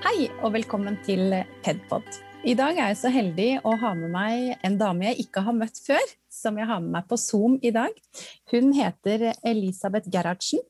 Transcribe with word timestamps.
Hei 0.00 0.30
og 0.40 0.54
velkommen 0.54 0.94
til 1.04 1.34
Pedpod. 1.60 2.06
I 2.48 2.54
dag 2.56 2.78
er 2.78 2.86
jeg 2.88 2.96
så 3.02 3.10
heldig 3.12 3.48
å 3.68 3.74
ha 3.82 3.90
med 3.92 4.08
meg 4.14 4.62
en 4.64 4.78
dame 4.80 5.10
jeg 5.10 5.26
ikke 5.26 5.42
har 5.44 5.52
møtt 5.52 5.76
før, 5.84 6.06
som 6.32 6.56
jeg 6.56 6.68
har 6.70 6.78
med 6.80 6.94
meg 6.94 7.08
på 7.10 7.18
Zoom 7.20 7.58
i 7.60 7.68
dag. 7.74 7.92
Hun 8.48 8.70
heter 8.72 9.26
Elisabeth 9.44 10.08
Gerhardsen. 10.08 10.62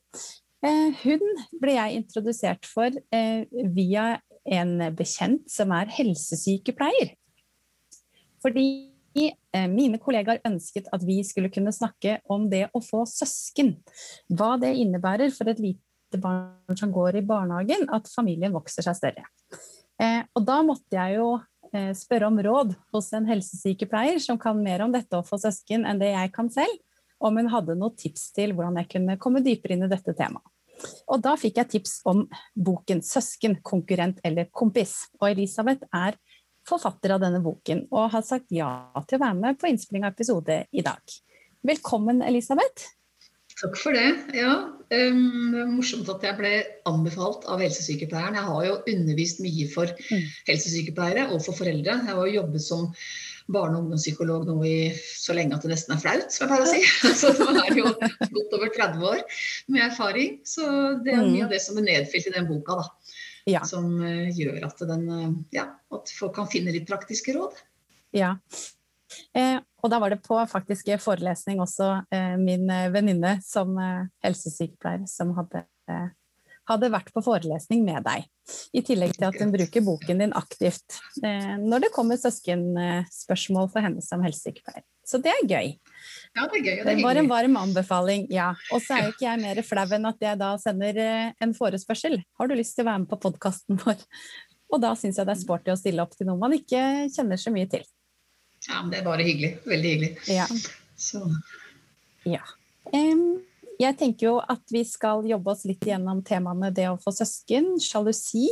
Eh, 0.67 0.99
hun 1.05 1.23
ble 1.63 1.77
jeg 1.77 2.01
introdusert 2.01 2.67
for 2.67 2.91
eh, 2.91 3.47
via 3.71 4.17
en 4.43 4.73
bekjent 4.99 5.47
som 5.47 5.71
er 5.77 5.93
helsesykepleier. 5.95 7.13
Fordi 8.43 8.67
eh, 9.15 9.69
mine 9.71 10.01
kollegaer 10.03 10.43
ønsket 10.51 10.91
at 10.91 11.07
vi 11.07 11.21
skulle 11.23 11.53
kunne 11.55 11.71
snakke 11.71 12.19
om 12.27 12.49
det 12.51 12.65
å 12.75 12.83
få 12.83 13.05
søsken. 13.07 13.77
Hva 14.27 14.57
det 14.59 14.75
innebærer 14.83 15.31
for 15.31 15.47
et 15.47 15.63
lite 15.63 15.87
barn 16.19 16.77
som 16.79 16.91
går 16.91 17.19
i 17.19 17.25
barnehagen, 17.25 17.87
at 17.93 18.09
familien 18.11 18.53
vokser 18.55 18.85
seg 18.85 18.97
større. 18.97 19.25
Eh, 20.01 20.23
og 20.35 20.45
da 20.47 20.59
måtte 20.65 20.97
jeg 20.97 21.19
jo 21.19 21.27
eh, 21.71 21.91
spørre 21.97 22.31
om 22.31 22.39
råd 22.41 22.73
hos 22.95 23.11
en 23.15 23.27
helsesykepleier 23.29 24.19
som 24.23 24.39
kan 24.41 24.57
mer 24.59 24.83
om 24.85 24.93
dette 24.93 25.17
å 25.17 25.25
få 25.25 25.39
søsken 25.41 25.85
enn 25.87 26.01
det 26.01 26.13
jeg 26.13 26.33
kan 26.35 26.49
selv, 26.51 26.79
om 27.21 27.37
hun 27.37 27.51
hadde 27.53 27.77
noen 27.77 27.95
tips 27.95 28.31
til 28.33 28.55
hvordan 28.57 28.79
jeg 28.81 28.89
kunne 28.95 29.19
komme 29.21 29.43
dypere 29.45 29.77
inn 29.77 29.85
i 29.85 29.91
dette 29.91 30.15
temaet. 30.17 30.45
Og 31.13 31.21
da 31.21 31.35
fikk 31.37 31.59
jeg 31.59 31.69
tips 31.75 31.99
om 32.09 32.23
boken 32.57 33.03
'Søsken, 33.05 33.59
konkurrent 33.61 34.17
eller 34.25 34.47
kompis'. 34.49 35.11
Og 35.19 35.27
Elisabeth 35.29 35.85
er 35.93 36.17
forfatter 36.67 37.15
av 37.15 37.21
denne 37.21 37.41
boken 37.43 37.87
og 37.91 38.11
har 38.13 38.23
sagt 38.25 38.49
ja 38.53 38.71
til 39.05 39.19
å 39.19 39.23
være 39.25 39.37
med 39.37 39.59
på 39.61 39.69
innspilling 39.69 40.05
av 40.07 40.15
episode 40.15 40.63
i 40.71 40.81
dag. 40.85 41.01
Velkommen, 41.61 42.23
Elisabeth. 42.25 42.89
Takk 43.61 43.75
for 43.77 43.93
det. 43.93 44.07
Ja, 44.33 44.53
um, 44.89 45.57
morsomt 45.75 46.09
at 46.09 46.23
jeg 46.25 46.37
ble 46.39 46.53
anbefalt 46.89 47.45
av 47.51 47.61
helsesykepleieren. 47.61 48.39
Jeg 48.39 48.47
har 48.47 48.63
jo 48.65 48.79
undervist 48.89 49.41
mye 49.43 49.67
for 49.69 49.91
mm. 50.09 50.23
helsesykepleiere 50.47 51.27
og 51.29 51.43
for 51.45 51.59
foreldre. 51.59 51.99
Jeg 51.99 52.15
har 52.17 52.25
jo 52.25 52.39
jobbet 52.39 52.65
som 52.65 52.89
barne- 53.51 53.77
og 53.77 53.85
ungdomspsykolog 53.85 54.47
nå 54.47 54.57
i 54.65 54.75
så 54.97 55.35
lenge 55.37 55.57
at 55.57 55.65
det 55.65 55.73
nesten 55.73 55.95
er 55.95 56.01
flaut, 56.01 56.33
som 56.33 56.45
jeg 56.45 56.51
pleier 56.51 56.65
å 56.65 56.71
si. 56.71 57.13
Så 57.21 57.31
nå 57.37 57.49
er 57.51 57.69
det 57.69 57.81
jo 57.81 57.93
godt 58.37 58.57
over 58.57 58.73
30 58.77 59.07
år 59.11 59.23
med 59.73 59.85
erfaring. 59.85 60.37
Så 60.47 60.67
det 61.05 61.15
er 61.15 61.25
mye 61.25 61.45
av 61.45 61.53
det 61.53 61.61
som 61.63 61.77
er 61.77 61.87
nedfelt 61.89 62.29
i 62.31 62.35
den 62.37 62.49
boka, 62.49 62.81
da. 62.81 63.17
Ja. 63.49 63.63
Som 63.67 63.95
uh, 64.01 64.29
gjør 64.29 64.61
at, 64.67 64.81
den, 64.89 65.07
uh, 65.09 65.29
ja, 65.53 65.67
at 65.93 66.13
folk 66.17 66.37
kan 66.37 66.49
finne 66.49 66.73
litt 66.73 66.89
praktiske 66.89 67.37
råd. 67.37 67.61
Ja. 68.17 68.35
Eh, 69.35 69.59
og 69.81 69.91
da 69.91 69.99
var 70.01 70.13
det 70.13 70.21
på 70.25 70.37
faktisk 70.49 70.91
forelesning 71.01 71.61
også 71.63 71.91
eh, 72.13 72.35
min 72.39 72.69
eh, 72.71 72.89
venninne 72.93 73.37
som 73.45 73.77
helsesykepleier 74.23 75.07
som 75.09 75.33
hadde, 75.37 75.63
hadde, 76.69 76.91
vært 76.93 77.11
på 77.15 77.23
forelesning 77.25 77.83
med 77.87 78.05
deg. 78.07 78.27
I 78.75 78.83
tillegg 78.85 79.15
til 79.15 79.27
at 79.29 79.37
hun 79.39 79.53
bruker 79.53 79.83
boken 79.85 80.21
din 80.23 80.33
aktivt 80.35 80.97
når 81.21 81.85
det 81.85 81.91
kommer 81.95 82.19
søskenspørsmål 82.19 83.69
for 83.71 83.85
henne 83.85 84.03
som 84.03 84.23
helsesykepleier. 84.25 84.83
Så 85.07 85.19
det 85.21 85.31
er 85.31 85.47
gøy. 85.47 85.71
Ja, 86.37 86.45
det 86.45 86.59
er 86.59 86.63
gøy. 86.65 86.75
Det, 86.81 86.85
det 86.89 87.03
var 87.03 87.19
en 87.19 87.29
varm 87.31 87.57
anbefaling, 87.59 88.27
ja. 88.31 88.51
Og 88.71 88.83
så 88.83 88.95
er 88.95 89.07
jo 89.07 89.15
ikke 89.15 89.27
jeg 89.27 89.41
mer 89.41 89.61
flau 89.65 89.85
enn 89.97 90.09
at 90.09 90.23
jeg 90.23 90.39
da 90.39 90.51
sender 90.61 91.01
en 91.01 91.55
forespørsel. 91.57 92.19
Har 92.39 92.51
du 92.51 92.55
lyst 92.59 92.77
til 92.77 92.85
å 92.85 92.91
være 92.91 93.03
med 93.03 93.11
på 93.11 93.19
podkasten 93.25 93.79
vår? 93.81 94.05
Og 94.71 94.79
da 94.83 94.93
syns 94.95 95.19
jeg 95.19 95.27
det 95.27 95.35
er 95.35 95.41
sporty 95.41 95.73
å 95.73 95.79
stille 95.79 96.03
opp 96.03 96.15
til 96.15 96.29
noe 96.29 96.39
man 96.39 96.55
ikke 96.55 97.09
kjenner 97.11 97.39
så 97.39 97.53
mye 97.53 97.67
til. 97.71 97.83
Ja, 98.67 98.81
men 98.81 98.91
det 98.91 99.01
er 99.01 99.07
bare 99.07 99.25
hyggelig. 99.25 99.55
Veldig 99.65 99.93
hyggelig. 99.93 100.11
Ja. 100.29 100.45
ja. 102.29 102.43
Um, 102.93 103.41
jeg 103.81 103.97
tenker 103.97 104.27
jo 104.27 104.35
at 104.39 104.61
vi 104.73 104.83
skal 104.85 105.25
jobbe 105.29 105.53
oss 105.53 105.63
litt 105.65 105.85
gjennom 105.87 106.21
temaene 106.25 106.69
det 106.75 106.85
å 106.91 106.99
få 107.01 107.13
søsken, 107.15 107.73
sjalusi. 107.81 108.47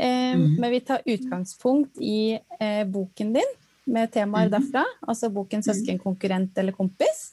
Um, 0.00 0.06
mm. 0.06 0.48
Men 0.62 0.72
vi 0.72 0.80
tar 0.88 1.04
utgangspunkt 1.04 2.00
i 2.00 2.38
uh, 2.38 2.82
boken 2.88 3.36
din 3.36 3.54
med 3.84 4.12
temaer 4.14 4.48
mm. 4.48 4.54
derfra. 4.56 4.86
Altså 5.04 5.30
boken 5.30 5.60
mhm. 5.60 5.68
'Søsken, 5.68 6.00
konkurrent 6.02 6.58
eller 6.58 6.72
kompis'. 6.72 7.30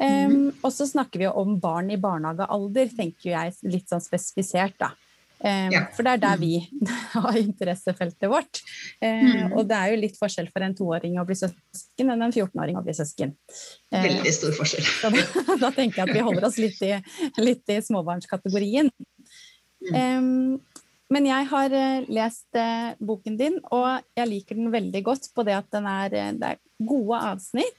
Um. 0.00 0.48
Og 0.62 0.72
så 0.72 0.86
snakker 0.88 1.20
vi 1.20 1.28
om 1.28 1.58
barn 1.60 1.90
i 1.92 1.98
barnehagealder, 2.00 2.88
tenker 2.96 3.34
jeg 3.34 3.56
litt 3.68 3.90
sånn 3.90 4.00
spesifisert, 4.00 4.78
da. 4.80 4.94
Ja. 5.40 5.86
For 5.96 6.04
det 6.04 6.16
er 6.16 6.20
der 6.20 6.40
vi 6.40 6.54
har 7.14 7.38
interessefeltet 7.40 8.28
vårt. 8.30 8.60
Uh, 9.00 9.06
mm. 9.06 9.54
Og 9.56 9.64
det 9.68 9.78
er 9.78 9.92
jo 9.92 10.00
litt 10.02 10.18
forskjell 10.20 10.50
for 10.52 10.64
en 10.66 10.76
toåring 10.76 11.16
å 11.20 11.24
bli 11.28 11.36
søsken 11.38 12.12
enn 12.12 12.26
en 12.26 12.34
14-åring 12.34 12.76
å 12.76 12.84
bli 12.84 12.96
søsken. 12.96 13.32
Uh, 13.92 14.02
Veldig 14.04 14.34
stor 14.36 14.58
forskjell. 14.58 14.90
da, 15.48 15.56
da, 15.64 15.72
tenker 15.72 16.02
jeg 16.02 16.08
at 16.08 16.14
vi 16.16 16.26
holder 16.26 16.48
oss 16.50 16.60
litt 16.60 16.80
i, 16.84 16.92
litt 17.40 17.72
i 17.72 17.80
småbarnskategorien. 17.86 18.92
Mm. 19.88 19.96
Um, 19.96 20.84
men 21.10 21.26
jeg 21.26 21.48
har 21.50 21.72
uh, 21.74 22.10
lest 22.12 22.60
boken 23.00 23.40
din, 23.40 23.56
og 23.72 23.88
jeg 24.18 24.30
liker 24.30 24.60
den 24.60 24.70
veldig 24.74 25.04
godt 25.08 25.32
på 25.34 25.46
det 25.48 25.56
at 25.56 25.72
den 25.72 25.88
er, 25.90 26.20
det 26.36 26.52
er 26.52 26.62
gode 26.84 27.24
avsnitt. 27.32 27.76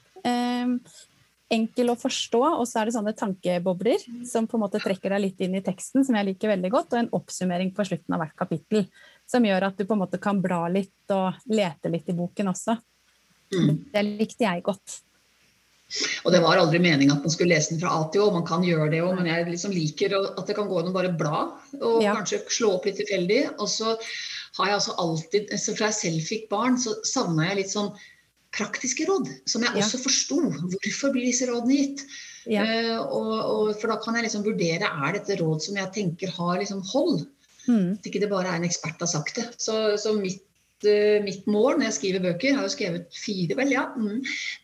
Enkel 1.52 1.92
å 1.92 1.98
forstå, 2.00 2.42
og 2.62 2.64
så 2.70 2.80
er 2.80 2.88
det 2.88 2.96
sånne 2.96 3.14
tankebobler 3.18 4.04
som 4.28 4.48
på 4.48 4.56
en 4.56 4.64
måte 4.64 4.80
trekker 4.80 5.12
deg 5.12 5.24
litt 5.26 5.44
inn 5.44 5.58
i 5.60 5.64
teksten, 5.66 6.06
som 6.08 6.16
jeg 6.16 6.30
liker 6.30 6.54
veldig 6.54 6.72
godt, 6.72 6.94
og 6.94 7.02
en 7.02 7.12
oppsummering 7.18 7.74
på 7.76 7.86
slutten 7.90 8.16
av 8.16 8.24
hvert 8.24 8.38
kapittel. 8.40 8.86
Som 9.28 9.46
gjør 9.48 9.68
at 9.68 9.78
du 9.80 9.84
på 9.88 9.98
en 9.98 10.04
måte 10.04 10.20
kan 10.24 10.40
bla 10.44 10.64
litt 10.72 11.12
og 11.16 11.44
lete 11.52 11.92
litt 11.92 12.08
i 12.12 12.16
boken 12.16 12.52
også. 12.54 12.78
Mm. 13.52 13.72
Det 13.92 14.04
likte 14.08 14.48
jeg 14.48 14.64
godt. 14.64 15.02
Og 16.24 16.32
det 16.32 16.40
var 16.40 16.60
aldri 16.60 16.80
meninga 16.80 17.18
at 17.18 17.26
man 17.26 17.34
skulle 17.34 17.52
lese 17.52 17.74
den 17.74 17.82
fra 17.82 17.92
A 17.98 18.06
til 18.12 18.24
Å, 18.24 18.32
man 18.32 18.46
kan 18.48 18.64
gjøre 18.64 18.88
det 18.94 19.02
òg, 19.04 19.18
men 19.18 19.28
jeg 19.28 19.50
liksom 19.50 19.74
liker 19.76 20.16
at 20.22 20.46
det 20.48 20.56
kan 20.56 20.70
gå 20.70 20.80
an 20.80 20.92
å 20.92 20.96
bare 20.96 21.12
bla 21.20 21.42
og 21.82 21.98
ja. 22.04 22.16
kanskje 22.16 22.46
slå 22.48 22.78
opp 22.78 22.88
litt 22.88 23.02
tilfeldig. 23.02 23.42
Og 23.58 23.68
så 23.72 23.98
har 24.58 24.70
jeg 24.70 24.78
altså 24.78 24.96
alltid, 25.04 25.52
så 25.60 25.76
fra 25.76 25.92
jeg 25.92 26.00
selv 26.00 26.32
fikk 26.32 26.48
barn, 26.52 26.80
så 26.80 26.96
savna 27.08 27.50
jeg 27.50 27.64
litt 27.64 27.74
sånn 27.74 27.92
praktiske 28.56 29.08
råd, 29.08 29.30
som 29.50 29.64
jeg 29.66 29.80
også 29.80 30.02
forsto. 30.02 30.40
Hvorfor 30.74 31.14
blir 31.16 31.30
disse 31.30 31.48
rådene 31.50 31.80
gitt? 31.80 32.06
Ja. 32.50 32.66
Uh, 32.66 33.00
og, 33.02 33.34
og, 33.40 33.74
for 33.80 33.92
da 33.92 34.00
kan 34.02 34.18
jeg 34.18 34.28
liksom 34.28 34.46
vurdere 34.46 34.90
er 34.90 35.18
dette 35.18 35.38
råd 35.42 35.62
som 35.68 35.78
jeg 35.78 35.94
tenker 35.96 36.34
har 36.36 36.58
liksom 36.62 36.82
hold. 36.92 37.26
Mm. 37.68 38.00
At 38.00 38.10
ikke 38.10 38.24
det 38.24 38.32
bare 38.32 38.50
er 38.50 38.62
en 38.62 38.68
ekspert 38.68 39.04
har 39.04 39.12
sagt 39.12 39.38
det. 39.38 39.46
Så, 39.62 39.78
så 40.02 40.16
mitt, 40.18 40.44
uh, 40.88 41.22
mitt, 41.26 41.46
mål 41.46 41.78
når 41.78 41.90
jeg 41.90 42.00
skriver 42.00 42.26
bøker, 42.26 42.50
jeg 42.50 42.60
har 42.60 42.68
jo 42.68 42.74
skrevet 42.74 43.16
fire, 43.16 43.60
vel, 43.60 43.78
ja, 43.78 43.86
mm, 43.94 44.20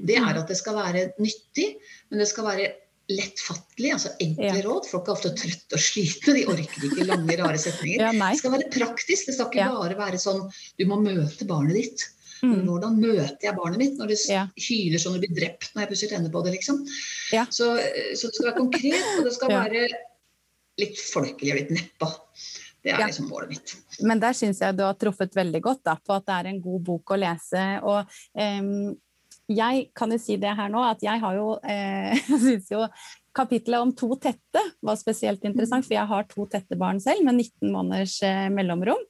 det 0.09 0.19
er 0.19 0.27
mm. 0.27 0.41
at 0.41 0.51
det 0.51 0.59
skal 0.59 0.77
være 0.79 1.07
nyttig, 1.21 1.71
men 2.09 2.23
det 2.23 2.29
skal 2.31 2.49
være 2.49 2.73
lettfattelig, 3.07 3.93
altså 3.95 4.09
enkle 4.19 4.49
ja. 4.49 4.63
råd. 4.65 4.89
Folk 4.91 5.07
er 5.07 5.13
ofte 5.15 5.31
trøtte 5.37 5.77
og 5.77 5.79
slitne, 5.79 6.33
de 6.35 6.43
orker 6.51 6.87
ikke 6.89 7.07
lange, 7.07 7.37
rare 7.39 7.61
setninger. 7.61 8.03
Ja, 8.09 8.11
det 8.11 8.41
skal 8.41 8.57
være 8.57 8.71
praktisk, 8.73 9.29
det 9.29 9.37
skal 9.37 9.47
ikke 9.47 9.63
ja. 9.63 9.71
bare 9.77 9.99
være 10.01 10.19
sånn 10.19 10.43
du 10.49 10.87
må 10.89 10.99
møte 11.05 11.47
barnet 11.47 11.77
ditt. 11.79 12.07
Mm. 12.43 12.59
Hvordan 12.67 12.99
møter 13.01 13.47
jeg 13.47 13.57
barnet 13.57 13.81
mitt 13.81 13.97
når 13.99 14.13
det 14.13 14.19
ja. 14.29 14.43
hyler 14.67 15.01
sånn 15.01 15.17
og 15.17 15.23
blir 15.23 15.33
drept 15.37 15.73
når 15.73 15.85
jeg 15.85 15.91
pusser 15.93 16.11
tenner 16.11 16.33
på 16.33 16.43
det? 16.45 16.53
liksom. 16.57 16.83
Ja. 17.33 17.47
Så, 17.49 17.73
så, 18.13 18.29
det 18.29 18.35
skal 18.35 18.49
være 18.49 18.59
konkret, 18.59 19.09
og 19.17 19.25
det 19.27 19.33
skal 19.37 19.51
ja. 19.55 19.63
være 19.65 19.87
litt 20.81 21.01
folkelig 21.01 21.53
og 21.53 21.59
litt 21.61 21.73
neppa. 21.79 22.11
Det 22.85 22.93
er 22.93 23.03
liksom 23.03 23.27
målet 23.31 23.55
mitt. 23.55 23.73
Men 24.05 24.21
der 24.21 24.35
syns 24.37 24.61
jeg 24.63 24.77
du 24.77 24.85
har 24.85 24.95
truffet 24.99 25.33
veldig 25.35 25.61
godt 25.65 25.83
da, 25.89 25.97
på 25.99 26.15
at 26.15 26.27
det 26.29 26.37
er 26.37 26.49
en 26.53 26.63
god 26.63 26.85
bok 26.87 27.15
å 27.15 27.19
lese. 27.19 27.65
og 27.83 28.17
um, 28.37 28.95
jeg 29.47 29.87
kan 29.95 30.11
jo 30.11 30.19
si 30.19 30.35
det 30.39 30.53
her 30.57 30.71
nå, 30.71 30.81
at 30.83 31.03
jeg 31.03 31.21
har 31.23 31.37
jo 31.37 31.53
eh, 31.63 32.17
syns 32.45 32.67
jo 32.71 32.83
Kapittelet 33.37 33.83
om 33.83 33.91
to 33.95 34.15
tette 34.17 34.61
var 34.81 34.95
spesielt 34.97 35.43
interessant, 35.45 35.85
for 35.85 35.93
jeg 35.93 36.09
har 36.09 36.25
to 36.31 36.47
tette 36.49 36.77
barn 36.79 36.97
selv 37.01 37.21
med 37.27 37.37
19 37.37 37.69
måneders 37.69 38.15
eh, 38.25 38.47
mellomrom. 38.49 39.03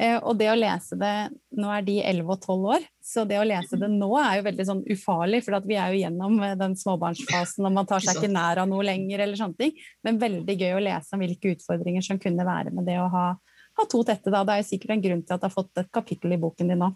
Eh, 0.00 0.16
og 0.16 0.38
det 0.40 0.48
å 0.48 0.56
lese 0.56 0.96
det 1.00 1.14
Nå 1.54 1.68
er 1.70 1.84
de 1.86 1.98
11 2.02 2.32
og 2.32 2.46
12 2.48 2.64
år, 2.74 2.86
så 3.04 3.26
det 3.28 3.36
å 3.38 3.44
lese 3.46 3.78
det 3.78 3.90
nå 3.92 4.08
er 4.18 4.40
jo 4.40 4.46
veldig 4.48 4.66
sånn 4.70 4.80
ufarlig, 4.90 5.42
for 5.44 5.68
vi 5.68 5.76
er 5.78 5.92
jo 5.92 6.00
gjennom 6.00 6.40
eh, 6.42 6.56
den 6.58 6.78
småbarnsfasen 6.80 7.68
og 7.68 7.76
man 7.76 7.90
tar 7.90 8.02
seg 8.02 8.18
ikke 8.18 8.32
nær 8.32 8.62
av 8.64 8.70
noe 8.72 8.88
lenger 8.88 9.26
eller 9.26 9.38
sånne 9.38 9.60
ting. 9.60 9.76
Men 10.06 10.22
veldig 10.22 10.56
gøy 10.56 10.74
å 10.78 10.82
lese 10.88 11.14
om 11.14 11.22
hvilke 11.26 11.52
utfordringer 11.58 12.08
som 12.08 12.22
kunne 12.22 12.48
være 12.48 12.72
med 12.74 12.88
det 12.88 12.98
å 13.04 13.06
ha, 13.12 13.28
ha 13.36 13.88
to 13.90 14.00
tette. 14.08 14.32
Da. 14.32 14.42
Det 14.42 14.56
er 14.56 14.64
jo 14.64 14.70
sikkert 14.72 14.96
en 14.96 15.06
grunn 15.10 15.24
til 15.28 15.36
at 15.36 15.44
du 15.44 15.50
har 15.50 15.56
fått 15.60 15.84
et 15.84 15.92
kapittel 15.92 16.34
i 16.34 16.40
boken 16.40 16.72
din 16.72 16.80
nå. 16.86 16.94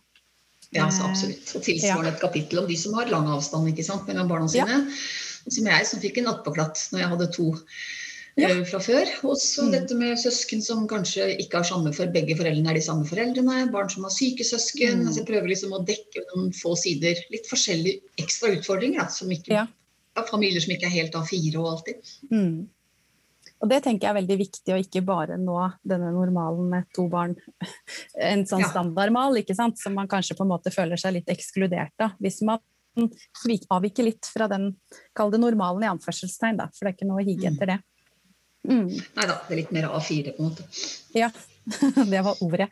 Ja, 0.75 0.88
så 0.93 1.06
absolutt. 1.06 1.46
Og 1.55 1.62
tilsvarende 1.64 2.17
et 2.17 2.20
kapittel 2.20 2.64
om 2.64 2.67
de 2.69 2.76
som 2.81 2.96
har 2.96 3.12
lang 3.12 3.29
avstand 3.31 3.70
ikke 3.70 3.87
sant, 3.87 4.08
mellom 4.08 4.32
barna 4.32 4.49
sine. 4.50 4.82
Ja 4.88 5.26
som 5.55 5.71
jeg, 5.71 5.89
som 5.89 6.03
fikk 6.03 6.21
en 6.21 6.31
attpåklatt 6.35 6.85
når 6.93 7.03
jeg 7.03 7.11
hadde 7.15 7.31
to 7.37 7.49
ja. 8.39 8.50
uh, 8.53 8.62
fra 8.69 8.81
før. 8.83 9.12
Og 9.29 9.37
så 9.41 9.67
mm. 9.67 9.73
dette 9.75 9.99
med 9.99 10.21
søsken 10.21 10.62
som 10.65 10.87
kanskje 10.91 11.31
ikke 11.43 11.62
har 11.62 11.69
samme 11.69 11.93
for 11.97 12.11
begge 12.15 12.37
foreldrene 12.39 12.73
er 12.73 12.81
de 12.81 12.85
samme 12.85 13.09
foreldrene. 13.09 13.67
Barn 13.75 13.91
som 13.93 14.06
har 14.06 14.15
syke 14.15 14.47
søsken. 14.47 15.03
Mm. 15.03 15.11
Altså 15.11 15.23
jeg 15.23 15.31
prøver 15.33 15.53
liksom 15.53 15.77
å 15.77 15.85
dekke 15.89 16.25
noen 16.33 16.55
få 16.56 16.77
sider. 16.79 17.21
Litt 17.35 17.50
forskjellige 17.50 18.25
ekstra 18.25 18.55
utfordringer. 18.56 19.05
Da, 19.05 19.12
som 19.15 19.33
ikke, 19.35 19.55
ja. 19.61 19.69
Ja, 20.19 20.27
familier 20.27 20.62
som 20.65 20.75
ikke 20.75 20.89
er 20.89 20.97
helt 20.97 21.15
A4 21.15 21.55
og 21.61 21.73
alltid. 21.77 22.17
Mm. 22.33 22.67
Og 23.59 23.71
det 23.73 23.81
tenker 23.83 24.06
jeg 24.06 24.12
er 24.12 24.19
veldig 24.21 24.39
viktig, 24.39 24.71
å 24.71 24.79
ikke 24.79 25.03
bare 25.06 25.39
nå 25.41 25.56
denne 25.87 26.12
normalen 26.15 26.69
med 26.71 26.89
to 26.94 27.09
barn. 27.11 27.35
En 28.15 28.44
sånn 28.47 28.62
ja. 28.62 28.71
standardmal, 28.71 29.41
ikke 29.41 29.56
sant? 29.59 29.81
som 29.81 29.97
man 29.99 30.11
kanskje 30.11 30.37
på 30.39 30.47
en 30.47 30.53
måte 30.53 30.73
føler 30.75 31.01
seg 31.01 31.17
litt 31.17 31.33
ekskludert 31.33 32.06
av. 32.06 32.15
Hvis 32.23 32.41
man 32.47 32.62
avviker 33.75 34.06
litt 34.06 34.29
fra 34.33 34.49
den, 34.50 34.73
kall 35.17 35.33
det 35.33 35.41
normalen 35.43 35.87
i 35.87 35.91
anførselstegn, 35.91 36.61
da, 36.61 36.69
for 36.75 36.87
det 36.87 36.93
er 36.93 36.99
ikke 36.99 37.11
noe 37.11 37.23
å 37.23 37.27
hige 37.27 37.49
mm. 37.49 37.56
etter 37.56 37.73
det. 37.73 37.79
Mm. 38.69 38.89
Nei 38.91 39.27
da, 39.27 39.37
det 39.47 39.55
er 39.55 39.61
litt 39.62 39.75
mer 39.75 39.91
A4 39.97 40.35
på 40.37 40.45
en 40.45 40.50
måte. 40.50 40.67
Ja, 41.17 41.31
det 42.12 42.25
var 42.27 42.41
ordet. 42.45 42.69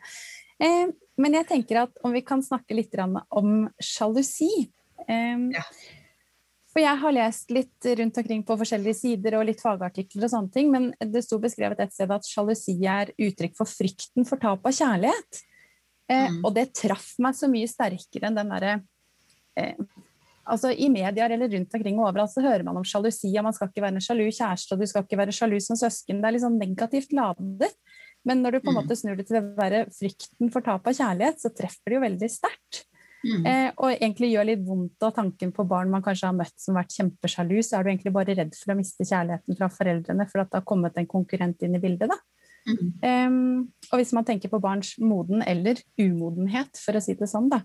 Eh, 0.63 0.89
men 1.21 1.37
jeg 1.37 1.47
tenker 1.49 1.83
at 1.85 2.03
om 2.05 2.13
vi 2.13 2.23
kan 2.25 2.43
snakke 2.45 2.77
litt 2.77 2.93
om 2.97 3.53
sjalusi. 3.81 4.51
Eh, 5.07 5.47
ja. 5.55 5.63
For 6.77 6.83
jeg 6.83 7.01
har 7.01 7.15
lest 7.15 7.53
litt 7.55 7.87
rundt 7.97 8.17
omkring 8.21 8.43
på 8.45 8.57
forskjellige 8.59 8.99
sider 8.99 9.39
og 9.39 9.47
litt 9.49 9.63
fagartikler 9.63 10.27
og 10.27 10.29
sånne 10.29 10.53
ting, 10.53 10.67
men 10.69 10.91
det 11.01 11.23
sto 11.25 11.39
beskrevet 11.41 11.79
et 11.81 11.95
sted 11.95 12.11
at 12.13 12.27
sjalusi 12.27 12.75
er 12.85 13.09
uttrykk 13.17 13.55
for 13.57 13.69
frykten 13.69 14.27
for 14.29 14.37
tap 14.41 14.67
av 14.67 14.75
kjærlighet. 14.77 15.39
Eh, 16.05 16.27
mm. 16.35 16.43
Og 16.45 16.53
det 16.53 16.69
traff 16.77 17.15
meg 17.23 17.33
så 17.33 17.49
mye 17.49 17.69
sterkere 17.71 18.29
enn 18.29 18.37
den 18.37 18.53
derre 18.53 18.75
eh, 19.57 19.73
altså 20.47 20.71
I 20.71 20.89
medier 20.93 21.33
eller 21.33 21.51
rundt 21.53 21.77
omkring 21.77 21.99
og 21.99 22.09
overalt 22.09 22.33
så 22.33 22.43
hører 22.45 22.65
man 22.67 22.79
om 22.79 22.85
sjalusi, 22.87 23.31
og 23.37 23.47
man 23.47 23.55
skal 23.55 23.71
ikke 23.71 23.83
være 23.85 23.99
en 23.99 24.05
sjalu 24.07 24.25
kjæreste, 24.27 24.73
og 24.73 24.81
du 24.81 24.89
skal 24.89 25.05
ikke 25.05 25.21
være 25.21 25.35
sjalu 25.35 25.57
som 25.63 25.79
søsken. 25.79 26.21
Det 26.21 26.29
er 26.29 26.35
litt 26.35 26.45
sånn 26.45 26.59
negativt 26.61 27.15
ladet. 27.17 27.73
Men 28.27 28.43
når 28.43 28.57
du 28.57 28.59
på 28.59 28.71
en 28.71 28.75
mm. 28.75 28.81
måte 28.81 28.97
snur 28.99 29.17
det 29.19 29.27
til 29.29 29.39
å 29.39 29.47
være 29.57 29.85
frykten 29.95 30.51
for 30.51 30.65
tap 30.65 30.87
av 30.89 30.95
kjærlighet, 30.97 31.39
så 31.39 31.51
treffer 31.55 31.91
det 31.91 31.97
jo 31.97 32.03
veldig 32.03 32.29
sterkt. 32.31 32.83
Mm. 33.25 33.45
Eh, 33.49 33.69
og 33.81 33.91
egentlig 33.91 34.29
gjør 34.31 34.47
litt 34.49 34.65
vondt 34.65 35.03
av 35.03 35.13
tanken 35.15 35.51
på 35.55 35.65
barn 35.67 35.89
man 35.91 36.03
kanskje 36.05 36.29
har 36.29 36.35
møtt 36.37 36.53
som 36.61 36.75
har 36.75 36.85
vært 36.85 36.97
kjempesjalu, 36.99 37.55
så 37.65 37.77
er 37.77 37.85
du 37.85 37.91
egentlig 37.91 38.13
bare 38.15 38.35
redd 38.37 38.53
for 38.55 38.73
å 38.73 38.77
miste 38.77 39.07
kjærligheten 39.07 39.57
fra 39.59 39.69
foreldrene 39.73 40.27
for 40.29 40.43
at 40.43 40.51
det 40.51 40.59
har 40.61 40.67
kommet 40.69 40.99
en 40.99 41.09
konkurrent 41.09 41.65
inn 41.65 41.77
i 41.77 41.81
bildet. 41.83 42.11
da. 42.13 42.19
Mm. 42.67 42.91
Um, 42.99 43.59
og 43.93 44.01
hvis 44.01 44.11
man 44.15 44.27
tenker 44.27 44.51
på 44.51 44.59
barns 44.63 44.97
moden 44.99 45.43
eller 45.47 45.79
umodenhet, 45.99 46.75
for 46.83 46.99
å 46.99 47.03
si 47.03 47.15
det 47.17 47.29
sånn, 47.31 47.47
da, 47.53 47.61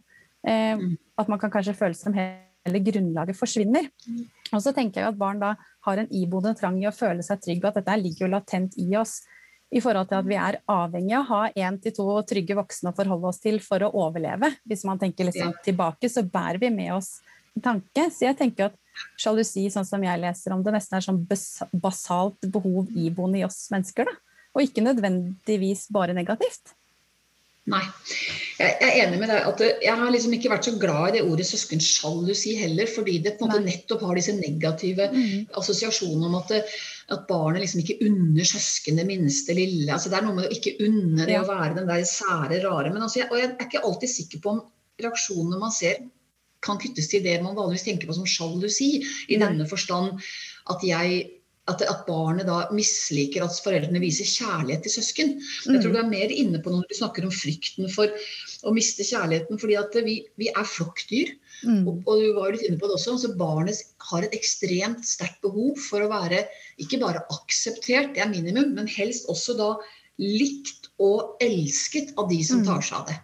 um, 0.46 0.92
at 1.18 1.30
man 1.30 1.42
kan 1.42 1.52
kanskje 1.52 1.76
føle 1.78 1.98
som 1.98 2.14
helt 2.16 2.48
hele 2.66 2.82
grunnlaget 2.86 3.38
forsvinner. 3.38 3.88
Og 4.52 4.62
så 4.62 4.72
tenker 4.76 5.02
jeg 5.02 5.12
at 5.12 5.18
barn 5.18 5.40
da 5.42 5.54
har 5.86 6.00
en 6.00 6.10
iboende 6.14 6.54
trang 6.58 6.78
i 6.82 6.88
å 6.88 6.94
føle 6.94 7.24
seg 7.26 7.40
trygg, 7.42 7.62
og 7.62 7.72
at 7.72 7.80
dette 7.80 8.00
ligger 8.00 8.26
jo 8.26 8.32
latent 8.34 8.76
i 8.80 8.88
oss. 9.00 9.20
I 9.72 9.80
forhold 9.80 10.10
til 10.10 10.18
at 10.18 10.26
vi 10.28 10.36
er 10.36 10.58
avhengig 10.68 11.14
av 11.16 11.22
å 11.22 11.28
ha 11.30 11.42
én 11.56 11.78
til 11.80 11.94
to 11.96 12.06
trygge 12.28 12.58
voksne 12.58 12.90
å 12.92 12.96
forholde 12.96 13.30
oss 13.30 13.40
til 13.40 13.56
for 13.64 13.80
å 13.86 13.92
overleve. 14.04 14.52
Hvis 14.68 14.84
man 14.84 15.00
tenker 15.00 15.30
liksom 15.30 15.54
tilbake, 15.64 16.10
så 16.12 16.26
bærer 16.28 16.60
vi 16.60 16.68
med 16.74 16.92
oss 16.98 17.14
tanke. 17.60 18.04
Så 18.12 18.26
jeg 18.26 18.36
tenker 18.38 18.68
at 18.68 18.76
sjalusi, 19.20 19.64
sånn 19.72 19.88
som 19.88 20.04
jeg 20.04 20.20
leser 20.20 20.52
om 20.54 20.62
det, 20.64 20.74
nesten 20.76 20.98
er 20.98 21.06
sånn 21.06 21.22
basalt 21.72 22.44
behov 22.52 22.92
iboende 22.92 23.40
i 23.40 23.46
oss 23.48 23.64
mennesker. 23.72 24.08
Da. 24.08 24.44
Og 24.52 24.66
ikke 24.66 24.84
nødvendigvis 24.84 25.86
bare 25.92 26.16
negativt. 26.16 26.76
Nei. 27.70 27.82
Jeg 28.58 28.74
er 28.82 28.96
enig 29.04 29.20
med 29.20 29.30
deg 29.30 29.44
at 29.46 29.60
jeg 29.62 29.94
har 30.00 30.08
liksom 30.10 30.32
ikke 30.34 30.50
vært 30.50 30.66
så 30.66 30.72
glad 30.82 31.12
i 31.12 31.12
det 31.16 31.20
ordet 31.22 31.44
søskensjalusi 31.46 32.56
heller, 32.58 32.88
fordi 32.90 33.20
det 33.22 33.36
på 33.38 33.46
en 33.46 33.52
måte 33.52 33.66
nettopp 33.68 34.02
har 34.08 34.18
disse 34.18 34.34
negative 34.34 35.06
mm. 35.12 35.52
assosiasjonene 35.60 36.26
om 36.26 36.34
at, 36.40 36.56
at, 36.58 37.22
barnet 37.28 37.62
liksom 37.62 37.84
ikke 37.84 38.00
unner 38.08 38.48
søsken 38.50 38.98
det 38.98 39.06
minste 39.06 39.54
lille. 39.54 39.86
altså 39.94 40.10
Det 40.10 40.18
er 40.18 40.26
noe 40.26 40.40
med 40.40 40.48
å 40.48 40.56
ikke 40.56 40.74
unne 40.88 41.28
det 41.28 41.38
å 41.38 41.46
være 41.46 41.76
den 41.78 41.86
der 41.90 42.02
sære, 42.08 42.58
rare. 42.66 42.90
Men 42.90 43.06
altså, 43.06 43.22
jeg, 43.22 43.30
og 43.30 43.38
jeg 43.38 43.52
er 43.52 43.68
ikke 43.68 43.84
alltid 43.86 44.14
sikker 44.16 44.42
på 44.42 44.56
om 44.56 44.64
reaksjonene 45.02 45.62
man 45.62 45.74
ser 45.74 46.02
kan 46.62 46.78
kuttes 46.82 47.08
til 47.10 47.22
det 47.24 47.38
man 47.42 47.56
vanligvis 47.58 47.86
tenker 47.86 48.10
på 48.10 48.14
som 48.14 48.26
sjalusi, 48.28 48.90
i 49.30 49.38
denne 49.38 49.66
forstand 49.70 50.18
at 50.70 50.84
jeg 50.86 51.22
at, 51.70 51.82
at, 51.86 52.00
barnet 52.08 52.48
da 52.48 52.64
misliker 52.74 53.44
at 53.44 53.54
foreldrene 53.62 54.00
viser 54.02 54.26
kjærlighet 54.26 54.82
til 54.86 54.94
søsken. 54.96 55.36
Jeg 55.38 55.78
tror 55.78 55.92
mm. 55.92 55.94
du 55.94 56.00
er 56.00 56.10
mer 56.10 56.34
inne 56.34 56.58
på 56.62 56.72
når 56.72 56.88
du 56.90 56.96
snakker 56.98 57.26
om 57.26 57.34
frykten 57.34 57.86
for 57.92 58.10
å 58.66 58.74
miste 58.74 59.06
kjærligheten. 59.06 59.60
fordi 59.62 59.78
at 59.78 59.94
vi, 60.02 60.16
vi 60.40 60.50
er 60.50 60.66
flokkdyr. 60.66 61.30
Mm. 61.62 61.84
Og, 61.86 62.02
og, 62.02 62.18
du 62.18 62.34
var 62.34 62.50
jo 62.50 62.56
litt 62.56 62.66
inne 62.66 62.80
på 62.82 62.90
det 62.90 62.96
også. 62.98 63.14
altså 63.14 63.34
Barnet 63.38 63.82
har 64.10 64.26
et 64.26 64.34
ekstremt 64.34 65.06
sterkt 65.06 65.38
behov 65.46 65.78
for 65.78 66.02
å 66.02 66.10
være 66.10 66.42
ikke 66.82 66.98
bare 67.02 67.22
akseptert, 67.30 68.16
det 68.16 68.24
er 68.24 68.32
minimum, 68.32 68.74
men 68.74 68.90
helst 68.90 69.30
også 69.30 69.54
da 69.58 69.76
likt 70.18 70.90
og 71.02 71.38
elsket 71.42 72.12
av 72.18 72.26
de 72.30 72.42
som 72.46 72.62
mm. 72.62 72.66
tar 72.68 72.82
seg 72.84 72.98
av 72.98 73.06
det. 73.12 73.16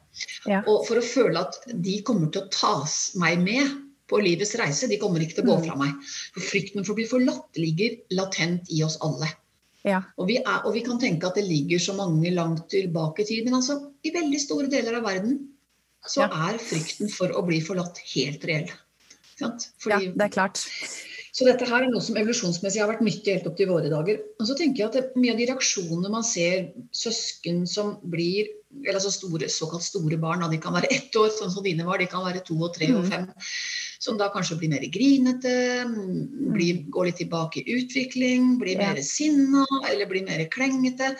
Ja. 0.51 0.63
Og 0.71 0.87
for 0.87 0.99
å 0.99 1.05
føle 1.05 1.43
at 1.43 1.59
de 1.75 1.99
kommer 2.07 2.31
til 2.31 2.47
å 2.47 2.51
tas 2.55 2.97
meg 3.19 3.43
med 3.43 3.75
på 4.09 4.21
livets 4.23 4.55
reise. 4.61 4.89
De 4.91 4.99
kommer 5.01 5.23
ikke 5.25 5.39
til 5.39 5.47
å 5.47 5.51
gå 5.53 5.59
mm. 5.61 5.67
fra 5.67 5.77
meg. 5.81 6.09
For 6.37 6.47
Frykten 6.53 6.85
for 6.85 6.95
å 6.95 6.99
bli 6.99 7.07
forlatt 7.11 7.61
ligger 7.61 8.01
latent 8.19 8.73
i 8.75 8.83
oss 8.87 8.99
alle. 9.05 9.31
Ja. 9.87 10.03
Og, 10.19 10.27
vi 10.31 10.39
er, 10.41 10.65
og, 10.65 10.73
vi 10.75 10.83
kan 10.87 10.99
tenke 11.01 11.29
at 11.29 11.39
det 11.39 11.47
ligger 11.47 11.81
så 11.83 11.95
mange 11.97 12.33
langt 12.35 12.67
tilbake 12.73 13.23
i 13.23 13.29
tid, 13.29 13.45
men 13.47 13.61
altså, 13.61 13.79
i 14.05 14.13
veldig 14.15 14.41
store 14.43 14.71
deler 14.73 14.99
av 14.99 15.07
verden 15.07 15.39
så 16.09 16.25
ja. 16.25 16.49
er 16.49 16.59
frykten 16.63 17.11
for 17.13 17.33
å 17.37 17.45
bli 17.47 17.61
forlatt 17.65 18.01
helt 18.15 18.45
reell. 18.49 18.69
Fordi, 19.39 20.09
ja, 20.09 20.17
det 20.19 20.27
er 20.27 20.35
klart. 20.35 20.63
Så 21.39 21.47
dette 21.47 21.67
her 21.69 21.85
er 21.85 21.91
noe 21.93 22.03
som 22.03 22.17
evolusjonsmessig 22.19 22.81
har 22.83 22.89
vært 22.91 23.05
nyttig 23.07 23.37
helt 23.37 23.47
opp 23.47 23.59
til 23.59 23.69
våre 23.71 23.91
dager. 23.93 24.19
Og 24.41 24.49
så 24.49 24.57
tenker 24.59 24.83
jeg 24.83 24.89
at 24.89 24.97
det, 24.97 25.03
Mye 25.21 25.35
av 25.35 25.39
de 25.39 25.47
reaksjonene 25.47 26.11
man 26.11 26.25
ser 26.27 26.73
søsken 26.97 27.63
som 27.71 27.95
blir 28.11 28.49
eller 28.83 28.99
altså 28.99 29.13
store, 29.15 29.49
såkalt 29.51 29.85
store 29.87 30.19
barn, 30.21 30.43
de 30.51 30.59
kan 30.61 30.75
være 30.77 30.91
ett 30.93 31.15
år, 31.17 31.31
sånn 31.33 31.53
som 31.55 31.65
dine 31.65 31.87
var, 31.87 32.03
de 32.03 32.09
kan 32.11 32.27
være 32.27 32.43
to 32.47 32.59
og 32.61 32.75
tre 32.77 32.91
og 32.93 33.07
mm. 33.07 33.31
Som 34.09 34.19
da 34.21 34.31
kanskje 34.33 34.59
blir 34.61 34.73
mer 34.73 34.85
grinete, 34.93 35.55
blir, 35.87 36.81
mm. 36.81 36.91
går 36.95 37.11
litt 37.11 37.21
tilbake 37.21 37.63
i 37.63 37.79
utvikling, 37.79 38.55
blir 38.61 38.81
mer 38.81 39.01
sinna 39.05 39.67
eller 39.91 40.09
blir 40.11 40.27
mer 40.29 40.45
klengete. 40.53 41.13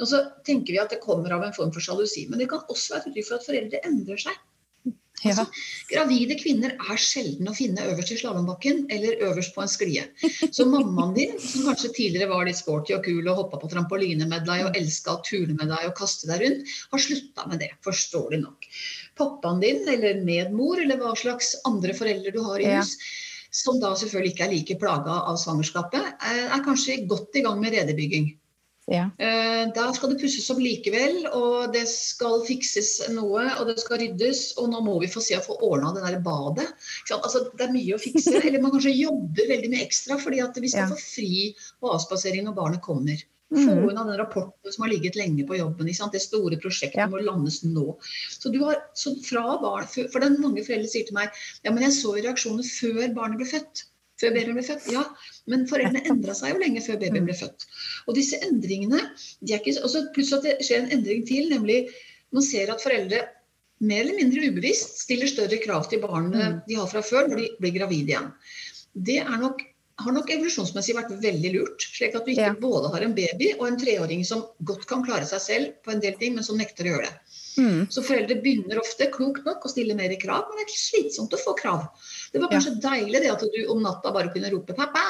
Og 0.00 0.10
så 0.10 0.24
tenker 0.46 0.74
vi 0.74 0.82
at 0.82 0.94
det 0.94 1.02
kommer 1.04 1.34
av 1.36 1.46
en 1.46 1.54
form 1.56 1.72
for 1.74 1.84
sjalusi. 1.84 2.26
Men 2.30 2.42
det 2.42 2.50
kan 2.50 2.64
også 2.68 2.96
være 2.96 3.06
et 3.06 3.12
uttrykk 3.12 3.30
for 3.30 3.38
at 3.38 3.48
foreldre 3.50 3.84
endrer 3.88 4.24
seg. 4.26 4.40
Altså, 5.22 5.44
gravide 5.90 6.36
kvinner 6.40 6.74
er 6.74 7.00
sjelden 7.00 7.50
å 7.50 7.54
finne 7.54 7.84
øverst 7.92 8.10
i 8.14 8.18
slalåmbakken 8.18 8.84
eller 8.92 9.20
øverst 9.28 9.54
på 9.54 9.62
en 9.62 9.70
sklie. 9.70 10.04
Så 10.50 10.66
mammaen 10.68 11.14
din, 11.16 11.36
som 11.38 11.68
kanskje 11.68 11.92
tidligere 11.94 12.30
var 12.32 12.48
litt 12.48 12.58
sporty 12.58 12.96
og 12.96 13.04
kul 13.06 13.22
og 13.30 13.38
hoppa 13.38 13.60
på 13.62 13.70
trampoline 13.70 14.26
med 14.30 14.46
deg 14.48 14.66
og 14.66 14.78
elska 14.78 15.14
å 15.14 15.22
tule 15.26 15.54
med 15.54 15.70
deg 15.70 15.86
og 15.88 15.96
kaste 15.98 16.30
deg 16.30 16.42
rundt, 16.42 16.74
har 16.92 17.04
slutta 17.06 17.46
med 17.50 17.62
det, 17.62 17.70
forståelig 17.86 18.42
nok. 18.42 18.70
Pappaen 19.20 19.62
din 19.62 19.86
eller 19.94 20.22
medmor 20.26 20.82
eller 20.82 20.98
hva 21.00 21.14
slags 21.18 21.54
andre 21.68 21.94
foreldre 21.96 22.34
du 22.34 22.42
har 22.42 22.62
i 22.62 22.70
hus, 22.74 22.96
ja. 22.98 23.50
som 23.62 23.78
da 23.82 23.94
selvfølgelig 23.98 24.34
ikke 24.34 24.46
er 24.48 24.54
like 24.56 24.78
plaga 24.82 25.22
av 25.30 25.38
svangerskapet, 25.40 26.14
er 26.34 26.66
kanskje 26.66 27.04
godt 27.06 27.38
i 27.38 27.46
gang 27.46 27.62
med 27.62 27.76
redebygging. 27.78 28.32
Ja. 28.90 29.04
Eh, 29.18 29.72
da 29.74 29.84
skal 29.94 30.10
det 30.10 30.18
pusses 30.18 30.48
opp 30.50 30.58
likevel, 30.62 31.20
og 31.38 31.72
det 31.74 31.84
skal 31.90 32.40
fikses 32.46 32.96
noe, 33.14 33.44
og 33.60 33.68
det 33.70 33.76
skal 33.82 34.00
ryddes. 34.02 34.44
Og 34.58 34.72
nå 34.72 34.80
må 34.84 34.96
vi 35.02 35.10
få 35.12 35.22
se 35.22 35.38
å 35.38 35.44
få 35.44 35.58
ordna 35.62 35.92
det 35.94 36.02
der 36.06 36.22
badet. 36.24 36.68
Altså, 37.14 37.44
det 37.52 37.68
er 37.68 37.74
mye 37.74 37.98
å 37.98 38.02
fikse. 38.02 38.38
Eller 38.46 38.62
man 38.62 38.74
kanskje 38.74 38.96
jobber 38.96 39.52
veldig 39.52 39.70
mye 39.72 39.84
ekstra 39.86 40.18
fordi 40.22 40.42
at 40.42 40.58
vi 40.58 40.72
skal 40.72 40.88
ja. 40.88 40.96
få 40.96 40.98
fri 41.02 41.44
på 41.78 41.92
avspasering 41.94 42.48
når 42.48 42.58
barnet 42.58 42.84
kommer. 42.84 43.22
Få 43.52 43.68
mm. 43.68 43.88
unna 43.90 44.04
den 44.08 44.16
rapporten 44.16 44.72
som 44.72 44.86
har 44.86 44.90
ligget 44.94 45.16
lenge 45.16 45.44
på 45.46 45.58
jobben. 45.58 45.90
Det 46.12 46.20
store 46.24 46.56
prosjektet 46.56 47.02
ja. 47.04 47.08
må 47.12 47.20
landes 47.20 47.60
nå. 47.62 47.98
Så, 48.32 48.48
du 48.48 48.62
har, 48.64 48.80
så 48.96 49.12
fra 49.24 49.58
barn, 49.62 49.86
For 49.92 50.24
er 50.24 50.38
mange 50.40 50.64
foreldre 50.64 50.88
sier 50.88 51.04
til 51.08 51.18
meg 51.18 51.28
ja, 51.62 51.70
men 51.70 51.84
jeg 51.84 51.98
så 52.00 52.16
reaksjoner 52.16 52.64
før 52.66 53.12
barnet 53.18 53.42
ble 53.42 53.50
født. 53.52 53.84
Før 54.22 54.32
babyen 54.36 54.56
ble 54.56 54.64
født? 54.64 54.88
Ja, 54.94 55.02
men 55.50 55.66
foreldrene 55.70 56.04
endra 56.12 56.34
seg 56.38 56.54
jo 56.54 56.62
lenge 56.62 56.82
før 56.84 57.00
babyen 57.00 57.26
ble 57.26 57.36
født. 57.36 57.66
Og 58.06 58.16
disse 58.18 58.38
endringene 58.46 59.00
de 59.40 59.54
er 59.54 59.60
ikke, 59.60 59.80
også 59.82 60.06
Plutselig 60.14 60.38
at 60.38 60.48
det 60.48 60.68
skjer 60.68 60.84
en 60.84 60.92
endring 60.98 61.24
til, 61.28 61.48
nemlig 61.50 61.84
man 62.32 62.44
ser 62.46 62.70
at 62.72 62.84
foreldre 62.84 63.24
mer 63.82 64.04
eller 64.04 64.18
mindre 64.18 64.46
ubevisst 64.52 65.02
stiller 65.02 65.30
større 65.30 65.58
krav 65.62 65.88
til 65.90 66.02
barnet 66.02 66.38
mm. 66.38 66.58
de 66.68 66.78
har 66.78 66.88
fra 66.90 67.02
før, 67.04 67.28
når 67.30 67.42
de 67.42 67.48
blir 67.58 67.74
gravide 67.74 68.14
igjen. 68.14 68.28
Det 68.92 69.18
nok, 69.42 69.64
har 70.04 70.14
nok 70.14 70.30
evolusjonsmessig 70.30 70.94
vært 70.96 71.14
veldig 71.24 71.52
lurt. 71.56 71.86
Slik 71.96 72.14
at 72.18 72.26
du 72.26 72.32
ikke 72.34 72.52
ja. 72.52 72.58
både 72.62 72.92
har 72.94 73.06
en 73.06 73.16
baby 73.16 73.52
og 73.58 73.66
en 73.66 73.80
treåring 73.80 74.22
som 74.28 74.44
godt 74.68 74.86
kan 74.90 75.02
klare 75.06 75.26
seg 75.28 75.42
selv 75.46 75.74
på 75.82 75.94
en 75.94 76.02
del 76.04 76.14
ting, 76.20 76.36
men 76.36 76.46
som 76.46 76.60
nekter 76.60 76.86
å 76.86 76.94
gjøre 76.94 77.10
det. 77.10 77.31
Mm. 77.58 77.86
Så 77.92 78.04
foreldre 78.06 78.38
begynner 78.44 78.80
ofte 78.80 79.08
klokt 79.12 79.44
nok 79.48 79.66
å 79.66 79.72
stille 79.72 79.96
mer 79.98 80.14
krav, 80.20 80.46
men 80.48 80.60
det 80.60 80.68
er 80.68 80.78
slitsomt 80.78 81.34
å 81.36 81.40
få 81.40 81.56
krav. 81.58 81.84
Det 82.32 82.40
var 82.40 82.52
kanskje 82.52 82.76
ja. 82.76 82.80
deilig 82.86 83.24
det 83.24 83.32
at 83.32 83.44
du 83.44 83.58
om 83.72 83.82
natta 83.84 84.14
bare 84.14 84.32
kunne 84.32 84.52
rope 84.54 84.76
'pappa', 84.76 85.02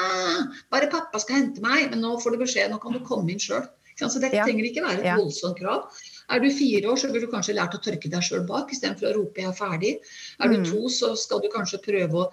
bare 0.72 0.90
pappa 0.90 1.22
skal 1.22 1.42
hente 1.42 1.62
meg, 1.64 1.90
men 1.92 2.02
nå 2.02 2.16
får 2.22 2.34
du 2.34 2.42
beskjed, 2.42 2.72
nå 2.72 2.80
kan 2.82 2.96
du 2.96 3.04
komme 3.06 3.30
inn 3.32 3.42
sjøl. 3.42 3.68
Så 4.02 4.18
det 4.18 4.32
ja. 4.32 4.46
trenger 4.46 4.66
ikke 4.66 4.82
være 4.82 5.02
et 5.02 5.10
ja. 5.10 5.18
voldsomt 5.20 5.58
krav. 5.60 6.00
Er 6.32 6.40
du 6.40 6.48
fire 6.54 6.88
år, 6.90 6.96
så 6.98 7.10
burde 7.12 7.28
du 7.28 7.32
kanskje 7.32 7.54
lært 7.54 7.74
å 7.76 7.80
tørke 7.84 8.08
deg 8.10 8.24
sjøl 8.24 8.46
bak 8.48 8.72
istedenfor 8.72 9.10
å 9.10 9.12
rope 9.18 9.42
'jeg 9.42 9.50
er 9.50 9.58
ferdig'. 9.58 10.14
Er 10.40 10.48
du 10.48 10.56
mm. 10.62 10.64
to, 10.70 10.88
så 10.90 11.12
skal 11.18 11.42
du 11.44 11.50
kanskje 11.52 11.82
prøve 11.84 12.24
å 12.24 12.30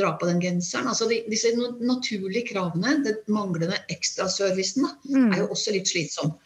dra 0.00 0.14
på 0.20 0.28
den 0.30 0.40
genseren. 0.40 0.88
Altså 0.92 1.08
de, 1.10 1.22
disse 1.28 1.50
naturlige 1.56 2.52
kravene, 2.52 3.00
den 3.04 3.18
manglende 3.28 3.80
ekstraservicen, 3.92 4.86
mm. 5.10 5.32
er 5.34 5.44
jo 5.44 5.50
også 5.56 5.74
litt 5.74 5.90
slitsom. 5.90 6.36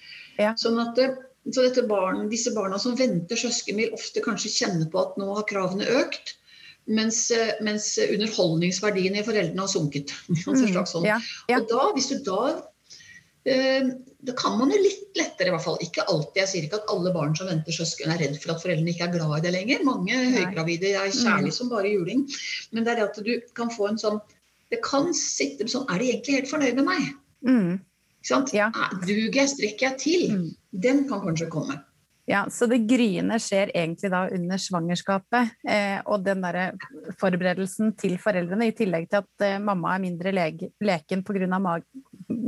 Ja. 0.40 0.54
Sånn 0.58 0.80
at 0.82 0.98
eh, 0.98 1.14
så 1.52 1.84
barn, 1.88 2.28
disse 2.30 2.54
barna 2.54 2.78
som 2.80 2.96
venter 2.96 3.36
søsken, 3.36 3.76
vil 3.76 3.92
ofte 3.96 4.22
kanskje 4.24 4.52
kjenne 4.54 4.88
på 4.90 5.02
at 5.02 5.18
nå 5.20 5.28
har 5.34 5.46
kravene 5.50 5.88
økt. 6.00 6.36
Mens, 6.84 7.30
mens 7.64 7.94
underholdningsverdiene 8.04 9.22
i 9.22 9.24
foreldrene 9.24 9.64
har 9.64 9.72
sunket. 9.72 10.12
Mm, 10.44 10.84
sånn. 10.84 11.06
ja, 11.08 11.18
ja. 11.48 11.60
Og 11.60 11.68
da, 11.70 11.86
hvis 11.96 12.10
du 12.12 12.18
da 12.26 12.40
eh, 13.48 13.92
da 14.24 14.32
kan 14.36 14.56
man 14.58 14.72
jo 14.72 14.78
litt 14.80 15.18
lettere, 15.18 15.50
i 15.50 15.52
hvert 15.52 15.64
fall. 15.64 15.80
Ikke 15.84 16.04
alltid. 16.08 16.38
Jeg 16.40 16.50
sier 16.50 16.66
ikke 16.66 16.80
at 16.80 16.92
alle 16.92 17.12
barn 17.14 17.34
som 17.36 17.48
venter 17.50 17.76
søsken 17.76 18.12
er 18.12 18.22
redd 18.22 18.38
for 18.40 18.54
at 18.54 18.62
foreldrene 18.62 18.94
ikke 18.94 19.08
er 19.08 19.16
glad 19.18 19.34
i 19.36 19.42
det 19.44 19.52
lenger. 19.52 19.84
Mange 19.84 20.20
høygravide 20.36 20.94
er 20.94 21.10
kjærlige 21.10 21.52
mm. 21.52 21.56
som 21.58 21.72
bare 21.72 21.92
juling. 21.92 22.24
Men 22.72 22.86
det 22.86 22.94
er 22.94 23.02
det 23.02 23.08
at 23.10 23.20
du 23.26 23.34
kan 23.58 23.72
få 23.74 23.90
en 23.90 24.00
sånn 24.00 24.22
Det 24.72 24.80
kan 24.84 25.10
sitte 25.14 25.66
sånn 25.68 25.84
Er 25.92 26.00
de 26.00 26.06
egentlig 26.08 26.38
helt 26.38 26.48
fornøyd 26.50 26.78
med 26.80 26.88
meg? 26.88 27.10
Mm. 27.44 27.74
Ja. 28.54 28.70
Duger 29.02 29.42
jeg, 29.42 29.50
strekker 29.52 29.90
jeg 29.90 29.98
til? 30.00 30.30
Mm. 30.32 30.46
Den 30.84 31.04
kan 31.08 31.20
kanskje 31.24 31.50
komme. 31.52 31.82
Ja, 32.24 32.46
Så 32.48 32.64
det 32.66 32.86
gryende 32.88 33.36
skjer 33.42 33.68
egentlig 33.76 34.08
da 34.12 34.22
under 34.32 34.60
svangerskapet. 34.60 35.58
Eh, 35.68 35.98
og 36.08 36.24
den 36.24 36.40
der 36.40 36.72
forberedelsen 37.20 37.92
til 38.00 38.16
foreldrene, 38.20 38.70
i 38.70 38.76
tillegg 38.76 39.10
til 39.10 39.20
at 39.20 39.44
eh, 39.44 39.58
mamma 39.60 39.92
er 39.92 40.04
mindre 40.06 40.32
lege, 40.32 40.70
leken 40.80 41.20
pga. 41.24 41.82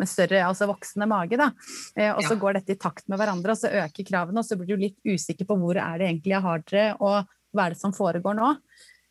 større, 0.09 0.47
altså 0.47 0.71
voksende 0.71 1.07
mage. 1.07 1.37
da. 1.37 1.51
Eh, 1.97 2.09
og 2.09 2.23
så 2.25 2.33
ja. 2.33 2.41
går 2.41 2.57
dette 2.57 2.73
i 2.73 2.81
takt 2.81 3.05
med 3.09 3.21
hverandre, 3.21 3.53
og 3.53 3.61
så 3.61 3.69
øker 3.85 4.09
kravene, 4.09 4.41
og 4.41 4.49
så 4.49 4.57
blir 4.57 4.73
du 4.73 4.87
litt 4.87 4.99
usikker 5.05 5.45
på 5.45 5.59
hvor 5.61 5.77
er 5.77 5.99
det 5.99 6.09
egentlig 6.09 6.33
jeg 6.33 6.47
har 6.49 6.65
dere, 6.65 6.87
og 6.97 7.29
hva 7.53 7.67
er 7.67 7.77
det 7.77 7.81
som 7.83 7.93
foregår 7.93 8.37
nå. 8.39 8.55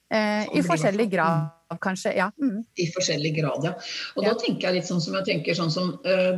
Eh, 0.10 0.50
I 0.50 0.66
forskjellig 0.66 1.12
grad, 1.14 1.46
kanskje. 1.82 2.14
ja. 2.18 2.30
Mm. 2.42 2.62
I 2.82 2.86
forskjellig 2.94 3.32
grad, 3.40 3.66
ja. 3.66 3.74
Og 4.16 4.26
ja. 4.26 4.34
da 4.34 4.42
tenker 4.42 4.70
jeg 4.70 4.80
litt 4.80 4.90
sånn 4.90 5.02
som 5.04 5.18
jeg 5.20 5.28
tenker 5.30 5.58
sånn 5.58 5.74
som 5.74 5.96
uh, 6.06 6.36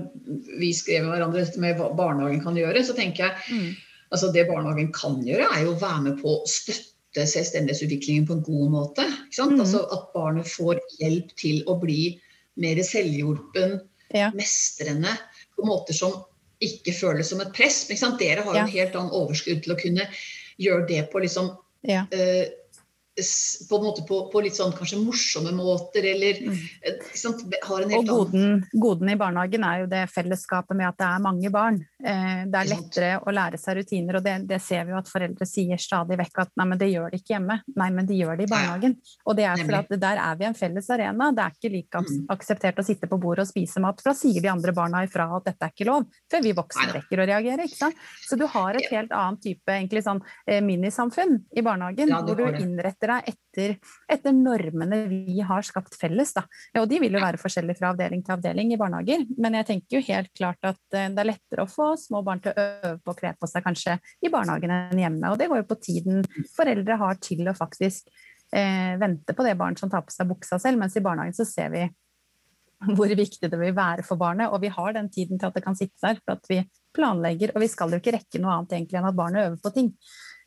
vi 0.59 0.71
skrev 0.75 1.05
med 1.05 1.15
hverandre 1.15 1.43
dette 1.43 1.61
med 1.61 1.75
hva 1.79 1.91
barnehagen 1.97 2.43
kan 2.45 2.57
gjøre, 2.59 2.85
så 2.87 2.95
tenker 2.97 3.27
jeg 3.27 3.59
mm 3.59 3.75
Altså 4.15 4.29
Det 4.31 4.45
barnehagen 4.47 4.91
kan 4.95 5.19
gjøre, 5.25 5.49
er 5.51 5.65
jo 5.65 5.73
å 5.73 5.81
være 5.81 6.03
med 6.05 6.21
på 6.21 6.37
å 6.37 6.47
støtte 6.49 7.25
selvstendighetsutviklingen 7.27 8.27
på 8.29 8.37
en 8.37 8.45
god 8.45 8.71
måte. 8.71 9.07
Mm. 9.35 9.59
Altså 9.59 9.83
At 9.93 10.09
barnet 10.13 10.47
får 10.47 10.79
hjelp 11.01 11.33
til 11.39 11.63
å 11.67 11.77
bli 11.81 12.15
mer 12.61 12.79
selvhjulpen, 12.85 13.77
ja. 14.15 14.31
mestrende, 14.37 15.11
på 15.57 15.67
måter 15.67 15.97
som 15.97 16.15
ikke 16.63 16.93
føles 16.95 17.29
som 17.29 17.41
et 17.43 17.51
press. 17.53 17.83
Dere 17.89 18.45
har 18.45 18.53
jo 18.53 18.61
ja. 18.61 18.63
en 18.63 18.75
helt 18.77 18.95
annen 18.97 19.13
overskudd 19.13 19.65
til 19.65 19.75
å 19.75 19.79
kunne 19.81 20.07
gjøre 20.57 20.87
det 20.89 21.03
på 21.11 21.21
liksom 21.21 21.51
ja. 21.85 22.07
uh, 22.07 22.45
på, 23.69 23.75
en 23.75 23.83
måte 23.83 24.03
på, 24.05 24.19
på, 24.31 24.41
litt 24.45 24.57
sånn 24.57 24.73
kanskje 24.77 24.99
morsomme 25.01 25.51
måter, 25.55 26.05
eller 26.05 26.37
mm. 26.37 26.57
sant, 27.17 27.41
har 27.65 27.81
en 27.81 27.93
helt 27.93 28.11
Og 28.11 28.27
goden, 28.29 28.59
goden, 28.77 29.09
i 29.09 29.17
barnehagen 29.17 29.65
er 29.65 29.81
jo 29.81 29.87
det 29.89 30.03
fellesskapet 30.13 30.77
med 30.77 30.91
at 30.91 30.99
det 31.01 31.07
er 31.07 31.23
mange 31.25 31.51
barn. 31.53 31.79
Eh, 31.97 32.43
det 32.45 32.59
er 32.61 32.69
lettere 32.69 33.11
å 33.25 33.33
lære 33.33 33.57
seg 33.61 33.79
rutiner, 33.79 34.19
og 34.19 34.25
det, 34.27 34.35
det, 34.49 34.59
ser 34.61 34.85
vi 34.85 34.93
jo 34.93 34.99
at 34.99 35.09
foreldre 35.09 35.47
sier 35.49 35.81
stadig 35.81 36.19
vekk 36.21 36.43
at 36.43 36.53
nei, 36.61 36.67
men 36.69 36.81
det 36.81 36.91
gjør 36.91 37.09
de 37.09 37.21
ikke 37.21 37.33
hjemme. 37.33 37.57
Nei, 37.81 37.89
men 37.95 38.09
de 38.09 38.19
gjør 38.19 38.37
det 38.37 38.45
i 38.45 38.51
barnehagen. 38.51 38.97
Og 39.25 39.39
det 39.39 39.47
er 39.49 39.63
fordi 39.63 39.99
der 40.03 40.21
er 40.21 40.37
vi 40.37 40.49
en 40.51 40.57
felles 40.57 40.91
arena. 40.93 41.31
Det 41.33 41.45
er 41.45 41.57
ikke 41.57 41.73
like 41.73 42.03
mm. 42.05 42.13
akseptert 42.37 42.83
å 42.83 42.85
sitte 42.85 43.09
på 43.09 43.19
bordet 43.21 43.47
og 43.47 43.49
spise 43.49 43.81
mat, 43.81 43.97
for 44.03 44.11
da 44.11 44.17
sier 44.19 44.45
de 44.45 44.53
andre 44.53 44.75
barna 44.77 45.01
ifra 45.07 45.25
at 45.39 45.49
dette 45.49 45.65
er 45.65 45.73
ikke 45.73 45.89
lov, 45.89 46.05
før 46.29 46.45
vi 46.45 46.53
voksne 46.61 46.93
rekker 46.99 47.23
å 47.23 47.27
reagere. 47.33 47.65
ikke 47.65 47.81
sant? 47.81 48.07
Så 48.27 48.37
du 48.37 48.45
har 48.53 48.77
et 48.77 48.89
helt 48.93 49.13
annet 49.15 49.41
type 49.41 49.73
egentlig 49.73 50.05
sånn 50.05 50.21
eh, 50.45 50.61
minisamfunn 50.61 51.39
i 51.57 51.65
barnehagen, 51.65 52.13
ja, 52.13 52.21
hvor 52.21 52.37
du 52.37 52.61
innretter 52.61 53.06
deg 53.09 53.29
etter, 53.31 53.75
etter, 54.11 54.35
normene 54.35 54.99
vi 55.09 55.41
har 55.45 55.65
skapt 55.65 55.97
felles. 55.99 56.33
Da. 56.35 56.43
Og 56.81 56.87
de 56.89 57.01
vil 57.03 57.17
jo 57.17 57.23
være 57.23 57.41
forskjellige 57.41 57.79
fra 57.79 57.91
avdeling 57.93 58.23
til 58.25 58.37
avdeling 58.37 58.73
i 58.73 58.79
barnehager. 58.79 59.25
Men 59.37 59.59
jeg 59.59 59.69
tenker 59.71 59.99
jo 59.99 60.05
helt 60.09 60.31
klart 60.37 60.69
at 60.69 60.97
eh, 60.97 61.09
det 61.13 61.23
er 61.23 61.31
lettere 61.31 61.65
å 61.65 61.71
få 61.71 61.91
små 61.99 62.23
barn 62.27 62.43
til 62.43 62.53
å 62.53 62.65
øve 62.65 62.95
på 63.03 63.13
å 63.13 63.19
kle 63.19 63.35
på 63.37 63.51
seg 63.51 63.65
kanskje 63.67 63.99
i 64.21 64.33
barnehagen 64.33 64.73
enn 64.79 65.03
hjemme. 65.03 65.31
Og 65.31 65.39
det 65.41 65.49
går 65.51 65.63
jo 65.63 65.69
på 65.69 65.79
tiden 65.89 66.25
foreldre 66.55 66.99
har 67.01 67.21
til 67.23 67.47
å 67.47 67.55
faktisk 67.57 68.11
eh, 68.53 68.97
vente 68.99 69.35
på 69.35 69.47
det 69.47 69.55
barnet 69.59 69.81
som 69.81 69.91
tar 69.91 70.05
på 70.05 70.13
seg 70.13 70.29
buksa 70.29 70.59
selv, 70.61 70.81
mens 70.81 70.97
i 70.97 71.05
barnehagen 71.05 71.37
så 71.37 71.47
ser 71.47 71.73
vi 71.73 71.87
hvor 72.77 73.09
viktig 73.09 73.49
det 73.49 73.57
vil 73.57 73.75
være 73.75 74.05
for 74.05 74.19
barnet. 74.21 74.51
Og 74.53 74.61
vi 74.61 74.69
har 74.73 74.93
den 74.93 75.09
tiden 75.09 75.39
til 75.39 75.49
at 75.49 75.57
det 75.57 75.63
kan 75.65 75.77
sitte 75.77 75.97
der, 76.03 76.19
for 76.23 76.37
at 76.37 76.49
vi 76.51 76.61
planlegger. 76.95 77.55
Og 77.55 77.63
vi 77.63 77.69
skal 77.71 77.93
jo 77.93 77.99
ikke 78.01 78.15
rekke 78.17 78.41
noe 78.41 78.53
annet 78.57 78.77
egentlig 78.77 78.99
enn 78.99 79.09
at 79.09 79.17
barnet 79.17 79.47
øver 79.47 79.61
på 79.63 79.73
ting. 79.75 79.91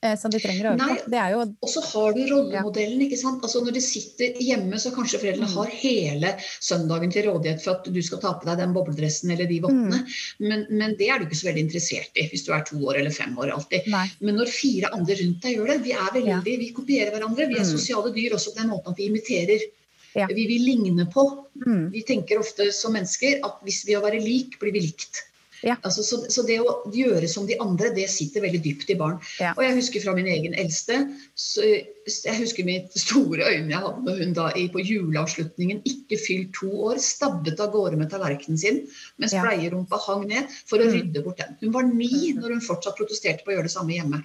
Eh, 0.01 0.15
som 0.17 0.33
de 0.33 0.39
trenger 0.41 0.65
å 0.65 0.71
øve 0.73 0.95
på. 1.05 1.17
Jo... 1.29 1.41
Og 1.61 1.69
så 1.69 1.81
har 1.85 2.15
du 2.17 2.21
rollemodellen. 2.31 3.03
ikke 3.05 3.19
sant? 3.21 3.43
Altså 3.45 3.61
Når 3.67 3.75
de 3.77 3.83
sitter 3.85 4.39
hjemme, 4.41 4.79
så 4.81 4.95
kanskje 4.95 5.21
foreldrene 5.21 5.51
mm. 5.51 5.57
har 5.59 5.75
hele 5.77 6.31
søndagen 6.65 7.13
til 7.13 7.27
rådighet 7.29 7.61
for 7.61 7.75
at 7.75 7.91
du 7.93 8.01
skal 8.07 8.23
ta 8.23 8.33
på 8.41 8.49
deg 8.49 8.63
den 8.63 8.73
bobledressen 8.77 9.35
eller 9.35 9.51
de 9.51 9.59
vottene. 9.67 10.01
Mm. 10.01 10.47
Men, 10.47 10.65
men, 10.73 10.97
det 10.97 11.11
er 11.13 11.21
du 11.21 11.29
ikke 11.29 11.43
så 11.43 11.51
veldig 11.51 11.67
interessert 11.67 12.17
i 12.17 12.25
hvis 12.33 12.47
du 12.47 12.55
er 12.57 12.65
to 12.71 12.81
år 12.81 13.03
eller 13.03 13.13
fem 13.13 13.37
år 13.37 13.53
alltid. 13.59 13.91
Nei. 13.93 14.07
Men 14.25 14.41
når 14.41 14.55
fire 14.55 14.93
andre 14.97 15.21
rundt 15.21 15.45
deg 15.45 15.59
gjør 15.59 15.75
det, 15.75 15.79
vi 15.85 15.93
er 15.99 16.15
veldig, 16.17 16.33
ja. 16.57 16.63
vi 16.65 16.73
kopierer 16.81 17.13
hverandre. 17.13 17.51
Vi 17.53 17.61
er 17.61 17.69
mm. 17.69 17.73
sosiale 17.75 18.17
dyr 18.17 18.39
også 18.39 18.55
på 18.55 18.63
den 18.63 18.73
måten 18.73 18.97
at 18.97 19.05
vi 19.05 19.13
imiterer. 19.13 19.69
Ja. 20.17 20.31
Vi 20.33 20.47
vil 20.49 20.65
ligne 20.65 21.11
på. 21.13 21.29
Mm. 21.61 21.91
Vi 21.93 22.07
tenker 22.09 22.41
ofte 22.41 22.73
som 22.73 22.97
mennesker 22.97 23.45
at 23.45 23.61
hvis 23.69 23.85
vi 23.85 24.01
å 24.01 24.07
være 24.07 24.25
lik, 24.25 24.57
blir 24.65 24.73
vi 24.73 24.89
likt. 24.89 25.27
Ja. 25.67 25.77
Altså, 25.85 26.03
så, 26.07 26.19
så, 26.33 26.45
det 26.49 26.57
å 26.63 26.75
gjøre 26.95 27.29
som 27.29 27.47
de 27.49 27.59
andre, 27.61 27.91
det 27.97 28.07
sitter 28.13 28.45
veldig 28.45 28.61
dypt 28.65 28.93
i 28.93 28.97
barn. 29.01 29.19
Ja. 29.43 29.53
Og 29.57 29.65
jeg 29.65 29.77
husker 29.77 30.05
fra 30.05 30.15
min 30.17 30.31
egen 30.31 30.57
eldste 30.59 31.03
så, 31.39 31.65
Jeg 32.11 32.37
husker 32.41 32.67
mitt 32.67 32.97
store 32.99 33.45
øyne 33.53 33.71
jeg 33.71 33.83
hadde 33.85 34.05
med 34.07 34.23
hun 34.23 34.33
da 34.35 34.49
på 34.73 34.83
juleavslutningen, 34.83 35.83
ikke 35.87 36.19
fylt 36.19 36.55
to 36.57 36.71
år, 36.89 36.99
stabbet 37.03 37.61
av 37.63 37.75
gårde 37.75 38.01
med 38.01 38.11
tallerkenen 38.11 38.59
sin 38.59 38.83
mens 39.21 39.37
ja. 39.37 39.45
bleierumpa 39.45 40.01
hang 40.09 40.27
ned 40.31 40.51
for 40.65 40.81
å 40.81 40.89
mm. 40.89 40.95
rydde 40.97 41.25
bort 41.27 41.43
den. 41.43 41.57
Hun 41.61 41.77
var 41.77 41.87
ni 41.87 42.11
mm. 42.11 42.41
når 42.41 42.57
hun 42.57 42.65
fortsatt 42.65 42.99
protesterte 42.99 43.45
på 43.45 43.53
å 43.53 43.59
gjøre 43.59 43.69
det 43.69 43.77
samme 43.77 43.95
hjemme. 43.95 44.25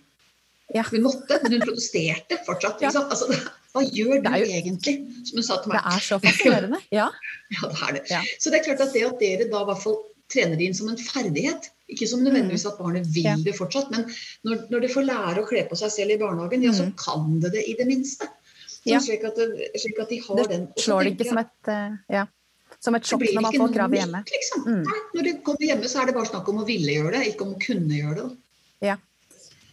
Ja. 0.73 0.81
Hun 0.89 1.05
måtte, 1.05 1.37
men 1.43 1.57
hun 1.57 1.67
protesterte 1.67 2.39
fortsatt. 2.47 2.81
Altså, 2.87 3.29
hva 3.75 3.83
gjør 3.83 4.23
du 4.23 4.31
jo, 4.39 4.47
egentlig? 4.47 4.95
Som 5.27 5.41
hun 5.41 5.45
sa 5.45 5.59
til 5.61 5.73
meg. 5.73 5.83
Det 5.83 5.93
er 5.93 6.03
så 6.07 6.19
fascinerende. 6.23 6.81
Ja. 6.95 7.09
ja 7.57 7.69
det 7.69 7.87
er 7.87 7.97
det. 7.99 8.19
Så 8.39 8.51
det 8.51 8.61
er 8.61 8.67
klart 8.71 8.83
at 8.87 8.95
det 8.95 9.05
at 9.05 9.17
dere 9.21 9.49
da 9.51 9.61
i 9.65 9.69
hvert 9.69 9.83
fall 9.83 9.99
trener 10.35 10.59
det 10.59 10.69
inn 10.69 10.77
som 10.77 10.91
en 10.91 10.99
ferdighet. 10.99 11.71
Ikke 11.91 12.07
som 12.09 12.23
nødvendigvis 12.25 12.65
mm. 12.65 12.71
at 12.71 12.79
barnet 12.81 13.11
vil 13.13 13.27
ja. 13.29 13.35
det 13.45 13.53
fortsatt, 13.57 13.91
men 13.93 14.07
når, 14.47 14.65
når 14.73 14.85
det 14.85 14.93
får 14.93 15.05
lære 15.05 15.41
å 15.43 15.49
kle 15.49 15.65
på 15.69 15.77
seg 15.79 15.93
selv 15.93 16.15
i 16.15 16.21
barnehagen, 16.21 16.65
ja, 16.65 16.73
så 16.73 16.87
mm. 16.87 16.95
kan 17.01 17.27
det 17.43 17.53
det 17.53 17.65
i 17.69 17.75
det 17.77 17.87
minste. 17.89 18.29
Ja. 18.85 18.99
slik, 19.01 19.23
at 19.25 19.37
det, 19.37 19.69
slik, 19.81 19.97
at 20.01 20.11
de 20.13 20.19
har 20.21 20.39
det 20.43 20.49
den. 20.51 20.65
slår 20.77 21.07
det 21.07 21.13
ikke 21.15 21.29
som 21.31 21.39
et, 21.41 21.53
uh, 21.73 21.95
ja, 22.13 22.25
som 22.85 22.97
et 22.97 23.07
sjokk 23.09 23.23
når 23.33 23.45
man 23.47 23.55
får 23.57 23.71
krav 23.73 23.95
hjemme. 23.97 24.21
Liksom. 24.29 24.65
Mm. 24.65 24.81
Nei, 24.85 24.99
når 25.15 25.27
det 25.27 25.33
kommer 25.45 25.69
hjemme, 25.69 25.89
så 25.89 26.01
er 26.01 26.09
det 26.09 26.17
bare 26.17 26.29
snakk 26.29 26.51
om 26.51 26.61
å 26.61 26.65
ville 26.67 26.97
gjøre 26.97 27.15
det, 27.17 27.23
ikke 27.31 27.47
om 27.47 27.55
å 27.55 27.61
kunne 27.61 27.97
gjøre 27.97 28.17
det. 28.19 28.27
Ja. 28.91 28.97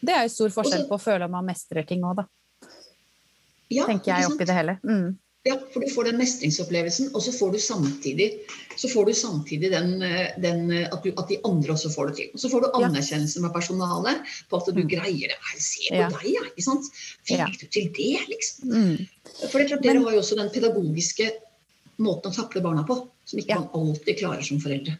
Det 0.02 0.14
er 0.16 0.24
jo 0.26 0.32
stor 0.34 0.54
forskjell 0.54 0.80
Også, 0.80 0.90
på 0.90 0.98
å 0.98 1.02
føle 1.02 1.28
at 1.28 1.32
man 1.32 1.46
mestrer 1.46 1.86
ting 1.88 2.06
òg, 2.08 2.22
da. 2.22 2.70
Ja, 3.72 3.86
tenker 3.88 4.16
jeg 4.16 4.30
oppi 4.32 4.48
det 4.48 4.56
hele. 4.56 4.78
Mm. 4.84 5.12
Ja, 5.42 5.56
for 5.72 5.82
du 5.82 5.90
får 5.90 6.06
den 6.06 6.20
mestringsopplevelsen, 6.20 7.08
og 7.18 7.22
så 7.24 7.32
får 7.34 7.56
du 7.56 7.58
samtidig, 7.58 8.28
får 8.78 9.08
du 9.08 9.12
samtidig 9.18 9.72
den, 9.72 9.96
den 10.42 10.68
at, 10.70 11.00
du, 11.02 11.10
at, 11.16 11.24
de 11.32 11.40
andre 11.48 11.74
også 11.74 11.90
får 11.90 12.12
det 12.12 12.18
til. 12.20 12.28
Og 12.30 12.42
så 12.44 12.50
får 12.52 12.62
du 12.62 12.68
anerkjennelse 12.78 13.42
med 13.42 13.50
personalet 13.54 14.34
på 14.50 14.60
at 14.60 14.70
du 14.70 14.78
mm. 14.78 14.90
greier 14.92 15.32
det. 15.34 15.38
Se 15.58 15.88
på 15.88 15.98
ja. 15.98 16.10
deg, 16.14 16.28
ja. 16.36 16.44
ikke 16.52 16.66
sant? 16.68 16.86
Fikk 17.26 17.58
du 17.58 17.66
til 17.74 17.90
det, 17.98 18.12
liksom? 18.30 18.70
Mm. 18.70 19.32
For 19.48 19.56
det 19.58 19.64
er 19.64 19.72
klart, 19.72 19.82
Dere 19.88 20.04
har 20.04 20.14
jo 20.14 20.22
også 20.22 20.38
den 20.38 20.52
pedagogiske 20.54 21.32
måten 22.06 22.30
å 22.30 22.36
takle 22.38 22.62
barna 22.62 22.86
på, 22.86 23.00
som 23.26 23.42
ikke 23.42 23.58
man 23.58 23.70
alltid 23.80 24.22
klarer 24.22 24.46
som 24.46 24.62
foreldre. 24.62 24.94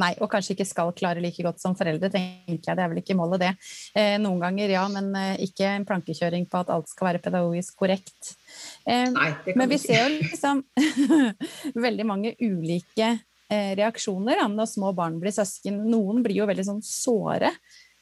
Nei, 0.00 0.12
og 0.20 0.30
kanskje 0.32 0.54
ikke 0.56 0.68
skal 0.68 0.92
klare 0.96 1.22
like 1.22 1.44
godt 1.44 1.60
som 1.62 1.76
foreldre, 1.76 2.10
tenker 2.12 2.70
jeg. 2.70 2.78
Det 2.78 2.84
er 2.84 2.92
vel 2.92 3.02
ikke 3.02 3.16
målet, 3.18 3.42
det. 3.44 3.50
Eh, 3.98 4.14
noen 4.22 4.40
ganger 4.42 4.72
ja, 4.72 4.86
men 4.92 5.10
eh, 5.18 5.44
ikke 5.48 5.68
en 5.68 5.86
plankekjøring 5.88 6.46
på 6.50 6.62
at 6.62 6.72
alt 6.72 6.88
skal 6.92 7.10
være 7.10 7.22
pedagogisk 7.24 7.76
korrekt. 7.82 8.34
Eh, 8.86 9.08
Nei, 9.12 9.30
men 9.58 9.70
vi 9.72 9.80
ser 9.82 10.06
jo 10.06 10.16
liksom 10.16 10.64
veldig 11.86 12.08
mange 12.08 12.34
ulike 12.40 13.12
eh, 13.52 13.72
reaksjoner 13.78 14.42
da, 14.42 14.48
når 14.50 14.72
små 14.72 14.92
barn 14.96 15.20
blir 15.22 15.34
søsken. 15.34 15.84
Noen 15.92 16.24
blir 16.24 16.40
jo 16.40 16.48
veldig 16.48 16.68
sånn 16.72 16.84
såre. 16.86 17.52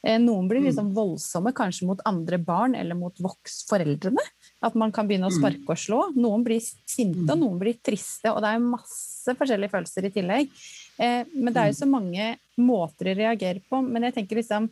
Eh, 0.01 0.17
noen 0.17 0.47
blir 0.49 0.63
liksom 0.65 0.93
voldsomme, 0.97 1.53
kanskje 1.53 1.85
mot 1.85 1.99
andre 2.09 2.39
barn 2.41 2.73
eller 2.77 2.97
mot 2.97 3.17
voksforeldrene. 3.21 4.23
At 4.65 4.77
man 4.77 4.93
kan 4.93 5.09
begynne 5.09 5.29
å 5.29 5.33
mm. 5.33 5.37
sparke 5.37 5.75
og 5.75 5.81
slå. 5.81 6.01
Noen 6.17 6.45
blir 6.45 6.61
sinte, 6.61 7.27
og 7.27 7.37
mm. 7.37 7.43
noen 7.43 7.59
blir 7.61 7.77
triste. 7.85 8.31
Og 8.31 8.41
det 8.41 8.53
er 8.53 8.63
masse 8.65 9.35
forskjellige 9.37 9.73
følelser 9.73 10.07
i 10.07 10.13
tillegg. 10.13 10.55
Eh, 11.01 11.25
men 11.33 11.53
det 11.53 11.61
er 11.61 11.71
jo 11.71 11.79
så 11.81 11.89
mange 11.89 12.33
måter 12.61 13.09
de 13.09 13.17
reagerer 13.23 13.61
på. 13.69 13.81
Men 13.85 14.07
jeg 14.07 14.19
tenker 14.19 14.41
liksom 14.41 14.69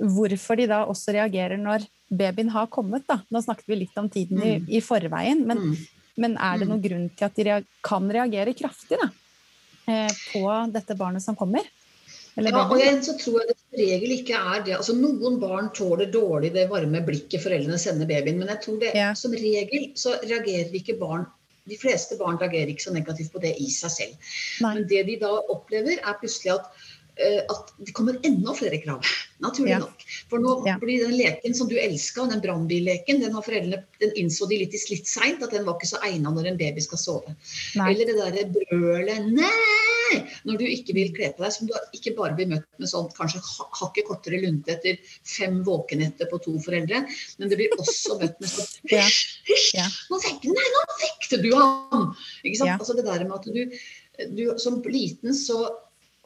hvorfor 0.00 0.56
de 0.56 0.68
da 0.70 0.84
også 0.88 1.14
reagerer 1.14 1.60
når 1.60 1.84
babyen 2.10 2.52
har 2.54 2.70
kommet. 2.72 3.06
da. 3.08 3.20
Nå 3.30 3.42
snakket 3.44 3.68
vi 3.70 3.82
litt 3.82 3.98
om 4.00 4.10
tiden 4.10 4.42
i, 4.42 4.54
mm. 4.60 4.70
i 4.76 4.82
forveien, 4.84 5.44
men, 5.46 5.66
mm. 5.70 6.06
men, 6.24 6.38
er 6.38 6.60
det 6.60 6.70
noen 6.70 6.80
mm. 6.80 6.86
grunn 6.88 7.10
til 7.16 7.28
at 7.28 7.36
de 7.36 7.58
kan 7.86 8.08
reagere 8.12 8.56
kraftig 8.56 8.98
da, 9.00 9.10
eh, 9.86 10.16
på 10.32 10.46
dette 10.74 10.96
barnet 10.98 11.24
som 11.24 11.38
kommer? 11.38 11.68
Eller 12.38 12.54
ja, 12.54 12.62
og 12.70 12.78
jeg, 12.78 13.00
så 13.04 13.16
tror 13.18 13.40
jeg 13.40 13.50
det 13.50 13.56
som 13.58 13.78
regel 13.80 14.12
ikke 14.14 14.38
er 14.38 14.62
det. 14.64 14.76
Altså 14.78 14.94
Noen 14.96 15.40
barn 15.42 15.68
tåler 15.76 16.08
dårlig 16.14 16.52
det 16.54 16.68
varme 16.70 17.02
blikket 17.04 17.42
foreldrene 17.42 17.78
sender 17.80 18.08
babyen, 18.08 18.38
men 18.40 18.52
jeg 18.54 18.62
tror 18.64 18.78
det 18.80 18.94
ja. 18.96 19.10
som 19.18 19.34
regel 19.34 19.90
så 19.98 20.14
reagerer 20.22 20.72
ikke 20.78 20.96
barn 21.00 21.26
de 21.70 21.80
fleste 21.80 22.18
barn 22.20 22.40
reagerer 22.40 22.72
ikke 22.72 22.88
så 22.88 22.94
negativt 22.94 23.32
på 23.34 23.42
det 23.42 23.56
i 23.62 23.70
seg 23.72 23.96
selv. 23.96 24.32
Nei. 24.64 24.76
Men 24.78 24.88
det 24.90 25.04
de 25.08 25.18
da 25.22 25.34
opplever, 25.52 26.02
er 26.02 26.18
plutselig 26.22 26.58
at 26.58 26.72
Eh, 27.20 27.42
at 27.48 27.72
det 27.76 27.92
kommer 27.92 28.16
enda 28.22 28.54
flere 28.54 28.78
krav. 28.78 29.04
Naturlig 29.38 29.72
ja. 29.72 29.78
nok. 29.82 30.04
For 30.30 30.40
nå 30.40 30.54
ja. 30.66 30.76
blir 30.80 31.04
den 31.04 31.16
leken 31.18 31.54
som 31.54 31.68
du 31.68 31.76
elska, 31.80 32.24
den 32.30 32.40
brannbilleken, 32.40 33.20
den 33.20 33.34
har 33.36 33.44
foreldrene 33.44 33.82
den 34.00 34.14
innså 34.20 34.48
de 34.48 34.62
litt, 34.62 34.76
litt 34.92 35.08
seint 35.08 35.42
at 35.44 35.52
den 35.52 35.66
var 35.68 35.76
ikke 35.76 35.90
så 35.92 36.00
egna 36.06 36.32
når 36.32 36.52
en 36.52 36.60
baby 36.60 36.84
skal 36.84 37.02
sove. 37.02 37.34
Nei. 37.76 37.92
Eller 37.92 38.08
det 38.08 38.16
derre 38.20 38.46
brølet 38.54 39.32
'nei' 39.34 39.99
når 40.48 40.60
du 40.60 40.64
ikke 40.68 40.94
vil 40.96 41.12
kle 41.16 41.30
på 41.36 41.44
deg, 41.44 41.54
som 41.54 41.68
du 41.68 41.74
ikke 41.96 42.14
bare 42.18 42.36
blir 42.38 42.50
møtt 42.50 42.66
med 42.80 42.90
sånn 42.90 43.08
kanskje 43.16 43.42
hakket 43.80 44.08
kortere 44.08 44.40
lunte 44.42 44.74
etter 44.74 44.98
fem 45.26 45.60
våkenetter 45.66 46.30
på 46.30 46.40
to 46.44 46.56
foreldre, 46.64 47.02
men 47.38 47.52
det 47.52 47.58
blir 47.60 47.76
også 47.78 48.18
møtt 48.20 48.40
med 48.40 48.52
sånn 48.52 48.70
'hysj, 48.90 49.20
hysj, 49.50 49.84
nå 50.10 50.20
vekte, 50.24 50.54
nei, 50.54 50.68
nå 50.76 50.84
vekte 51.04 51.42
du 51.44 51.50
ham'! 51.56 52.10
Ikke 52.44 52.62
sant? 52.62 52.76
Altså 52.78 52.96
det 52.98 53.06
der 53.08 53.24
med 53.26 53.38
at 53.38 53.48
du, 53.50 53.62
du 54.36 54.44
som 54.58 54.80
liten 54.86 55.36
så 55.36 55.62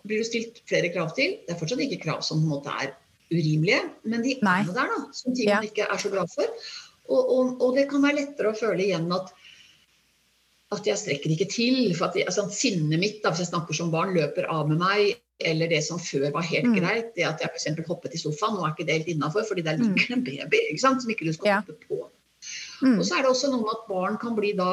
blir 0.04 0.20
du 0.20 0.28
stilt 0.28 0.60
flere 0.68 0.90
krav 0.92 1.14
til. 1.16 1.38
Det 1.46 1.54
er 1.54 1.60
fortsatt 1.60 1.80
ikke 1.80 2.02
krav 2.04 2.24
som 2.26 2.42
på 2.42 2.48
en 2.48 2.52
måte 2.58 2.72
er 2.84 2.92
urimelige, 3.32 3.80
men 4.04 4.24
de 4.24 4.36
Nei. 4.44 4.58
er 4.60 4.74
der, 4.76 4.90
da. 4.90 5.12
Som 5.16 5.34
ting 5.34 5.48
Ja. 5.48 5.62
ikke 5.64 5.86
er 5.88 6.00
så 6.00 6.10
glad 6.12 6.28
for. 6.32 6.44
Og, 7.08 7.22
og, 7.30 7.62
og 7.62 7.74
det 7.76 7.88
kan 7.90 8.04
være 8.04 8.20
lettere 8.20 8.52
å 8.52 8.56
føle 8.56 8.84
igjen 8.84 9.10
at 9.12 9.32
at 10.80 10.86
jeg 10.90 10.98
strekker 11.00 11.30
ikke 11.34 11.48
til. 11.50 11.94
for 11.96 12.06
at 12.08 12.16
jeg, 12.18 12.26
altså, 12.30 12.46
Sinnet 12.50 12.98
mitt, 13.00 13.22
da, 13.22 13.30
hvis 13.30 13.44
jeg 13.44 13.50
snakker 13.52 13.74
som 13.74 13.90
barn, 13.94 14.14
løper 14.16 14.48
av 14.50 14.68
med 14.68 14.78
meg. 14.82 15.20
Eller 15.44 15.66
det 15.68 15.80
som 15.84 15.98
før 15.98 16.30
var 16.32 16.42
helt 16.46 16.68
Mm. 16.70 16.76
greit, 16.78 17.14
det 17.16 17.24
at 17.26 17.40
jeg 17.42 17.50
f.eks. 17.50 17.86
hoppet 17.88 18.14
i 18.14 18.18
sofaen. 18.22 18.54
Nå 18.54 18.64
er 18.66 18.74
ikke 18.74 18.86
det 18.86 18.94
helt 19.00 19.08
innafor, 19.16 19.42
fordi 19.48 19.62
der 19.66 19.76
ligger 19.80 20.06
det 20.06 20.18
en 20.18 20.24
baby 20.24 20.60
ikke 20.70 20.80
sant, 20.80 21.02
som 21.02 21.10
ikke 21.10 21.26
du 21.26 21.32
skal 21.32 21.48
Ja. 21.48 21.56
hoppe 21.60 21.74
på. 21.88 21.98
Mm. 22.82 22.98
Og 22.98 23.04
så 23.04 23.14
er 23.18 23.22
det 23.24 23.30
også 23.32 23.50
noe 23.50 23.62
med 23.64 23.72
at 23.74 23.88
barn 23.88 24.16
kan 24.18 24.36
bli 24.36 24.52
da 24.52 24.68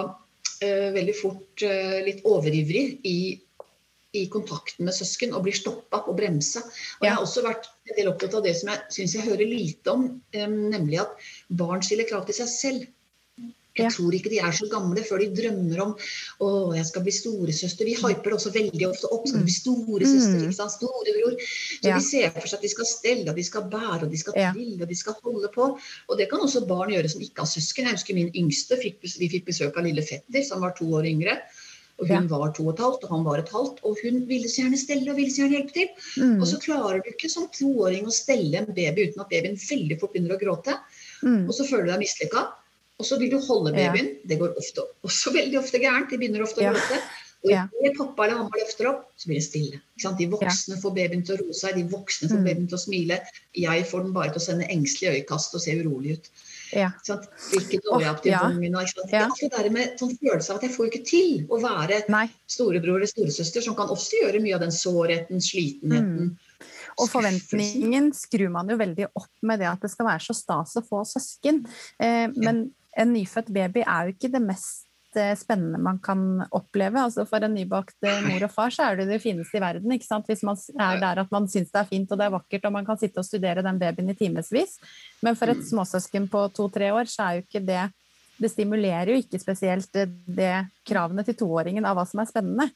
uh, 0.64 0.90
veldig 0.94 1.16
fort 1.22 1.64
uh, 1.66 1.98
litt 2.06 2.22
overivrig 2.28 3.00
i, 3.08 3.40
i 4.14 4.26
kontakten 4.28 4.86
med 4.86 4.94
søsken 4.94 5.34
og 5.34 5.44
blir 5.48 5.56
stoppa 5.56 6.04
og 6.08 6.18
bremsa. 6.18 6.62
Og 7.00 7.06
jeg 7.08 7.14
har 7.16 7.22
også 7.24 7.42
vært 7.46 7.66
en 7.90 7.96
del 7.98 8.12
opptatt 8.12 8.36
av 8.36 8.44
det 8.44 8.56
som 8.60 8.70
jeg 8.70 8.80
syns 8.92 9.16
jeg 9.16 9.26
hører 9.26 9.48
lite 9.48 9.88
om, 9.92 10.22
um, 10.22 10.58
nemlig 10.70 11.00
at 11.02 11.16
barn 11.50 11.82
stiller 11.82 12.06
krav 12.10 12.26
til 12.28 12.36
seg 12.44 12.48
selv. 12.54 12.88
Jeg 13.78 13.86
Ja. 13.86 13.90
tror 13.90 14.12
ikke 14.12 14.30
de 14.30 14.40
er 14.40 14.52
så 14.52 14.68
gamle 14.70 15.00
før 15.08 15.20
de 15.20 15.30
drømmer 15.32 15.80
om 15.82 15.92
å, 16.42 16.76
jeg 16.76 16.86
skal 16.86 17.04
bli 17.04 17.12
storesøster. 17.12 17.86
Vi 17.88 17.94
hyper 17.96 18.24
det 18.24 18.34
også 18.36 18.52
veldig 18.52 18.88
ofte 18.90 19.08
opp. 19.12 19.28
Skal 19.28 19.40
du 19.40 19.46
bli 19.48 19.56
storesøster? 19.56 20.36
Mm. 20.36 20.44
ikke 20.50 20.58
sant? 20.60 20.72
Storebror. 20.76 21.38
Så 21.40 21.88
Ja. 21.88 21.98
de 21.98 22.04
ser 22.04 22.30
for 22.32 22.48
seg 22.48 22.54
at 22.60 22.62
de 22.62 22.68
skal 22.68 22.86
stelle, 22.86 23.30
og 23.30 23.36
de 23.36 23.44
skal 23.44 23.62
bære, 23.72 24.04
og 24.04 24.12
de 24.12 24.18
skal 24.18 24.34
trille, 24.34 24.82
og 24.82 24.90
de 24.90 24.96
skal 24.96 25.16
holde 25.24 25.48
på. 25.56 25.80
Og 26.10 26.18
det 26.18 26.30
kan 26.30 26.40
også 26.40 26.68
barn 26.68 26.90
gjøre 26.92 27.10
som 27.10 27.22
ikke 27.22 27.40
har 27.40 27.48
søsken. 27.48 27.86
Jeg 27.88 27.94
husker 27.96 28.14
min 28.14 28.32
yngste, 28.36 28.76
fikk, 28.82 29.00
vi 29.02 29.30
fikk 29.30 29.46
besøk 29.46 29.78
av 29.78 29.84
lille 29.86 30.04
fetter, 30.04 30.44
som 30.44 30.60
var 30.62 30.76
to 30.78 30.86
år 30.92 31.06
yngre. 31.08 31.40
Og 32.02 32.08
hun 32.08 32.28
var 32.28 32.52
to 32.52 32.68
og 32.68 32.74
et 32.74 32.80
halvt, 32.84 33.04
og 33.04 33.10
han 33.10 33.24
var 33.24 33.38
et 33.40 33.50
halvt. 33.50 33.80
Og 33.86 33.96
hun 34.04 34.26
ville 34.28 34.50
så 34.50 34.64
gjerne 34.64 34.78
stelle 34.80 35.12
og 35.12 35.16
ville 35.18 35.30
så 35.32 35.44
gjerne 35.46 35.62
hjelpe 35.62 35.74
til. 35.74 35.88
Mm. 36.18 36.42
Og 36.42 36.48
så 36.48 36.58
klarer 36.60 37.04
du 37.04 37.10
ikke 37.12 37.30
som 37.30 37.48
toåring 37.48 38.06
å 38.10 38.12
stelle 38.12 38.58
en 38.58 38.66
baby 38.74 39.08
uten 39.08 39.22
at 39.22 39.30
babyen 39.30 39.56
veldig 39.56 40.00
fort 40.02 40.12
begynner 40.12 40.36
å 40.36 40.42
gråte. 40.42 40.80
Mm. 41.24 41.48
Og 41.48 41.54
så 41.54 41.64
føler 41.70 41.86
du 41.86 41.92
deg 41.92 42.00
mislykka. 42.02 42.48
Og 43.02 43.08
så 43.08 43.18
vil 43.18 43.32
du 43.34 43.40
holde 43.42 43.74
Ja. 43.74 43.90
babyen. 43.90 44.14
Det 44.28 44.38
går 44.40 44.54
ofte, 44.62 44.86
også 45.04 45.34
veldig 45.34 45.58
ofte 45.60 45.82
gærent. 45.82 46.10
De 46.14 46.18
begynner 46.22 46.46
ofte 46.46 46.62
å 46.62 46.68
Ja. 46.70 46.74
gråte. 46.78 47.02
Og 47.44 47.50
Ja. 47.50 47.66
pappa 47.98 48.26
eller 48.28 48.38
mamma 48.38 48.52
løfter 48.54 48.86
opp, 48.88 49.06
så 49.18 49.26
blir 49.26 49.40
det 49.40 49.48
stille. 49.50 49.82
De 50.20 50.28
voksne 50.30 50.78
får 50.78 50.94
babyen 50.94 51.26
til 51.26 51.36
å 51.36 51.40
roe 51.42 51.54
seg, 51.58 51.74
de 51.74 51.84
voksne 51.90 52.30
får 52.30 52.38
Mm. 52.38 52.46
babyen 52.46 52.68
til 52.70 52.78
å 52.78 52.82
smile. 52.86 53.20
Jeg 53.56 53.86
får 53.90 54.04
den 54.04 54.14
bare 54.14 54.30
til 54.30 54.38
å 54.38 54.46
sende 54.46 54.68
engstelige 54.70 55.26
øyekast 55.26 55.56
og 55.56 55.62
se 55.62 55.72
urolig 55.82 56.12
ut. 56.20 56.30
Ja. 56.72 56.92
Hvilket 57.04 57.82
øye 57.92 58.12
opp 58.12 58.22
til 58.22 58.32
ja. 58.32 58.46
ungen. 58.46 58.76
og? 58.76 58.86
Ja. 59.12 59.28
Det 59.28 59.44
er 59.44 59.50
det 59.50 59.58
der 59.58 59.70
med 59.72 59.98
sånn 60.00 60.16
følelse 60.22 60.50
av 60.52 60.56
at 60.58 60.62
jeg 60.62 60.72
får 60.72 60.92
ikke 60.92 61.06
til 61.06 61.48
å 61.50 61.60
være 61.60 62.08
Nei. 62.10 62.30
storebror 62.48 62.98
eller 62.98 63.08
storesøster, 63.08 63.62
som 63.64 63.76
kan 63.76 63.88
også 63.90 64.22
gjøre 64.24 64.40
mye 64.40 64.54
av 64.54 64.60
den 64.62 64.70
sårheten, 64.72 65.42
slitenheten. 65.42 66.30
Mm. 66.30 66.38
Og 67.00 67.10
forventningen 67.10 68.14
skrur 68.14 68.52
man 68.52 68.68
jo 68.70 68.78
veldig 68.78 69.08
opp 69.16 69.32
med 69.42 69.60
det 69.60 69.68
at 69.68 69.82
det 69.82 69.90
skal 69.90 70.06
være 70.06 70.20
så 70.22 70.36
stas 70.36 70.76
å 70.76 70.86
få 70.88 71.02
søsken. 71.08 71.66
Eh, 72.00 72.28
men 72.36 72.72
en 72.98 73.14
nyfødt 73.14 73.52
baby 73.54 73.84
er 73.86 74.08
jo 74.10 74.16
ikke 74.16 74.32
det 74.34 74.42
mest 74.44 74.88
eh, 75.16 75.36
spennende 75.36 75.80
man 75.80 76.00
kan 76.04 76.42
oppleve. 76.52 77.00
Altså 77.00 77.26
For 77.28 77.44
en 77.44 77.54
nybakt 77.56 77.96
eh, 78.04 78.22
mor 78.28 78.44
og 78.48 78.52
far 78.52 78.70
så 78.72 78.90
er 78.90 78.96
det 79.02 79.08
det 79.10 79.22
fineste 79.24 79.58
i 79.58 79.62
verden. 79.64 79.92
ikke 79.92 80.08
sant? 80.08 80.26
Hvis 80.28 80.44
man 80.44 80.58
er 80.80 81.00
der 81.00 81.22
at 81.24 81.32
man 81.32 81.48
syns 81.48 81.72
det 81.72 81.80
er 81.82 81.90
fint 81.90 82.12
og 82.12 82.18
det 82.20 82.26
er 82.28 82.36
vakkert 82.36 82.66
og 82.68 82.74
man 82.74 82.86
kan 82.86 82.98
sitte 83.00 83.20
og 83.20 83.26
studere 83.28 83.64
den 83.64 83.80
babyen 83.80 84.10
i 84.12 84.16
timevis. 84.16 84.78
Men 85.24 85.36
for 85.36 85.48
et 85.52 85.58
Mm. 85.58 85.68
småsøsken 85.72 86.30
på 86.30 86.46
to-tre 86.54 86.92
år 86.92 87.06
så 87.12 87.24
er 87.28 87.34
jo 87.40 87.48
ikke 87.48 87.66
det 87.66 87.92
Det 88.42 88.50
stimulerer 88.50 89.06
jo 89.14 89.20
ikke 89.22 89.38
spesielt 89.38 89.92
det, 89.94 90.08
det 90.26 90.66
kravene 90.84 91.22
til 91.24 91.36
toåringen 91.36 91.86
av 91.86 91.96
hva 91.96 92.08
som 92.10 92.20
er 92.22 92.26
spennende. 92.26 92.72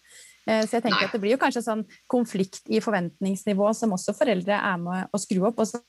Eh, 0.48 0.62
Så 0.62 0.78
jeg 0.78 0.84
tenker 0.84 1.06
at 1.08 1.12
det 1.12 1.20
blir 1.22 1.32
jo 1.32 1.38
kanskje 1.42 1.64
sånn 1.66 1.84
konflikt 2.08 2.62
i 2.70 2.78
forventningsnivå 2.80 3.74
som 3.74 3.90
også 3.92 4.14
foreldre 4.14 4.54
er 4.54 4.78
med 4.78 5.08
å 5.12 5.18
skru 5.18 5.42
opp. 5.48 5.58
Og 5.58 5.66
så 5.66 5.82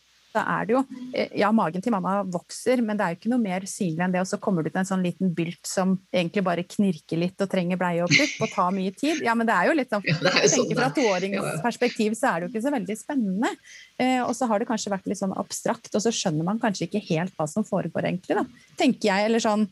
er 0.42 0.66
det 0.68 0.74
jo 0.74 0.80
eh, 1.14 1.28
Ja, 1.40 1.50
magen 1.52 1.82
til 1.84 1.92
mamma 1.94 2.22
vokser, 2.24 2.82
men 2.84 2.96
det 2.98 3.04
er 3.06 3.14
jo 3.14 3.18
ikke 3.20 3.32
noe 3.32 3.42
mer 3.42 3.60
synlig 3.70 4.04
enn 4.04 4.12
det. 4.14 4.20
Og 4.20 4.28
så 4.30 4.38
kommer 4.42 4.62
du 4.66 4.70
til 4.70 4.80
en 4.82 4.88
sånn 4.88 5.04
liten 5.06 5.32
bylt 5.36 5.62
som 5.66 5.94
egentlig 6.12 6.44
bare 6.44 6.64
knirker 6.66 7.20
litt 7.22 7.40
og 7.40 7.50
trenger 7.52 7.80
bleie 7.80 8.02
og 8.04 8.10
pupp 8.12 8.44
og 8.46 8.52
tar 8.54 8.74
mye 8.76 8.92
tid. 8.96 9.22
Ja, 9.26 9.34
men 9.38 9.46
det 9.48 9.54
er 9.56 9.70
jo 9.70 9.78
litt 9.78 9.90
sånn 9.94 10.04
Ja, 10.06 10.18
jeg 10.42 10.52
sånn 10.52 10.66
tenker 10.68 10.80
Fra 10.82 10.90
toåringens 10.98 11.62
perspektiv 11.64 12.18
så 12.18 12.32
er 12.34 12.40
det 12.40 12.48
jo 12.48 12.52
ikke 12.54 12.66
så 12.68 12.74
veldig 12.76 12.98
spennende. 13.00 13.54
Eh, 13.98 14.20
og 14.26 14.34
så 14.36 14.46
har 14.50 14.58
det 14.62 14.68
kanskje 14.68 14.92
vært 14.92 15.06
litt 15.10 15.22
sånn 15.22 15.34
abstrakt, 15.36 15.92
og 15.94 16.02
så 16.04 16.12
skjønner 16.14 16.44
man 16.44 16.58
kanskje 16.62 16.88
ikke 16.90 17.04
helt 17.10 17.34
hva 17.38 17.48
som 17.48 17.64
foregår, 17.64 18.10
egentlig. 18.12 18.36
da, 18.36 18.44
Tenker 18.76 19.08
jeg. 19.12 19.30
Eller 19.30 19.38
sånn 19.42 19.68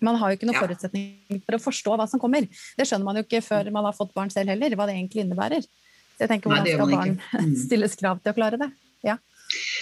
man 0.00 0.16
har 0.16 0.30
jo 0.30 0.36
ikke 0.38 0.46
noen 0.48 0.56
Ja. 0.56 0.62
forutsetning 0.64 1.42
for 1.44 1.56
å 1.58 1.60
forstå 1.60 1.96
hva 1.98 2.06
som 2.08 2.20
kommer. 2.22 2.46
Det 2.78 2.86
skjønner 2.88 3.04
man 3.04 3.16
jo 3.16 3.22
ikke 3.26 3.42
før 3.44 3.70
man 3.74 3.84
har 3.84 3.92
fått 3.92 4.14
barn 4.14 4.30
selv 4.32 4.48
heller, 4.48 4.70
hva 4.78 4.86
det 4.88 4.94
egentlig 4.96 5.26
innebærer. 5.26 5.60
Så 5.60 6.24
jeg 6.24 6.28
tenker, 6.30 6.48
hvordan 6.50 6.66
skal 6.68 6.90
barn. 6.90 7.20
Mm. 7.40 7.54
stilles 7.56 7.96
krav 7.96 8.20
til 8.22 8.32
å 8.32 8.36
klare 8.36 8.58
det? 8.60 8.70
Ja. 9.04 9.16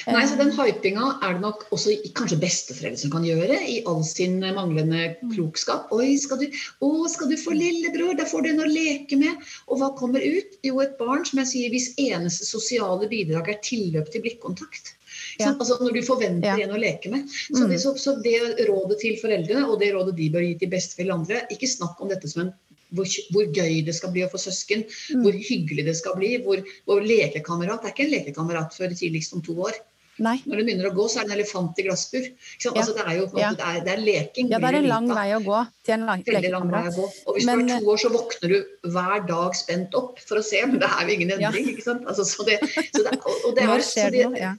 Nei, 0.06 0.24
så 0.26 0.34
Eh, 0.34 0.38
Den 0.38 0.52
hypinga 0.56 1.18
er 1.22 1.34
det 1.34 1.42
nok 1.42 1.66
også 1.74 1.92
kanskje 2.14 2.38
besteforeldre 2.40 2.98
som 2.98 3.10
kan 3.10 3.24
gjøre, 3.24 3.58
i 3.68 3.82
all 3.86 4.02
sin 4.04 4.40
manglende 4.40 5.16
Mm. 5.22 5.32
klokskap. 5.34 5.90
Oi, 5.92 6.16
skal 6.16 6.38
du, 6.38 6.46
å, 6.80 7.08
skal 7.08 7.28
du 7.28 7.36
få 7.36 7.52
lillebror? 7.52 8.16
Da 8.16 8.24
får 8.24 8.42
du 8.44 8.48
en 8.50 8.60
å 8.64 8.68
leke 8.72 9.18
med. 9.18 9.36
Og 9.68 9.78
hva 9.78 9.90
kommer 9.98 10.20
ut? 10.24 10.56
Jo, 10.64 10.80
et 10.80 10.96
barn 10.98 11.24
som 11.24 11.38
jeg 11.40 11.46
sier, 11.52 11.70
hvis 11.70 11.94
eneste 11.98 12.44
sosiale 12.46 13.08
bidrag 13.08 13.48
er 13.48 13.60
tilløp 13.62 14.10
til 14.10 14.22
blikkontakt. 14.22 14.94
Ja. 15.38 15.52
Altså 15.54 15.78
Når 15.80 15.92
du 15.94 16.02
forventer 16.02 16.58
Ja. 16.58 16.64
en 16.68 16.74
å 16.74 16.80
leke 16.80 17.10
med. 17.10 17.28
Så, 17.28 17.64
Mm. 17.64 17.68
det, 17.70 17.80
så, 17.80 17.94
så 17.98 18.22
det 18.22 18.66
rådet 18.68 19.00
til 19.00 19.16
foreldrene, 19.16 19.68
og 19.68 19.80
det 19.80 19.92
rådet 19.94 20.16
de 20.16 20.30
bør 20.30 20.40
gi 20.46 20.58
til 20.58 20.68
besteforeldre 20.70 21.14
andre, 21.18 21.46
ikke 21.50 21.68
snakk 21.68 22.00
om 22.00 22.08
dette 22.08 22.28
som 22.28 22.42
en 22.42 22.52
hvor, 22.94 23.04
hvor 23.32 23.44
gøy 23.52 23.84
det 23.84 23.94
skal 23.94 24.10
bli 24.14 24.22
å 24.24 24.30
få 24.32 24.38
søsken, 24.38 24.84
Mm. 25.14 25.22
hvor 25.22 25.32
hyggelig 25.32 25.84
det 25.84 25.96
skal 25.96 26.14
bli, 26.16 26.38
hvor, 26.44 26.62
hvor 26.86 27.00
lekekamerat 27.00 27.82
Det 27.82 27.88
er 27.90 27.94
ikke 27.94 28.06
en 28.06 28.14
lekekamerat 28.16 28.74
før 28.76 28.88
tidligst 28.96 29.32
om 29.34 29.42
to 29.42 29.52
år. 29.54 29.72
Nei. 30.20 30.40
Når 30.50 30.56
det 30.58 30.64
begynner 30.66 30.88
å 30.90 30.94
gå, 30.96 31.04
så 31.06 31.20
er 31.20 31.28
det 31.28 31.30
en 31.30 31.38
elefant 31.38 31.78
i 31.78 31.82
glassbur. 31.86 32.24
Ja. 32.64 32.72
Altså, 32.72 32.92
det 32.96 33.04
er 33.06 33.16
jo 33.20 33.26
Ja. 33.38 33.52
det 33.54 33.62
er, 33.62 33.80
det 33.84 33.92
er 33.92 34.00
leking. 34.02 34.48
Ja, 34.50 34.58
det 34.58 34.66
er 34.74 34.78
en 34.80 34.88
lang 34.88 35.06
vei 35.06 35.28
å 35.30 35.38
gå 35.44 35.60
til 35.84 35.94
en 35.94 36.06
lang- 36.06 36.24
Veldig 36.26 36.50
lang 36.50 36.70
vei 36.72 36.82
å 36.88 36.94
gå. 36.96 37.04
Og 37.28 37.36
hvis 37.36 37.46
Men- 37.46 37.66
du 37.66 37.72
er 37.74 37.78
to 37.78 37.86
år, 37.86 37.96
så 38.02 38.10
våkner 38.10 38.48
du 38.48 38.64
hver 38.90 39.26
dag 39.28 39.54
spent 39.54 39.94
opp 39.94 40.18
for 40.18 40.38
å 40.38 40.42
se, 40.42 40.64
men 40.66 40.80
det 40.80 40.88
er 40.90 41.06
jo 41.06 41.12
ingen 41.14 41.28
Ja. 41.40 41.50
endring. 41.52 41.68
ikke 41.70 41.82
sant? 41.84 42.04
Altså, 42.04 42.24
så 42.26 42.44
det, 42.44 42.58
så 42.94 43.04
det, 43.04 43.14
og, 43.24 43.36
og 43.46 43.54
det 43.54 43.62
er, 43.62 43.66
Når 43.68 43.78
skjer 43.78 44.10
det, 44.10 44.24
noe? 44.26 44.38
Ja. 44.38 44.54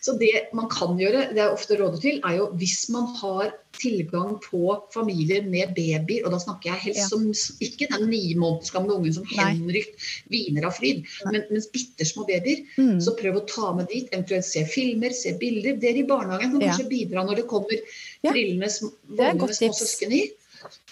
Så 0.00 0.14
det 0.18 0.48
man 0.56 0.68
kan 0.72 0.96
gjøre, 0.98 1.26
det 1.34 1.42
er 1.44 1.52
ofte 1.52 1.76
rådet 1.76 2.00
til, 2.00 2.20
er 2.24 2.36
jo 2.38 2.46
hvis 2.56 2.88
man 2.92 3.06
har 3.20 3.50
tilgang 3.80 4.38
på 4.42 4.74
familier 4.94 5.42
med 5.46 5.74
babyer, 5.76 6.24
og 6.24 6.32
da 6.32 6.38
snakker 6.40 6.70
jeg 6.72 6.80
helst 6.86 7.00
Ja. 7.02 7.08
som 7.08 7.26
ikke 7.60 7.86
den 7.92 8.08
ni 8.10 8.34
måneders 8.34 8.72
gamle 8.74 8.96
ungen 8.96 9.12
som 9.14 9.24
Henrik 9.28 9.92
hviner 10.32 10.66
av 10.66 10.72
fryd, 10.78 11.04
men, 11.30 11.44
mens 11.50 11.68
bitte 11.72 12.04
små 12.08 12.24
babyer. 12.26 12.64
Mm. 12.78 12.98
Så 13.00 13.14
prøv 13.18 13.36
å 13.40 13.46
ta 13.46 13.72
med 13.76 13.88
dit, 13.92 14.08
eventuelt 14.12 14.44
se 14.44 14.64
filmer, 14.64 15.12
se 15.12 15.36
bilder. 15.38 15.76
Dere 15.80 15.98
i 16.02 16.08
barnehagen 16.08 16.52
kan 16.52 16.60
Ja. 16.60 16.72
kanskje 16.72 16.88
bidra 16.88 17.24
når 17.24 17.36
det 17.36 17.46
kommer 17.46 17.76
Ja, 18.24 18.32
med 18.32 18.70
små 18.70 19.72
søsken 19.72 20.12
i. 20.12 20.30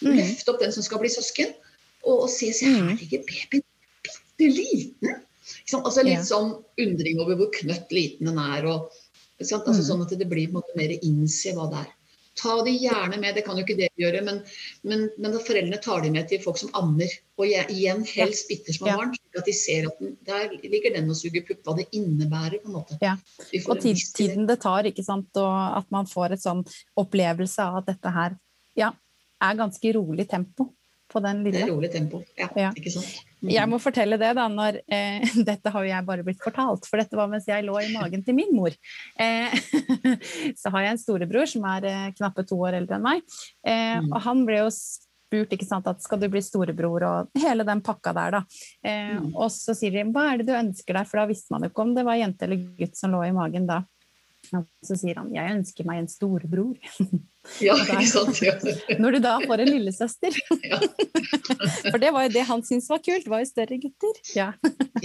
Mm. 0.03 0.17
Løft 0.17 0.49
opp 0.49 0.61
den 0.61 0.73
som 0.73 0.83
skal 0.83 0.99
bli 1.01 1.09
søsken, 1.09 1.55
og, 2.05 2.23
og 2.23 2.31
se, 2.31 2.53
se 2.53 2.67
Mm. 2.67 2.89
her 2.89 2.97
ligger 2.97 3.25
babyen 3.25 3.65
bitte 4.05 4.53
liten. 4.55 5.17
Altså 5.75 6.03
litt 6.05 6.25
sånn 6.25 6.63
undring 6.81 7.21
over 7.21 7.37
hvor 7.37 7.51
knøtt 7.53 7.91
liten 7.93 8.27
den 8.27 8.39
er. 8.39 8.65
Og? 8.67 8.91
Altså 9.41 9.61
Mm. 9.65 9.83
Sånn 9.87 10.03
at 10.03 10.19
det 10.19 10.27
blir 10.29 10.49
på 10.49 10.57
en 10.57 10.61
måte 10.63 10.75
mer 10.77 10.91
innse 11.03 11.53
hva 11.55 11.69
det 11.71 11.79
er. 11.85 11.95
Ta 12.39 12.63
de 12.63 12.71
gjerne 12.71 13.19
med, 13.19 13.35
det 13.35 13.45
kan 13.45 13.57
jo 13.59 13.65
ikke 13.65 13.77
dere 13.77 13.99
gjøre, 13.99 14.21
men, 14.23 14.37
men, 14.87 15.09
men 15.19 15.33
foreldrene 15.43 15.81
tar 15.83 16.03
de 16.03 16.11
med 16.15 16.29
til 16.31 16.39
folk 16.39 16.57
som 16.61 16.71
ammer. 16.79 17.11
Og 17.39 17.47
igjen 17.51 18.05
helst 18.07 18.47
bitte 18.49 18.71
små 18.75 18.87
Ja. 18.87 18.97
barn, 18.97 19.11
slik 19.15 19.39
at 19.41 19.45
de 19.45 19.53
ser 19.53 19.87
at 19.89 19.99
den, 19.99 20.17
der 20.27 20.51
ligger 20.63 20.95
den 20.95 21.11
og 21.11 21.17
suger 21.19 21.43
pupp, 21.47 21.63
hva 21.67 21.75
det 21.77 21.89
innebærer. 21.93 22.61
på 22.63 22.69
en 22.71 22.77
måte. 22.79 22.99
Ja. 23.03 23.17
Og 23.67 23.81
tid, 23.83 23.97
tiden 24.15 24.47
det 24.47 24.61
tar, 24.61 24.85
ikke 24.87 25.03
sant, 25.05 25.31
og 25.37 25.79
at 25.83 25.91
man 25.91 26.07
får 26.07 26.33
et 26.33 26.41
sånn 26.47 26.63
opplevelse 26.97 27.59
av 27.59 27.77
at 27.83 27.87
dette 27.87 28.11
her 28.15 28.39
ja, 28.77 28.93
er 29.43 29.55
ganske 29.59 29.95
rolig 29.95 30.29
tempo 30.31 30.71
på 31.11 31.23
den 31.23 31.43
Det 31.45 31.63
er 31.63 31.73
rolig 31.73 31.91
tempo. 31.91 32.23
Ja, 32.39 32.49
Ja. 32.55 32.71
ikke 32.77 32.91
sant? 32.93 33.25
Mm. 33.39 33.51
Jeg 33.55 33.71
må 33.71 33.79
fortelle 33.79 34.19
det, 34.19 34.33
da, 34.35 34.49
når 34.51 34.81
eh, 34.91 35.23
Dette 35.51 35.71
har 35.71 35.85
jo 35.85 35.91
jeg 35.93 36.07
bare 36.09 36.25
blitt 36.27 36.43
fortalt, 36.43 36.87
for 36.91 36.99
dette 36.99 37.15
var 37.19 37.29
mens 37.31 37.47
jeg 37.47 37.67
lå 37.67 37.77
i 37.85 37.93
magen 37.95 38.25
til 38.27 38.35
min 38.35 38.51
mor. 38.57 38.75
Eh, 39.19 39.55
så 40.61 40.73
har 40.75 40.83
jeg 40.89 40.97
en 40.97 41.03
storebror 41.03 41.47
som 41.51 41.67
er 41.71 41.87
eh, 41.87 42.07
knappe 42.19 42.43
to 42.49 42.59
år 42.67 42.81
eldre 42.81 42.99
enn 42.99 43.07
meg, 43.07 43.23
eh, 43.67 43.99
Mm. 43.99 44.11
og 44.13 44.21
han 44.25 44.43
ble 44.47 44.59
jo 44.65 44.71
spurt 44.75 45.53
ikke 45.55 45.67
sant, 45.69 45.87
at 45.91 46.03
skal 46.03 46.19
du 46.21 46.27
bli 46.33 46.41
storebror 46.45 47.05
og 47.07 47.39
hele 47.41 47.65
den 47.69 47.81
pakka 47.85 48.13
der, 48.17 48.39
da. 48.39 48.43
Eh, 48.85 49.15
Mm. 49.19 49.31
Og 49.37 49.51
så 49.55 49.75
sier 49.77 49.93
de 49.95 50.05
hva 50.13 50.33
er 50.33 50.39
det 50.43 50.47
du 50.51 50.55
ønsker 50.57 50.95
deg, 50.99 51.07
for 51.09 51.21
da 51.21 51.27
visste 51.31 51.53
man 51.55 51.63
jo 51.65 51.71
ikke 51.71 51.85
om 51.85 51.95
det 51.97 52.05
var 52.05 52.19
jente 52.21 52.45
eller 52.47 52.67
gutt 52.79 52.97
som 52.99 53.13
lå 53.15 53.23
i 53.27 53.33
magen 53.37 53.67
da. 53.69 53.83
Og 54.55 54.65
så 54.85 54.97
sier 54.97 55.19
han 55.21 55.33
jeg 55.35 55.57
ønsker 55.59 55.87
meg 55.89 55.99
en 56.03 56.09
storebror. 56.09 56.77
Ja, 57.65 57.75
ikke 57.81 58.07
sant? 58.07 58.41
Ja. 58.45 58.55
Når 59.03 59.17
du 59.17 59.21
da 59.25 59.35
får 59.45 59.65
en 59.65 59.73
lillesøster. 59.73 60.39
Ja. 60.69 60.79
For 61.89 62.01
det 62.03 62.11
var 62.13 62.27
jo 62.27 62.33
det 62.35 62.43
han 62.49 62.63
syntes 62.67 62.89
var 62.91 63.01
kult, 63.05 63.29
var 63.31 63.41
jo 63.41 63.49
større 63.49 63.79
gutter. 63.81 64.19
Ja. 64.37 64.49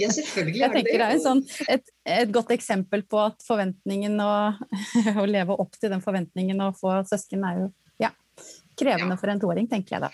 ja, 0.00 0.08
selvfølgelig 0.12 0.60
Jeg 0.60 0.66
er 0.66 0.74
det 0.74 0.82
tenker 0.82 1.00
det 1.00 1.06
er 1.06 1.22
sånn, 1.22 1.40
et, 1.72 1.92
et 2.16 2.34
godt 2.34 2.52
eksempel 2.54 3.04
på 3.08 3.20
at 3.22 3.44
forventningen 3.46 4.18
å, 4.20 4.34
å 5.22 5.24
leve 5.28 5.56
opp 5.56 5.78
til 5.78 5.94
den 5.94 6.04
forventningen 6.04 6.60
og 6.66 6.76
få 6.80 6.98
søsken 7.08 7.46
er 7.48 7.62
jo 7.62 7.70
ja, 8.02 8.10
krevende 8.80 9.16
for 9.20 9.30
en 9.30 9.40
toåring, 9.40 9.68
tenker 9.70 9.96
jeg 9.96 10.04
da. 10.04 10.10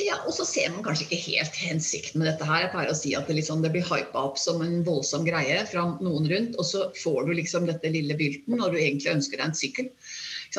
Ja, 0.00 0.18
og 0.26 0.34
så 0.36 0.46
ser 0.48 0.70
man 0.74 0.84
kanskje 0.84 1.06
ikke 1.08 1.20
helt 1.26 1.56
hensikten 1.62 2.22
med 2.22 2.28
dette 2.30 2.48
her. 2.48 2.66
Jeg 2.66 2.72
pleier 2.74 2.92
å 2.92 2.98
si 2.98 3.14
at 3.18 3.28
det, 3.30 3.38
liksom, 3.40 3.64
det 3.64 3.72
blir 3.74 3.86
hypa 3.88 4.26
opp 4.28 4.40
som 4.40 4.62
en 4.64 4.82
voldsom 4.86 5.24
greie 5.28 5.62
fra 5.70 5.86
noen 6.04 6.28
rundt, 6.30 6.58
og 6.60 6.68
så 6.68 6.88
får 6.98 7.28
du 7.28 7.34
liksom 7.40 7.68
dette 7.70 7.92
lille 7.94 8.16
bylten 8.18 8.60
når 8.60 8.74
du 8.74 8.82
egentlig 8.82 9.16
ønsker 9.16 9.40
deg 9.40 9.48
en 9.48 9.58
sykkel. 9.58 9.90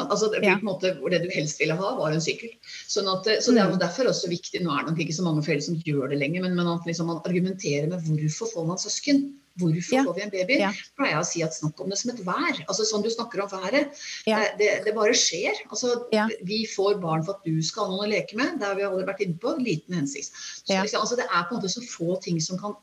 Altså, 0.01 0.29
det, 0.34 0.41
ja. 0.45 0.58
måte, 0.65 0.95
det 1.12 1.21
du 1.23 1.29
helst 1.34 1.62
ville 1.62 1.77
ha, 1.77 1.93
var 1.99 2.15
en 2.15 2.23
sykkel. 2.23 2.53
Sånn 2.89 3.10
at, 3.12 3.29
så 3.43 3.53
Det 3.53 3.62
er 3.62 3.69
jo 3.69 3.77
mm. 3.77 3.84
derfor 3.84 4.10
også 4.10 4.32
viktig, 4.32 4.63
nå 4.63 4.73
er 4.73 4.84
det 4.84 4.93
nok 4.93 5.06
ikke 5.06 5.19
så 5.19 5.27
mange 5.27 5.45
foreldre 5.45 5.67
som 5.67 5.79
gjør 5.86 6.13
det 6.13 6.19
lenger, 6.21 6.45
men, 6.45 6.58
men 6.58 6.73
at 6.73 6.89
liksom 6.89 7.10
man 7.12 7.21
argumenterer 7.23 7.89
med 7.91 8.03
hvorfor 8.08 8.51
får 8.53 8.69
man 8.71 8.82
søsken. 8.82 9.25
Hvorfor 9.62 9.93
ja. 9.93 10.01
får 10.01 10.15
vi 10.17 10.21
en 10.23 10.32
baby? 10.34 10.56
Ja. 10.58 10.71
pleier 10.97 11.12
jeg 11.13 11.21
å 11.21 11.27
si 11.29 11.41
at 11.45 11.53
Snakk 11.53 11.82
om 11.84 11.91
det 11.91 11.99
som 11.99 12.10
et 12.13 12.21
vær. 12.25 12.56
altså 12.65 12.88
Sånn 12.89 13.03
du 13.06 13.10
snakker 13.13 13.43
om 13.43 13.51
været. 13.51 13.99
Ja. 14.25 14.39
Det, 14.58 14.69
det, 14.88 14.95
bare 14.97 15.13
skjer. 15.17 15.60
altså 15.69 15.91
ja. 16.15 16.25
Vi 16.47 16.63
får 16.71 16.97
barn 17.03 17.25
for 17.25 17.38
at 17.38 17.45
du 17.45 17.62
skal 17.65 17.86
ha 17.86 17.93
noen 17.93 18.08
å 18.08 18.13
leke 18.15 18.39
med. 18.39 18.58
Det 18.58 18.65
har 18.65 18.79
vi 18.79 18.88
aldri 18.88 19.06
vært 19.06 19.21
inne 19.25 19.38
på. 19.38 19.53
Liten 19.62 19.99
hensikt. 19.99 20.34
Så, 20.34 20.73
liksom, 20.73 21.03
altså, 21.06 21.19
det 21.21 21.27
er 21.29 21.45
på 21.45 21.53
en 21.53 21.62
måte 21.62 21.73
så 21.75 21.86
få 21.86 22.17
ting 22.25 22.41
som 22.41 22.58
kan 22.62 22.73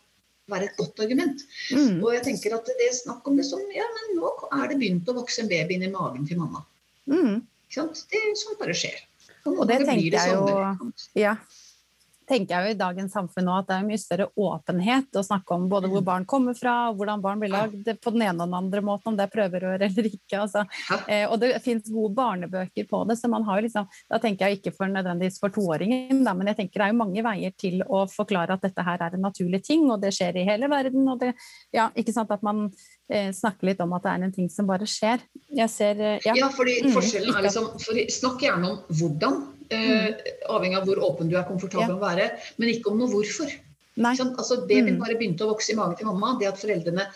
være 0.50 0.70
et 0.70 0.78
godt 0.78 1.02
argument. 1.02 1.42
Mm. 1.74 1.98
Og 2.02 2.14
jeg 2.14 2.26
tenker 2.28 2.54
at 2.56 2.70
det 2.70 2.86
er 2.86 2.96
snakk 2.96 3.26
om 3.26 3.38
det 3.38 3.46
som 3.48 3.62
Ja, 3.74 3.86
men 3.96 4.18
nå 4.18 4.30
er 4.50 4.70
det 4.70 4.78
begynt 4.80 5.10
å 5.10 5.18
vokse 5.18 5.42
en 5.42 5.50
baby 5.50 5.78
inn 5.78 5.86
i 5.86 5.92
magen 5.92 6.26
til 6.28 6.38
mamma. 6.40 6.62
Mm. 7.10 7.40
Det 7.70 8.22
sånn 8.38 8.58
bare 8.60 8.76
skjer. 8.76 9.02
Og, 9.46 9.60
og 9.62 9.66
det 9.70 9.82
tenker 9.86 10.16
jeg 10.16 10.32
jo 10.34 10.92
Ja 11.18 11.36
tenker 12.30 12.54
jeg 12.54 12.68
jo 12.68 12.74
i 12.74 12.78
dagens 12.78 13.14
samfunn 13.14 13.46
nå 13.48 13.56
at 13.58 13.68
det 13.68 13.76
er 13.76 13.86
mye 13.86 14.00
større 14.00 14.28
åpenhet 14.38 15.18
å 15.18 15.24
snakke 15.26 15.56
om 15.56 15.66
både 15.70 15.90
hvor 15.90 16.02
mm. 16.02 16.06
barn 16.06 16.26
kommer 16.30 16.56
fra, 16.58 16.74
og 16.90 17.00
hvordan 17.00 17.22
barn 17.24 17.42
blir 17.42 17.52
lagd 17.52 17.90
på 18.02 18.12
den 18.14 18.24
ene 18.26 18.44
og 18.44 18.50
den 18.50 18.58
andre 18.60 18.82
måten, 18.86 19.10
om 19.10 19.18
det 19.18 19.26
er 19.26 19.32
prøverør 19.32 19.84
eller 19.88 20.08
ikke. 20.10 20.42
Altså. 20.44 20.64
Eh, 21.10 21.26
og 21.26 21.40
det 21.42 21.52
fins 21.64 21.90
gode 21.90 22.14
barnebøker 22.18 22.86
på 22.90 23.02
det, 23.08 23.18
så 23.18 23.30
man 23.32 23.46
har 23.48 23.58
jo 23.58 23.66
liksom 23.66 23.88
Da 24.10 24.18
tenker 24.22 24.46
jeg 24.48 24.60
ikke 24.60 24.74
for 24.76 24.90
nødvendigvis 24.90 25.40
for 25.42 25.52
toåringen, 25.54 26.22
da, 26.26 26.34
men 26.36 26.50
jeg 26.50 26.60
tenker 26.60 26.80
det 26.80 26.86
er 26.86 26.94
jo 26.94 27.00
mange 27.00 27.24
veier 27.24 27.54
til 27.58 27.82
å 27.86 28.04
forklare 28.10 28.56
at 28.56 28.64
dette 28.64 28.84
her 28.86 29.02
er 29.02 29.16
en 29.16 29.26
naturlig 29.26 29.62
ting, 29.66 29.86
og 29.90 30.00
det 30.02 30.12
skjer 30.16 30.40
i 30.40 30.46
hele 30.46 30.70
verden. 30.70 31.08
og 31.08 31.20
det, 31.22 31.34
ja, 31.74 31.90
ikke 31.98 32.14
sant, 32.14 32.30
At 32.30 32.44
man 32.46 32.68
eh, 33.10 33.30
snakker 33.36 33.70
litt 33.70 33.80
om 33.84 33.94
at 33.96 34.06
det 34.06 34.12
er 34.12 34.26
en 34.26 34.34
ting 34.34 34.50
som 34.52 34.68
bare 34.70 34.88
skjer. 34.88 35.22
Jeg 35.50 35.72
ser 35.72 36.00
eh, 36.00 36.18
Ja, 36.26 36.36
ja 36.38 36.50
fordi 36.54 36.80
mm, 36.84 36.92
forskjellen 36.96 37.36
er 37.36 37.48
liksom 37.48 37.72
for 37.82 38.04
Snakk 38.20 38.44
gjerne 38.46 38.74
om 38.74 39.00
hvordan 39.00 39.40
Mm. 39.70 40.16
avhengig 40.50 40.78
av 40.80 40.88
hvor 40.88 40.98
åpen 41.06 41.28
du 41.30 41.36
er 41.38 41.44
komfortabel 41.46 41.92
med 41.92 42.00
å 42.00 42.02
være, 42.02 42.24
men 42.58 42.72
ikke 42.72 42.90
om 42.90 42.96
noe 42.98 43.06
hvorfor. 43.12 43.52
Sånn, 44.00 44.32
altså, 44.38 44.56
det 44.68 44.78
vi 44.86 44.94
bare 44.98 45.16
begynte 45.18 45.44
å 45.44 45.50
vokse 45.52 45.72
i 45.74 45.76
magen 45.78 45.98
til 45.98 46.08
mamma. 46.08 46.32
Det 46.40 46.48
at 46.48 46.60
foreldrene 46.60 47.06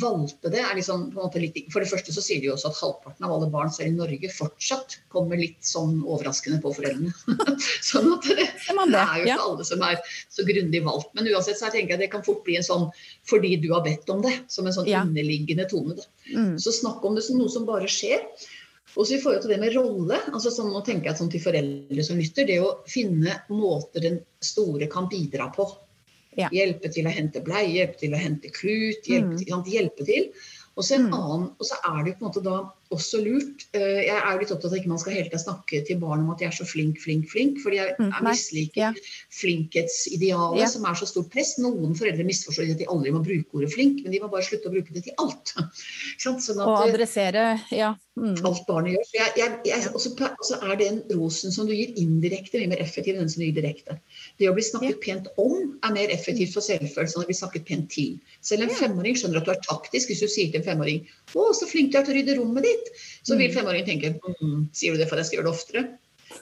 valgte 0.00 0.50
det, 0.52 0.62
er 0.64 0.78
liksom 0.78 1.08
på 1.12 1.20
en 1.20 1.28
måte 1.28 1.42
litt 1.42 1.60
For 1.72 1.84
det 1.84 1.90
første 1.90 2.14
så 2.14 2.24
sier 2.24 2.42
de 2.42 2.48
jo 2.48 2.56
også 2.56 2.72
at 2.72 2.80
halvparten 2.80 3.26
av 3.28 3.34
alle 3.36 3.50
barn 3.52 3.70
selv 3.74 3.92
i 3.92 3.98
Norge 3.98 4.30
fortsatt 4.34 4.98
kommer 5.14 5.38
litt 5.40 5.60
sånn 5.66 6.00
overraskende 6.02 6.60
på 6.64 6.74
foreldrene. 6.78 7.14
sånn 7.90 8.10
at 8.16 8.26
det, 8.30 8.48
det, 8.48 9.04
er 9.04 9.20
jo 9.20 9.28
ikke 9.28 9.46
alle 9.46 9.68
som 9.68 9.86
er 9.86 10.02
så 10.32 10.46
grundig 10.48 10.82
valgt. 10.86 11.12
Men 11.14 11.30
uansett 11.30 11.60
så 11.60 11.70
tenker 11.70 11.94
jeg 11.94 12.06
det 12.06 12.10
kan 12.16 12.26
fort 12.26 12.42
bli 12.46 12.58
en 12.58 12.66
sånn 12.66 12.90
fordi 13.30 13.54
du 13.62 13.70
har 13.72 13.84
bedt 13.86 14.10
om 14.12 14.24
det, 14.24 14.34
som 14.52 14.66
en 14.66 14.76
sånn 14.76 14.90
underliggende 14.90 15.68
tone. 15.70 15.96
Mm. 16.32 16.54
Så 16.60 16.74
snakk 16.74 17.04
om 17.04 17.16
det 17.16 17.24
som 17.26 17.38
noe 17.40 17.52
som 17.52 17.68
bare 17.68 17.90
skjer. 17.90 18.26
Også 18.94 19.16
i 19.16 19.22
forhold 19.22 19.42
til 19.42 19.50
det 19.54 19.60
med 19.62 19.74
rolle. 19.74 20.20
altså 20.30 20.52
sånn, 20.54 20.70
nå 20.70 20.82
tenker 20.86 21.10
jeg 21.10 21.18
sånn 21.18 21.30
til 21.32 21.42
foreldre 21.42 22.04
som 22.06 22.20
lytter, 22.20 22.46
Det 22.46 22.60
å 22.62 22.68
finne 22.86 23.40
måter 23.50 24.04
den 24.04 24.20
store 24.38 24.86
kan 24.92 25.08
bidra 25.10 25.48
på. 25.54 25.66
Ja. 26.38 26.48
Hjelpe 26.54 26.90
til 26.92 27.06
å 27.06 27.14
hente 27.14 27.42
bleie, 27.44 27.70
hjelpe 27.76 28.00
til 28.00 28.14
å 28.16 28.20
hente 28.20 28.50
klut, 28.54 29.06
hjelpe, 29.06 29.36
mm. 29.36 29.42
til, 29.44 29.74
hjelpe 29.76 30.06
til. 30.08 30.30
Og 30.74 30.82
så, 30.82 30.96
en 30.96 31.08
mm. 31.08 31.14
annen, 31.18 31.50
og 31.54 31.68
så 31.68 31.78
er 31.90 32.00
det 32.02 32.14
jo 32.14 32.18
på 32.18 32.24
en 32.24 32.30
måte 32.30 32.44
da 32.44 32.56
også 32.94 33.20
lurt 33.24 33.66
eh, 33.76 34.04
Jeg 34.06 34.16
er 34.16 34.30
jo 34.32 34.40
litt 34.40 34.52
opptatt 34.54 34.70
av 34.70 34.76
at 34.76 34.80
ikke 34.80 34.92
man 34.92 35.02
skal 35.02 35.16
hele 35.16 35.28
tiden 35.28 35.42
snakke 35.42 35.82
til 35.88 36.00
barn 36.02 36.24
om 36.24 36.32
at 36.34 36.42
de 36.42 36.48
er 36.48 36.54
så 36.56 36.66
flink, 36.68 37.00
flink, 37.02 37.26
flink. 37.32 37.60
Fordi 37.64 37.80
jeg, 37.80 37.96
mm, 37.98 38.12
jeg 38.12 38.26
misliker 38.28 38.82
ja. 38.84 38.92
flinkhetsidealet 39.40 40.62
ja. 40.62 40.70
som 40.70 40.88
er 40.88 41.00
så 41.00 41.10
stort 41.10 41.30
press. 41.34 41.56
Noen 41.62 41.96
foreldre 41.98 42.26
misforstår 42.28 42.72
at 42.74 42.80
de 42.82 42.88
aldri 42.90 43.14
må 43.14 43.22
bruke 43.26 43.60
ordet 43.60 43.72
flink, 43.74 44.02
men 44.04 44.14
de 44.14 44.22
må 44.22 44.30
bare 44.32 44.46
slutte 44.46 44.70
å 44.70 44.74
bruke 44.74 44.94
det 44.96 45.06
til 45.08 45.18
alt. 45.22 45.54
Sånn 46.22 46.40
at, 46.40 46.64
og 46.64 46.88
adressere, 46.88 47.46
ja. 47.74 47.94
Mm. 48.14 48.36
Alt 48.46 48.62
barnet 48.68 48.94
gjør. 48.94 49.06
Så, 49.08 49.16
jeg, 49.18 49.30
jeg, 49.40 49.54
jeg, 49.66 49.86
også, 49.90 50.10
også, 50.28 50.58
er 50.62 50.76
den 50.78 51.00
rosen 51.18 51.54
som 51.54 51.66
du 51.66 51.74
gir 51.74 51.96
indirekte, 51.98 52.60
mye 52.60 52.70
mer 52.70 52.82
effektiv 52.84 53.16
enn 53.16 53.24
den 53.24 53.32
som 53.32 53.42
du 53.42 53.48
gir 53.48 53.56
direkte. 53.56 53.96
Det 54.38 54.46
å 54.46 54.54
bli 54.54 54.62
snakket 54.62 55.00
pent 55.02 55.26
om 55.42 55.72
er 55.82 55.96
mer 55.96 56.12
effektivt 56.14 56.54
for 56.54 56.62
selvfølelsen 56.62 57.18
enn 57.18 57.26
å 57.26 57.30
bli 57.30 57.38
snakket 57.40 57.66
pent 57.66 57.90
til. 57.90 58.14
Selv 58.46 58.68
en 58.68 58.76
femåring 58.78 59.18
skjønner 59.18 59.42
at 59.42 59.48
du 59.48 59.54
er 59.56 59.64
taktisk 59.66 60.12
hvis 60.12 60.22
du 60.22 60.30
sier 60.30 60.52
til 60.52 60.62
en 60.62 60.68
femåring 60.68 61.02
'Å, 61.34 61.50
så 61.58 61.66
flink 61.66 61.90
du 61.90 61.98
er 61.98 62.06
til 62.06 62.14
å 62.14 62.18
rydde 62.20 62.38
rommet 62.38 62.68
ditt', 62.68 62.83
så 63.22 63.36
vil 63.38 63.50
mm. 63.50 63.54
femåringen 63.58 63.88
tenke 63.88 64.12
mm, 64.16 64.66
'Sier 64.72 64.94
du 64.94 65.02
det 65.02 65.08
for 65.10 65.20
jeg 65.20 65.30
skal 65.30 65.40
gjøre 65.40 65.48
det 65.50 65.54
oftere?' 65.54 65.86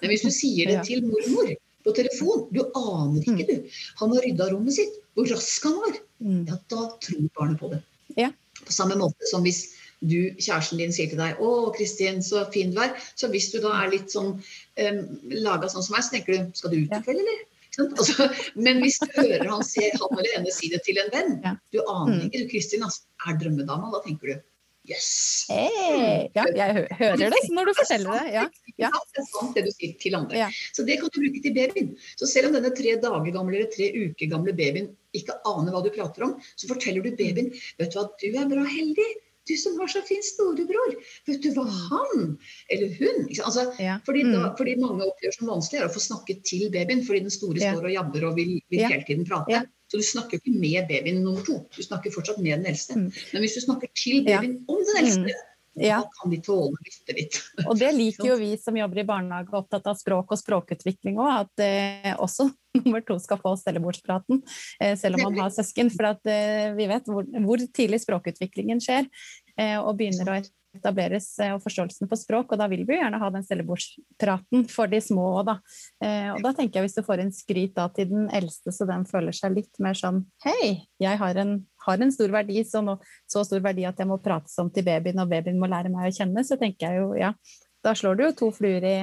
Men 0.01 0.13
hvis 0.13 0.25
du 0.25 0.31
sier 0.33 0.71
det 0.71 0.81
til 0.89 1.05
mormor 1.05 1.53
på 1.85 1.95
telefon 1.97 2.47
Du 2.55 2.63
aner 2.65 3.21
ikke, 3.21 3.45
mm. 3.45 3.51
du. 3.51 3.79
Han 4.01 4.15
har 4.15 4.27
rydda 4.27 4.49
rommet 4.53 4.77
sitt. 4.79 4.99
Hvor 5.15 5.29
rask 5.29 5.69
han 5.69 5.79
var. 5.83 6.01
Ja, 6.49 6.59
da 6.73 6.89
tror 7.03 7.31
barnet 7.37 7.61
på 7.61 7.73
det. 7.73 7.83
Ja. 8.17 8.31
På 8.63 8.73
samme 8.73 8.97
måte 9.01 9.29
som 9.29 9.45
hvis 9.45 9.65
du, 10.03 10.33
kjæresten 10.39 10.81
din 10.81 10.95
sier 10.95 11.11
til 11.11 11.21
deg 11.21 11.39
'Å, 11.39 11.71
Kristin, 11.77 12.23
så 12.23 12.47
fin 12.55 12.73
du 12.75 12.81
er'. 12.83 12.97
så 13.15 13.31
hvis 13.31 13.51
du 13.53 13.61
da 13.63 13.75
er 13.83 13.93
litt 13.93 14.11
sånn 14.11 14.35
um, 14.39 15.01
laga 15.31 15.71
sånn 15.71 15.85
som 15.85 15.95
meg, 15.95 16.07
så 16.07 16.17
tenker 16.17 16.33
du 16.35 16.53
'Skal 16.59 16.71
du 16.75 16.79
ut 16.83 16.95
i 16.95 17.03
kveld, 17.07 17.23
eller?' 17.23 17.49
Altså, 17.81 18.27
men 18.55 18.83
hvis 18.83 18.99
du 19.01 19.09
hører 19.17 19.49
han, 19.49 19.63
ser, 19.65 19.95
han 19.97 20.19
eller 20.19 20.35
henne 20.37 20.51
si 20.53 20.69
det 20.69 20.83
til 20.85 20.99
en 21.01 21.13
venn 21.15 21.39
Du 21.73 21.79
aner 21.89 22.27
ikke, 22.27 22.43
du 22.43 22.51
Kristin 22.51 22.85
altså, 22.85 23.07
er 23.25 23.39
drømmedama. 23.41 23.89
Da 23.95 24.03
tenker 24.05 24.29
du 24.29 24.35
Yes! 24.83 25.47
Hey, 25.47 26.27
ja, 26.35 26.43
jeg 26.59 26.87
hører 26.99 27.21
det 27.31 27.41
når 27.55 27.69
du 27.71 27.73
forteller 27.79 28.17
det. 28.19 28.33
Ja, 28.35 28.47
ja. 28.83 28.89
Det 29.15 29.21
er 29.23 29.27
sant 29.29 29.55
det 29.55 29.63
du 29.69 29.71
sier 29.71 29.93
til 30.03 30.17
andre. 30.19 30.41
Ja. 30.41 30.49
Så 30.75 30.83
det 30.89 30.97
kan 30.99 31.13
du 31.13 31.21
bruke 31.23 31.43
til 31.45 31.55
babyen. 31.55 31.93
Så 32.19 32.27
selv 32.31 32.51
om 32.51 32.57
denne 32.57 32.73
tre 32.75 32.97
dager 33.03 33.29
gamle 33.37 33.61
eller 33.61 33.71
tre 33.71 33.93
uker 33.95 34.31
gamle 34.33 34.55
babyen 34.59 34.91
ikke 35.15 35.37
aner 35.47 35.75
hva 35.75 35.85
du 35.85 35.93
prater 35.95 36.27
om, 36.27 36.33
så 36.59 36.71
forteller 36.71 37.05
du 37.05 37.15
babyen 37.15 37.53
vet 37.53 37.93
du 37.93 38.01
hva, 38.01 38.09
du 38.19 38.27
er 38.33 38.49
bra 38.51 38.65
heldig. 38.67 39.11
Du 39.51 39.55
som 39.59 39.79
har 39.79 39.91
så 39.91 40.03
fin 40.07 40.23
storebror. 40.23 40.97
Vet 41.31 41.47
du 41.47 41.51
hva 41.55 41.65
han 41.67 42.35
eller 42.71 42.99
hun 42.99 43.25
altså, 43.31 43.69
fordi, 44.07 44.25
da, 44.29 44.49
mm. 44.49 44.57
fordi, 44.59 44.77
mange 44.83 45.07
opplever 45.07 45.35
som 45.35 45.51
vanskelig 45.51 45.81
er 45.83 45.87
å 45.87 45.95
få 45.95 46.03
snakket 46.03 46.43
til 46.47 46.67
babyen 46.75 47.07
fordi 47.07 47.23
den 47.29 47.35
store 47.35 47.63
står 47.63 47.87
og 47.87 47.95
jabber 47.95 48.29
og 48.31 48.39
vil, 48.39 48.59
vil 48.71 48.85
hele 48.87 49.07
tiden 49.07 49.27
prate. 49.31 49.63
Så 49.93 50.01
du 50.01 50.05
snakker 50.09 50.39
jo 50.39 50.41
ikke 50.41 50.57
med 50.57 50.87
babyen 50.89 51.19
nummer 51.21 51.45
to, 51.45 51.59
du 51.69 51.85
snakker 51.85 52.15
fortsatt 52.15 52.39
med 52.41 52.63
den 52.63 52.71
eldste. 52.71 52.97
Mm. 52.97 53.11
Men 53.35 53.43
hvis 53.45 53.59
du 53.59 53.65
snakker 53.67 53.91
til 53.93 54.23
babyen 54.25 54.63
om 54.65 54.79
den 54.81 55.01
eldste, 55.03 55.27
mm. 55.29 55.49
Ja. 55.75 56.03
Da 56.05 56.11
kan 56.21 56.33
de 56.33 56.39
tåle 56.45 56.77
å 56.77 56.85
lytte 56.85 57.15
litt. 57.17 57.39
Og 57.65 57.79
det 57.81 57.93
liker 57.97 58.27
jo 58.29 58.39
vi 58.41 58.51
som 58.61 58.77
jobber 58.77 59.03
i 59.03 59.07
barnehage, 59.09 59.55
opptatt 59.57 59.87
av 59.89 59.97
språk 59.97 60.35
og 60.35 60.41
språkutvikling 60.41 61.21
òg, 61.21 61.47
at 61.47 61.65
eh, 61.65 62.11
også 62.13 62.51
nummer 62.83 63.05
to 63.09 63.17
skal 63.23 63.41
få 63.41 63.55
stellebordspraten, 63.61 64.43
eh, 64.81 64.97
selv 65.01 65.17
om 65.17 65.31
man 65.31 65.47
har 65.47 65.55
søsken. 65.55 65.93
For 65.95 66.13
at, 66.13 66.25
eh, 66.29 66.73
vi 66.77 66.89
vet 66.93 67.09
hvor, 67.09 67.29
hvor 67.47 67.65
tidlig 67.73 68.03
språkutviklingen 68.05 68.85
skjer, 68.85 69.09
eh, 69.57 69.79
og 69.81 69.97
begynner 70.01 70.29
å 70.29 70.41
etableres 70.77 71.27
eh, 71.43 71.53
og 71.55 71.63
forståelsen 71.65 72.11
for 72.11 72.21
språk, 72.21 72.53
og 72.53 72.61
da 72.61 72.69
vil 72.71 72.85
vi 72.89 72.99
gjerne 72.99 73.21
ha 73.21 73.31
den 73.35 73.45
cellebordspraten 73.47 74.67
for 74.73 74.91
de 74.93 75.01
små 75.05 75.29
òg, 75.39 75.51
da. 75.51 75.57
Eh, 76.05 76.31
og 76.35 76.43
da 76.45 76.55
tenker 76.57 76.81
jeg 76.81 76.89
hvis 76.89 76.99
du 76.99 77.03
får 77.07 77.25
en 77.25 77.35
skryt 77.37 77.75
da 77.79 77.89
til 77.95 78.11
den 78.13 78.29
eldste, 78.35 78.75
så 78.75 78.89
den 78.89 79.07
føler 79.09 79.37
seg 79.37 79.57
litt 79.59 79.83
mer 79.83 79.99
sånn 79.99 80.25
hei, 80.47 80.85
jeg 81.03 81.21
har 81.21 81.43
en, 81.43 81.59
har 81.87 82.05
en 82.05 82.15
stor 82.15 82.33
verdi, 82.35 82.63
så, 82.69 82.85
nå, 82.85 82.99
så, 83.31 83.45
stor 83.49 83.65
verdi 83.65 83.87
at 83.89 84.01
jeg 84.01 84.11
må 84.11 84.21
prates 84.23 84.57
om 84.63 84.73
til 84.73 84.87
babyen, 84.89 85.23
og 85.23 85.33
babyen 85.33 85.61
må 85.61 85.71
lære 85.71 85.93
meg 85.93 86.11
å 86.11 86.15
kjenne, 86.17 86.47
så 86.47 86.61
tenker 86.61 86.89
jeg 86.89 87.03
jo 87.03 87.13
ja, 87.19 87.35
da 87.83 87.97
slår 87.99 88.19
du 88.19 88.29
jo 88.29 88.33
to 88.39 88.53
fluer 88.55 88.87
i 88.87 88.99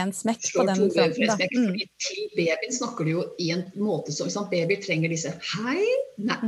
en 0.00 0.12
smekk 0.16 0.46
på 0.54 0.64
den 0.64 0.86
fronten. 0.88 1.26
Da. 1.28 1.36
Mm. 1.52 1.74
Til 2.00 2.28
babyen 2.36 2.72
snakker 2.74 3.04
du 3.04 3.10
jo 3.12 3.24
i 3.42 3.50
en 3.54 3.66
måte 3.76 4.14
som 4.16 4.30
sånn, 4.32 4.48
Babyer 4.48 4.80
trenger 4.80 5.12
disse 5.12 5.34
Hei, 5.52 5.82
nei, 6.16 6.38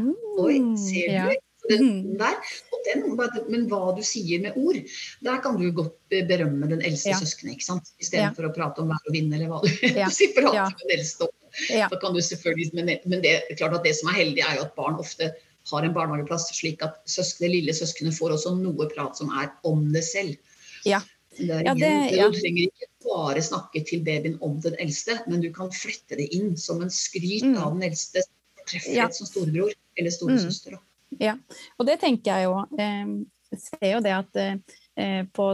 oi, 0.40 0.54
ser 0.80 1.10
du? 1.10 1.18
Ja. 1.18 1.26
Den, 1.70 1.85
mm. 1.85 2.16
der, 2.20 2.35
den, 2.88 3.05
men 3.48 3.62
hva 3.70 3.94
du 3.96 4.03
sier 4.05 4.42
med 4.42 4.59
ord, 4.61 4.77
der 5.24 5.40
kan 5.44 5.57
du 5.61 5.64
godt 5.72 5.96
berømme 6.12 6.68
den 6.68 6.85
eldste 6.85 7.14
ja. 7.14 7.20
søskenet. 7.20 7.57
ikke 7.57 7.68
sant? 7.68 7.94
Istedenfor 8.03 8.48
ja. 8.48 8.50
å 8.53 8.57
prate 8.57 8.85
om 8.85 8.92
vær 8.92 9.09
og 9.09 9.16
vind 9.16 9.33
eller 9.33 9.48
hva 9.53 9.62
du 9.64 9.70
ja. 9.88 10.11
sier. 10.16 10.35
Prate 10.37 10.59
ja. 10.59 10.68
med 10.68 10.85
den 10.85 10.94
eldste. 10.98 11.31
Ja. 11.70 11.88
Da 11.88 11.98
kan 12.03 12.14
du 12.14 12.20
selvfølgelig, 12.24 12.70
men, 12.77 12.92
men 13.07 13.24
det, 13.24 13.35
er 13.48 13.59
klart 13.59 13.79
at 13.79 13.87
det 13.87 13.94
som 13.96 14.11
er 14.12 14.20
heldig, 14.20 14.44
er 14.44 14.59
jo 14.59 14.66
at 14.66 14.77
barn 14.77 15.00
ofte 15.00 15.33
har 15.70 15.87
en 15.87 15.94
barnehageplass, 15.96 16.50
slik 16.53 16.83
at 16.85 17.00
søskene, 17.09 17.48
lille 17.55 17.74
søskenet 17.77 18.16
får 18.18 18.37
også 18.37 18.53
noe 18.59 18.88
prat 18.92 19.16
som 19.16 19.33
er 19.33 19.48
om 19.64 19.87
det 19.94 20.05
selv. 20.07 20.37
Ja. 20.85 21.00
Det 21.35 21.48
ingen, 21.64 21.66
ja, 21.66 21.74
det. 21.74 22.27
Du 22.31 22.38
trenger 22.38 22.68
ikke 22.68 22.90
bare 23.09 23.42
snakke 23.42 23.83
til 23.88 24.05
babyen 24.07 24.37
om 24.44 24.61
den 24.62 24.77
eldste, 24.83 25.18
men 25.27 25.42
du 25.42 25.50
kan 25.55 25.72
flette 25.74 26.18
det 26.20 26.29
inn 26.37 26.55
som 26.61 26.83
en 26.85 26.92
skryt 26.92 27.46
mm. 27.48 27.57
av 27.59 27.74
den 27.74 27.88
eldste 27.88 28.22
trefferhet 28.68 29.00
ja. 29.00 29.09
som 29.12 29.29
storebror 29.29 29.72
eller 29.98 30.14
storesøster. 30.14 30.77
Mm. 30.77 30.85
Ja, 31.22 31.37
og 31.79 31.88
det 31.88 31.98
tenker 32.03 32.35
jeg 32.35 32.48
jo. 32.48 32.57
Jeg 32.79 33.61
ser 33.62 33.90
jo 33.92 34.03
det 34.03 34.14
at 34.16 34.40
eh, 34.40 35.22
på 35.35 35.46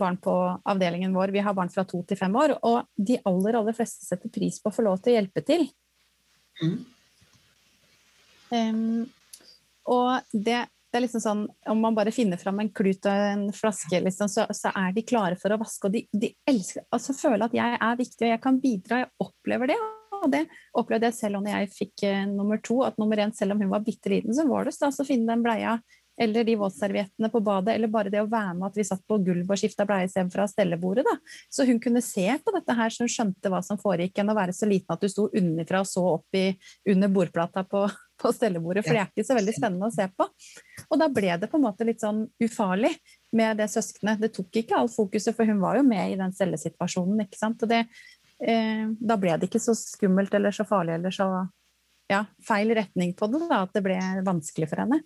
barn 0.00 0.18
på 0.22 0.34
avdelingen 0.68 1.14
vår, 1.16 1.32
vi 1.34 1.44
har 1.44 1.56
barn 1.56 1.72
fra 1.72 1.86
to 1.88 2.02
til 2.08 2.18
fem 2.20 2.36
år, 2.36 2.56
og 2.66 2.84
de 2.96 3.18
aller, 3.28 3.58
aller 3.60 3.76
fleste 3.76 4.04
setter 4.06 4.32
pris 4.32 4.60
på 4.60 4.72
å 4.72 4.76
få 4.76 4.84
lov 4.86 5.00
til 5.00 5.14
å 5.14 5.18
hjelpe 5.18 5.44
til. 5.46 5.68
Mm. 6.62 6.78
Um, 8.46 9.04
og 9.90 10.32
det 10.32 10.66
det 10.96 11.00
er 11.00 11.04
liksom 11.04 11.20
sånn, 11.20 11.40
Om 11.68 11.80
man 11.82 11.96
bare 11.96 12.12
finner 12.14 12.40
fram 12.40 12.60
en 12.62 12.70
klut 12.72 13.04
og 13.04 13.24
en 13.30 13.42
flaske, 13.52 13.98
liksom, 14.00 14.30
så, 14.32 14.46
så, 14.54 14.70
er 14.72 14.94
de 14.96 15.04
klare 15.04 15.36
for 15.36 15.52
å 15.52 15.58
vaske. 15.60 15.90
Og 15.90 15.92
de, 15.92 16.04
de 16.14 16.30
elsker, 16.48 16.86
altså 16.94 17.12
føler 17.16 17.44
at 17.44 17.56
jeg 17.56 17.76
er 17.76 17.98
viktig 17.98 18.24
og 18.24 18.32
jeg 18.32 18.42
kan 18.46 18.60
bidra. 18.62 19.00
Jeg 19.02 19.10
opplever 19.26 19.72
det. 19.72 19.76
Og 20.26 20.32
det 20.34 20.44
opplevde 20.76 21.10
jeg 21.10 21.18
selv 21.20 21.40
når 21.40 21.52
jeg 21.52 21.74
fikk 21.74 22.08
uh, 22.08 22.24
nummer 22.30 22.60
to. 22.62 22.82
At 22.86 22.98
nummer 23.00 23.22
én, 23.22 23.34
selv 23.36 23.56
om 23.56 23.62
hun 23.62 23.72
var 23.72 23.86
bitte 23.86 24.12
liten, 24.12 24.34
så 24.36 24.46
var 24.48 24.66
det 24.66 24.76
stas 24.76 25.00
å 25.02 25.08
finne 25.08 25.30
den 25.32 25.46
bleia 25.46 25.78
eller 26.16 26.44
de 26.44 26.56
våtserviettene 26.56 27.28
på 27.28 27.40
badet, 27.44 27.74
eller 27.74 27.92
bare 27.92 28.10
det 28.12 28.22
å 28.22 28.30
være 28.30 28.54
med 28.56 28.70
at 28.70 28.78
vi 28.78 28.86
satt 28.88 29.02
på 29.08 29.18
gulvet 29.24 29.52
og 29.52 29.60
skifta 29.60 29.84
bleie 29.88 30.24
fra 30.32 30.46
stellebordet. 30.48 31.04
Da. 31.04 31.16
Så 31.52 31.66
hun 31.68 31.80
kunne 31.82 32.02
se 32.04 32.24
på 32.40 32.54
dette 32.54 32.76
her, 32.78 32.92
så 32.92 33.04
hun 33.04 33.12
skjønte 33.12 33.52
hva 33.52 33.60
som 33.64 33.80
foregikk, 33.80 34.16
enn 34.22 34.32
å 34.32 34.38
være 34.38 34.56
så 34.56 34.68
liten 34.68 34.94
at 34.94 35.04
du 35.04 35.10
sto 35.12 35.28
unnifra 35.28 35.82
og 35.84 35.90
så 35.90 36.06
opp 36.14 36.38
i, 36.38 36.46
under 36.88 37.12
bordplata 37.12 37.66
på, 37.68 37.84
på 38.22 38.32
stellebordet, 38.32 38.86
for 38.86 38.96
det 38.96 39.04
er 39.04 39.12
ikke 39.12 39.28
så 39.28 39.36
veldig 39.36 39.56
spennende 39.58 39.90
å 39.90 39.96
se 39.96 40.08
på. 40.16 40.28
Og 40.88 41.00
da 41.02 41.10
ble 41.12 41.36
det 41.42 41.50
på 41.52 41.60
en 41.60 41.66
måte 41.68 41.88
litt 41.88 42.04
sånn 42.04 42.24
ufarlig 42.42 42.94
med 43.36 43.60
det 43.60 43.68
søskenet. 43.68 44.22
Det 44.22 44.32
tok 44.38 44.62
ikke 44.62 44.80
all 44.80 44.88
fokuset, 44.92 45.36
for 45.36 45.48
hun 45.48 45.60
var 45.60 45.76
jo 45.76 45.84
med 45.84 46.14
i 46.14 46.20
den 46.20 46.32
cellesituasjonen, 46.36 47.26
ikke 47.26 47.42
sant. 47.42 47.60
Og 47.60 47.74
det, 47.74 47.84
eh, 48.42 48.86
da 48.98 49.16
ble 49.20 49.36
det 49.36 49.50
ikke 49.50 49.62
så 49.62 49.74
skummelt 49.78 50.34
eller 50.34 50.54
så 50.54 50.66
farlig 50.68 50.98
eller 50.98 51.14
så 51.14 51.30
ja, 52.08 52.24
feil 52.48 52.70
retning 52.74 53.14
på 53.14 53.26
det, 53.26 53.42
da, 53.48 53.64
at 53.64 53.74
det 53.74 53.82
ble 53.84 53.98
vanskelig 54.26 54.70
for 54.70 54.84
henne. 54.84 55.02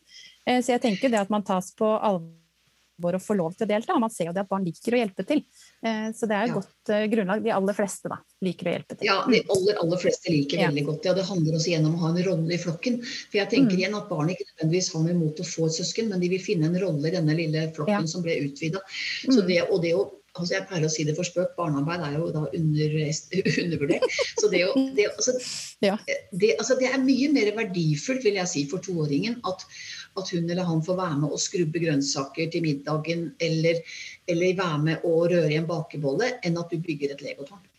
Eh, 0.46 0.60
så 0.60 0.76
jeg 0.76 0.84
tenker 0.84 1.12
det 1.12 1.22
at 1.22 1.32
man 1.32 1.44
tas 1.46 1.72
på 1.76 1.88
alvor 1.96 3.16
og 3.16 3.22
får 3.24 3.38
lov 3.38 3.54
til 3.56 3.64
å 3.64 3.70
delta. 3.70 3.96
Man 4.02 4.12
ser 4.12 4.28
jo 4.28 4.34
det 4.36 4.42
at 4.44 4.50
barn 4.50 4.66
liker 4.66 4.96
å 4.96 5.00
hjelpe 5.00 5.24
til. 5.28 5.40
Eh, 5.86 6.10
så 6.16 6.28
det 6.28 6.36
er 6.36 6.44
et 6.44 6.52
ja. 6.52 6.58
godt 6.58 6.92
eh, 6.92 7.06
grunnlag. 7.14 7.44
De 7.46 7.54
aller 7.56 7.78
fleste 7.78 8.12
da, 8.12 8.20
liker 8.44 8.68
å 8.68 8.76
hjelpe 8.76 8.98
til. 8.98 9.08
Ja, 9.08 9.16
de 9.24 9.40
aller, 9.56 9.80
aller 9.80 10.04
fleste 10.04 10.34
liker 10.34 10.60
ja. 10.60 10.68
veldig 10.68 10.86
godt 10.90 11.02
det. 11.02 11.14
Og 11.14 11.20
det 11.22 11.26
handler 11.30 11.58
også 11.58 11.72
igjen 11.72 11.88
om 11.88 11.96
å 11.96 12.04
ha 12.04 12.12
en 12.12 12.22
rolle 12.28 12.56
i 12.56 12.60
flokken. 12.60 13.00
For 13.06 13.40
jeg 13.40 13.52
tenker 13.56 13.72
mm. 13.72 13.80
igjen 13.80 13.98
at 14.02 14.12
barn 14.12 14.32
ikke 14.34 14.48
nødvendigvis 14.50 14.92
har 14.92 15.06
noe 15.06 15.16
imot 15.16 15.40
å 15.40 15.50
få 15.54 15.70
et 15.70 15.80
søsken, 15.80 16.12
men 16.12 16.20
de 16.20 16.32
vil 16.34 16.44
finne 16.44 16.68
en 16.68 16.80
rolle 16.84 17.08
i 17.08 17.16
denne 17.16 17.40
lille 17.40 17.68
flokken 17.76 18.04
ja. 18.04 18.12
som 18.12 18.26
ble 18.26 18.36
utvida. 18.44 18.84
Mm. 19.24 19.40
og 19.70 19.80
det 19.80 19.96
å 19.96 20.08
altså 20.40 20.56
Jeg 20.56 20.66
pleier 20.70 20.86
å 20.86 20.92
si 20.92 21.06
det 21.06 21.14
for 21.18 21.28
spøk, 21.28 21.54
barnearbeid 21.58 22.04
er 22.06 22.16
jo 22.18 22.28
da 22.34 22.44
under, 22.56 22.96
undervurdert. 23.64 24.18
Så 24.40 24.50
det, 24.52 24.62
jo, 24.64 24.74
det, 24.96 25.08
altså, 25.12 25.36
ja. 25.86 25.96
det, 26.32 26.54
altså, 26.56 26.76
det, 26.80 26.90
er 26.90 27.02
mye 27.04 27.30
mer 27.34 27.52
verdifullt, 27.58 28.24
vil 28.26 28.40
jeg 28.40 28.52
si, 28.52 28.66
for 28.70 28.84
toåringen 28.84 29.38
at, 29.48 29.66
at, 30.18 30.32
hun 30.34 30.50
eller 30.50 30.68
han 30.68 30.84
får 30.86 31.00
være 31.00 31.18
med 31.24 31.34
å 31.34 31.40
skrubbe 31.40 31.82
grønnsaker 31.84 32.50
til 32.52 32.64
middagen, 32.66 33.28
eller, 33.42 33.82
eller 34.30 34.62
være 34.62 34.84
med 34.88 35.08
å 35.08 35.16
røre 35.24 35.52
i 35.52 35.58
en 35.60 35.68
bakebolle, 35.70 36.36
enn 36.46 36.58
at 36.60 36.72
du 36.72 36.80
bygger 36.80 37.14
et 37.14 37.26
legotårn. 37.26 37.69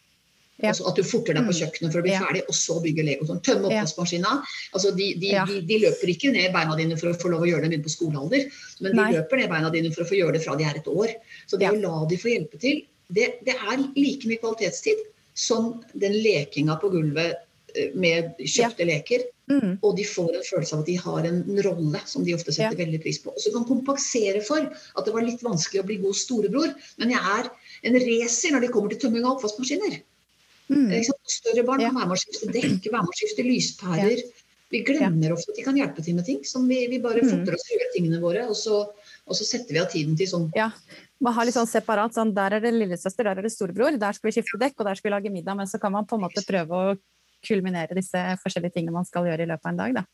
Ja. 0.61 0.71
Altså 0.71 0.85
at 0.91 0.99
du 0.99 1.03
forter 1.07 1.37
deg 1.37 1.47
på 1.47 1.53
mm. 1.53 1.57
kjøkkenet 1.57 1.93
for 1.93 2.01
å 2.01 2.05
bli 2.05 2.13
ja. 2.13 2.21
ferdig, 2.21 2.43
og 2.47 2.57
så 2.57 2.77
bygge 2.83 3.17
sånn, 3.25 3.41
Tømme 3.45 3.69
oppvaskmaskina. 3.71 4.33
Altså 4.77 4.93
de, 4.97 5.07
de, 5.21 5.31
ja. 5.33 5.45
de, 5.49 5.59
de, 5.67 5.79
løper 5.85 6.13
ikke 6.13 6.33
ned 6.35 6.53
beina 6.55 6.77
dine 6.79 6.97
for 7.01 7.11
å 7.11 7.17
få 7.17 7.33
lov 7.33 7.45
å 7.45 7.49
gjøre 7.49 7.71
det 7.71 7.81
på 7.85 7.93
skolealder, 7.93 8.47
men 8.81 8.93
de 8.93 9.01
Nei. 9.01 9.09
løper 9.17 9.41
ned 9.41 9.53
beina 9.53 9.71
dine 9.73 9.93
for 9.95 10.05
å 10.05 10.09
få 10.11 10.19
gjøre 10.19 10.37
det 10.37 10.43
fra 10.45 10.57
de 10.59 10.67
er 10.69 10.81
et 10.81 10.91
år. 10.91 11.15
Så 11.49 11.59
det 11.61 11.71
å 11.71 11.77
la 11.79 12.03
de 12.09 12.19
få 12.21 12.33
hjelpe 12.33 12.61
til, 12.61 12.83
det, 13.11 13.31
det 13.47 13.57
er 13.57 13.85
like 13.97 14.29
mye 14.29 14.41
kvalitetstid 14.41 15.01
som 15.37 15.73
den 15.93 16.15
lekinga 16.21 16.77
på 16.81 16.91
gulvet 16.93 17.41
eh, 17.75 17.93
med 17.97 18.37
kjøpte 18.39 18.87
leker. 18.87 19.25
Mm. 19.51 19.73
Og 19.83 19.97
de 19.97 20.05
får 20.07 20.29
en 20.37 20.45
følelse 20.47 20.77
av 20.77 20.83
at 20.83 20.89
de 20.91 20.95
har 21.01 21.25
en 21.27 21.41
rolle 21.65 22.01
som 22.07 22.23
de 22.23 22.35
ofte 22.37 22.53
setter 22.55 22.77
veldig 22.79 23.01
pris 23.03 23.19
på. 23.23 23.33
Og 23.33 23.43
så 23.43 23.51
kan 23.51 23.67
kompensere 23.67 24.43
for 24.45 24.63
at 24.69 25.07
det 25.07 25.15
var 25.15 25.25
litt 25.27 25.43
vanskelig 25.43 25.81
å 25.81 25.87
bli 25.89 25.99
god 26.03 26.15
storebror, 26.17 26.71
men 27.01 27.11
jeg 27.11 27.33
er 27.33 27.51
en 27.89 27.99
racer 28.05 28.55
når 28.55 28.65
det 28.65 28.71
kommer 28.75 28.93
til 28.93 29.01
tømming 29.03 29.27
av 29.27 29.35
oppvaskmaskiner. 29.35 29.99
Mm. 30.69 30.91
Større 31.27 31.65
barn 31.67 31.83
kan 31.83 31.97
være 31.97 32.11
med 32.11 32.15
å 32.15 32.21
skifte 32.21 32.51
dekk, 32.53 32.87
være 32.87 33.03
med 33.03 33.11
å 33.11 33.17
skifte 33.17 33.45
lyspærer. 33.47 34.23
Vi 34.71 34.79
glemmer 34.87 35.33
ofte 35.35 35.51
at 35.51 35.57
de 35.59 35.63
kan 35.65 35.77
hjelpe 35.77 36.03
til 36.03 36.15
med 36.15 36.25
ting. 36.27 36.43
som 36.47 36.67
Vi, 36.69 36.79
vi 36.87 36.99
bare 37.03 37.23
mm. 37.23 37.31
forter 37.33 37.57
oss 37.57 37.65
å 37.67 37.73
gjøre 37.75 37.89
tingene 37.95 38.21
våre, 38.23 38.45
og 38.47 38.55
så, 38.55 38.85
og 39.25 39.35
så, 39.37 39.47
setter 39.47 39.75
vi 39.75 39.81
av 39.81 39.89
tiden 39.91 40.15
til 40.19 40.29
sånn. 40.31 40.47
Ja, 40.55 40.69
man 41.19 41.35
har 41.35 41.47
litt 41.47 41.57
sånn 41.57 41.69
separat. 41.69 42.15
sånn, 42.15 42.31
Der 42.37 42.55
er 42.57 42.63
det 42.63 42.71
lillesøster, 42.77 43.27
der 43.27 43.41
er 43.41 43.47
det 43.47 43.51
storebror. 43.51 43.99
Der 43.99 44.15
skal 44.15 44.31
vi 44.31 44.37
skifte 44.37 44.61
dekk, 44.61 44.79
og 44.79 44.87
der 44.87 44.99
skal 44.99 45.09
vi 45.09 45.15
lage 45.17 45.33
middag. 45.33 45.59
Men 45.59 45.67
så 45.67 45.81
kan 45.81 45.91
man 45.91 46.07
på 46.07 46.15
en 46.15 46.23
måte 46.23 46.45
prøve 46.47 46.71
å 46.71 46.95
kulminere 47.43 47.97
disse 47.97 48.21
forskjellige 48.43 48.77
tingene 48.77 48.95
man 48.95 49.07
skal 49.07 49.27
gjøre 49.27 49.43
i 49.43 49.51
løpet 49.51 49.67
av 49.67 49.73
en 49.73 49.83
dag. 49.83 49.99
da. 49.99 50.07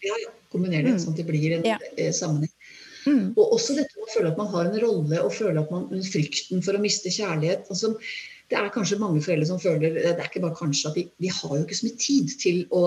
Ja, 0.00 0.16
ja. 0.24 0.34
Kombinere 0.50 0.88
det, 0.88 0.96
mm. 0.96 1.02
sånn 1.04 1.14
at 1.14 1.22
det 1.22 1.28
blir 1.28 1.56
en 1.58 1.66
ja. 1.68 1.78
Eh, 1.94 2.10
sammenheng. 2.16 2.50
Mm. 3.06 3.32
Og 3.38 3.54
også 3.56 3.76
dette 3.78 3.96
med 3.96 4.08
å 4.08 4.12
føle 4.12 4.32
at 4.32 4.40
man 4.40 4.50
har 4.50 4.68
en 4.68 4.78
rolle, 4.82 5.22
og 5.22 5.32
føle 5.36 5.62
at 5.62 5.70
man 5.72 5.86
frykten 6.04 6.64
for 6.64 6.76
å 6.76 6.82
miste 6.82 7.12
kjærlighet. 7.14 7.70
altså 7.70 7.94
det 8.50 8.58
er 8.58 8.72
kanskje 8.74 8.98
mange 8.98 9.22
foreldre 9.22 9.46
som 9.46 9.60
føler 9.62 9.94
det 9.94 10.10
er 10.10 10.26
ikke 10.26 10.42
bare 10.42 10.58
kanskje 10.58 10.90
at 10.90 10.98
de, 10.98 11.06
de 11.22 11.30
har 11.30 11.56
jo 11.56 11.62
ikke 11.62 11.78
så 11.78 11.86
mye 11.86 12.02
tid 12.02 12.36
til 12.42 12.60
å 12.74 12.82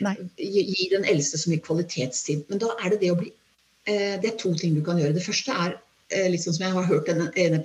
gi, 0.00 0.64
gi, 0.64 0.88
den 0.94 1.04
eldste 1.08 1.40
så 1.40 1.52
mye 1.52 1.64
kvalitetstid. 1.64 2.46
Men 2.48 2.62
da 2.62 2.72
er 2.78 2.94
det 2.94 3.02
det 3.04 3.12
å 3.12 3.18
bli 3.20 3.28
eh, 3.30 4.16
Det 4.22 4.32
er 4.32 4.38
to 4.40 4.54
ting 4.56 4.76
du 4.78 4.82
kan 4.86 5.00
gjøre. 5.00 5.16
Det 5.18 5.24
første 5.26 5.56
er 5.66 5.76
eh, 6.16 6.38
sånn 6.40 6.56
som 6.56 6.64
jeg 6.64 6.76
har 6.78 6.88
hørt 6.88 7.10
denne 7.10 7.28
ene 7.36 7.60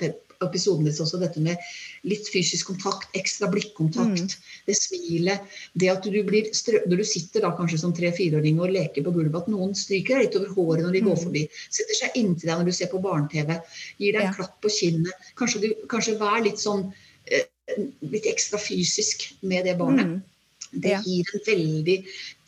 episoden 0.45 0.85
din 0.85 0.99
også, 1.01 1.17
dette 1.21 1.41
med 1.41 1.57
litt 2.05 2.27
fysisk 2.29 2.69
kontakt, 2.69 3.07
ekstra 3.17 3.49
blikkontakt, 3.49 4.35
mm. 4.35 4.51
det 4.67 4.75
smilet. 4.77 5.55
Det 5.73 5.89
at 5.89 6.05
du 6.05 6.19
blir 6.27 6.51
strø 6.55 6.83
Når 6.85 7.01
du 7.01 7.05
sitter 7.07 7.45
da 7.45 7.53
kanskje 7.57 7.79
som 7.81 7.95
tre-fireåring 7.95 8.59
og 8.61 8.75
leker 8.75 9.05
på 9.05 9.15
gulvet, 9.15 9.39
at 9.41 9.51
noen 9.51 9.73
stryker 9.77 10.19
deg 10.19 10.27
litt 10.27 10.37
over 10.39 10.53
håret 10.53 10.85
når 10.85 10.99
de 10.99 11.03
mm. 11.03 11.09
går 11.09 11.19
forbi, 11.23 11.43
setter 11.79 12.01
seg 12.03 12.21
inntil 12.21 12.51
deg 12.51 12.61
når 12.61 12.69
du 12.69 12.77
ser 12.77 12.91
på 12.91 13.01
barne-TV, 13.01 13.57
gir 13.97 14.13
deg 14.13 14.23
en 14.23 14.29
ja. 14.29 14.37
klapp 14.37 14.55
på 14.61 14.73
kinnet. 14.77 15.27
Kanskje, 15.39 15.63
du, 15.63 15.69
kanskje 15.89 16.19
vær 16.21 16.43
litt 16.45 16.61
sånn 16.61 16.89
litt 17.75 18.27
ekstra 18.29 18.59
fysisk 18.61 19.29
med 19.41 19.67
det 19.67 19.77
barnet. 19.79 20.17
Mm. 20.17 20.23
Det 20.83 20.97
gir 21.05 21.29
en 21.31 21.43
veldig 21.45 21.97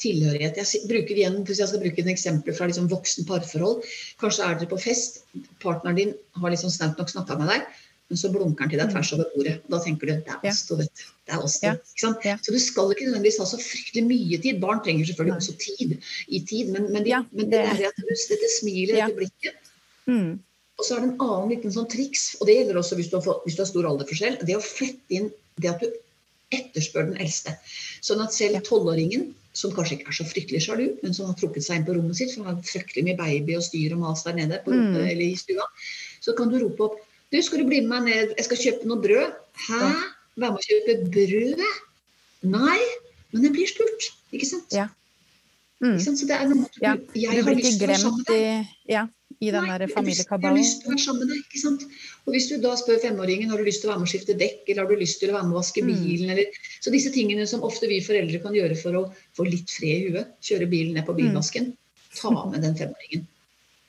tilhørighet. 0.01 0.57
Jeg 0.59 0.87
bruker 0.89 1.15
igjen, 1.15 1.37
hvis 1.47 1.61
jeg 1.61 1.71
skal 1.71 1.83
bruke 1.83 2.03
et 2.03 2.09
eksempel 2.11 2.55
fra 2.55 2.67
liksom 2.67 2.89
voksen 2.91 3.27
parforhold. 3.29 3.85
Kanskje 4.19 4.47
er 4.47 4.57
dere 4.59 4.71
på 4.71 4.79
fest, 4.81 5.21
partneren 5.63 5.99
din 5.99 6.17
har 6.41 6.51
liksom 6.51 6.73
snaut 6.73 6.99
nok 6.99 7.13
snakka 7.13 7.37
med 7.39 7.51
deg, 7.53 7.69
men 8.09 8.19
så 8.19 8.31
blunker 8.33 8.65
han 8.65 8.73
til 8.73 8.81
deg 8.81 8.89
mm. 8.89 8.93
tvers 8.95 9.13
over 9.15 9.31
bordet. 9.35 9.55
Da 9.71 9.79
tenker 9.85 10.09
du 10.09 10.13
det 10.17 10.35
er 10.35 10.51
oss 10.51 10.65
to, 10.67 10.79
vet. 10.81 11.05
Det 11.29 11.35
er 11.37 11.45
oss 11.45 11.57
to. 11.61 11.71
Ja. 12.25 12.35
Så 12.43 12.55
du 12.55 12.59
skal 12.63 12.91
ikke 12.93 13.07
nødvendigvis 13.07 13.39
ha 13.39 13.47
så 13.47 13.61
fryktelig 13.61 14.05
mye 14.09 14.41
tid. 14.43 14.59
Barn 14.63 14.83
trenger 14.83 15.07
selvfølgelig 15.07 15.37
også 15.39 15.57
tid 15.63 15.95
i 16.27 16.43
tid, 16.43 16.75
men, 16.75 16.91
men, 16.91 17.05
de, 17.05 17.15
ja, 17.15 17.23
men 17.31 17.51
det, 17.53 17.63
det, 17.79 17.93
du, 17.95 18.13
dette 18.33 18.53
smilet, 18.57 18.97
dette 18.97 19.19
blikket 19.21 19.73
mm. 20.09 20.31
Og 20.79 20.85
så 20.87 20.95
er 20.95 21.03
det 21.03 21.09
en 21.09 21.23
annen 21.25 21.49
liten 21.51 21.73
sånn 21.75 21.89
triks, 21.91 22.29
og 22.39 22.47
det 22.47 22.55
gjelder 22.55 22.79
også 22.79 22.95
hvis 22.95 23.09
du, 23.11 23.17
har, 23.19 23.41
hvis 23.43 23.57
du 23.57 23.65
har 23.65 23.67
stor 23.67 23.87
alderforskjell. 23.89 24.37
Det 24.47 24.55
å 24.55 24.63
flette 24.63 25.17
inn 25.17 25.27
det 25.59 25.73
at 25.73 25.83
du 25.83 25.89
etterspør 26.55 27.09
den 27.11 27.19
eldste. 27.19 27.53
Sånn 28.05 28.23
at 28.23 28.33
selv 28.33 28.63
tolvåringen, 28.67 29.27
som 29.57 29.73
kanskje 29.75 29.97
ikke 29.97 30.13
er 30.13 30.17
så 30.17 30.27
fryktelig 30.29 30.61
sjalu, 30.65 30.85
men 31.03 31.15
som 31.15 31.27
har 31.27 31.35
trukket 31.37 31.65
seg 31.65 31.81
inn 31.81 31.87
på 31.89 31.97
rommet 31.97 32.17
sitt, 32.17 32.31
for 32.31 32.47
han 32.47 32.55
har 32.55 32.69
fryktelig 32.69 33.03
mye 33.09 33.17
baby 33.19 33.57
og 33.59 33.65
styr 33.65 33.97
og 33.97 34.05
mas 34.05 34.23
der 34.23 34.37
nede 34.37 34.61
på 34.63 34.71
rommet, 34.71 35.01
mm. 35.01 35.09
eller 35.11 35.25
i 35.25 35.35
stua, 35.39 35.67
så 36.23 36.33
kan 36.37 36.53
du 36.53 36.59
rope 36.63 36.87
opp 36.87 37.05
Du, 37.29 37.37
skal 37.45 37.61
du 37.61 37.67
bli 37.69 37.83
med 37.85 37.91
meg 37.91 38.07
ned? 38.07 38.31
Jeg 38.39 38.45
skal 38.47 38.57
kjøpe 38.57 38.87
noe 38.89 39.03
brød. 39.03 39.35
Hæ? 39.67 39.81
Være 40.41 40.55
med 40.55 40.57
å 40.57 40.63
kjøpe 40.65 40.95
brød? 41.13 41.59
Nei, 42.49 42.79
men 43.29 43.45
jeg 43.45 43.53
blir 43.53 43.69
spurt. 43.69 44.07
Ikke 44.33 44.49
sant? 44.49 44.73
Ja. 44.73 44.87
Mm. 45.77 45.91
Ikke 45.91 46.07
sant? 46.07 46.23
Så 46.23 46.25
det 46.25 46.39
er 46.39 46.49
noe 46.49 46.65
du, 46.65 46.79
ja. 46.81 46.95
Jeg 47.13 47.45
har 47.45 47.53
lyst 47.53 47.77
til 47.77 47.85
å 47.85 47.91
være 47.91 48.01
sammen 48.01 48.25
med 48.25 48.33
deg. 48.33 48.73
Ja 48.89 49.05
i 49.39 49.51
den 49.55 49.67
der 49.71 49.87
familiekabalen. 49.87 50.43
Jeg 50.43 50.51
har 50.51 50.57
lyst 50.59 50.81
til 50.81 50.89
å 50.89 50.91
være 50.91 51.03
sammen 51.05 51.21
med 51.23 51.31
deg, 51.31 51.43
ikke 51.45 51.61
sant? 51.61 51.83
Og 52.25 52.35
hvis 52.35 52.47
du 52.51 52.55
da 52.59 52.73
spør 52.79 52.99
femåringen 52.99 53.51
har 53.53 53.61
du 53.61 53.67
lyst 53.67 53.83
til 53.83 53.89
å 53.89 53.93
være 53.93 54.01
med 54.01 54.09
å 54.09 54.11
skifte 54.11 54.35
dekk, 54.39 54.65
eller 54.67 54.83
har 54.83 54.91
du 54.91 54.99
lyst 54.99 55.21
til 55.21 55.31
å 55.31 55.35
være 55.37 55.47
med 55.47 55.55
å 55.55 55.59
vaske 55.61 55.83
mm. 55.83 55.89
bilen, 55.89 56.27
mm. 56.27 56.33
eller 56.35 56.59
Så 56.83 56.93
disse 56.93 57.11
tingene 57.15 57.45
som 57.47 57.63
ofte 57.67 57.87
vi 57.91 58.01
foreldre 58.03 58.41
kan 58.43 58.55
gjøre 58.55 58.75
for 58.79 58.99
å 58.99 59.03
få 59.37 59.47
litt 59.47 59.71
fred 59.71 60.09
i 60.09 60.11
huet, 60.11 60.33
kjøre 60.43 60.67
bilen 60.71 60.99
ned 60.99 61.07
på 61.07 61.15
mm. 61.15 61.21
bilvasken, 61.21 61.71
ta 62.19 62.33
med 62.51 62.67
den 62.67 62.75
femåringen. 62.79 63.23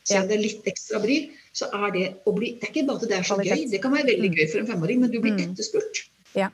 Selv 0.07 0.25
om 0.25 0.31
det 0.31 0.39
er 0.39 0.45
litt 0.45 0.71
ekstra 0.71 1.03
bry, 1.03 1.19
så 1.55 1.67
er 1.75 1.91
det 1.97 2.07
å 2.27 2.33
bli 2.35 2.55
Det 2.61 2.69
er 2.69 2.73
ikke 2.73 2.87
bare 2.87 3.03
at 3.03 3.11
det 3.11 3.19
er 3.19 3.27
så 3.27 3.41
gøy, 3.43 3.67
det 3.73 3.83
kan 3.83 3.95
være 3.97 4.09
veldig 4.13 4.31
mm. 4.31 4.39
gøy 4.39 4.49
for 4.53 4.63
en 4.63 4.71
femåring, 4.71 5.03
men 5.03 5.13
du 5.13 5.19
blir 5.19 5.43
etterspurt. 5.43 6.05
Ja. 6.39 6.53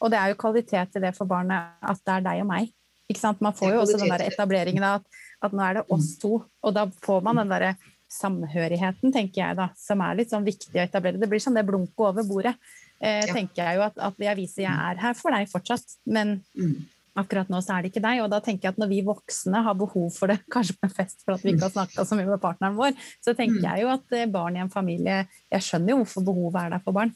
Og 0.00 0.10
det 0.10 0.18
er 0.18 0.32
jo 0.32 0.40
kvalitet 0.40 0.98
i 0.98 1.04
det 1.06 1.14
for 1.14 1.30
barnet 1.30 1.78
at 1.78 2.02
det 2.02 2.18
er 2.18 2.26
deg 2.26 2.42
og 2.42 2.50
meg. 2.50 2.74
Ikke 3.10 3.22
sant? 3.22 3.40
Man 3.44 3.54
får 3.54 3.74
jo 3.74 3.80
også 3.84 4.02
den 4.02 4.10
der 4.10 4.26
etableringen 4.26 4.86
av 4.86 5.00
at, 5.00 5.22
at 5.46 5.54
nå 5.54 5.62
er 5.66 5.78
det 5.78 5.86
oss 5.94 6.12
to, 6.22 6.42
og 6.42 6.74
da 6.74 6.86
får 7.06 7.24
man 7.26 7.42
den 7.42 7.50
derre 7.54 7.74
samhørigheten, 8.10 9.12
tenker 9.14 9.42
jeg 9.42 9.58
da, 9.58 9.70
som 9.78 10.02
er 10.04 10.18
litt 10.18 10.32
sånn 10.32 10.46
viktig 10.46 10.74
å 10.74 10.82
etablere. 10.82 11.20
Det 11.20 11.28
blir 11.30 11.42
sånn 11.42 11.58
det 11.58 11.66
blunket 11.68 12.06
over 12.10 12.26
bordet. 12.26 12.56
Eh, 13.00 13.22
ja. 13.22 13.32
tenker 13.32 13.62
jeg 13.62 13.78
jo 13.78 13.84
at, 13.86 14.00
at, 14.10 14.18
jeg 14.20 14.36
viser 14.36 14.66
jeg 14.66 14.88
er 14.90 14.98
her 15.00 15.14
for 15.16 15.32
deg 15.32 15.48
fortsatt, 15.48 15.94
men 16.12 16.34
mm. 16.52 16.74
akkurat 17.22 17.48
nå 17.48 17.62
så 17.64 17.76
er 17.76 17.86
det 17.86 17.92
ikke 17.94 18.04
deg. 18.04 18.20
Og 18.24 18.28
da 18.32 18.42
tenker 18.44 18.68
jeg 18.68 18.74
at 18.74 18.82
når 18.82 18.90
vi 18.92 19.00
voksne 19.06 19.62
har 19.64 19.78
behov 19.78 20.10
for 20.16 20.32
det, 20.32 20.40
kanskje 20.54 20.76
på 20.76 20.90
en 20.90 20.96
fest 20.98 21.24
for 21.24 21.36
at 21.36 21.46
vi 21.46 21.54
ikke 21.54 21.68
har 21.68 21.76
snakka 21.78 22.06
så 22.08 22.18
mye 22.18 22.28
med 22.28 22.42
partneren 22.42 22.78
vår, 22.80 22.98
så 23.24 23.32
tenker 23.32 23.60
mm. 23.62 23.68
jeg 23.70 23.86
jo 23.86 23.92
at 23.94 24.18
eh, 24.18 24.28
barn 24.30 24.58
i 24.58 24.64
en 24.64 24.72
familie 24.72 25.22
Jeg 25.50 25.66
skjønner 25.66 25.94
jo 25.94 26.02
hvorfor 26.02 26.26
behovet 26.26 26.64
er 26.64 26.74
der 26.76 26.84
for 26.84 26.98
barn. 26.98 27.14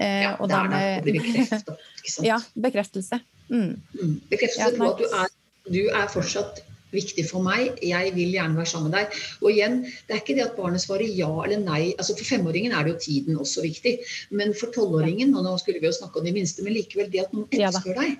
Eh, 0.00 0.24
ja, 0.24 0.34
det 0.40 0.58
er 0.62 0.72
det. 0.72 0.82
Det 1.04 1.14
blir. 1.20 1.78
Ja, 2.30 2.40
bekreftelse. 2.56 3.20
Mm. 3.52 3.76
Mm. 3.94 4.14
Bekreftelse 4.30 4.72
på 4.78 4.88
at 4.88 4.98
du 4.98 5.06
er, 5.06 5.32
du 5.68 5.82
er 5.92 6.10
fortsatt 6.10 6.62
viktig 6.94 7.26
for 7.28 7.44
meg. 7.44 7.78
Jeg 7.84 8.14
vil 8.16 8.32
gjerne 8.36 8.58
være 8.58 8.70
sammen 8.72 8.90
med 8.90 8.98
deg. 8.98 9.18
Og 9.42 9.50
igjen, 9.52 9.82
det 10.06 10.16
er 10.16 10.22
ikke 10.22 10.36
det 10.38 10.46
at 10.46 10.56
barnet 10.58 10.84
svarer 10.84 11.06
ja 11.06 11.30
eller 11.44 11.62
nei. 11.62 11.82
altså 11.96 12.16
For 12.18 12.28
femåringen 12.36 12.74
er 12.76 12.86
det 12.86 12.94
jo 12.94 13.02
tiden 13.06 13.40
også 13.40 13.64
viktig. 13.66 13.98
Men 14.30 14.54
for 14.58 14.72
tolvåringen, 14.74 15.34
og 15.34 15.46
nå 15.46 15.56
skulle 15.62 15.82
vi 15.82 15.90
jo 15.90 15.96
snakke 15.96 16.20
om 16.20 16.26
de 16.26 16.34
minste, 16.36 16.64
men 16.66 16.76
likevel 16.78 17.12
det 17.12 17.26
at 17.26 17.36
noen 17.36 17.48
etterspør 17.50 18.00
deg, 18.02 18.16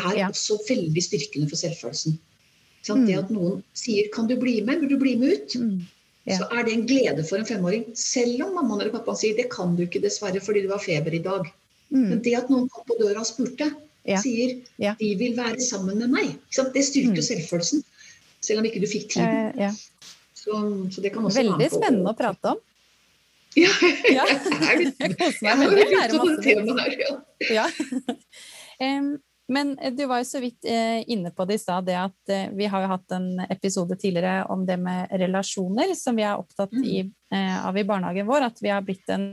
er 0.00 0.20
også 0.28 0.58
veldig 0.68 1.02
styrkende 1.04 1.48
for 1.50 1.60
selvfølelsen. 1.60 2.18
Sånn, 2.86 3.04
det 3.04 3.18
at 3.20 3.32
noen 3.32 3.60
sier 3.76 4.08
'kan 4.12 4.28
du 4.28 4.36
bli 4.40 4.60
med', 4.64 4.80
burde 4.80 4.94
du 4.96 5.00
bli 5.00 5.16
med 5.20 5.32
ut? 5.36 5.56
Mm. 5.60 5.80
ja. 6.28 6.38
så 6.38 6.46
er 6.52 6.64
det 6.64 6.72
en 6.72 6.86
glede 6.86 7.24
for 7.28 7.36
en 7.36 7.48
femåring. 7.48 7.84
Selv 7.94 8.44
om 8.46 8.54
mammaen 8.54 8.80
eller 8.80 8.92
pappaen 8.92 9.18
sier 9.20 9.36
det 9.36 9.50
kan 9.52 9.76
du 9.76 9.84
ikke 9.84 10.00
dessverre 10.00 10.40
fordi 10.40 10.62
du 10.64 10.70
har 10.72 10.80
feber 10.80 11.12
i 11.12 11.22
dag. 11.24 11.48
Mm. 11.90 12.08
Men 12.08 12.22
det 12.22 12.36
at 12.38 12.50
noen 12.52 12.68
kom 12.68 12.84
på 12.86 12.96
døra 13.00 13.20
og 13.20 13.26
spurte, 13.26 13.70
ja. 14.06 14.20
sier 14.22 14.60
ja. 14.78 14.94
de 14.98 15.14
vil 15.20 15.36
være 15.36 15.60
sammen 15.60 15.98
med 15.98 16.12
meg. 16.12 16.36
Det 16.50 16.84
styrker 16.86 17.18
mm. 17.18 17.26
selvfølelsen. 17.28 17.84
Selv 18.40 18.62
om 18.62 18.68
ikke 18.68 18.82
du 18.82 18.88
fikk 18.90 19.08
tiden. 19.14 19.54
Eh, 19.60 19.78
så, 20.34 20.58
så, 20.88 21.00
det 21.04 21.12
kan 21.14 21.26
også 21.28 21.42
Veldig 21.42 21.70
spennende 21.72 22.12
å 22.12 22.18
prate 22.18 22.54
om. 22.54 22.60
Ja, 23.58 23.72
ja. 24.18 24.28
jeg 24.70 25.16
koser 25.18 25.42
meg 25.48 25.64
veldig. 25.64 25.82
Jeg 25.82 25.96
lærer 25.96 26.22
masse 26.22 26.54
nytt. 26.70 27.50
Ja. 27.50 27.66
um, 28.80 29.12
Men 29.50 29.78
eh, 29.78 29.92
du 29.92 30.06
var 30.06 30.22
jo 30.22 30.28
så 30.28 30.40
vidt 30.42 30.64
eh, 30.68 31.02
inne 31.10 31.32
på 31.34 31.44
det 31.48 31.58
i 31.58 31.62
stad, 31.62 31.88
det 31.88 31.98
at 31.98 32.32
eh, 32.32 32.48
vi 32.54 32.68
har 32.70 32.84
jo 32.84 32.92
hatt 32.92 33.16
en 33.16 33.30
episode 33.48 33.98
tidligere 33.98 34.44
om 34.52 34.62
det 34.66 34.78
med 34.78 35.10
relasjoner, 35.22 35.94
som 35.98 36.18
vi 36.18 36.26
er 36.26 36.38
opptatt 36.38 36.72
mm. 36.72 36.84
i, 36.86 37.00
av 37.34 37.78
i 37.78 37.86
barnehagen 37.86 38.28
vår. 38.30 38.46
At 38.46 38.62
vi 38.62 38.70
har 38.70 38.84
blitt 38.86 39.10
en 39.10 39.26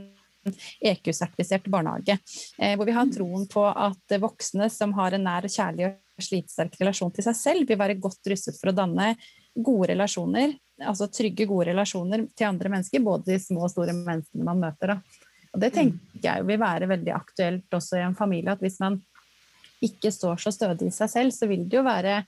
EQ-sertifisert 0.80 1.66
barnehage. 1.70 2.18
hvor 2.58 2.86
vi 2.86 2.94
har 2.96 3.08
mm. 3.08 3.14
troen 3.16 3.46
på 3.50 3.64
at 3.68 4.18
voksne 4.20 4.70
som 4.72 4.94
har 4.96 5.16
en 5.16 5.26
nær 5.26 5.48
kjærlig 5.48 5.90
og 5.90 6.24
slitsterk 6.24 6.78
relasjon 6.80 7.12
til 7.14 7.26
seg 7.26 7.36
selv, 7.36 7.68
vil 7.68 7.78
være 7.78 7.98
godt 8.00 8.30
rustet 8.32 8.58
for 8.58 8.72
å 8.72 8.76
danne 8.76 9.12
gode 9.58 9.90
relasjoner, 9.92 10.54
altså 10.86 11.08
trygge, 11.10 11.46
gode 11.50 11.70
relasjoner 11.72 12.26
til 12.36 12.48
andre 12.48 12.72
mennesker, 12.72 13.02
både 13.04 13.32
de 13.32 13.40
små 13.42 13.66
og 13.66 13.72
store 13.72 13.94
menneskene 13.96 14.46
man 14.46 14.62
møter. 14.62 14.94
Da. 14.94 15.26
Og 15.52 15.62
det 15.62 15.72
mm. 15.72 15.76
tenker 15.78 16.28
jeg 16.28 16.48
vil 16.48 16.60
være 16.60 16.90
veldig 16.90 17.14
aktuelt 17.14 17.78
også 17.78 17.98
i 17.98 18.06
en 18.06 18.18
familie, 18.18 18.54
at 18.54 18.62
hvis 18.64 18.80
man 18.82 19.00
ikke 19.84 20.10
står 20.14 20.40
så 20.42 20.52
stødig 20.54 20.90
i 20.90 20.94
seg 20.94 21.10
selv, 21.12 21.34
så 21.34 21.46
vil 21.50 21.66
det 21.68 21.78
jo 21.78 21.86
være 21.86 22.22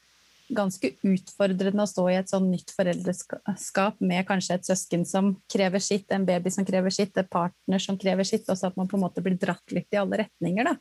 ganske 0.55 0.93
utfordrende 1.07 1.85
å 1.85 1.89
stå 1.89 2.05
i 2.11 2.17
et 2.19 2.31
sånn 2.31 2.49
nytt 2.51 2.73
foreldreskap 2.75 4.01
med 4.03 4.27
kanskje 4.29 4.59
et 4.59 4.69
søsken 4.69 5.07
som 5.09 5.33
krever 5.51 5.83
sitt, 5.83 6.07
en 6.13 6.27
baby 6.29 6.53
som 6.53 6.67
krever 6.67 6.95
sitt, 6.95 7.17
en 7.19 7.29
partner 7.31 7.83
som 7.83 7.99
krever 8.01 8.27
sitt, 8.29 8.49
og 8.49 8.59
så 8.59 8.71
at 8.71 8.79
man 8.81 8.91
på 8.91 8.99
en 8.99 9.05
måte 9.07 9.25
blir 9.25 9.39
dratt 9.41 9.75
litt 9.75 9.89
i 9.95 10.01
alle 10.01 10.23
retninger. 10.25 10.71
Da. 10.71 10.77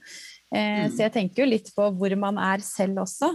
Eh, 0.55 0.83
mm. 0.85 0.91
Så 0.95 1.05
jeg 1.05 1.15
tenker 1.15 1.43
jo 1.43 1.51
litt 1.51 1.71
på 1.75 1.89
hvor 1.99 2.17
man 2.19 2.41
er 2.41 2.65
selv 2.65 3.05
også. 3.05 3.33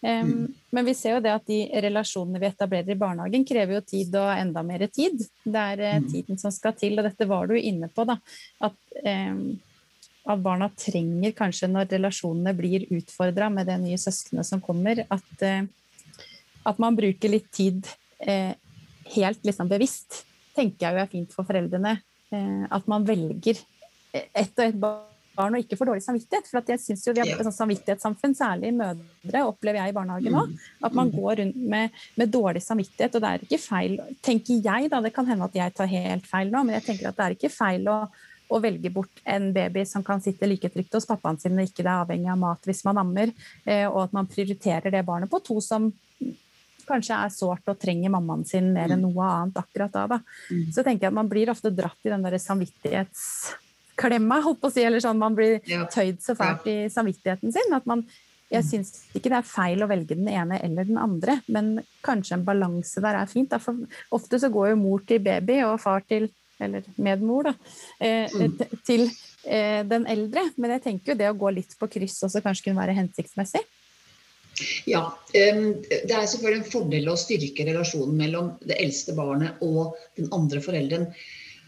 Um, 0.00 0.28
mm. 0.32 0.44
Men 0.72 0.86
vi 0.88 0.94
ser 0.96 1.18
jo 1.18 1.24
det 1.24 1.32
at 1.34 1.48
de 1.48 1.58
relasjonene 1.84 2.40
vi 2.40 2.48
etablerer 2.48 2.94
i 2.94 3.00
barnehagen, 3.00 3.44
krever 3.44 3.76
jo 3.76 3.82
tid 3.84 4.14
og 4.16 4.30
enda 4.32 4.62
mer 4.64 4.86
tid. 4.88 5.20
Det 5.44 5.64
er 5.74 5.82
uh, 5.98 6.06
tiden 6.08 6.40
som 6.40 6.54
skal 6.54 6.76
til, 6.78 6.96
og 6.96 7.04
dette 7.04 7.28
var 7.28 7.50
du 7.50 7.58
inne 7.58 7.90
på, 7.92 8.08
da. 8.08 8.16
At 8.64 8.78
at 10.28 10.42
barna 10.44 10.68
trenger 10.76 11.32
kanskje 11.36 11.68
når 11.70 11.88
relasjonene 11.94 12.52
blir 12.56 12.86
utfordra 12.92 13.48
med 13.52 13.68
det 13.70 13.78
nye 13.80 13.98
søskenet 14.00 14.46
som 14.46 14.60
kommer, 14.60 15.04
at, 15.08 15.30
eh, 15.46 15.64
at 16.68 16.82
man 16.82 16.96
bruker 16.98 17.32
litt 17.32 17.48
tid 17.54 17.88
eh, 18.20 18.52
helt 19.16 19.44
liksom 19.46 19.70
bevisst, 19.70 20.24
tenker 20.56 20.86
jeg 20.86 20.96
jo 20.96 21.04
er 21.04 21.12
fint 21.12 21.36
for 21.36 21.48
foreldrene. 21.48 21.98
Eh, 22.30 22.66
at 22.70 22.90
man 22.90 23.06
velger 23.08 23.62
ett 24.12 24.58
og 24.58 24.64
ett 24.64 24.76
barn 24.78 25.54
og 25.54 25.62
ikke 25.62 25.78
får 25.78 25.88
dårlig 25.88 26.04
samvittighet. 26.04 26.48
For 26.50 26.72
jeg 26.72 26.82
synes 26.82 27.04
jo 27.06 27.14
vi 27.14 27.22
har 27.22 27.30
et 27.32 27.46
sånn 27.46 27.56
samvittighetssamfunn, 27.56 28.34
særlig 28.36 28.72
mødre, 28.76 29.44
opplever 29.46 29.80
jeg 29.80 29.92
i 29.92 29.96
barnehagen 29.96 30.36
nå. 30.36 30.42
Mm. 30.50 30.56
At 30.88 30.96
man 30.98 31.12
går 31.14 31.40
rundt 31.40 31.60
med, 31.74 32.00
med, 32.20 32.32
dårlig 32.34 32.62
samvittighet. 32.64 33.16
Og 33.16 33.24
det 33.24 33.30
er 33.30 33.46
ikke 33.46 33.62
feil, 33.62 33.96
tenker 34.26 34.60
jeg, 34.60 34.90
da, 34.92 35.00
det 35.04 35.14
kan 35.16 35.30
hende 35.30 35.48
at 35.48 35.56
jeg 35.56 35.76
tar 35.78 35.90
helt 35.90 36.28
feil 36.28 36.52
nå, 36.52 36.64
men 36.66 36.76
jeg 36.78 36.88
tenker 36.90 37.10
at 37.10 37.18
det 37.18 37.26
er 37.26 37.38
ikke 37.38 37.52
feil 37.54 37.88
å 37.90 38.00
å 38.50 38.60
velge 38.62 38.90
bort 38.92 39.22
en 39.24 39.50
baby 39.54 39.84
som 39.86 40.04
kan 40.06 40.22
sitte 40.22 40.48
like 40.48 40.68
trygt 40.72 40.94
hos 40.96 41.08
pappaen 41.08 41.38
sin 41.40 41.58
og 41.58 41.68
ikke 41.68 41.84
er 41.84 41.92
avhengig 41.94 42.30
av 42.32 42.40
mat 42.40 42.68
hvis 42.68 42.84
man 42.86 43.00
ammer, 43.02 43.32
eh, 43.64 43.86
og 43.86 44.04
at 44.08 44.16
man 44.16 44.28
prioriterer 44.30 44.92
det 44.92 45.04
barnet 45.06 45.30
på 45.30 45.42
to 45.46 45.60
som 45.64 45.90
kanskje 46.90 47.18
er 47.22 47.30
sårt 47.32 47.70
og 47.70 47.78
trenger 47.80 48.10
mammaen 48.12 48.44
sin 48.48 48.72
mer 48.74 48.90
enn 48.90 49.02
mm. 49.02 49.08
noe 49.08 49.26
annet 49.26 49.60
akkurat 49.62 49.92
da. 49.94 50.06
da. 50.10 50.18
Mm. 50.50 50.64
Så 50.74 50.82
tenker 50.82 51.06
jeg 51.06 51.12
at 51.12 51.20
man 51.20 51.30
blir 51.30 51.52
ofte 51.52 51.70
dratt 51.74 52.06
i 52.06 52.12
den 52.12 52.24
der 52.26 52.38
samvittighetsklemma, 52.42 54.40
holdt 54.46 54.62
på 54.62 54.70
å 54.70 54.74
si, 54.74 54.82
eller 54.86 55.04
sånn 55.04 55.20
man 55.20 55.36
blir 55.38 55.60
tøyd 55.92 56.18
så 56.24 56.34
fælt 56.38 56.66
i 56.70 56.76
samvittigheten 56.92 57.54
sin. 57.54 57.76
at 57.76 57.86
man 57.90 58.04
jeg 58.50 58.64
mm. 58.64 58.66
syns 58.66 58.88
ikke 59.14 59.30
det 59.30 59.38
er 59.38 59.46
feil 59.46 59.84
å 59.84 59.86
velge 59.90 60.16
den 60.18 60.26
ene 60.32 60.58
eller 60.64 60.88
den 60.88 60.98
andre, 60.98 61.38
men 61.54 61.76
kanskje 62.02 62.34
en 62.34 62.46
balanse 62.48 63.02
der 63.02 63.20
er 63.20 63.30
fint. 63.30 63.54
For 63.62 63.78
ofte 64.16 64.40
så 64.42 64.50
går 64.50 64.72
jo 64.72 64.80
mor 64.80 65.04
til 65.06 65.22
baby 65.22 65.60
og 65.68 65.78
far 65.82 66.02
til 66.02 66.26
eller 66.66 66.86
medmor, 66.96 67.50
da, 67.50 67.54
eh, 67.98 68.30
mm. 68.32 68.80
til 68.86 69.06
eh, 69.08 69.82
den 69.88 70.06
eldre. 70.10 70.46
Men 70.56 70.76
jeg 70.76 70.86
tenker 70.86 71.14
jo 71.14 71.20
det 71.20 71.28
å 71.30 71.36
gå 71.38 71.52
litt 71.56 71.76
på 71.80 71.90
kryss 71.90 72.20
også 72.28 72.42
kanskje 72.44 72.68
kunne 72.68 72.82
være 72.82 72.96
hensiktsmessig. 72.98 73.62
Ja, 74.90 75.06
det 75.32 76.12
er 76.12 76.26
selvfølgelig 76.28 76.58
en 76.58 76.68
fordel 76.68 77.06
å 77.08 77.16
styrke 77.16 77.64
relasjonen 77.64 78.18
mellom 78.18 78.50
det 78.60 78.76
eldste 78.82 79.14
barnet 79.16 79.62
og 79.64 79.94
den 80.18 80.28
andre 80.36 80.60
forelderen. 80.60 81.06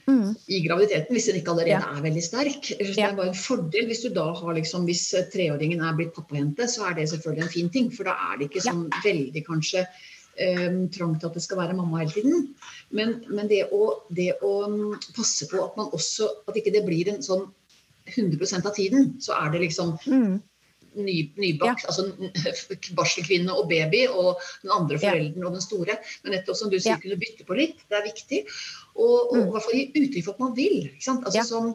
Mm. 0.06 0.34
i 0.50 0.58
graviditeten, 0.64 1.14
hvis 1.14 1.28
den 1.30 1.36
ikke 1.38 1.52
allerede 1.52 1.76
ja. 1.76 1.90
er 1.94 2.02
veldig 2.02 2.22
sterk. 2.26 2.70
Det 2.74 2.94
er 2.98 3.14
bare 3.14 3.30
en 3.30 3.38
fordel 3.38 3.86
hvis 3.86 4.02
du 4.02 4.08
da 4.10 4.24
har 4.34 4.56
liksom, 4.56 4.86
hvis 4.88 5.04
treåringen 5.30 5.84
er 5.84 5.94
blitt 5.98 6.10
pappajente, 6.16 6.66
så 6.66 6.88
er 6.88 6.96
det 6.98 7.04
selvfølgelig 7.12 7.44
en 7.44 7.52
fin 7.52 7.70
ting. 7.76 7.90
For 7.94 8.10
da 8.10 8.16
er 8.32 8.40
det 8.40 8.48
ikke 8.50 8.64
sånn 8.66 8.88
ja. 8.88 9.02
veldig 9.04 9.44
kanskje 9.46 9.84
um, 10.40 10.78
trang 10.92 11.16
til 11.18 11.28
at 11.28 11.36
det 11.36 11.42
skal 11.44 11.60
være 11.60 11.76
mamma 11.76 12.02
hele 12.02 12.14
tiden. 12.14 12.46
Men, 12.90 13.18
men 13.28 13.50
det, 13.50 13.66
å, 13.72 14.04
det, 14.14 14.32
å, 14.42 14.52
mm, 14.70 14.94
passe 15.16 15.48
på 15.50 15.60
at 15.64 15.76
man 15.80 15.92
også 15.92 16.28
At 16.48 16.58
ikke 16.58 16.74
det 16.74 16.84
blir 16.86 17.10
en 17.12 17.22
sånn 17.24 17.48
100% 18.10 18.66
av 18.66 18.74
tiden, 18.74 19.12
så 19.22 19.36
er 19.38 19.52
det 19.52 19.60
liksom 19.62 19.94
mm. 20.02 20.32
Ny, 20.94 21.16
nybakt, 21.40 21.84
ja. 21.84 21.90
altså 21.90 22.92
barselkvinne 22.98 23.54
og 23.54 23.68
baby 23.70 24.04
og 24.10 24.40
den 24.64 24.72
andre 24.74 25.00
forelderen 25.00 25.40
ja. 25.40 25.48
og 25.48 25.56
den 25.56 25.64
store. 25.64 25.98
Men 26.22 26.36
nettopp 26.36 26.58
som 26.58 26.72
du 26.72 26.78
sier, 26.78 27.00
kunne 27.02 27.20
bytte 27.20 27.46
på 27.48 27.58
litt. 27.58 27.84
Det 27.88 27.98
er 27.98 28.06
viktig. 28.06 28.40
Og, 28.92 29.32
og 29.32 29.36
mm. 29.38 29.44
i 29.46 29.52
hvert 29.54 29.64
fall 29.64 29.76
gi 29.78 29.84
uttrykk 30.02 30.26
for 30.26 30.34
at 30.34 30.42
man 30.42 30.56
vil. 30.56 30.78
Ikke 30.90 31.06
sant? 31.06 31.28
Altså, 31.28 31.44
som, 31.48 31.68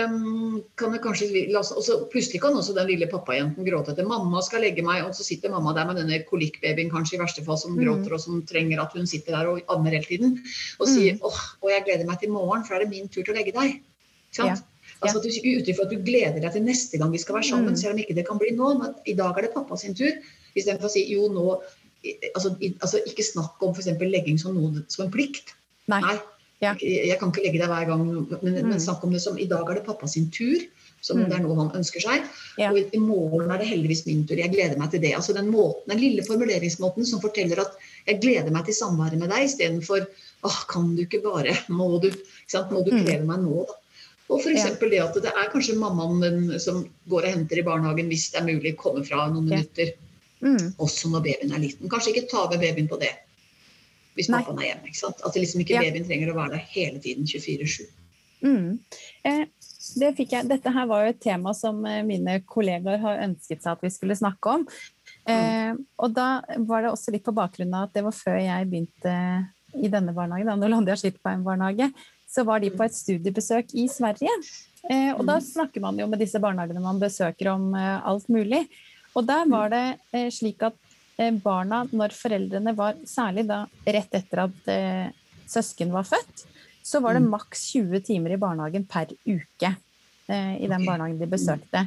um, 0.00 0.56
kan 0.80 0.94
det 0.94 1.02
kanskje, 1.04 1.28
også, 1.60 1.98
plutselig 2.12 2.40
kan 2.42 2.56
også 2.58 2.74
den 2.76 2.90
lille 2.90 3.10
pappajenten 3.10 3.66
gråte 3.68 3.94
etter 3.94 4.08
'mamma 4.08 4.42
skal 4.42 4.64
legge 4.66 4.82
meg', 4.86 5.04
og 5.06 5.14
så 5.14 5.26
sitter 5.26 5.54
mamma 5.54 5.74
der 5.76 5.86
med 5.86 6.00
denne 6.02 6.18
kolikkbabyen 6.26 6.90
kanskje 6.90 7.18
i 7.18 7.22
verste 7.22 7.44
fall 7.46 7.60
som 7.62 7.76
mm. 7.76 7.84
gråter 7.84 8.16
og 8.16 8.24
som 8.24 8.42
trenger 8.42 8.82
at 8.82 8.96
hun 8.98 9.06
sitter 9.06 9.38
der 9.38 9.52
og 9.52 9.62
ammer 9.70 9.94
hele 9.94 10.08
tiden. 10.08 10.40
Og 10.80 10.90
sier 10.90 11.14
mm. 11.14 11.22
'åh, 11.22 11.44
og 11.62 11.70
jeg 11.70 11.86
gleder 11.86 12.10
meg 12.10 12.18
til 12.18 12.34
morgen, 12.34 12.66
for 12.66 12.74
da 12.74 12.80
er 12.80 12.88
det 12.88 12.96
min 12.96 13.08
tur 13.08 13.22
til 13.22 13.36
å 13.36 13.38
legge 13.38 13.54
deg'. 13.54 13.78
Ikke 13.78 14.42
sant? 14.42 14.58
Ja. 14.58 14.77
Altså 14.98 15.20
at 15.20 15.26
du 15.26 15.30
gir 15.30 15.76
for 15.76 15.86
at 15.86 15.92
du 15.92 16.00
gleder 16.02 16.40
deg 16.42 16.54
til 16.54 16.64
neste 16.66 16.98
gang 16.98 17.12
vi 17.14 17.20
skal 17.22 17.38
være 17.38 17.50
sammen, 17.50 17.74
mm. 17.74 17.80
selv 17.80 17.94
om 17.94 18.00
ikke 18.02 18.16
det 18.18 18.26
kan 18.26 18.40
bli 18.40 18.54
nå. 18.56 18.72
Men 18.80 18.96
i 19.06 19.14
dag 19.18 19.36
er 19.36 19.46
det 19.46 19.54
pappa 19.54 19.78
sin 19.78 19.94
tur. 19.98 20.10
Istedenfor 20.58 20.88
å 20.88 20.94
si 20.94 21.04
jo 21.12 21.28
nå 21.30 21.44
altså, 22.34 22.54
altså 22.80 23.02
Ikke 23.06 23.26
snakk 23.26 23.62
om 23.62 23.74
f.eks. 23.74 23.92
legging 24.00 24.40
som, 24.40 24.58
noe, 24.58 24.82
som 24.90 25.06
en 25.06 25.14
plikt. 25.14 25.54
Nei. 25.92 26.02
Nei. 26.04 26.18
Ja. 26.58 26.72
Jeg 26.82 27.14
kan 27.20 27.30
ikke 27.30 27.44
legge 27.44 27.60
deg 27.62 27.70
hver 27.70 27.86
gang, 27.86 28.02
men, 28.02 28.26
mm. 28.42 28.66
men 28.66 28.82
snakk 28.82 29.04
om 29.06 29.14
det 29.14 29.22
som 29.22 29.38
i 29.38 29.46
dag 29.50 29.68
er 29.70 29.78
det 29.78 29.86
pappa 29.86 30.10
sin 30.10 30.26
tur. 30.34 30.66
Som 31.00 31.20
mm. 31.20 31.28
det 31.30 31.36
er 31.36 31.42
noe 31.44 31.56
han 31.60 31.74
ønsker 31.78 32.02
seg. 32.02 32.24
Ja. 32.58 32.72
Og 32.72 32.94
i 32.94 32.98
morgen 32.98 33.52
er 33.54 33.62
det 33.62 33.68
heldigvis 33.70 34.02
min 34.08 34.24
tur. 34.26 34.40
Jeg 34.40 34.50
gleder 34.50 34.80
meg 34.80 34.90
til 34.90 35.02
det. 35.04 35.12
Altså 35.14 35.36
den, 35.36 35.52
måten, 35.54 35.86
den 35.92 36.02
lille 36.02 36.24
formuleringsmåten 36.26 37.06
som 37.06 37.22
forteller 37.22 37.62
at 37.62 37.76
jeg 38.08 38.18
gleder 38.24 38.50
meg 38.54 38.66
til 38.66 38.74
samværet 38.80 39.20
med 39.20 39.30
deg, 39.30 39.46
istedenfor 39.46 40.02
åh, 40.48 40.58
kan 40.70 40.90
du 40.96 41.04
ikke 41.04 41.22
bare, 41.22 41.54
må 41.70 42.00
du, 42.02 42.10
må 42.72 42.82
du 42.82 42.90
mm. 42.94 43.04
kreve 43.04 43.28
meg 43.28 43.44
nå, 43.46 43.62
da. 43.68 43.78
Og 44.28 44.42
f.eks. 44.42 44.64
Ja. 44.64 44.74
det 44.76 45.00
at 45.00 45.16
det 45.24 45.32
er 45.32 45.52
kanskje 45.52 45.78
mammaen 45.80 46.58
som 46.60 46.82
går 47.08 47.24
og 47.24 47.32
henter 47.32 47.60
i 47.60 47.64
barnehagen 47.64 48.10
hvis 48.12 48.28
det 48.34 48.42
er 48.42 48.48
mulig, 48.50 48.74
kommer 48.80 49.06
fra 49.06 49.28
noen 49.32 49.48
minutter. 49.48 49.94
Mm. 50.44 50.74
Også 50.78 51.10
når 51.10 51.24
babyen 51.24 51.54
er 51.54 51.62
liten. 51.62 51.88
Kanskje 51.90 52.12
ikke 52.14 52.28
ta 52.30 52.44
med 52.50 52.60
babyen 52.62 52.90
på 52.90 53.00
det 53.00 53.14
hvis 54.18 54.28
Nei. 54.32 54.40
pappaen 54.42 54.58
er 54.58 54.72
hjemme. 54.72 54.90
ikke 54.90 54.98
sant? 54.98 55.22
At 55.22 55.36
liksom 55.38 55.62
ikke 55.62 55.78
babyen 55.78 56.06
trenger 56.06 56.32
å 56.32 56.38
være 56.40 56.56
der 56.56 56.64
hele 56.74 57.00
tiden 57.02 57.28
24-7. 57.30 57.86
Mm. 58.42 58.78
Eh, 59.26 59.44
det 59.98 60.10
dette 60.50 60.72
her 60.74 60.86
var 60.90 61.04
jo 61.04 61.12
et 61.12 61.20
tema 61.22 61.54
som 61.56 61.78
eh, 61.86 62.02
mine 62.06 62.40
kollegaer 62.46 62.98
har 63.02 63.22
ønsket 63.24 63.62
seg 63.62 63.76
at 63.76 63.84
vi 63.86 63.92
skulle 63.94 64.18
snakke 64.18 64.56
om. 64.58 64.66
Eh, 65.28 65.70
mm. 65.70 65.80
og 66.02 66.16
da 66.16 66.28
var 66.66 66.84
det 66.84 66.92
også 66.92 67.14
litt 67.14 67.26
på 67.26 67.36
bakgrunn 67.36 67.74
av 67.78 67.88
at 67.88 67.96
det 67.96 68.04
var 68.06 68.16
før 68.16 68.40
jeg 68.42 68.68
begynte 68.70 69.14
i 69.78 69.90
denne 69.92 70.14
barnehagen, 70.16 70.48
da 70.48 70.56
Norlandia 70.58 70.96
barnehage, 71.22 71.90
så 72.28 72.44
var 72.44 72.60
de 72.60 72.70
på 72.74 72.84
et 72.84 72.96
studiebesøk 72.96 73.72
i 73.78 73.86
Sverige. 73.90 74.32
Eh, 74.88 75.12
og 75.14 75.24
da 75.24 75.38
mm. 75.38 75.46
snakker 75.48 75.82
man 75.84 75.98
jo 76.00 76.06
med 76.10 76.20
disse 76.22 76.40
barnehagene 76.42 76.82
man 76.84 77.00
besøker 77.00 77.52
om 77.54 77.72
eh, 77.78 77.96
alt 78.06 78.28
mulig. 78.32 78.66
Og 79.16 79.24
der 79.26 79.48
var 79.50 79.72
det 79.72 79.86
eh, 80.12 80.28
slik 80.34 80.62
at 80.68 80.76
barna, 81.42 81.80
når 81.90 82.12
foreldrene 82.14 82.70
var 82.78 82.94
Særlig 83.02 83.42
da 83.48 83.64
rett 83.82 84.12
etter 84.14 84.44
at 84.44 84.68
søsken 85.50 85.90
var 85.90 86.04
født, 86.06 86.44
så 86.86 87.00
var 87.02 87.16
det 87.16 87.24
mm. 87.24 87.32
maks 87.32 87.64
20 87.72 88.04
timer 88.06 88.36
i 88.36 88.38
barnehagen 88.38 88.84
per 88.86 89.10
uke 89.26 89.72
i 90.28 90.68
den 90.70 90.84
barnehagen 90.86 91.18
de 91.18 91.26
besøkte. 91.26 91.82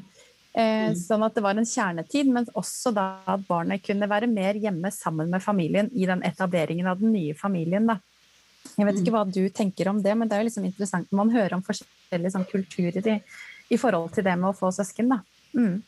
Eh, 0.52 0.92
mm. 0.92 0.98
sånn 1.00 1.24
at 1.24 1.36
det 1.38 1.44
var 1.46 1.56
en 1.56 1.68
kjernetid, 1.68 2.32
men 2.34 2.48
også 2.60 2.92
da 2.96 3.06
at 3.30 3.44
barnet 3.48 3.84
kunne 3.86 4.10
være 4.12 4.28
mer 4.28 4.58
hjemme 4.60 4.92
sammen 4.92 5.32
med 5.32 5.44
familien 5.44 5.88
i 5.96 6.08
den 6.10 6.24
etableringen 6.28 6.90
av 6.92 7.00
den 7.00 7.14
nye 7.16 7.36
familien. 7.38 7.88
Da. 7.88 8.02
Jeg 8.78 8.88
vet 8.88 9.00
ikke 9.02 9.14
hva 9.14 9.24
du 9.28 9.44
tenker 9.54 9.92
om 9.92 10.02
det, 10.04 10.16
men 10.18 10.30
det 10.30 10.38
er 10.38 10.44
jo 10.44 10.50
liksom 10.50 10.68
interessant 10.68 11.10
når 11.12 11.20
man 11.22 11.34
hører 11.36 11.56
om 11.58 11.64
forskjellige 11.66 12.34
sånn, 12.34 12.48
kulturer 12.50 13.08
i, 13.14 13.18
i, 13.70 13.80
forhold 13.80 14.14
til 14.16 14.26
det 14.28 14.36
med 14.40 14.52
å 14.52 14.58
få 14.58 14.72
søsken. 14.76 15.12
Mm. 15.58 15.82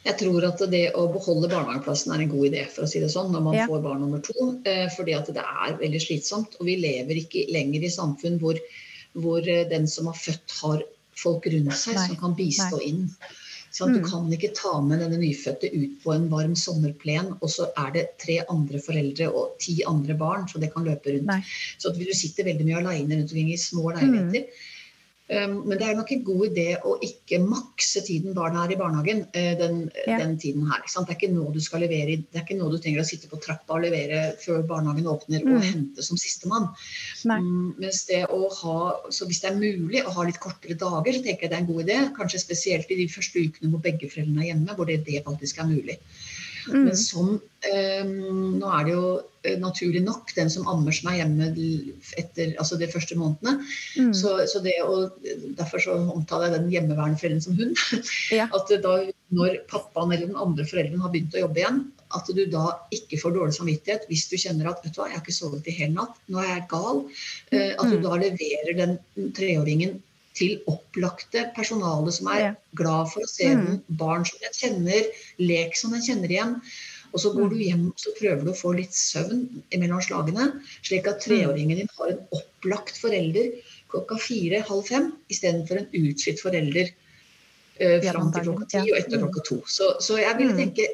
Jeg 0.00 0.16
tror 0.16 0.46
at 0.48 0.62
det 0.72 0.84
å 0.96 1.04
beholde 1.12 1.50
barnehageplassen 1.52 2.14
er 2.14 2.22
en 2.24 2.30
god 2.32 2.46
idé, 2.48 2.62
for 2.72 2.86
å 2.86 2.88
si 2.88 3.02
det 3.02 3.10
sånn, 3.12 3.34
når 3.34 3.42
man 3.44 3.58
ja. 3.58 3.66
får 3.68 3.82
barn 3.84 4.00
nummer 4.00 4.22
to. 4.24 4.52
Eh, 4.64 4.86
fordi 4.94 5.16
at 5.18 5.28
det 5.34 5.44
er 5.44 5.76
veldig 5.82 6.00
slitsomt. 6.00 6.56
Og 6.60 6.70
vi 6.70 6.78
lever 6.80 7.20
ikke 7.20 7.44
lenger 7.52 7.84
i 7.84 7.92
samfunn 7.92 8.38
hvor, 8.40 8.60
hvor 9.12 9.44
eh, 9.44 9.66
den 9.68 9.84
som 9.90 10.08
har 10.08 10.16
født, 10.16 10.56
har 10.62 10.86
folk 11.20 11.50
rundt 11.52 11.76
seg 11.76 11.98
Nei. 11.98 12.06
som 12.08 12.20
kan 12.22 12.36
bistå 12.38 12.80
Nei. 12.80 12.88
inn. 12.88 13.04
Sånn, 13.70 13.94
du 13.94 14.00
mm. 14.00 14.08
kan 14.10 14.32
ikke 14.34 14.50
ta 14.58 14.72
med 14.82 14.98
denne 15.04 15.20
nyfødte 15.20 15.70
ut 15.70 16.00
på 16.02 16.14
en 16.14 16.26
varm 16.32 16.56
sommerplen, 16.58 17.36
og 17.38 17.52
så 17.52 17.68
er 17.78 17.94
det 17.94 18.04
tre 18.22 18.40
andre 18.50 18.80
foreldre 18.82 19.30
og 19.30 19.54
ti 19.62 19.76
andre 19.86 20.16
barn, 20.18 20.48
så 20.50 20.58
det 20.62 20.72
kan 20.74 20.88
løpe 20.88 21.14
rundt. 21.14 21.28
Nei. 21.30 21.38
Så 21.78 21.94
du 21.94 22.02
sitter 22.10 22.50
veldig 22.50 22.66
mye 22.66 22.80
aleine 22.82 23.20
rundt 23.20 23.30
omkring 23.30 23.52
i 23.54 23.60
små 23.60 23.92
leiligheter. 23.94 24.48
Mm. 24.50 24.76
Um, 25.30 25.60
men 25.68 25.78
det 25.78 25.86
er 25.86 25.94
nok 25.94 26.08
en 26.10 26.22
god 26.26 26.40
idé 26.48 26.64
å 26.82 26.96
ikke 27.06 27.38
makse 27.44 28.00
tiden 28.02 28.34
barna 28.34 28.64
er 28.64 28.72
i 28.74 28.78
barnehagen. 28.80 29.20
Uh, 29.30 29.52
den, 29.60 29.76
ja. 30.08 30.16
den, 30.18 30.34
tiden 30.42 30.66
her. 30.66 30.82
Det 30.82 31.04
er 31.04 31.14
ikke 31.14 31.30
nå 31.30 31.46
du 31.54 31.60
skal 31.62 31.84
levere, 31.84 32.16
det 32.26 32.40
er 32.40 32.42
ikke 32.42 32.58
nå 32.58 32.70
du 32.72 32.78
trenger 32.82 33.04
å 33.04 33.06
sitte 33.06 33.30
på 33.30 33.38
trappa 33.44 33.76
og 33.76 33.84
levere 33.84 34.32
før 34.42 34.64
barnehagen 34.66 35.06
åpner 35.12 35.46
mm. 35.46 35.52
og 35.54 35.68
hente 35.68 36.06
som 36.06 36.18
sistemann. 36.18 36.66
Um, 37.30 37.70
mens 37.78 38.02
det 38.10 38.24
å 38.26 38.42
ha, 38.58 38.80
så 39.14 39.28
hvis 39.30 39.44
det 39.44 39.52
er 39.52 39.62
mulig 39.62 40.02
å 40.02 40.16
ha 40.18 40.26
litt 40.26 40.42
kortere 40.42 40.78
dager, 40.80 41.14
så 41.14 41.22
tenker 41.22 41.46
jeg 41.46 41.54
det 41.54 41.60
er 41.60 41.62
en 41.62 41.70
god 41.70 41.84
idé. 41.86 42.00
Kanskje 42.18 42.42
spesielt 42.42 42.90
i 42.90 42.98
de 43.04 43.08
første 43.12 43.46
ukene 43.46 43.70
hvor 43.70 43.84
begge 43.86 44.10
foreldrene 44.10 44.42
er 44.42 44.50
hjemme, 44.50 44.74
hvor 44.74 44.90
det, 44.90 45.02
det 45.06 45.22
faktisk 45.28 45.62
er 45.62 45.70
mulig. 45.70 46.00
Mm. 46.68 46.84
Men 46.86 46.96
som 46.98 47.28
um, 47.36 48.58
Nå 48.60 48.72
er 48.76 48.86
det 48.86 48.94
jo 48.94 49.04
eh, 49.44 49.56
naturlig 49.60 50.02
nok 50.04 50.32
den 50.36 50.50
som 50.52 50.68
ammer 50.70 50.94
som 50.96 51.10
er 51.12 51.20
hjemme 51.20 51.50
etter 52.20 52.52
altså 52.60 52.78
de 52.80 52.88
første 52.90 53.16
månedene. 53.18 53.64
Mm. 53.96 54.12
Så, 54.16 54.34
så, 54.50 54.62
det 54.64 54.76
å, 54.84 55.06
Derfor 55.58 55.82
så 55.84 55.96
omtaler 56.02 56.48
jeg 56.48 56.56
den 56.58 56.74
hjemmeværende 56.74 57.20
forelderen 57.20 57.46
som 57.46 57.56
hun. 57.60 57.72
Ja. 58.36 58.46
At 58.56 58.70
da, 58.84 58.98
når 59.34 59.62
pappaen 59.70 60.12
eller 60.12 60.28
den 60.30 60.38
andre 60.38 60.66
forelderen 60.68 61.02
har 61.02 61.12
begynt 61.12 61.34
å 61.36 61.44
jobbe 61.44 61.62
igjen, 61.62 61.80
at 62.16 62.26
du 62.34 62.42
da 62.50 62.74
ikke 62.94 63.20
får 63.22 63.34
dårlig 63.36 63.54
samvittighet 63.54 64.06
hvis 64.10 64.26
du 64.30 64.36
kjenner 64.40 64.70
at 64.70 64.80
vet 64.82 64.94
du 64.96 64.98
hva, 64.98 65.08
jeg 65.08 65.18
har 65.18 65.22
ikke 65.22 65.34
sovet 65.34 65.68
i 65.70 65.74
hel 65.76 65.92
natt, 65.94 66.16
nå 66.30 66.40
er 66.42 66.48
jeg 66.56 66.68
gal. 66.72 67.04
Uh, 67.52 67.72
at 67.76 67.86
du 67.86 67.98
mm. 67.98 68.06
da 68.06 68.20
leverer 68.24 68.78
den 68.80 68.96
treåringen 69.36 69.98
til 70.38 70.60
opplagte 70.70 71.48
personale 71.56 72.12
som 72.14 72.30
er 72.32 72.54
glad 72.78 73.10
for 73.12 73.24
å 73.24 73.30
se 73.30 73.50
mm. 73.50 73.66
den. 73.66 73.82
Barn 74.00 74.24
som 74.28 74.40
den 74.44 74.56
kjenner, 74.56 75.10
lek 75.42 75.76
som 75.78 75.94
den 75.96 76.04
kjenner 76.06 76.32
igjen. 76.32 76.56
Og 77.10 77.22
så 77.24 77.32
går 77.34 77.50
du 77.50 77.56
mm. 77.58 77.64
hjem 77.66 77.84
og 77.90 77.98
så 77.98 78.14
prøver 78.18 78.46
du 78.46 78.52
å 78.52 78.58
få 78.58 78.72
litt 78.78 78.94
søvn 78.94 79.42
mellom 79.74 80.02
slagene, 80.04 80.46
slik 80.86 81.08
at 81.10 81.22
treåringen 81.24 81.82
din 81.82 81.92
har 81.98 82.14
en 82.14 82.24
opplagt 82.36 83.00
forelder 83.02 83.50
klokka 83.90 84.20
fire-halv 84.22 84.86
fem 84.86 85.10
istedenfor 85.32 85.80
en 85.80 85.88
utslitt 85.98 86.38
forelder 86.42 86.92
uh, 87.82 87.98
fram 88.04 88.30
til 88.30 88.46
klokka 88.46 88.68
ti 88.70 88.82
og 88.84 88.98
etter 89.00 89.18
mm. 89.18 89.24
klokka 89.24 89.46
to. 89.48 89.58
Så, 89.66 89.92
så 90.04 90.20
jeg 90.22 90.38
ville 90.38 90.54
tenke 90.58 90.86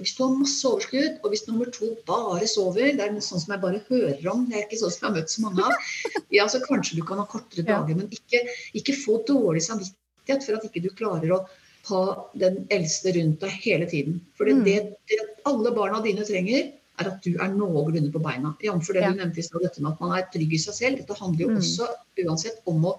hvis 0.00 0.14
du 0.16 0.22
har 0.24 0.36
masse 0.38 0.68
overskudd, 0.68 1.18
og 1.22 1.32
hvis 1.32 1.44
nummer 1.48 1.68
to 1.74 1.92
bare 2.08 2.46
sover, 2.48 2.94
det 2.96 3.04
er 3.04 3.16
sånn 3.24 3.42
som 3.42 3.54
jeg 3.54 3.62
bare 3.62 3.82
hører 3.88 4.28
om, 4.32 4.46
det 4.48 4.58
er 4.58 4.64
ikke 4.66 4.80
sånn 4.80 4.94
som 4.94 5.04
jeg 5.04 5.08
har 5.08 5.16
møtt 5.18 5.34
så 5.34 5.44
mange 5.44 5.66
av, 5.68 5.90
ja, 6.38 6.46
så 6.48 6.62
kanskje 6.64 7.00
du 7.00 7.02
kan 7.08 7.20
ha 7.20 7.26
kortere 7.28 7.66
dager, 7.68 7.98
men 7.98 8.08
ikke, 8.12 8.44
ikke 8.78 8.96
få 8.98 9.20
dårlig 9.28 9.64
samvittighet 9.66 10.46
for 10.46 10.58
at 10.58 10.68
ikke 10.68 10.84
du 10.86 10.90
klarer 10.96 11.36
å 11.36 11.42
ha 11.88 12.02
den 12.38 12.62
eldste 12.74 13.12
rundt 13.16 13.42
deg 13.42 13.58
hele 13.64 13.88
tiden. 13.90 14.20
For 14.38 14.48
det, 14.48 14.60
mm. 14.60 14.64
det, 14.68 14.76
det 15.10 15.20
alle 15.50 15.74
barna 15.74 16.00
dine 16.04 16.24
trenger, 16.26 16.70
er 17.00 17.08
at 17.08 17.24
du 17.24 17.34
er 17.40 17.52
noenlunde 17.52 18.12
på 18.12 18.22
beina. 18.22 18.54
Jf. 18.62 18.92
det 18.92 19.02
ja. 19.02 19.10
du 19.10 19.20
nevnte 19.20 19.40
i 19.40 19.46
stad, 19.46 19.64
dette 19.64 19.82
med 19.82 19.94
at 19.94 20.02
man 20.02 20.14
er 20.16 20.28
trygg 20.32 20.54
i 20.54 20.60
seg 20.60 20.76
selv. 20.78 21.00
Dette 21.00 21.18
handler 21.18 21.46
jo 21.46 21.50
mm. 21.52 21.60
også 21.62 21.88
uansett 22.26 22.60
om 22.70 22.84
å 22.90 22.96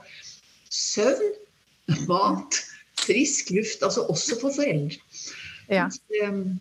søvn, 0.73 1.35
mat, 2.09 2.59
frisk 3.03 3.53
luft. 3.55 3.85
Altså 3.85 4.07
også 4.11 4.39
for 4.41 4.55
foreldre. 4.55 4.99
Ja. 5.67 5.87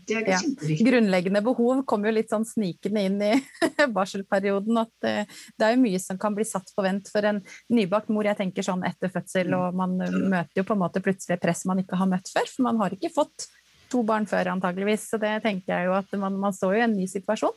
Det, 0.07 0.16
er 0.16 0.28
ja. 0.34 0.40
Grunnleggende 0.86 1.42
behov 1.44 1.82
kommer 1.88 2.11
jo 2.11 2.16
litt 2.18 2.30
sånn 2.32 2.46
snikende 2.48 3.07
inn 3.09 3.18
i 3.24 3.32
barselperioden. 3.96 4.82
At 4.82 5.09
eh, 5.09 5.40
det 5.59 5.66
er 5.66 5.74
jo 5.76 5.82
mye 5.84 6.03
som 6.03 6.20
kan 6.22 6.36
bli 6.36 6.46
satt 6.48 6.70
på 6.76 6.84
vent 6.84 7.11
for 7.12 7.26
en 7.28 7.42
nybakt 7.72 8.12
mor. 8.12 8.28
Jeg 8.28 8.40
tenker 8.40 8.66
sånn 8.66 8.86
etter 8.88 9.12
fødsel, 9.12 9.50
mm. 9.53 9.59
og 9.59 9.80
man 9.82 9.98
møter 10.03 10.62
jo 10.62 10.68
på 10.68 10.76
en 10.76 10.84
måte 10.84 11.03
plutselig 11.05 11.40
press 11.42 11.66
man 11.68 11.82
ikke 11.82 11.98
har 11.98 12.11
møtt 12.11 12.30
før. 12.32 12.48
For 12.48 12.68
man 12.68 12.80
har 12.82 12.94
ikke 12.96 13.12
fått 13.14 13.48
to 13.92 14.03
barn 14.07 14.26
før, 14.28 14.55
antageligvis. 14.55 15.07
Så 15.11 15.20
det 15.20 15.34
tenker 15.44 15.74
jeg 15.74 15.90
jo 15.90 15.96
at 15.98 16.16
man, 16.20 16.38
man 16.40 16.57
står 16.57 16.76
jo 16.76 16.80
i 16.80 16.86
en 16.86 16.96
ny 16.96 17.09
situasjon. 17.11 17.55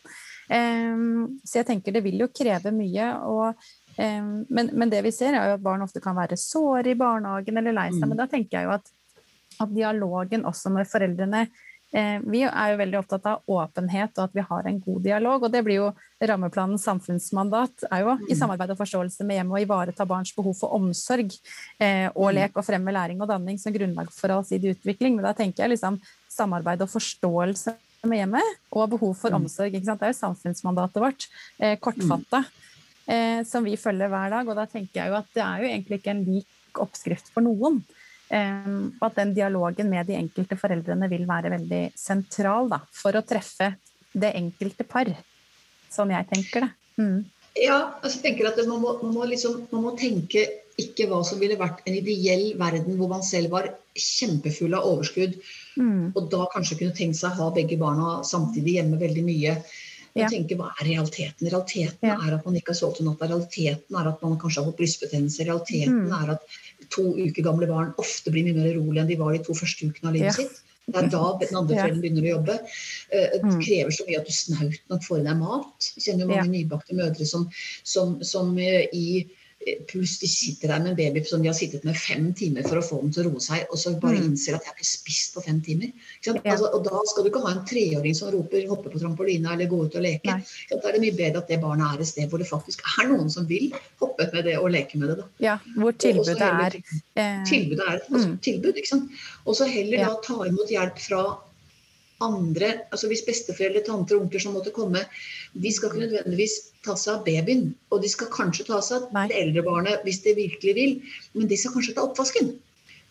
Um, 0.51 1.39
så 1.45 1.61
jeg 1.61 1.69
tenker 1.71 1.95
det 1.95 2.03
vil 2.05 2.19
jo 2.25 2.31
kreve 2.33 2.73
mye. 2.75 3.11
og 3.29 3.55
um, 3.97 4.43
men, 4.49 4.73
men, 4.73 4.91
det 4.91 5.01
vi 5.05 5.13
ser, 5.15 5.37
er 5.37 5.53
jo 5.53 5.57
at 5.59 5.65
barn 5.65 5.85
ofte 5.85 6.03
kan 6.03 6.17
være 6.17 6.39
såre 6.39 6.91
i 6.91 6.99
barnehagen 6.99 7.61
eller 7.61 7.75
lei 7.75 7.89
seg. 7.93 8.03
Mm. 8.03 8.13
Men 8.13 8.23
da 8.23 8.29
tenker 8.31 8.59
jeg 8.59 8.69
jo 8.69 8.75
at 8.75 8.93
at 9.61 9.71
dialogen 9.73 10.45
også 10.47 10.71
med 10.73 10.89
foreldrene 10.89 11.45
eh, 11.95 12.17
Vi 12.25 12.43
er 12.47 12.73
jo 12.73 12.79
veldig 12.81 12.99
opptatt 12.99 13.29
av 13.29 13.55
åpenhet 13.57 14.17
og 14.17 14.27
at 14.27 14.35
vi 14.35 14.45
har 14.49 14.67
en 14.67 14.81
god 14.83 15.01
dialog. 15.05 15.43
og 15.43 15.53
Det 15.53 15.63
blir 15.65 15.81
jo 15.81 15.87
rammeplanens 16.21 16.85
samfunnsmandat 16.87 17.87
er 17.91 18.03
jo 18.03 18.17
i 18.25 18.33
mm. 18.33 18.39
samarbeid 18.41 18.75
og 18.75 18.81
forståelse 18.81 19.27
med 19.27 19.39
hjemmet 19.39 19.59
å 19.59 19.63
ivareta 19.63 20.07
barns 20.09 20.33
behov 20.35 20.57
for 20.59 20.75
omsorg 20.77 21.31
eh, 21.79 22.09
og 22.13 22.29
mm. 22.29 22.35
lek 22.39 22.59
og 22.59 22.67
fremme 22.67 22.93
læring 22.95 23.23
og 23.23 23.31
danning 23.31 23.59
som 23.61 23.75
grunnlag 23.75 24.11
for 24.15 24.33
allsidig 24.35 24.75
utvikling. 24.77 25.17
Men 25.17 25.29
da 25.29 25.35
tenker 25.37 25.65
jeg 25.65 25.75
liksom 25.75 25.99
samarbeid 26.35 26.83
og 26.83 26.91
forståelse 26.91 27.75
med 28.09 28.21
hjemmet 28.21 28.61
og 28.73 28.91
behov 28.95 29.15
for 29.17 29.33
mm. 29.33 29.41
omsorg. 29.41 29.75
Det 29.75 29.95
er 29.95 30.13
jo 30.13 30.19
samfunnsmandatet 30.19 31.01
vårt, 31.01 31.27
eh, 31.59 31.77
kortfatta, 31.81 32.43
eh, 33.07 33.41
som 33.47 33.65
vi 33.65 33.77
følger 33.79 34.11
hver 34.11 34.33
dag. 34.33 34.49
Og 34.49 34.57
da 34.57 34.67
tenker 34.69 35.01
jeg 35.01 35.11
jo 35.11 35.19
at 35.19 35.31
det 35.33 35.43
er 35.45 35.63
jo 35.63 35.71
egentlig 35.71 36.01
ikke 36.01 36.13
en 36.13 36.25
lik 36.27 36.81
oppskrift 36.81 37.31
for 37.33 37.45
noen. 37.45 37.81
Um, 38.25 38.95
og 38.97 39.11
at 39.11 39.19
den 39.19 39.35
dialogen 39.37 39.89
med 39.91 40.07
de 40.09 40.17
enkelte 40.17 40.57
foreldrene 40.57 41.09
vil 41.11 41.27
være 41.29 41.51
veldig 41.53 41.81
sentral 41.99 42.71
da, 42.71 42.79
for 42.89 43.13
å 43.13 43.21
treffe 43.27 43.75
det 44.15 44.33
enkelte 44.39 44.87
par. 44.89 45.11
Sånn 45.93 46.13
jeg 46.15 46.27
tenker 46.31 46.65
det. 46.65 46.71
Mm. 46.97 47.19
Ja, 47.55 47.77
altså 48.01 48.17
jeg 48.17 48.23
tenker 48.25 48.49
at 48.49 48.59
man 48.67 48.81
må, 48.83 48.95
man, 49.03 49.13
må 49.15 49.27
liksom, 49.29 49.61
man 49.71 49.85
må, 49.85 49.93
tenke 49.99 50.43
ikke 50.81 51.07
hva 51.07 51.21
som 51.23 51.39
ville 51.39 51.55
vært 51.59 51.85
en 51.87 51.95
ideell 51.95 52.49
verden 52.59 52.97
hvor 52.99 53.11
man 53.13 53.23
selv 53.23 53.53
var 53.53 53.69
kjempefull 53.95 54.75
av 54.75 54.87
overskudd, 54.89 55.37
mm. 55.79 56.15
og 56.17 56.25
da 56.33 56.49
kanskje 56.51 56.81
kunne 56.81 56.97
tenkt 56.97 57.21
seg 57.21 57.31
å 57.31 57.45
ha 57.45 57.53
begge 57.55 57.77
barna 57.79 58.17
samtidig 58.27 58.79
hjemme 58.79 58.99
veldig 58.99 59.23
mye. 59.27 59.59
Ja. 60.15 60.29
tenke, 60.31 60.55
hva 60.55 60.69
er 60.79 60.87
realiteten? 60.87 61.49
Realiteten 61.51 62.07
ja. 62.07 62.13
er 62.15 62.37
at 62.37 62.45
man 62.47 62.55
ikke 62.55 62.71
har 62.71 62.77
sovet 62.79 63.01
om 63.03 63.09
natta. 63.09 63.27
Realiteten 63.27 63.97
er 63.99 64.07
at 64.07 64.21
man 64.23 64.37
kanskje 64.39 64.61
har 64.61 64.69
fått 64.69 64.77
brystbetennelse. 64.79 65.43
Realiteten 65.43 66.05
mm. 66.05 66.13
er 66.15 66.31
at 66.37 66.55
to 66.93 67.07
uker 67.17 67.45
gamle 67.45 67.69
barn 67.69 67.93
ofte 68.01 68.33
blir 68.33 68.45
mye 68.47 68.57
mer 68.57 68.77
rolig 68.77 69.01
enn 69.01 69.11
de 69.11 69.19
var 69.19 69.35
de 69.35 69.41
to 69.45 69.55
første 69.57 69.89
ukene 69.89 70.11
av 70.11 70.17
livet 70.17 70.31
ja. 70.31 70.37
sitt. 70.43 70.61
Det 70.85 71.01
er 71.01 71.07
da 71.09 71.23
den 71.41 71.57
andre 71.57 71.79
forelderen 71.79 72.03
begynner 72.03 72.27
å 72.27 72.33
jobbe. 72.35 72.57
Eh, 73.09 73.31
det 73.37 73.41
mm. 73.45 73.57
krever 73.63 73.95
så 73.95 74.05
mye 74.09 74.19
at 74.21 74.29
du 74.29 74.35
snaut 74.35 74.93
nok 74.93 75.07
får 75.07 75.21
i 75.21 75.25
deg 75.29 75.41
mat. 75.41 75.89
Jeg 75.95 76.05
kjenner 76.07 76.25
jo 76.25 76.31
mange 76.33 76.51
nybakte 76.53 76.99
mødre 76.99 77.29
som, 77.29 77.47
som, 77.95 78.19
som 78.33 78.53
eh, 78.61 78.85
i 78.93 79.07
De 79.65 80.05
sitter 80.05 80.69
der 80.69 80.81
med 80.83 80.91
en 80.91 80.97
baby 80.97 81.23
som 81.25 81.41
de 81.41 81.49
har 81.49 81.55
sittet 81.57 81.83
med 81.87 81.97
fem 81.97 82.27
timer 82.37 82.65
for 82.67 82.77
å 82.77 82.83
få 82.85 82.99
den 83.01 83.13
til 83.15 83.23
å 83.23 83.31
roe 83.31 83.41
seg, 83.41 83.63
og 83.71 83.79
så 83.81 83.95
bare 84.01 84.19
mm. 84.19 84.27
innser 84.29 84.57
at 84.57 84.67
jeg 84.67 84.75
ikke 84.75 84.87
spist 84.89 85.33
på 85.33 85.41
fem 85.45 85.61
timer. 85.65 85.93
Altså, 86.35 86.69
og 86.69 86.83
da 86.85 87.01
skal 87.09 87.25
du 87.25 87.31
ikke 87.31 87.41
ha 87.45 87.53
en 87.55 87.63
treåring 87.65 88.17
som 88.17 88.29
roper 88.35 88.67
'hoppe 88.69 88.93
på 88.93 89.01
trampoline' 89.01 89.55
eller 89.55 89.69
'gå 89.71 89.79
ut 89.87 89.97
og 89.97 90.05
leke'. 90.05 90.37
Da 90.69 90.77
er 90.77 90.97
det 90.97 91.01
mye 91.01 91.17
bedre 91.17 91.41
at 91.41 91.49
det 91.49 91.61
barnet 91.63 91.95
er 91.95 92.05
et 92.05 92.11
sted 92.11 92.29
hvor 92.29 92.43
det 92.43 92.49
faktisk 92.49 92.85
er 92.99 93.09
noen 93.09 93.29
som 93.33 93.49
vil 93.49 93.73
hoppe 94.01 94.29
med 94.33 94.45
det 94.45 94.57
og 94.59 94.69
leke 94.75 95.01
med 95.01 95.09
det. 95.09 95.17
Da. 95.23 95.27
Ja, 95.47 95.57
hvor 95.75 95.97
tilbudet 95.97 96.37
heller, 96.37 96.79
er. 97.15 97.43
Tilbudet 97.49 97.87
er 97.87 97.99
altså, 98.05 98.27
mm. 98.29 98.37
tilbud, 98.45 98.77
ikke 98.77 98.93
sant. 98.93 99.19
Og 99.45 99.57
så 99.57 99.65
heller 99.65 99.99
ja. 99.99 100.13
da 100.13 100.21
ta 100.25 100.45
imot 100.45 100.69
hjelp 100.69 101.01
fra 101.01 101.25
andre, 102.23 102.71
altså 102.91 103.09
Hvis 103.11 103.25
besteforeldre, 103.27 103.81
tanter 103.83 104.15
og 104.15 104.25
onkler 104.25 104.39
som 104.39 104.53
måtte 104.55 104.71
komme, 104.75 105.01
de 105.53 105.71
skal 105.73 105.91
ikke 105.91 106.05
nødvendigvis 106.05 106.55
ta 106.85 106.95
seg 106.99 107.17
av 107.17 107.25
babyen. 107.25 107.73
Og 107.91 108.03
de 108.03 108.11
skal 108.11 108.31
kanskje 108.31 108.67
ta 108.69 108.79
seg 108.83 109.09
av 109.09 109.31
det 109.31 109.39
eldre 109.39 109.65
barnet 109.65 110.05
hvis 110.07 110.21
de 110.23 110.35
virkelig 110.37 110.75
vil, 110.77 110.95
men 111.35 111.49
de 111.51 111.59
skal 111.59 111.75
kanskje 111.75 111.97
ta 111.97 112.05
oppvasken. 112.07 112.53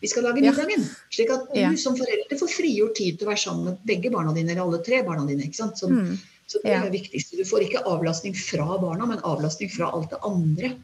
Vi 0.03 0.09
skal 0.11 0.25
lage 0.27 0.41
middagen. 0.41 0.81
Ja. 0.81 1.03
Slik 1.13 1.31
at 1.33 1.45
du 1.53 1.59
ja. 1.59 1.69
som 1.79 1.95
forelder 1.97 2.39
får 2.39 2.51
frigjort 2.51 2.97
tid 2.97 3.19
til 3.19 3.27
å 3.27 3.31
være 3.31 3.43
sammen 3.45 3.69
med 3.69 3.85
begge 3.87 4.11
barna 4.13 4.33
dine, 4.35 4.51
eller 4.53 4.65
alle 4.65 4.81
tre 4.85 5.03
barna 5.05 5.23
dine. 5.29 5.47
ikke 5.47 5.61
sant? 5.61 5.79
Så, 5.79 5.89
mm. 5.89 6.17
så 6.51 6.61
det 6.65 6.73
er 6.73 6.83
det 6.87 6.97
viktigste. 6.97 7.39
Du 7.39 7.47
får 7.47 7.67
ikke 7.67 7.85
avlastning 7.89 8.35
fra 8.37 8.67
barna, 8.81 9.07
men 9.09 9.23
avlastning 9.23 9.71
fra 9.73 9.93
alt 9.95 10.11
det 10.11 10.21
andre. 10.27 10.75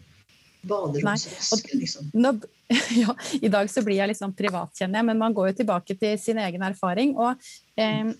Baderomsvasken, 0.62 1.80
liksom. 1.80 2.10
Nå, 2.24 2.34
ja, 3.02 3.16
I 3.42 3.52
dag 3.52 3.70
så 3.72 3.84
blir 3.86 4.00
jeg 4.00 4.12
liksom 4.14 4.36
privat, 4.38 4.74
kjenner 4.78 5.02
jeg, 5.02 5.10
men 5.12 5.22
man 5.22 5.36
går 5.36 5.52
jo 5.52 5.58
tilbake 5.62 5.98
til 6.00 6.18
sin 6.22 6.40
egen 6.42 6.64
erfaring. 6.68 7.16
Og 7.20 7.40
eh, 7.82 8.12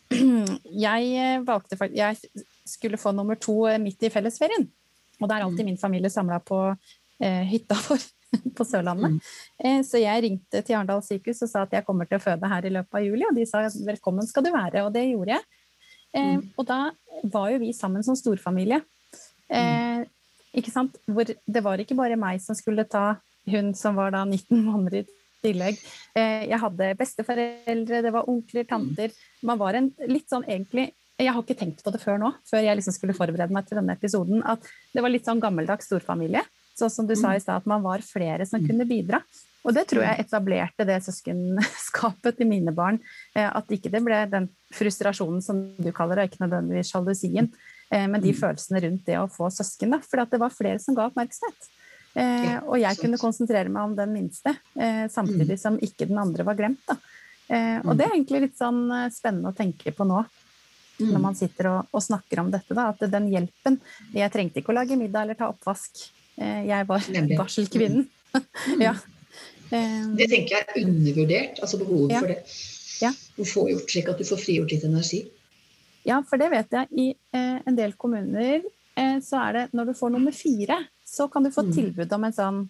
jeg 0.86 1.44
valgte 1.48 1.78
faktisk 1.80 2.00
Jeg 2.02 2.46
skulle 2.68 3.00
få 3.02 3.12
nummer 3.16 3.40
to 3.40 3.64
midt 3.82 4.08
i 4.08 4.14
fellesferien. 4.14 4.68
Og 5.22 5.30
det 5.30 5.38
er 5.38 5.46
alltid 5.46 5.68
min 5.68 5.78
familie 5.78 6.10
samla 6.10 6.40
på 6.44 6.64
eh, 7.22 7.46
hytta 7.52 7.78
vår 7.88 8.04
på 8.56 8.66
Sørlandet. 8.66 9.12
Mm. 9.12 9.20
Eh, 9.64 9.82
så 9.86 10.00
jeg 10.02 10.24
ringte 10.26 10.62
til 10.64 10.78
Arendal 10.78 11.04
sykehus 11.06 11.44
og 11.46 11.52
sa 11.52 11.66
at 11.66 11.76
jeg 11.76 11.86
kommer 11.88 12.08
til 12.08 12.20
å 12.20 12.24
føde 12.24 12.52
her 12.52 12.68
i 12.68 12.74
løpet 12.74 13.00
av 13.00 13.06
juli, 13.06 13.26
og 13.28 13.36
de 13.36 13.46
sa 13.50 13.66
velkommen 13.86 14.28
skal 14.28 14.46
du 14.46 14.54
være, 14.54 14.86
og 14.86 14.94
det 14.96 15.10
gjorde 15.10 15.36
jeg. 15.36 15.60
Eh, 16.16 16.34
mm. 16.38 16.46
Og 16.56 16.68
da 16.70 16.80
var 17.34 17.52
jo 17.54 17.62
vi 17.66 17.74
sammen 17.76 18.06
som 18.08 18.18
storfamilie. 18.18 18.82
Eh, 20.52 20.62
ikke 20.62 20.74
sant? 20.74 20.98
Hvor 21.08 21.28
det 21.28 21.64
var 21.64 21.82
ikke 21.82 21.98
bare 22.00 22.20
meg 22.20 22.42
som 22.44 22.58
skulle 22.58 22.88
ta 22.90 23.16
hun 23.50 23.74
som 23.74 23.98
var 23.98 24.14
da 24.14 24.24
19 24.26 24.62
måneder 24.62 25.04
i 25.04 25.06
tillegg. 25.42 25.78
Eh, 26.16 26.48
jeg 26.52 26.62
hadde 26.62 26.96
besteforeldre, 27.00 28.02
det 28.06 28.14
var 28.14 28.30
onkler, 28.30 28.68
tanter. 28.70 29.16
Man 29.42 29.60
var 29.62 29.80
en 29.80 29.92
litt 30.08 30.30
sånn 30.30 30.46
egentlig 30.46 30.92
jeg 31.22 31.36
har 31.36 31.44
ikke 31.44 31.58
tenkt 31.60 31.84
på 31.86 31.92
det 31.94 32.02
før 32.02 32.18
nå, 32.18 32.32
før 32.50 32.64
jeg 32.66 32.78
liksom 32.80 32.96
skulle 32.96 33.14
forberede 33.14 33.54
meg 33.54 33.68
til 33.68 33.78
denne 33.78 33.94
episoden, 33.94 34.42
at 34.42 34.66
det 34.96 35.04
var 35.04 35.14
litt 35.14 35.28
sånn 35.28 35.42
gammeldags 35.44 35.86
storfamilie. 35.86 36.42
Sånn 36.78 36.90
som 36.90 37.06
du 37.06 37.14
sa 37.20 37.36
i 37.36 37.42
stad, 37.44 37.62
at 37.62 37.68
man 37.70 37.84
var 37.84 38.02
flere 38.06 38.46
som 38.48 38.64
kunne 38.66 38.88
bidra. 38.90 39.20
Og 39.62 39.76
det 39.76 39.84
tror 39.92 40.06
jeg 40.06 40.24
etablerte 40.24 40.86
det 40.88 40.98
søskenskapet 41.06 42.40
til 42.40 42.50
mine 42.50 42.74
barn. 42.74 42.98
At 43.38 43.70
ikke 43.70 43.92
det 43.94 44.02
ble 44.06 44.24
den 44.32 44.48
frustrasjonen 44.74 45.44
som 45.46 45.60
du 45.78 45.92
kaller 45.94 46.18
det, 46.18 46.32
ikke 46.32 46.46
nødvendigvis 46.46 46.94
sjalusien, 46.96 47.52
men 47.92 48.22
de 48.24 48.32
følelsene 48.32 48.80
rundt 48.86 49.02
det 49.04 49.18
å 49.20 49.28
få 49.28 49.50
søsken. 49.52 49.98
For 50.08 50.22
det 50.24 50.40
var 50.40 50.54
flere 50.56 50.80
som 50.80 50.96
ga 50.96 51.10
oppmerksomhet. 51.10 51.70
Eh, 52.12 52.58
og 52.68 52.76
jeg 52.82 53.00
kunne 53.00 53.20
konsentrere 53.20 53.72
meg 53.72 53.88
om 53.88 53.96
den 53.96 54.12
minste, 54.12 54.54
eh, 54.76 55.06
samtidig 55.12 55.56
mm. 55.56 55.62
som 55.62 55.80
ikke 55.80 56.10
den 56.10 56.20
andre 56.20 56.46
var 56.48 56.58
glemt. 56.60 56.92
Eh, 57.48 57.80
og 57.84 57.96
det 57.96 58.06
er 58.06 58.12
mm. 58.12 58.16
egentlig 58.18 58.42
litt 58.46 58.58
sånn 58.60 58.84
eh, 58.92 59.10
spennende 59.14 59.52
å 59.52 59.56
tenke 59.56 59.94
på 59.96 60.08
nå, 60.08 60.24
når 61.02 61.16
mm. 61.16 61.24
man 61.24 61.38
sitter 61.40 61.72
og, 61.72 61.94
og 61.96 62.04
snakker 62.04 62.44
om 62.44 62.52
dette. 62.54 62.76
Da, 62.78 62.90
at 62.92 63.06
den 63.12 63.32
hjelpen 63.32 63.80
Jeg 64.14 64.34
trengte 64.34 64.62
ikke 64.62 64.74
å 64.74 64.78
lage 64.78 65.00
middag 65.00 65.26
eller 65.26 65.40
ta 65.40 65.50
oppvask. 65.52 66.04
Eh, 66.36 66.68
jeg 66.68 66.88
var 66.90 67.08
barselkvinnen. 67.38 68.06
ja. 68.88 68.96
Eh, 69.72 70.04
det 70.20 70.28
tenker 70.32 70.58
jeg 70.58 70.68
er 70.68 70.82
undervurdert, 70.84 71.64
altså 71.64 71.80
behovet 71.80 72.18
ja. 72.18 72.24
for 72.24 72.36
det. 72.36 72.42
Ja. 73.02 73.12
Å 73.16 73.48
få 73.48 73.70
gjort 73.72 73.94
slik 73.96 74.12
at 74.12 74.20
du 74.20 74.28
får 74.28 74.44
frigjort 74.44 74.76
litt 74.76 74.84
energi. 74.88 75.24
Ja, 76.08 76.22
for 76.28 76.42
det 76.42 76.50
vet 76.54 76.72
jeg. 76.74 76.88
I 76.92 77.08
en 77.38 77.78
del 77.78 77.94
kommuner 78.00 78.64
så 79.24 79.40
er 79.40 79.54
det 79.56 79.64
når 79.78 79.92
du 79.92 79.98
får 79.98 80.12
nummer 80.14 80.34
fire, 80.36 80.78
så 81.08 81.28
kan 81.32 81.46
du 81.46 81.52
få 81.54 81.64
mm. 81.68 81.74
tilbud 81.76 82.14
om 82.16 82.26
en 82.28 82.36
sånn 82.36 82.62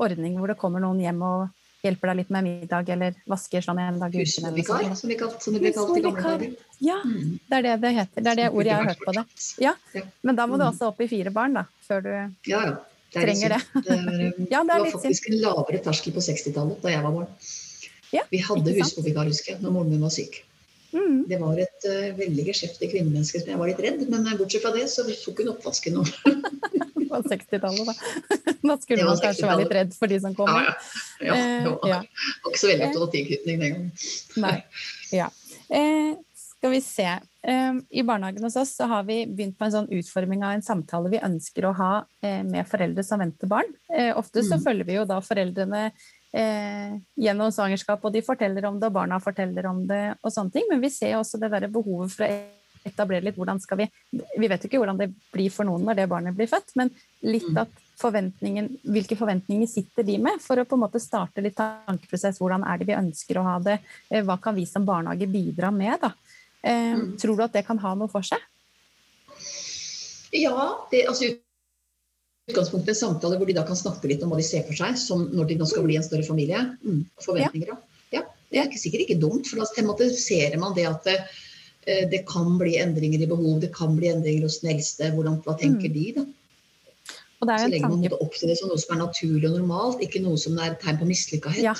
ordning 0.00 0.38
hvor 0.38 0.52
det 0.52 0.58
kommer 0.60 0.82
noen 0.82 1.00
hjem 1.02 1.20
og 1.26 1.50
hjelper 1.82 2.12
deg 2.12 2.20
litt 2.20 2.30
med 2.34 2.46
middag 2.46 2.90
eller 2.94 3.16
vasker 3.28 3.64
sånn 3.64 3.80
en 3.82 3.98
dag 3.98 4.14
i 4.14 4.22
uken. 4.22 4.46
Som, 4.94 5.10
vi 5.10 5.16
kalt, 5.18 5.38
som 5.42 5.56
det 5.56 5.62
ble 5.64 5.72
kalt 5.74 5.98
i 5.98 6.04
gamle 6.04 6.22
dager. 6.22 6.54
Ja, 6.82 7.00
mm. 7.02 7.32
det 7.48 7.58
er 7.58 7.66
det 7.66 7.74
det 7.82 7.92
heter. 7.96 8.22
Det 8.22 8.32
er 8.32 8.40
det 8.42 8.48
ordet 8.52 8.70
jeg 8.70 8.78
har 8.78 8.90
hørt 8.92 9.02
på 9.02 9.14
det. 9.16 9.24
Ja, 9.62 9.74
Men 10.22 10.38
da 10.38 10.46
må 10.46 10.60
du 10.60 10.64
mm. 10.64 10.68
også 10.70 10.92
opp 10.92 11.02
i 11.02 11.10
fire 11.10 11.34
barn, 11.34 11.58
da, 11.58 11.66
før 11.88 12.06
du 12.06 12.12
ja, 12.12 12.62
ja. 12.62 12.76
Det 13.12 13.26
trenger 13.26 13.56
det. 13.56 13.60
Det, 13.74 13.98
er, 13.98 14.22
ja, 14.54 14.62
det, 14.62 14.68
det 14.70 14.78
var 14.86 14.94
faktisk 14.94 15.28
en 15.28 15.36
lavere 15.42 15.82
terskel 15.84 16.14
på 16.14 16.22
60-tallet 16.24 16.86
da 16.86 16.94
jeg 16.94 17.04
var 17.04 17.18
barn. 17.18 17.50
Ja, 18.12 18.22
vi 18.30 18.40
hadde 18.44 18.76
husvikar, 18.76 19.28
husker 19.28 19.54
jeg, 19.54 19.60
når 19.64 19.74
moren 19.74 19.92
min 19.92 20.04
var 20.04 20.12
syk. 20.14 20.38
Mm. 20.92 21.18
Det 21.28 21.38
var 21.40 21.60
et 21.62 21.88
uh, 21.88 22.08
veldig 22.18 22.46
geskjeftig 22.50 22.90
kvinnemenneske 22.92 23.40
som 23.40 23.52
jeg 23.52 23.60
var 23.60 23.70
litt 23.70 23.82
redd, 23.84 24.02
men 24.12 24.26
uh, 24.28 24.34
bortsett 24.38 24.64
fra 24.64 24.74
det 24.76 24.86
så 24.92 25.04
tok 25.08 25.42
hun 25.42 25.52
oppvasken. 25.54 26.00
på 27.12 27.22
60-tallet, 27.28 27.86
da. 27.90 27.94
Da 28.62 28.76
skulle 28.78 29.04
man 29.04 29.18
kanskje 29.20 29.48
være 29.48 29.64
litt 29.64 29.76
redd 29.76 29.94
for 29.96 30.12
de 30.12 30.18
som 30.22 30.34
kommer. 30.38 30.68
Ja, 30.68 30.74
ja. 31.20 31.32
ja, 31.32 31.38
det 31.64 31.72
var, 31.72 31.78
uh, 31.82 32.26
var 32.44 32.52
ikke 32.52 32.62
så 32.62 32.70
veldig 32.70 32.88
opptatt 32.88 33.06
av 33.06 33.14
tilknytning 33.16 33.64
den 33.64 33.74
gangen. 33.74 34.10
Nei. 34.44 34.58
Ja. 35.12 35.28
Eh, 35.72 36.16
skal 36.34 36.70
vi 36.70 36.80
se. 36.80 37.08
Eh, 37.42 37.74
I 37.90 38.02
barnehagen 38.02 38.44
hos 38.44 38.56
oss 38.56 38.74
så 38.76 38.84
har 38.90 39.02
vi 39.08 39.24
begynt 39.26 39.58
på 39.58 39.66
en 39.66 39.74
sånn 39.74 39.90
utforming 39.90 40.44
av 40.44 40.56
en 40.56 40.64
samtale 40.64 41.10
vi 41.12 41.22
ønsker 41.24 41.66
å 41.66 41.76
ha 41.78 41.92
eh, 42.22 42.42
med 42.46 42.68
foreldre 42.68 43.04
som 43.06 43.22
venter 43.22 43.50
barn. 43.50 43.72
ofte 44.14 44.44
så 44.44 44.58
mm. 44.58 44.64
følger 44.66 44.88
vi 44.88 44.98
jo 45.00 45.06
da 45.08 45.20
foreldrene 45.24 45.86
eh, 46.32 46.96
gjennom 47.26 47.52
svangerskap, 47.52 48.02
og 48.04 48.14
de 48.14 48.24
forteller 48.24 48.66
om 48.68 48.80
det, 48.80 48.88
og 48.88 48.96
barna 48.96 49.20
forteller 49.22 49.68
om 49.70 49.84
det, 49.88 50.02
og 50.22 50.34
sånne 50.34 50.56
ting. 50.56 50.66
Men 50.70 50.82
vi 50.82 50.90
ser 50.92 51.18
også 51.18 51.40
det 51.40 51.52
der 51.52 51.70
behovet 51.72 52.14
for 52.14 52.26
å 52.26 52.32
etablere 52.82 53.28
litt 53.28 53.36
hvordan 53.38 53.60
skal 53.62 53.78
vi 53.78 53.84
Vi 54.10 54.48
vet 54.50 54.64
jo 54.64 54.66
ikke 54.66 54.80
hvordan 54.80 54.98
det 54.98 55.12
blir 55.30 55.52
for 55.54 55.68
noen 55.68 55.84
når 55.86 56.00
det 56.00 56.10
barnet 56.10 56.36
blir 56.36 56.50
født, 56.50 56.74
men 56.80 56.90
litt 57.22 57.48
mm. 57.48 57.60
at 57.62 57.82
forventningen, 58.02 58.68
hvilke 58.90 59.16
forventninger 59.18 59.68
sitter 59.70 60.06
de 60.06 60.16
med, 60.18 60.40
for 60.42 60.58
å 60.58 60.66
på 60.66 60.74
en 60.74 60.82
måte 60.82 61.02
starte 61.02 61.44
litt 61.44 61.54
tankeprosess. 61.58 62.40
Hvordan 62.42 62.64
er 62.66 62.80
det 62.80 62.88
vi 62.88 62.98
ønsker 62.98 63.38
å 63.38 63.46
ha 63.46 63.58
det? 63.62 63.78
Eh, 64.10 64.24
hva 64.26 64.38
kan 64.42 64.56
vi 64.56 64.66
som 64.66 64.86
barnehage 64.88 65.28
bidra 65.30 65.70
med? 65.74 65.94
da? 66.02 66.10
Eh, 66.62 66.96
mm. 66.98 67.06
Tror 67.22 67.38
du 67.38 67.44
at 67.46 67.54
det 67.54 67.66
kan 67.68 67.78
ha 67.82 67.94
noe 67.98 68.10
for 68.10 68.26
seg? 68.26 68.42
Ja, 70.32 70.86
det, 70.90 71.04
altså 71.12 71.28
utgangspunktet 72.50 72.94
en 72.94 72.98
samtale 72.98 73.38
hvor 73.38 73.48
de 73.48 73.54
da 73.56 73.64
kan 73.66 73.78
snakke 73.78 74.10
litt 74.10 74.22
om 74.24 74.32
hva 74.32 74.40
de 74.40 74.46
ser 74.46 74.66
for 74.66 74.78
seg 74.78 74.98
som 74.98 75.24
når 75.30 75.52
de 75.52 75.58
nå 75.60 75.68
skal 75.70 75.86
bli 75.86 75.96
en 75.98 76.06
større 76.06 76.26
familie. 76.26 76.60
Mm, 76.82 77.04
forventninger, 77.22 77.70
ja. 77.70 77.78
ja. 78.18 78.26
Det 78.52 78.60
er 78.64 78.76
sikkert 78.80 79.06
ikke 79.06 79.20
dumt, 79.22 79.48
for 79.48 79.62
da 79.62 79.68
tematiserer 79.76 80.58
man 80.60 80.74
det 80.76 80.88
at 80.90 81.06
det, 81.08 81.16
eh, 81.86 82.04
det, 82.10 82.24
kan 82.28 82.58
bli 82.60 82.76
endringer 82.82 83.22
i 83.22 83.30
behov, 83.30 83.62
det 83.62 83.72
kan 83.76 83.94
bli 83.96 84.10
endringer 84.10 84.48
hos 84.48 84.60
den 84.64 84.74
eldste. 84.74 85.12
Hvordan, 85.14 85.38
hva 85.46 85.56
tenker 85.60 85.88
mm. 85.88 85.96
de, 85.98 86.06
da? 86.18 86.28
Så 87.42 87.70
legger 87.72 87.90
man 87.90 88.02
måtte 88.04 88.20
opp 88.22 88.36
til 88.38 88.52
det 88.52 88.58
som 88.60 88.70
noe 88.70 88.78
som 88.78 88.94
er 88.94 89.00
naturlig 89.02 89.48
og 89.48 89.56
normalt, 89.56 90.02
ikke 90.04 90.20
noe 90.22 90.38
som 90.38 90.58
er 90.62 90.76
tegn 90.82 91.00
på 91.00 91.08
mislykkahet. 91.08 91.64
Ja. 91.64 91.74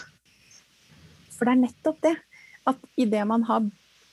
For 1.37 1.47
det 1.47 1.55
er 1.55 1.61
nettopp 1.61 2.01
det. 2.03 2.17
At 2.71 2.83
idet 2.99 3.23
man 3.27 3.45
har 3.47 3.69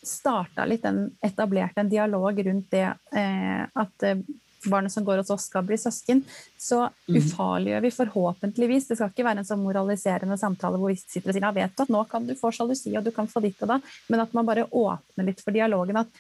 starta 0.06 0.66
litt 0.70 0.86
den, 0.86 1.08
etablert 1.26 1.78
en 1.78 1.90
dialog 1.90 2.38
rundt 2.46 2.70
det 2.74 2.86
eh, 2.90 3.64
at 3.66 4.06
eh, 4.06 4.22
barnet 4.66 4.92
som 4.92 5.06
går 5.08 5.22
hos 5.22 5.30
oss, 5.34 5.46
skal 5.50 5.64
bli 5.68 5.78
søsken, 5.80 6.24
så 6.60 6.82
mm. 7.08 7.18
ufarliggjør 7.18 7.86
vi 7.86 7.92
forhåpentligvis 7.96 8.90
Det 8.90 8.98
skal 9.00 9.14
ikke 9.14 9.26
være 9.28 9.44
en 9.44 9.48
sånn 9.48 9.64
moraliserende 9.64 10.38
samtale 10.40 10.80
hvor 10.82 10.92
vi 10.92 11.00
sitter 11.00 11.32
og 11.32 11.38
sier 11.38 11.46
ja, 11.48 11.54
vet 11.56 11.76
du 11.78 11.86
at 11.86 11.94
nå 11.94 12.04
kan 12.12 12.28
du 12.28 12.36
få 12.40 12.52
sjalusi 12.56 12.96
og 12.98 13.06
du 13.06 13.14
kan 13.16 13.30
få 13.32 13.44
ditt 13.46 13.62
og 13.64 13.72
da, 13.74 13.80
men 14.10 14.26
at 14.26 14.36
man 14.36 14.48
bare 14.50 14.68
åpner 14.68 15.30
litt 15.30 15.44
for 15.46 15.56
dialogen. 15.56 16.02
At 16.02 16.12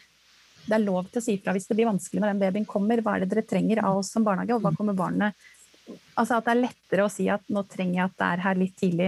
det 0.69 0.77
er 0.77 0.85
lov 0.85 1.07
til 1.09 1.21
å 1.21 1.25
si 1.25 1.37
fra 1.41 1.55
hvis 1.55 1.67
det 1.69 1.77
blir 1.77 1.89
vanskelig 1.89 2.21
når 2.21 2.33
den 2.33 2.43
babyen 2.43 2.67
kommer. 2.69 3.01
Hva 3.03 3.17
er 3.17 3.25
det 3.25 3.31
dere 3.33 3.47
trenger 3.47 3.81
av 3.83 4.01
oss 4.01 4.11
som 4.13 4.25
barnehage, 4.25 4.55
og 4.55 4.63
hva 4.65 4.75
kommer 4.77 4.97
barnet 4.97 5.49
Altså 5.89 6.37
at 6.37 6.45
det 6.45 6.51
er 6.53 6.59
lettere 6.67 7.05
å 7.05 7.09
si 7.09 7.25
at 7.33 7.47
nå 7.49 7.63
trenger 7.65 7.95
jeg 7.95 8.03
at 8.05 8.17
det 8.19 8.27
er 8.27 8.41
her 8.43 8.59
litt 8.59 8.75
tidlig, 8.77 9.07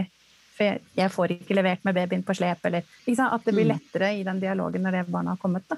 for 0.56 0.80
jeg 0.98 1.14
får 1.14 1.34
ikke 1.36 1.58
levert 1.58 1.84
med 1.86 1.94
babyen 1.94 2.24
på 2.26 2.34
slep, 2.40 2.64
eller 2.66 2.82
At 2.82 3.46
det 3.46 3.54
blir 3.54 3.68
mm. 3.68 3.74
lettere 3.74 4.10
i 4.18 4.24
den 4.26 4.40
dialogen 4.42 4.82
når 4.82 4.98
det 4.98 5.04
barnet 5.12 5.36
har 5.36 5.42
kommet, 5.44 5.68
da. 5.70 5.78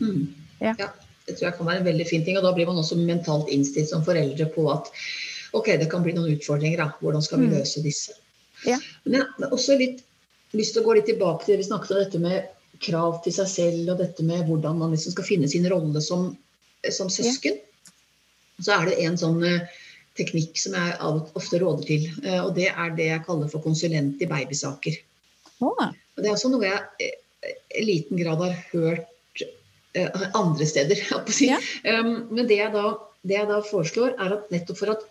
Mm. 0.00 0.24
Ja. 0.58 0.74
ja. 0.78 0.88
Det 1.24 1.36
tror 1.36 1.48
jeg 1.48 1.56
kan 1.58 1.68
være 1.68 1.80
en 1.80 1.86
veldig 1.88 2.06
fin 2.08 2.24
ting. 2.24 2.38
Og 2.38 2.44
da 2.46 2.52
blir 2.56 2.68
man 2.68 2.80
også 2.80 2.98
mentalt 3.00 3.52
innstilt 3.52 3.90
som 3.90 4.04
foreldre 4.06 4.48
på 4.52 4.66
at 4.72 4.90
ok, 5.56 5.70
det 5.80 5.88
kan 5.92 6.04
bli 6.04 6.14
noen 6.16 6.34
utfordringer. 6.34 6.82
da, 6.82 6.90
Hvordan 7.00 7.24
skal 7.24 7.40
vi 7.42 7.48
mm. 7.48 7.54
løse 7.58 7.84
disse? 7.84 8.16
Ja. 8.68 8.78
Men 9.04 9.20
jeg 9.20 9.30
har 9.38 9.54
også 9.54 9.78
litt 9.80 10.02
lyst 10.54 10.74
til 10.74 10.84
å 10.84 10.88
gå 10.88 10.98
litt 10.98 11.08
tilbake 11.10 11.44
til 11.44 11.54
det 11.54 11.62
vi 11.62 11.68
snakket 11.70 11.94
om 11.94 12.02
dette 12.02 12.20
med 12.22 12.50
krav 12.84 13.22
til 13.24 13.34
seg 13.34 13.48
selv, 13.50 13.80
og 13.92 14.02
dette 14.02 14.26
med 14.26 14.44
hvordan 14.48 14.78
man 14.78 14.92
liksom 14.94 15.14
skal 15.14 15.26
finne 15.26 15.48
sin 15.50 15.66
rolle 15.70 16.02
som, 16.04 16.28
som 16.92 17.10
søsken. 17.10 17.56
Ja. 17.56 17.94
Så 18.60 18.76
er 18.76 18.90
det 18.90 19.00
en 19.02 19.16
sånn 19.18 19.40
uh, 19.42 19.80
teknikk 20.18 20.58
som 20.60 20.76
jeg 20.78 20.94
ofte 21.38 21.58
råder 21.62 21.88
til. 21.88 22.06
Uh, 22.22 22.40
og 22.44 22.52
det 22.58 22.68
er 22.70 22.94
det 22.98 23.08
jeg 23.08 23.24
kaller 23.26 23.50
for 23.50 23.64
konsulent 23.64 24.22
i 24.22 24.30
babysaker. 24.30 25.00
Oh. 25.64 25.72
Og 25.80 26.20
det 26.20 26.28
er 26.28 26.36
også 26.36 26.52
noe 26.52 26.66
jeg 26.66 27.08
eh, 27.08 27.56
i 27.80 27.86
liten 27.86 28.20
grad 28.20 28.42
har 28.42 28.54
hørt 28.74 29.08
Eh, 29.08 29.13
andre 30.34 30.66
steder. 30.66 31.00
Si. 31.34 31.48
Ja. 31.48 31.60
Um, 32.00 32.28
men 32.34 32.48
det 32.48 32.58
jeg, 32.58 32.72
da, 32.74 32.94
det 33.22 33.38
jeg, 33.38 33.48
da, 33.50 33.60
foreslår, 33.64 34.16
er 34.18 34.36
at 34.38 34.52
nettopp 34.54 34.80
for 34.80 34.94
at 34.94 35.06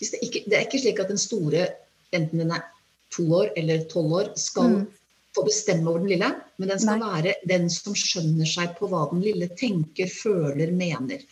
det, 0.00 0.20
ikke, 0.20 0.44
det, 0.46 0.58
er 0.58 0.66
ikke 0.66 0.82
slik 0.82 1.00
at 1.00 1.10
den 1.12 1.20
store, 1.20 1.68
enten 2.14 2.42
den 2.42 2.52
er 2.54 2.64
to 3.14 3.24
år 3.32 3.52
eller 3.56 3.84
tolv 3.90 4.16
år, 4.20 4.32
skal 4.38 4.72
mm. 4.72 4.80
få 5.36 5.44
bestemme 5.46 5.88
over 5.90 6.02
den 6.02 6.12
lille, 6.14 6.30
men 6.58 6.72
den 6.72 6.82
skal 6.82 7.00
Nei. 7.00 7.12
være 7.12 7.36
den 7.50 7.70
som 7.72 7.96
skjønner 7.98 8.48
seg 8.48 8.74
på 8.78 8.90
hva 8.90 9.06
den 9.12 9.22
lille 9.24 9.48
tenker, 9.58 10.10
føler, 10.10 10.74
mener. 10.74 11.22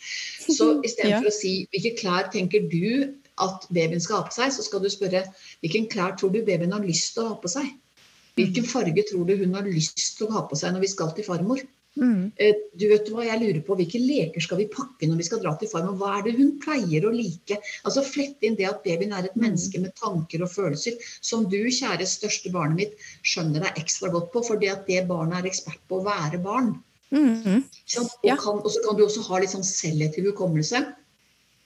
Så 0.47 0.77
istedenfor 0.87 1.29
ja. 1.29 1.33
å 1.33 1.35
si 1.35 1.53
hvilke 1.73 1.93
klær 1.99 2.31
tenker 2.33 2.65
du 2.71 3.13
at 3.43 3.67
babyen 3.73 4.01
skal 4.01 4.21
ha 4.21 4.27
på 4.27 4.35
seg, 4.35 4.51
så 4.55 4.65
skal 4.65 4.83
du 4.83 4.89
spørre 4.93 5.23
hvilken 5.63 5.87
klær 5.91 6.17
tror 6.19 6.33
du 6.33 6.41
babyen 6.45 6.73
har 6.75 6.83
lyst 6.85 7.15
til 7.15 7.25
å 7.25 7.33
ha 7.33 7.39
på 7.41 7.51
seg? 7.51 7.71
Hvilken 8.37 8.65
farge 8.65 9.05
tror 9.09 9.27
du 9.29 9.35
hun 9.37 9.53
har 9.53 9.67
lyst 9.67 9.99
til 10.17 10.27
å 10.27 10.35
ha 10.39 10.43
på 10.49 10.57
seg 10.57 10.73
når 10.73 10.87
vi 10.87 10.91
skal 10.93 11.13
til 11.13 11.25
farmor? 11.27 11.61
Mm. 11.93 12.31
Eh, 12.41 12.55
du 12.73 12.87
vet 12.89 13.09
hva 13.13 13.21
jeg 13.21 13.37
lurer 13.37 13.59
på, 13.65 13.75
Hvilke 13.77 13.99
leker 14.01 14.41
skal 14.41 14.57
vi 14.63 14.65
pakke 14.71 15.05
når 15.05 15.19
vi 15.19 15.27
skal 15.27 15.41
dra 15.43 15.53
til 15.59 15.69
farmor? 15.69 15.97
Hva 15.99 16.15
er 16.17 16.23
det 16.25 16.33
hun 16.39 16.55
pleier 16.63 17.05
å 17.05 17.11
like? 17.13 17.59
Altså 17.85 18.05
Flette 18.07 18.47
inn 18.47 18.57
det 18.57 18.65
at 18.69 18.81
babyen 18.85 19.13
er 19.13 19.27
et 19.27 19.35
mm. 19.37 19.43
menneske 19.43 19.81
med 19.83 19.93
tanker 19.99 20.41
og 20.45 20.51
følelser 20.53 20.97
som 21.21 21.45
du, 21.51 21.59
kjære 21.69 22.07
største 22.09 22.53
barnet 22.53 22.79
mitt, 22.79 23.05
skjønner 23.21 23.67
deg 23.67 23.83
ekstra 23.83 24.09
godt 24.13 24.31
på, 24.33 24.41
fordi 24.47 24.71
at 24.73 24.89
det 24.89 25.05
barnet 25.09 25.41
er 25.41 25.51
ekspert 25.51 25.81
på 25.89 26.01
å 26.01 26.07
være 26.07 26.41
barn. 26.41 26.73
Mm. 27.13 27.61
Og, 27.61 28.09
ja. 28.25 28.35
kan, 28.41 28.57
og, 28.57 28.69
så 28.73 28.81
kan 28.85 28.97
du 28.97 29.05
også 29.05 29.25
ha 29.29 29.41
litt 29.43 29.53
sånn 29.53 29.67
selektiv 29.67 30.31
hukommelse. 30.31 30.81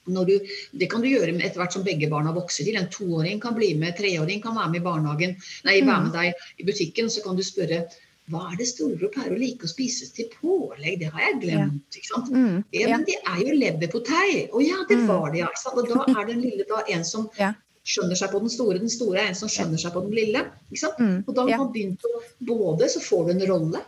Du, 0.08 0.36
det 0.80 0.88
kan 0.88 1.04
du 1.04 1.10
gjøre 1.10 1.34
etter 1.36 1.60
hvert 1.60 1.76
som 1.76 1.84
begge 1.84 2.08
barna 2.12 2.32
vokser 2.36 2.68
til. 2.68 2.78
En 2.80 2.92
toåring 2.92 3.42
kan 3.44 3.56
bli 3.56 3.74
med, 3.80 3.96
treåring 3.98 4.44
kan 4.44 4.56
være 4.56 4.74
med 4.76 4.82
i 4.82 4.86
barnehagen, 4.86 5.36
nei, 5.68 5.80
være 5.82 6.04
med 6.04 6.12
mm. 6.12 6.16
deg 6.16 6.62
i 6.64 6.68
butikken. 6.68 7.12
Så 7.12 7.24
kan 7.24 7.40
du 7.40 7.44
spørre 7.48 7.86
hva 8.32 8.42
er 8.52 8.58
det 8.60 8.66
storebror 8.68 9.12
pleier 9.14 9.32
å 9.32 9.40
like 9.40 9.64
å 9.64 9.72
spise 9.72 10.10
til 10.16 10.28
pålegg? 10.34 11.00
Det 11.00 11.12
har 11.14 11.24
jeg 11.24 11.38
glemt. 11.46 11.96
ikke 11.96 12.10
sant? 12.10 12.32
Mm, 12.34 12.58
ja. 12.76 12.90
Men 12.92 13.06
det 13.08 13.16
er 13.22 13.38
jo 13.40 13.54
leverpotei. 13.56 14.32
Å 14.52 14.64
ja, 14.64 14.82
det 14.90 14.98
mm. 15.00 15.06
var 15.08 15.30
det, 15.32 15.46
ja. 15.46 15.52
Og 15.72 15.88
da 15.88 16.04
er 16.12 16.28
den 16.28 16.42
lille 16.44 16.66
da 16.68 16.82
en 16.92 17.06
som 17.08 17.30
ja. 17.40 17.54
skjønner 17.88 18.20
seg 18.20 18.34
på 18.34 18.42
den 18.44 18.52
store. 18.52 18.82
Den 18.84 18.92
store 18.92 19.22
er 19.22 19.32
en 19.32 19.40
som 19.40 19.52
skjønner 19.52 19.80
seg 19.80 19.96
på 19.96 20.04
den 20.04 20.18
lille. 20.18 20.42
ikke 20.68 20.82
sant? 20.82 21.00
Mm, 21.00 21.22
og 21.24 21.38
da 21.38 21.46
har 21.48 21.62
man 21.64 21.72
begynt 21.76 22.04
å 22.10 22.20
Både 22.48 22.92
så 22.92 23.00
får 23.02 23.24
du 23.30 23.32
en 23.38 23.48
rolle 23.54 23.84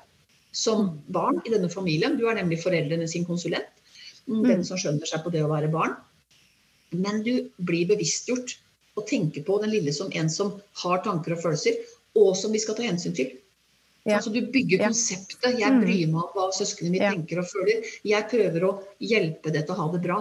som 0.55 0.85
mm. 0.85 0.95
barn 1.19 1.43
i 1.43 1.53
denne 1.57 1.71
familien. 1.73 2.15
Du 2.15 2.23
er 2.31 2.39
nemlig 2.39 2.61
foreldrene 2.63 3.11
sin 3.11 3.27
konsulent. 3.27 3.67
Mm, 4.29 4.45
den 4.45 4.63
som 4.63 4.79
skjønner 4.79 5.09
seg 5.09 5.25
på 5.25 5.35
det 5.35 5.43
å 5.43 5.51
være 5.51 5.71
barn. 5.73 5.99
Men 6.95 7.25
du 7.27 7.49
blir 7.59 7.91
bevisstgjort 7.91 8.55
og 8.95 9.05
tenke 9.11 9.43
på 9.43 9.59
den 9.59 9.75
lille 9.75 9.91
som 9.95 10.15
en 10.15 10.31
som 10.31 10.55
har 10.85 11.03
tanker 11.03 11.35
og 11.35 11.43
følelser, 11.43 11.75
og 12.15 12.33
som 12.39 12.55
vi 12.55 12.63
skal 12.63 12.79
ta 12.79 12.87
hensyn 12.87 13.19
til. 13.19 13.35
Ja. 14.07 14.17
Altså 14.17 14.31
Du 14.33 14.41
bygger 14.51 14.85
konseptet. 14.87 15.59
Jeg 15.59 15.71
mm. 15.75 15.79
bryr 15.83 16.11
meg 16.11 16.19
om 16.23 16.35
hva 16.35 16.49
søsknene 16.55 16.93
mine 16.95 17.07
ja. 17.07 17.13
tenker 17.15 17.41
og 17.43 17.49
føler. 17.51 17.87
Jeg 18.07 18.27
prøver 18.31 18.67
å 18.67 18.73
hjelpe 19.03 19.53
det 19.55 19.65
til 19.67 19.75
å 19.75 19.79
ha 19.81 19.87
det 19.93 20.03
bra. 20.05 20.19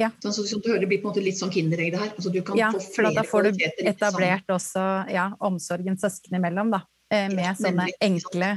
Ja. 0.00 0.08
Sånn, 0.24 0.32
så, 0.32 0.46
du 0.56 0.70
hører, 0.70 0.80
Det 0.80 0.88
blir 0.88 1.02
på 1.02 1.08
en 1.08 1.12
måte 1.12 1.24
litt 1.24 1.38
sånn 1.38 1.52
kinderegg, 1.52 1.92
det 1.92 2.00
her. 2.00 2.14
Altså, 2.16 2.32
du 2.32 2.40
kan 2.46 2.58
ja, 2.58 2.70
få 2.72 2.80
flere 2.80 3.10
for 3.12 3.18
da 3.18 3.26
får 3.28 3.50
du 3.50 3.90
etablert 3.92 4.54
også 4.54 4.86
ja, 5.12 5.28
omsorgen 5.50 6.00
søsknene 6.00 6.40
imellom, 6.40 6.72
da. 6.72 6.84
Eh, 7.10 7.26
med 7.34 7.58
sånne 7.58 7.88
enkle 8.06 8.54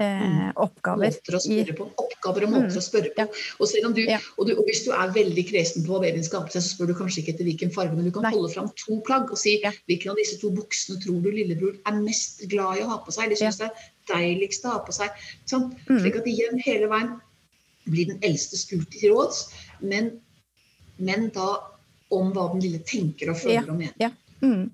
eh, 0.00 0.22
mm. 0.22 0.52
oppgaver. 0.62 1.12
Måter 1.14 1.36
å 1.38 1.40
spørre 1.42 1.74
på. 1.78 1.88
Oppgaver 2.02 2.46
og 2.46 2.52
måter 2.52 2.72
mm. 2.74 2.80
å 2.80 2.84
spørre 2.84 3.12
på. 3.14 3.26
Ja. 3.26 3.44
Og, 3.58 3.96
du, 3.96 4.02
ja. 4.04 4.20
og, 4.36 4.48
du, 4.48 4.54
og, 4.56 4.62
hvis 4.68 4.84
du 4.86 4.92
er 4.96 5.12
veldig 5.14 5.44
kresen 5.48 5.86
på 5.86 6.00
babyens 6.02 6.30
skapelse, 6.30 6.62
så 6.62 6.74
spør 6.74 6.92
du 6.92 6.96
kanskje 6.98 7.22
ikke 7.22 7.36
etter 7.36 7.48
hvilken 7.48 7.74
farge, 7.74 7.96
men 7.96 8.08
du 8.08 8.12
kan 8.14 8.26
Nei. 8.26 8.34
holde 8.36 8.52
fram 8.54 8.70
to 8.78 8.98
plagg 9.06 9.32
og 9.32 9.40
si 9.40 9.56
ja. 9.64 9.72
hvilken 9.90 10.14
av 10.14 10.20
disse 10.20 10.40
to 10.42 10.52
buksene 10.56 11.00
tror 11.04 11.20
du 11.24 11.30
lillebror 11.32 11.76
er 11.76 12.00
mest 12.00 12.46
glad 12.50 12.80
i 12.80 12.84
å 12.86 12.90
ha 12.94 13.00
på 13.04 13.14
seg, 13.14 13.28
eller 13.28 13.40
syns 13.40 13.60
det 13.62 13.70
er 13.70 13.86
deiligst 14.12 14.66
å 14.66 14.76
ha 14.76 14.82
på 14.86 14.94
seg. 14.94 15.26
Sånn. 15.50 15.70
Mm. 15.88 16.00
Slik 16.00 16.20
at 16.20 16.30
igjen 16.30 16.62
hele 16.64 16.90
veien 16.92 17.16
blir 17.86 18.10
den 18.10 18.22
eldste 18.26 18.58
spurt 18.58 18.90
til 18.94 19.14
råds, 19.14 19.46
men, 19.80 20.16
men, 20.98 21.30
da 21.34 21.54
om 22.14 22.32
hva 22.34 22.50
den 22.52 22.62
lille 22.62 22.82
tenker 22.86 23.32
og 23.32 23.40
føler 23.40 23.66
og 23.66 23.78
mener. 23.78 23.94
Ja. 24.02 24.12
Mm. 24.42 24.68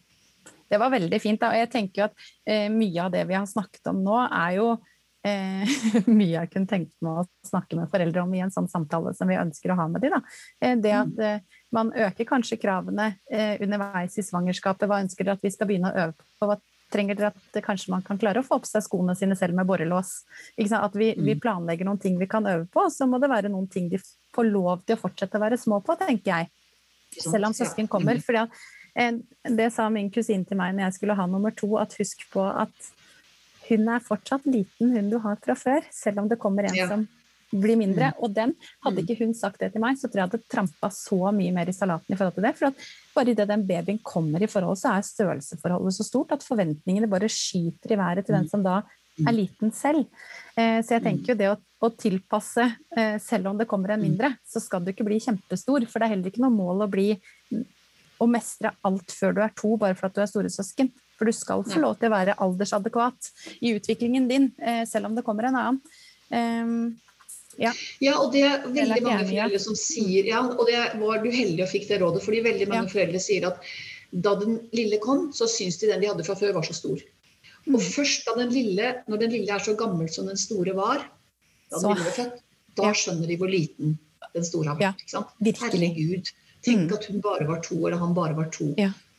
Det 0.73 0.81
var 0.81 0.93
veldig 0.93 1.21
fint. 1.21 1.41
Da. 1.41 1.53
Og 1.53 1.61
jeg 1.61 1.71
tenker 1.73 2.01
jo 2.01 2.09
at 2.09 2.27
eh, 2.49 2.69
mye 2.73 3.05
av 3.05 3.13
det 3.13 3.27
vi 3.29 3.37
har 3.37 3.49
snakket 3.49 3.93
om 3.93 4.01
nå, 4.05 4.17
er 4.25 4.57
jo 4.57 4.69
eh, 5.27 5.73
mye 6.19 6.33
jeg 6.35 6.51
kunne 6.53 6.71
tenkt 6.71 6.95
meg 7.05 7.23
å 7.23 7.27
snakke 7.47 7.79
med 7.79 7.91
foreldre 7.93 8.25
om 8.25 8.35
i 8.35 8.43
en 8.45 8.53
sånn 8.55 8.71
samtale 8.71 9.15
som 9.17 9.31
vi 9.31 9.39
ønsker 9.41 9.73
å 9.73 9.79
ha 9.79 9.89
med 9.91 10.05
dem. 10.05 10.19
Eh, 10.61 10.77
det 10.83 10.95
at 10.97 11.15
mm. 11.15 11.25
eh, 11.29 11.65
man 11.75 11.93
øker 11.95 12.29
kanskje 12.29 12.61
kravene 12.63 13.15
eh, 13.31 13.57
underveis 13.63 14.19
i 14.19 14.27
svangerskapet. 14.27 14.89
Hva 14.91 15.03
ønsker 15.05 15.27
dere 15.27 15.39
at 15.39 15.47
vi 15.47 15.53
skal 15.55 15.71
begynne 15.71 15.93
å 15.93 16.07
øve 16.07 16.17
på? 16.19 16.49
Hva 16.51 16.59
trenger 16.93 17.17
dere 17.17 17.33
at 17.33 17.63
kanskje 17.65 17.93
man 17.95 18.05
kan 18.05 18.21
klare 18.21 18.43
å 18.43 18.47
få 18.47 18.59
på 18.63 18.69
seg 18.69 18.85
skoene 18.85 19.17
sine 19.19 19.37
selv 19.39 19.57
med 19.57 19.69
borrelås? 19.69 20.23
At 20.59 20.99
vi, 20.99 21.13
vi, 21.17 21.37
mm. 21.37 21.43
planlegger 21.45 21.89
noen 21.89 22.03
ting 22.03 22.19
vi 22.21 22.29
kan 22.31 22.49
øve 22.49 22.67
på, 22.73 22.89
så 22.93 23.09
må 23.09 23.23
det 23.23 23.33
være 23.33 23.53
noen 23.53 23.71
ting 23.73 23.89
de 23.93 24.01
får 24.35 24.49
lov 24.51 24.85
til 24.87 24.99
å 24.99 25.03
fortsette 25.07 25.39
å 25.39 25.45
være 25.45 25.61
små 25.61 25.81
på, 25.85 25.97
tenker 26.01 26.35
jeg. 26.35 26.53
Selv 27.21 27.51
om 27.51 27.57
søsken 27.57 27.89
kommer. 27.93 28.21
for 28.25 28.33
fordi 28.33 28.47
eh, 28.97 29.19
det 29.57 29.71
sa 29.75 29.89
min 29.93 30.11
kusine 30.13 30.49
til 30.49 30.59
meg 30.61 30.75
når 30.75 30.89
jeg 30.89 31.01
skulle 31.01 31.17
ha 31.17 31.27
nummer 31.29 31.53
to, 31.57 31.75
at 31.81 31.97
husk 32.01 32.25
på 32.33 32.45
at 32.45 32.93
hun 33.69 33.91
er 33.95 34.05
fortsatt 34.05 34.47
liten, 34.49 34.95
hun 34.95 35.11
du 35.13 35.19
har 35.23 35.41
fra 35.43 35.57
før, 35.59 35.85
selv 35.95 36.23
om 36.23 36.31
det 36.31 36.41
kommer 36.43 36.69
en 36.69 36.79
ja. 36.79 36.89
som 36.91 37.05
blir 37.53 37.77
mindre. 37.77 38.13
Mm. 38.13 38.23
Og 38.25 38.33
den, 38.35 38.55
hadde 38.85 39.03
mm. 39.03 39.05
ikke 39.05 39.19
hun 39.21 39.35
sagt 39.37 39.61
det 39.61 39.73
til 39.75 39.83
meg, 39.85 39.99
så 40.01 40.09
tror 40.09 40.23
jeg 40.23 40.31
hadde 40.31 40.51
trampa 40.53 40.91
så 40.95 41.21
mye 41.37 41.53
mer 41.55 41.69
i 41.69 41.77
salaten 41.77 42.15
i 42.15 42.19
forhold 42.19 42.39
til 42.39 42.47
det. 42.47 42.55
For 42.59 42.71
at 42.71 42.87
bare 43.17 43.35
idet 43.35 43.49
den 43.51 43.67
babyen 43.69 44.01
kommer 44.07 44.43
i 44.43 44.51
forhold, 44.51 44.81
så 44.81 44.95
er 44.95 45.07
størrelsesforholdet 45.07 45.99
så 45.99 46.09
stort 46.09 46.33
at 46.37 46.47
forventningene 46.47 47.11
bare 47.13 47.31
skyter 47.33 47.95
i 47.95 48.01
været 48.01 48.27
til 48.27 48.39
den 48.39 48.49
mm. 48.49 48.53
som 48.55 48.65
da 48.65 48.81
er 49.21 49.37
liten 49.37 49.73
selv. 49.77 50.07
Eh, 50.57 50.81
så 50.81 50.97
jeg 50.97 51.05
tenker 51.05 51.35
jo 51.35 51.39
det 51.39 51.51
å, 51.53 51.59
å 51.85 51.93
tilpasse, 51.93 52.65
eh, 52.97 53.19
selv 53.21 53.51
om 53.51 53.61
det 53.61 53.69
kommer 53.71 53.93
en 53.93 54.05
mindre, 54.07 54.33
så 54.49 54.63
skal 54.63 54.85
du 54.85 54.93
ikke 54.95 55.07
bli 55.07 55.21
kjempestor. 55.21 55.85
For 55.91 56.01
det 56.01 56.09
er 56.09 56.15
heller 56.17 56.33
ikke 56.33 56.45
noe 56.45 56.55
mål 56.55 56.87
å 56.87 56.91
bli 56.91 57.11
å 58.23 58.29
mestre 58.31 58.73
alt 58.87 59.13
før 59.13 59.37
du 59.37 59.43
er 59.45 59.53
to, 59.59 59.75
bare 59.81 59.99
for 59.99 60.09
at 60.09 60.17
du 60.17 60.23
er 60.25 60.31
storesøsken. 60.31 60.89
For 61.23 61.31
du 61.31 61.37
skal 61.39 61.63
få 61.63 61.79
lov 61.79 62.01
til 62.01 62.11
å 62.11 62.17
være 62.17 62.35
aldersadekvat 62.43 63.29
i 63.63 63.77
utviklingen 63.77 64.25
din, 64.27 64.49
eh, 64.59 64.83
selv 64.91 65.07
om 65.07 65.15
det 65.15 65.23
kommer 65.23 65.47
en 65.47 65.59
annen. 65.61 65.79
Um, 66.33 66.99
ja. 67.61 67.71
ja. 68.01 68.17
og 68.17 68.33
det 68.33 68.43
er 68.49 68.65
veldig 68.65 69.03
mange 69.05 69.27
foreldre 69.29 69.59
som 69.61 69.77
sier 69.77 70.25
Ja, 70.25 70.41
og 70.41 70.65
det 70.67 70.81
var 70.99 71.21
du 71.23 71.29
heldig 71.31 71.61
og 71.63 71.71
fikk 71.71 71.85
det 71.91 72.01
rådet, 72.01 72.23
fordi 72.25 72.41
veldig 72.43 72.67
mange 72.71 72.89
ja. 72.89 72.93
foreldre 72.95 73.21
sier 73.23 73.47
at 73.53 73.61
da 74.11 74.35
den 74.41 74.57
lille 74.75 74.99
kom, 75.05 75.29
så 75.37 75.47
syns 75.47 75.79
de 75.79 75.93
den 75.93 76.03
de 76.03 76.11
hadde 76.11 76.27
fra 76.27 76.35
før, 76.37 76.57
var 76.59 76.67
så 76.67 76.75
stor. 76.75 76.99
Og 77.69 77.79
mm. 77.79 77.85
først 77.95 78.27
da 78.27 78.35
den 78.41 78.51
lille, 78.51 78.89
når 79.07 79.23
den 79.23 79.37
lille 79.37 79.55
er 79.55 79.63
så 79.63 79.77
gammel 79.79 80.11
som 80.11 80.27
den 80.27 80.41
store 80.41 80.75
var, 80.77 81.07
da 81.71 81.85
den 81.85 81.95
lille 81.95 82.09
ble 82.09 82.17
født, 82.19 82.43
da 82.83 82.91
ja. 82.91 82.99
skjønner 82.99 83.31
de 83.31 83.39
hvor 83.39 83.53
liten 83.53 83.95
den 84.35 84.49
store 84.49 84.73
har 84.75 84.83
vært. 84.83 85.07
Herregud. 85.63 86.35
Tenk 86.67 86.91
mm. 86.91 86.93
at 86.99 87.09
hun 87.11 87.23
bare 87.23 87.47
var 87.47 87.63
to, 87.65 87.79
eller 87.87 88.03
han 88.03 88.13
bare 88.17 88.37
var 88.39 88.51
to. 88.55 88.73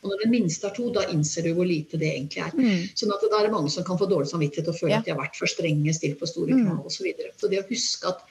Og 0.03 0.11
når 0.11 0.23
den 0.25 0.33
minste 0.33 0.67
er 0.67 0.75
to, 0.75 0.89
da 0.93 1.05
innser 1.13 1.47
du 1.47 1.53
hvor 1.57 1.67
lite 1.67 1.99
det 1.99 2.09
egentlig 2.11 2.43
er. 2.43 2.55
Mm. 2.57 2.89
Sånn 2.99 3.13
at 3.15 3.23
Da 3.23 3.39
er 3.39 3.47
det 3.47 3.53
mange 3.55 3.71
som 3.71 3.85
kan 3.87 3.99
få 3.99 4.07
dårlig 4.11 4.29
samvittighet 4.29 4.69
og 4.69 4.77
føle 4.77 4.91
ja. 4.93 4.99
at 4.99 5.07
de 5.07 5.13
har 5.15 5.21
vært 5.21 5.39
for 5.39 5.49
strenge, 5.49 5.95
stilt 5.95 6.19
på 6.19 6.29
store 6.29 6.57
krav 6.57 6.81
mm. 6.81 6.87
osv. 6.89 6.97
Så, 6.97 7.05
videre. 7.07 7.31
så 7.39 7.51
det 7.51 7.61
å 7.63 7.69
huske 7.69 8.11
at 8.11 8.25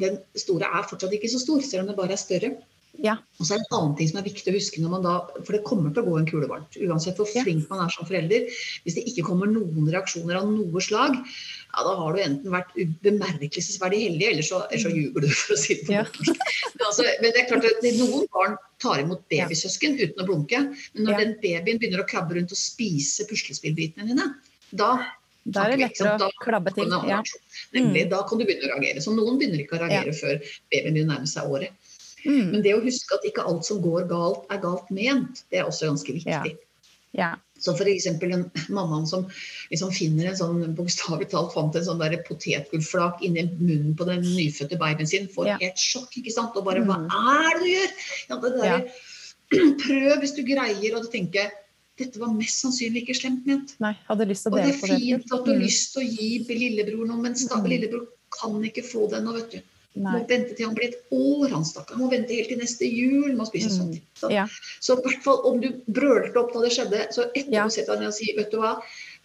den 0.00 0.20
store 0.38 0.68
er 0.70 0.86
fortsatt 0.88 1.14
ikke 1.16 1.30
så 1.32 1.40
stor, 1.42 1.62
selv 1.66 1.84
om 1.84 1.90
den 1.90 1.98
bare 1.98 2.14
er 2.16 2.20
større. 2.20 2.52
Ja. 2.98 3.14
Og 3.38 3.46
så 3.46 3.54
er 3.54 3.60
det 3.60 3.68
en 3.68 3.76
annen 3.78 3.92
ting 3.96 4.08
som 4.10 4.18
er 4.20 4.26
viktig 4.26 4.50
å 4.50 4.56
huske 4.56 4.80
når 4.82 4.92
man 4.92 5.04
da 5.04 5.12
For 5.38 5.54
det 5.54 5.62
kommer 5.64 5.92
til 5.94 6.02
å 6.02 6.10
gå 6.10 6.16
en 6.18 6.26
kule 6.28 6.48
varmt. 6.50 6.76
Uansett 6.82 7.20
hvor 7.20 7.28
flink 7.30 7.70
man 7.70 7.84
er 7.84 7.92
som 7.94 8.08
forelder. 8.08 8.48
Hvis 8.84 8.96
det 8.98 9.04
ikke 9.08 9.24
kommer 9.28 9.48
noen 9.50 9.88
reaksjoner 9.92 10.40
av 10.40 10.48
noe 10.50 10.82
slag, 10.84 11.14
ja, 11.16 11.84
da 11.86 11.94
har 12.00 12.16
du 12.16 12.22
enten 12.24 12.52
vært 12.52 12.74
bemerkelsesverdig 13.06 14.02
heldig, 14.08 14.26
eller 14.32 14.46
så, 14.46 14.64
eller 14.68 14.82
så 14.82 14.90
mm. 14.90 14.98
ljuger 14.98 15.26
du, 15.26 15.30
for 15.30 15.54
å 15.54 15.60
si 15.60 15.78
det 15.78 15.86
på 15.86 15.94
ja. 15.94 16.02
men, 16.26 16.84
altså, 16.88 17.06
men 17.06 17.28
det 17.28 17.44
er 17.44 17.48
klart 17.52 17.70
at 17.70 17.86
noen 18.00 18.26
barn 18.34 18.58
tar 18.82 19.04
imot 19.04 19.22
babysøsken 19.32 19.96
uten 20.00 20.24
å 20.24 20.28
blunke. 20.28 20.64
Men 20.96 21.06
når 21.06 21.14
ja. 21.14 21.22
den 21.22 21.38
babyen 21.44 21.80
begynner 21.80 22.04
å 22.04 22.10
krabbe 22.10 22.36
rundt 22.36 22.52
og 22.56 22.60
spise 22.60 23.28
puslespillbitene 23.30 24.10
dine, 24.10 24.32
da 24.74 24.92
da 25.48 25.64
er 25.64 25.72
det 25.72 25.86
lettere 25.86 26.26
å 26.26 26.28
klabbe 26.42 26.72
til. 26.76 26.90
Ja. 27.08 27.20
Nemlig, 27.72 28.04
mm. 28.04 28.10
Da 28.12 28.20
kan 28.28 28.40
du 28.40 28.44
begynne 28.44 28.68
å 28.68 28.74
reagere. 28.74 29.00
Så 29.00 29.14
noen 29.14 29.38
begynner 29.40 29.62
ikke 29.62 29.78
å 29.78 29.80
reagere 29.80 30.12
før 30.16 30.36
babyen 30.42 30.96
begynner 30.96 31.08
å 31.08 31.12
nærme 31.14 31.30
seg 31.30 31.54
året. 31.54 31.79
Mm. 32.24 32.50
Men 32.54 32.64
det 32.64 32.74
å 32.76 32.82
huske 32.84 33.16
at 33.16 33.28
ikke 33.28 33.44
alt 33.46 33.68
som 33.68 33.80
går 33.84 34.08
galt, 34.10 34.44
er 34.52 34.60
galt 34.62 34.90
ment, 34.94 35.44
det 35.52 35.60
er 35.60 35.70
også 35.70 35.90
ganske 35.92 36.16
viktig. 36.18 36.56
Ja. 37.16 37.34
Så 37.60 37.74
f.eks. 37.74 38.06
mammaen 38.72 39.06
som 39.06 39.26
liksom 39.68 39.90
finner 39.92 40.30
en 40.30 40.38
sånn 40.38 40.74
bokstavelig 40.78 41.28
talt 41.32 41.52
fant 41.52 41.76
en 41.76 41.84
sånn 41.84 42.02
potetgullflak 42.28 43.24
inni 43.26 43.44
munnen 43.58 43.96
på 43.98 44.06
den 44.08 44.22
nyfødte 44.24 44.78
babyen 44.80 45.10
sin, 45.10 45.28
får 45.32 45.50
ja. 45.52 45.56
helt 45.60 45.80
sjokk. 45.80 46.14
ikke 46.22 46.32
sant? 46.32 46.56
Og 46.56 46.64
bare 46.68 46.84
mm. 46.84 47.08
'Hva 47.10 47.38
er 47.44 47.58
det 47.58 47.64
du 47.64 47.70
gjør?' 47.72 47.96
Ja, 48.30 48.38
det 48.44 48.52
der, 48.56 48.68
ja. 48.70 48.78
Prøv 49.82 50.22
hvis 50.22 50.36
du 50.36 50.44
greier 50.46 50.96
å 50.96 51.02
tenke 51.10 51.50
dette 52.00 52.20
var 52.22 52.30
mest 52.32 52.62
sannsynlig 52.62 53.02
ikke 53.04 53.18
slemt 53.18 53.48
ment. 53.48 53.74
Nei, 53.82 53.92
hadde 54.06 54.28
lyst 54.30 54.46
til 54.46 54.54
å 54.54 54.56
dele. 54.56 54.70
Og 54.72 54.86
det 54.86 54.94
er 54.94 55.02
fint 55.02 55.34
at 55.34 55.44
du 55.44 55.50
har 55.50 55.58
mm. 55.58 55.64
lyst 55.66 55.92
til 55.92 56.00
å 56.00 56.06
gi 56.08 56.56
lillebror 56.62 57.10
noe, 57.10 57.20
men 57.20 57.36
mm. 57.36 57.66
lillebror 57.68 58.06
kan 58.32 58.56
ikke 58.64 58.84
få 58.86 59.08
det 59.10 59.20
ennå, 59.20 59.34
vet 59.36 59.56
du. 59.56 59.58
Nei. 59.98 60.12
Må 60.14 60.18
vente 60.30 60.54
til 60.54 60.68
han 60.68 60.74
blir 60.76 60.92
et 60.92 61.14
år, 61.14 61.48
han 61.50 61.64
stakkar. 61.66 61.98
Må 61.98 62.06
vente 62.12 62.36
helt 62.36 62.46
til 62.52 62.60
neste 62.60 62.86
jul 62.86 63.32
med 63.32 63.42
å 63.42 63.48
spise 63.48 63.72
sånn. 63.74 63.96
Så, 64.14 64.28
ja. 64.30 64.44
så 64.78 64.94
i 64.94 65.02
hvert 65.02 65.24
fall 65.24 65.40
om 65.50 65.58
du 65.62 65.66
brølte 65.90 66.38
opp 66.38 66.52
da 66.54 66.62
det 66.62 66.70
skjedde, 66.76 67.00
så 67.16 67.24
etterpå 67.32 67.56
ja. 67.56 67.64
setter 67.74 67.96
deg 67.96 68.04
ned 68.04 68.12
og 68.12 68.14
sier 68.14 68.36
vet 68.38 68.54
du 68.54 68.60
hva, 68.62 68.76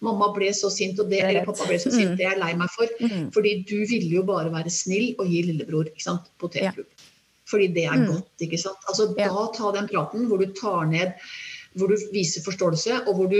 mamma 0.04 0.32
ble 0.34 0.48
så 0.58 0.70
sint, 0.74 0.98
og 0.98 1.12
det, 1.12 1.20
det 1.22 1.28
eller 1.30 1.46
pappa 1.46 1.68
ble 1.70 1.78
så 1.78 1.92
sint, 1.94 2.10
mm. 2.10 2.16
det 2.18 2.26
er 2.26 2.34
jeg 2.34 2.42
lei 2.42 2.50
meg 2.58 2.72
for. 2.74 2.96
Mm. 2.98 3.28
Fordi 3.36 3.52
du 3.70 3.76
ville 3.86 4.10
jo 4.18 4.24
bare 4.26 4.50
være 4.56 4.72
snill 4.74 5.12
og 5.14 5.30
gi 5.30 5.44
lillebror 5.52 5.92
ikke 5.92 6.06
sant, 6.08 6.26
potetgull. 6.42 6.88
Ja. 6.90 7.12
Fordi 7.46 7.70
det 7.78 7.86
er 7.86 8.00
mm. 8.00 8.08
godt. 8.10 8.46
ikke 8.48 8.58
sant? 8.58 8.90
Altså 8.90 9.06
Da 9.14 9.30
ta 9.54 9.70
den 9.78 9.86
praten 9.92 10.26
hvor 10.26 10.42
du 10.42 10.50
tar 10.50 10.90
ned, 10.90 11.14
hvor 11.78 11.94
du 11.94 12.10
viser 12.10 12.42
forståelse, 12.42 13.04
og 13.06 13.20
hvor 13.20 13.30
du 13.30 13.38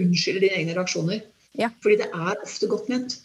unnskylder 0.00 0.46
dine 0.46 0.62
egne 0.62 0.78
reaksjoner. 0.78 1.20
Fordi 1.84 2.00
det 2.00 2.08
er 2.08 2.40
ofte 2.40 2.72
godt 2.72 2.88
ment. 2.88 3.18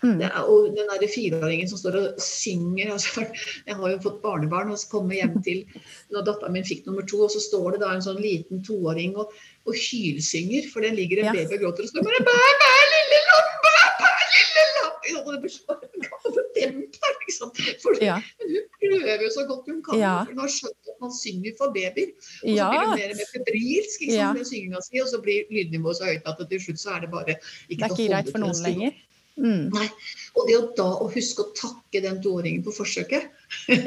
Mm. 0.00 0.20
Er, 0.24 0.36
og 0.48 0.70
den 0.72 0.88
der 0.88 1.10
fireåringen 1.12 1.68
som 1.68 1.76
står 1.76 1.96
og 1.98 2.22
synger 2.24 2.92
altså, 2.94 3.26
Jeg 3.66 3.76
har 3.76 3.90
jo 3.92 3.98
fått 4.00 4.22
barnebarn 4.22 4.72
og 4.72 4.84
kommer 4.92 5.18
hjem 5.18 5.36
til 5.44 5.64
når 6.14 6.24
datteren 6.28 6.56
min 6.56 6.64
fikk 6.64 6.86
nummer 6.88 7.04
to, 7.04 7.20
og 7.26 7.34
så 7.34 7.42
står 7.44 7.76
det 7.76 7.82
da 7.84 7.92
en 7.92 8.06
sånn 8.06 8.22
liten 8.22 8.64
toåring 8.64 9.18
og, 9.20 9.34
og 9.68 9.76
hylsynger, 9.76 10.70
for 10.72 10.86
den 10.86 10.96
ligger 10.96 11.20
en 11.20 11.30
ja. 11.30 11.34
baby 11.36 11.58
og 11.58 11.66
gråter 11.66 11.84
og 11.84 11.92
står 11.92 12.08
bare 12.08 12.24
bæ, 12.30 12.38
bæ, 12.62 12.70
lille 12.94 13.20
lam, 13.28 13.50
bæ, 13.66 13.74
bæ, 14.00 14.14
lille 14.38 14.64
lam. 14.78 14.96
Ja, 15.10 15.20
det 15.26 15.42
blir 15.44 15.52
så 15.52 15.76
demp 16.56 16.96
der, 16.96 17.14
liksom. 17.26 17.52
For, 17.82 18.00
ja. 18.04 18.16
Men 18.40 18.56
hun 18.56 18.64
prøver 18.80 19.26
jo 19.26 19.30
så 19.36 19.44
godt 19.50 19.68
hun 19.68 19.84
kan. 19.84 20.00
Ja. 20.00 20.14
for 20.24 20.32
Hun 20.32 20.42
har 20.44 20.54
skjønt 20.56 20.92
at 20.94 20.96
man 21.04 21.12
synger 21.16 21.60
for 21.60 21.76
babyer. 21.76 22.16
Og 22.40 22.56
så 22.56 22.72
blir 22.72 22.88
hun 22.88 22.96
mer 22.96 23.12
og 23.12 23.20
mer 23.20 23.30
febrilsk 23.34 24.08
med 24.08 24.42
synginga 24.48 24.82
si, 24.86 25.04
og 25.04 25.12
så 25.12 25.20
blir 25.24 25.52
lydnivået 25.52 26.00
så 26.00 26.08
høyt 26.08 26.32
at 26.32 26.42
til 26.50 26.64
slutt 26.66 26.82
så 26.82 26.96
er 26.96 27.04
det 27.04 27.12
bare 27.12 27.36
ikke 27.68 27.76
Det 27.76 27.86
er 27.90 27.96
ikke 27.98 28.10
greit 28.14 28.32
for 28.32 28.46
noen 28.46 28.64
lenger? 28.64 28.98
Mm. 29.40 29.66
Nei. 29.72 29.88
Og 30.36 30.46
det 30.48 30.56
å 30.58 30.62
da 30.76 30.88
å 31.00 31.08
huske 31.12 31.46
å 31.46 31.52
takke 31.56 32.02
den 32.04 32.20
toåringen 32.24 32.64
på 32.66 32.74
forsøket, 32.76 33.28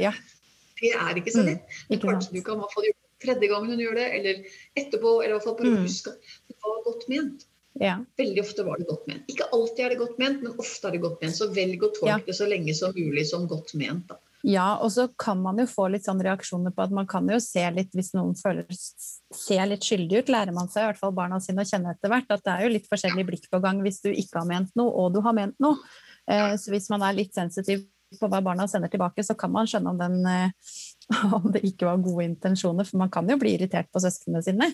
ja. 0.02 0.14
det 0.82 0.92
er 0.98 1.22
ikke 1.22 1.34
så 1.36 1.46
mm. 1.46 1.50
lett. 1.52 1.80
Mm. 1.88 1.96
Ikke 1.96 2.10
Kanskje 2.10 2.38
du 2.38 2.44
kan 2.46 2.64
få 2.74 2.84
det 2.84 2.94
gjort 2.94 3.02
tredje 3.24 3.50
gangen 3.52 3.72
hun 3.72 3.82
gjør 3.86 3.98
det, 4.00 4.10
eller 4.18 4.60
etterpå. 4.80 5.16
Eller 5.22 5.34
i 5.34 5.38
hvert 5.38 5.48
fall 5.48 5.58
bare 5.62 5.74
mm. 5.76 5.82
huske 5.86 6.14
at 6.16 6.32
det 6.52 6.60
var 6.66 6.84
godt 6.90 7.08
ment. 7.12 7.48
Ja. 7.82 7.96
Veldig 8.20 8.44
ofte 8.44 8.66
var 8.68 8.82
det 8.82 8.90
godt 8.90 9.08
ment. 9.10 9.30
Ikke 9.32 9.48
alltid 9.56 9.86
er 9.86 9.94
det 9.94 10.02
godt 10.04 10.20
ment, 10.22 10.44
men 10.46 10.60
ofte 10.62 10.90
er 10.90 10.98
det 10.98 11.02
godt 11.06 11.24
ment. 11.24 11.38
Så 11.38 11.50
velg 11.56 11.86
å 11.86 11.90
tolke 11.96 12.20
ja. 12.20 12.28
det 12.28 12.38
så 12.38 12.50
lenge 12.50 12.76
som 12.78 12.94
mulig 12.98 13.26
som 13.30 13.48
godt 13.50 13.74
ment. 13.80 14.12
Da. 14.12 14.20
Ja, 14.44 14.76
og 14.84 14.92
så 14.92 15.06
kan 15.20 15.40
man 15.40 15.60
jo 15.62 15.66
få 15.72 15.86
litt 15.88 16.04
sånn 16.04 16.20
reaksjoner 16.24 16.74
på 16.76 16.84
at 16.84 16.92
man 16.92 17.08
kan 17.08 17.30
jo 17.32 17.38
se 17.40 17.64
litt 17.72 17.94
hvis 17.96 18.12
noen 18.12 18.34
føler 18.36 18.68
ser 18.76 19.64
litt 19.70 19.88
skyldig 19.88 20.20
ut, 20.20 20.32
lærer 20.34 20.56
man 20.56 20.68
seg 20.72 20.84
i 20.84 20.90
hvert 20.90 21.00
fall 21.00 21.14
barna 21.16 21.40
sine 21.44 21.64
å 21.64 21.70
kjenne 21.70 21.94
etter 21.96 22.12
hvert. 22.12 22.28
At 22.28 22.44
det 22.44 22.52
er 22.52 22.66
jo 22.66 22.74
litt 22.74 22.90
forskjellig 22.92 23.24
blikk 23.30 23.48
på 23.52 23.62
gang 23.64 23.80
hvis 23.86 24.02
du 24.04 24.12
ikke 24.12 24.42
har 24.42 24.50
ment 24.50 24.74
noe, 24.80 24.92
og 24.92 25.16
du 25.16 25.22
har 25.24 25.36
ment 25.38 25.56
noe. 25.64 25.80
Eh, 26.28 26.58
så 26.60 26.76
hvis 26.76 26.90
man 26.92 27.06
er 27.08 27.16
litt 27.16 27.32
sensitiv 27.36 27.86
på 28.20 28.30
hva 28.30 28.44
barna 28.44 28.68
sender 28.68 28.92
tilbake, 28.92 29.24
så 29.24 29.36
kan 29.40 29.54
man 29.54 29.70
skjønne 29.70 29.96
om 29.96 30.02
den 30.02 30.20
eh, 30.28 30.76
om 31.38 31.50
det 31.54 31.64
ikke 31.68 31.88
var 31.88 32.02
gode 32.04 32.26
intensjoner, 32.26 32.88
for 32.88 33.02
man 33.02 33.12
kan 33.14 33.30
jo 33.30 33.38
bli 33.42 33.56
irritert 33.58 33.90
på 33.94 34.02
søsknene 34.04 34.44
sine. 34.46 34.70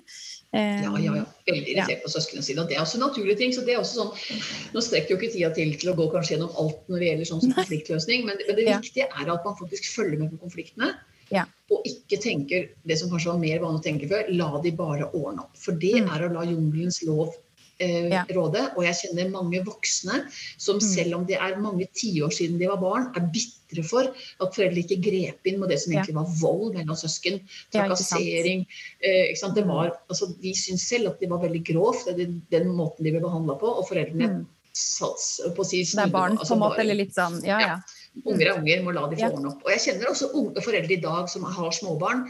Eh, 0.53 0.83
ja, 0.85 0.93
ja, 1.01 1.15
ja. 1.21 1.25
Veldig 1.49 1.73
irritert 1.73 1.95
ja. 1.97 1.99
på 2.03 2.13
søsknene 2.13 2.45
sine. 2.45 2.63
Og 2.63 2.71
det 2.71 2.77
er 2.77 2.83
også 2.83 3.01
naturlige 3.01 3.39
ting. 3.41 3.53
så 3.55 3.65
det 3.65 3.75
er 3.75 3.81
også 3.81 4.03
sånn, 4.03 4.41
Nå 4.75 4.83
strekker 4.85 5.15
jo 5.15 5.19
ikke 5.19 5.33
tida 5.35 5.51
til 5.55 5.75
til 5.79 5.91
å 5.93 5.97
gå 5.97 6.09
kanskje 6.13 6.35
gjennom 6.35 6.55
alt 6.61 6.89
når 6.91 7.01
det 7.01 7.11
gjelder 7.11 7.31
sånn 7.31 7.45
konfliktløsning, 7.57 8.25
men, 8.29 8.41
men 8.47 8.59
det 8.59 8.67
ja. 8.67 8.79
viktige 8.81 9.09
er 9.09 9.31
at 9.33 9.45
man 9.47 9.57
faktisk 9.59 9.89
følger 9.95 10.21
med 10.21 10.33
på 10.33 10.43
konfliktene. 10.45 10.93
Ja. 11.33 11.45
Og 11.69 11.85
ikke 11.85 12.17
tenker 12.21 12.71
det 12.89 12.97
som 12.99 13.11
kanskje 13.11 13.33
var 13.33 13.41
mer 13.41 13.61
vanlig 13.61 13.81
å 13.81 13.85
tenke 13.85 14.09
før, 14.09 14.31
la 14.33 14.49
de 14.63 14.73
bare 14.77 15.09
ordne 15.13 15.45
opp. 15.45 15.53
For 15.61 15.77
det 15.77 15.99
mm. 16.01 16.09
er 16.15 16.25
å 16.25 16.31
la 16.33 16.45
jungelens 16.49 17.03
lov 17.05 17.27
eh, 17.29 17.48
ja. 17.79 18.25
rådet. 18.35 18.65
Og 18.75 18.83
jeg 18.85 18.97
kjenner 19.03 19.31
mange 19.31 19.61
voksne 19.65 20.23
som 20.57 20.79
mm. 20.79 20.85
selv 20.85 21.19
om 21.19 21.25
det 21.29 21.39
er 21.39 21.57
mange 21.61 21.87
tiår 21.95 22.33
siden 22.35 22.59
de 22.59 22.69
var 22.69 22.81
barn, 22.81 23.09
er 23.15 23.27
bitre 23.33 23.85
for 23.87 24.09
at 24.09 24.55
foreldre 24.55 24.83
ikke 24.83 24.99
grep 25.03 25.49
inn 25.49 25.59
med 25.61 25.71
det 25.71 25.79
som 25.83 25.93
egentlig 25.93 26.17
var 26.17 26.29
vold 26.41 26.77
mellom 26.77 26.99
søsken. 26.99 27.41
Trakassering. 27.75 28.65
Eh, 28.99 29.31
det 29.31 29.65
mm. 29.65 29.71
var, 29.71 29.93
altså, 30.09 30.31
de 30.41 30.53
syntes 30.57 30.87
selv 30.89 31.13
at 31.13 31.23
det 31.23 31.31
var 31.31 31.43
veldig 31.43 31.63
grovt, 31.71 32.09
den, 32.17 32.41
den 32.51 32.71
måten 32.75 33.05
de 33.05 33.13
ble 33.15 33.23
behandla 33.23 33.57
på. 33.61 33.71
Og 33.81 33.87
foreldrene 33.89 34.31
mm. 34.33 34.43
sats 34.73 35.31
på 35.55 35.65
å 35.65 35.69
si 35.69 35.85
Det 35.87 36.07
er 36.07 36.13
barn 36.13 36.37
altså, 36.37 36.53
på 36.53 36.59
en 36.59 36.65
måte, 36.67 36.83
eller 36.83 36.99
litt 36.99 37.15
sånn 37.15 37.39
Ja, 37.47 37.61
ja. 37.63 37.79
Unger 38.25 38.47
er 38.49 38.57
unger, 38.57 38.81
må 38.83 38.91
la 38.95 39.05
de 39.07 39.19
få 39.19 39.29
ordne 39.29 39.51
opp. 39.53 39.61
Og 39.63 39.71
jeg 39.71 39.83
kjenner 39.85 40.09
også 40.11 40.31
unge 40.35 40.63
foreldre 40.65 40.95
i 40.95 41.01
dag 41.03 41.29
som 41.31 41.45
har 41.47 41.71
småbarn. 41.75 42.25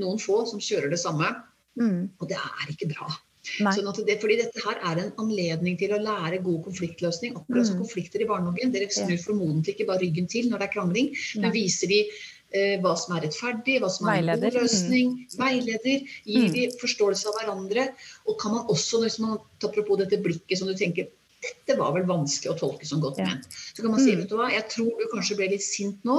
Noen 0.00 0.18
få 0.22 0.40
som 0.48 0.62
kjører 0.62 0.90
det 0.90 0.98
samme. 0.98 1.30
Mm. 1.78 2.08
Og 2.18 2.30
det 2.30 2.38
er 2.40 2.72
ikke 2.72 2.88
bra. 2.90 3.12
Sånn 3.58 4.06
det, 4.06 4.18
fordi 4.22 4.38
dette 4.40 4.62
her 4.64 4.80
er 4.90 5.02
en 5.02 5.12
anledning 5.24 5.78
til 5.80 5.94
å 5.94 6.00
lære 6.02 6.40
god 6.44 6.64
konfliktløsning. 6.68 7.36
Som 7.36 7.78
mm. 7.78 7.82
konflikter 7.82 8.24
i 8.24 8.28
barnehagen. 8.28 8.74
Dere 8.74 8.90
snur 8.92 9.20
formodentlig 9.22 9.76
ikke 9.76 9.88
bare 9.90 10.04
ryggen 10.04 10.28
til 10.30 10.50
når 10.50 10.62
det 10.62 10.68
er 10.68 10.74
krangling, 10.76 11.12
men 11.42 11.54
viser 11.54 11.90
de 11.90 12.00
eh, 12.06 12.78
hva 12.84 12.94
som 12.98 13.16
er 13.16 13.26
rettferdig, 13.26 13.78
hva 13.82 13.92
som 13.92 14.10
er 14.12 14.22
en 14.22 14.42
god 14.44 14.58
løsning. 14.60 15.14
Mm. 15.20 15.36
Veileder. 15.42 16.08
Gir 16.24 16.48
mm. 16.48 16.56
de 16.56 16.66
forståelse 16.82 17.30
av 17.30 17.38
hverandre. 17.40 17.90
Og 18.28 18.40
kan 18.40 18.56
man 18.56 18.74
også, 18.74 19.02
hvis 19.04 19.20
man 19.24 19.38
apropos 19.62 20.00
dette 20.02 20.20
blikket 20.24 20.60
som 20.60 20.70
du 20.70 20.76
tenker 20.78 21.10
dette 21.38 21.76
var 21.78 21.94
vel 21.94 22.06
vanskelig 22.08 22.50
å 22.50 22.58
tolke 22.58 22.86
som 22.88 23.02
godt 23.02 23.20
ment. 23.22 23.46
Så 23.46 23.84
kan 23.84 23.92
man 23.92 24.02
si, 24.02 24.10
mm. 24.10 24.24
vet 24.24 24.32
du 24.32 24.36
hva, 24.38 24.50
jeg 24.50 24.66
tror 24.72 24.90
du 24.98 25.06
kanskje 25.12 25.38
ble 25.38 25.52
litt 25.54 25.64
sint 25.64 26.04
nå. 26.08 26.18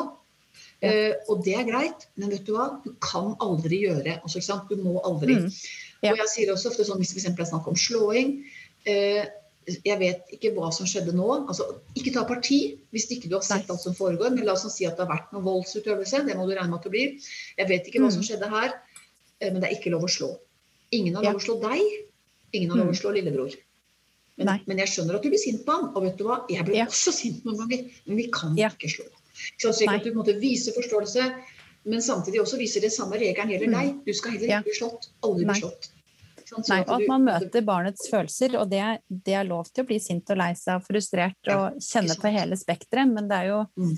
Ja. 0.80 0.92
Uh, 0.94 1.32
og 1.34 1.42
det 1.44 1.58
er 1.60 1.66
greit, 1.68 2.06
men 2.16 2.32
vet 2.32 2.46
du 2.48 2.54
hva, 2.56 2.70
du 2.86 2.94
kan 3.04 3.34
aldri 3.44 3.82
gjøre 3.84 4.14
altså, 4.22 4.62
Du 4.70 4.78
må 4.80 5.02
aldri. 5.04 5.36
Mm. 5.42 5.50
Ja. 6.04 6.14
Og 6.14 6.22
jeg 6.24 6.32
sier 6.32 6.54
også 6.54 6.72
ofte 6.72 6.86
sånn 6.88 7.02
hvis 7.02 7.12
det 7.14 7.22
f.eks. 7.22 7.40
er 7.44 7.50
snakk 7.52 7.68
om 7.68 7.78
slåing 7.80 8.36
eh, 8.88 9.26
Jeg 9.86 9.98
vet 10.00 10.32
ikke 10.36 10.54
hva 10.56 10.70
som 10.74 10.88
skjedde 10.90 11.12
nå. 11.18 11.28
altså 11.42 11.68
Ikke 12.00 12.14
ta 12.16 12.24
parti 12.30 12.60
hvis 12.96 13.10
ikke 13.12 13.30
du 13.30 13.36
har 13.38 13.46
sett 13.46 13.70
alt 13.70 13.84
som 13.84 13.98
foregår. 13.98 14.32
Men 14.36 14.48
la 14.48 14.56
oss 14.56 14.68
si 14.74 14.88
at 14.88 14.98
det 14.98 15.06
har 15.06 15.12
vært 15.12 15.34
noe 15.36 15.46
voldsutøvelse. 15.46 16.24
Det 16.30 16.38
må 16.40 16.48
du 16.48 16.56
regne 16.56 16.70
med 16.72 16.80
at 16.80 16.88
det 16.88 16.94
blir. 16.96 17.32
Jeg 17.60 17.72
vet 17.72 17.90
ikke 17.90 18.04
hva 18.04 18.14
som 18.14 18.24
mm. 18.24 18.30
skjedde 18.30 18.52
her, 18.54 18.78
eh, 19.42 19.52
men 19.52 19.60
det 19.60 19.70
er 19.70 19.76
ikke 19.78 19.94
lov 19.94 20.08
å 20.08 20.12
slå. 20.12 20.32
Ingen 20.96 21.20
har 21.20 21.28
lov 21.28 21.42
å 21.42 21.46
slå 21.46 21.60
deg. 21.62 21.84
Ingen 22.56 22.72
har 22.72 22.82
lov 22.82 22.90
å 22.90 22.96
mm. 22.96 23.02
slå 23.04 23.14
lillebror. 23.18 23.60
Men, 24.40 24.56
men, 24.66 24.80
jeg 24.80 24.94
skjønner 24.94 25.18
at 25.18 25.26
du 25.26 25.30
blir 25.34 25.42
sint 25.42 25.66
på 25.68 25.76
han. 25.76 25.90
Og 25.94 26.06
vet 26.08 26.20
du 26.20 26.26
hva, 26.26 26.42
jeg 26.50 26.66
blir 26.66 26.80
ja. 26.80 26.90
også 26.90 27.14
sint 27.14 27.46
noen 27.46 27.60
ganger. 27.66 27.86
Men 28.08 28.22
vi 28.22 28.28
kan 28.34 28.56
ja. 28.58 28.72
ikke 28.72 28.92
slå. 28.96 29.10
Så 29.60 29.72
jeg 29.76 29.92
at 29.92 30.08
du 30.08 30.16
måtte 30.16 30.36
vise 30.40 30.74
forståelse 30.76 31.28
men 31.90 32.04
samtidig 32.06 32.42
også 32.44 32.60
viser 32.60 32.84
det 32.86 32.92
samme 32.94 33.18
regelen 33.20 33.54
gjelder 33.54 33.72
mm. 33.72 33.78
deg. 33.80 33.96
Du 34.06 34.14
skal 34.18 34.36
heller 34.36 34.52
ikke 34.52 34.68
bli 34.68 34.76
slått. 34.78 35.10
Aldri 35.26 35.48
bli 35.48 35.58
slått. 35.62 35.90
Sånn, 36.50 36.66
Nei, 36.66 36.80
og 36.82 36.96
at 36.96 37.10
man 37.10 37.26
møter 37.28 37.66
barnets 37.66 38.08
følelser, 38.10 38.56
og 38.58 38.72
det, 38.72 38.82
det, 39.10 39.36
er 39.38 39.46
lov 39.46 39.68
til 39.70 39.86
å 39.86 39.90
bli 39.90 40.00
sint 40.02 40.32
og 40.34 40.40
lei 40.40 40.52
seg 40.58 40.80
og 40.80 40.88
frustrert 40.88 41.52
og 41.54 41.78
kjenne 41.84 42.16
på 42.18 42.32
hele 42.34 42.58
spekteret, 42.58 43.12
men 43.12 43.30
det 43.30 43.38
er 43.44 43.52
jo 43.52 43.60
mm. 43.78 43.92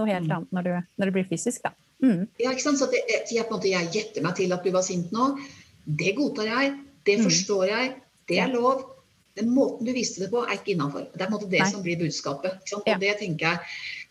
noe 0.00 0.08
helt 0.10 0.26
mm. 0.26 0.34
annet 0.36 0.56
når, 0.58 0.66
du, 0.66 0.90
når 0.98 1.10
det 1.10 1.16
blir 1.18 1.28
fysisk, 1.30 1.68
da. 1.68 1.74
Mm. 2.02 2.26
Ja, 2.38 2.50
ikke 2.50 2.64
sant? 2.64 2.80
Så 2.80 2.90
det, 2.90 3.04
jeg, 3.10 3.46
på 3.46 3.54
en 3.54 3.56
måte, 3.56 3.70
jeg 3.70 3.90
gjetter 3.94 4.26
meg 4.26 4.36
til 4.38 4.54
at 4.54 4.66
du 4.66 4.74
var 4.74 4.86
sint 4.86 5.14
nå. 5.14 5.32
Det 6.02 6.14
godtar 6.18 6.50
jeg. 6.50 6.74
Det 7.06 7.18
forstår 7.22 7.64
jeg. 7.70 7.94
Det 8.28 8.42
er 8.42 8.52
lov. 8.52 8.82
Den 9.38 9.52
måten 9.54 9.86
du 9.86 9.94
viste 9.94 10.24
det 10.24 10.32
på, 10.32 10.42
er 10.42 10.58
ikke 10.58 10.74
innafor. 10.74 11.06
Det 11.14 11.22
er 11.22 11.28
på 11.28 11.30
en 11.30 11.36
måte 11.36 11.50
det 11.50 11.62
Nei. 11.62 11.70
som 11.70 11.82
blir 11.84 11.98
budskapet. 12.00 12.74
Og 12.74 12.90
det 13.02 13.14
tenker 13.20 13.52
jeg 13.52 13.60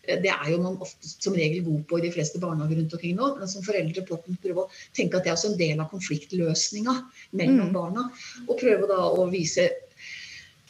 det 0.08 0.30
er 0.32 0.50
jo 0.52 0.60
man 0.62 0.78
ofte 0.84 1.10
som 1.10 1.36
regel 1.36 1.64
god 1.66 1.82
på 1.88 1.98
i 1.98 2.06
de 2.06 2.12
fleste 2.14 2.40
barnehager 2.42 2.80
rundt 2.80 2.94
omkring 2.96 3.18
nå. 3.18 3.32
Men 3.40 3.50
som 3.50 3.64
foreldre 3.66 4.06
prøve 4.08 4.64
å 4.64 4.68
tenke 4.96 5.18
at 5.18 5.26
det 5.26 5.32
er 5.32 5.36
også 5.36 5.52
en 5.52 5.60
del 5.60 5.82
av 5.82 5.90
konfliktløsninga 5.92 6.94
mellom 7.40 7.68
mm. 7.68 7.76
barna. 7.76 8.08
Og 8.46 8.56
prøve 8.60 8.88
da 8.90 9.02
å 9.10 9.28
vise 9.32 9.68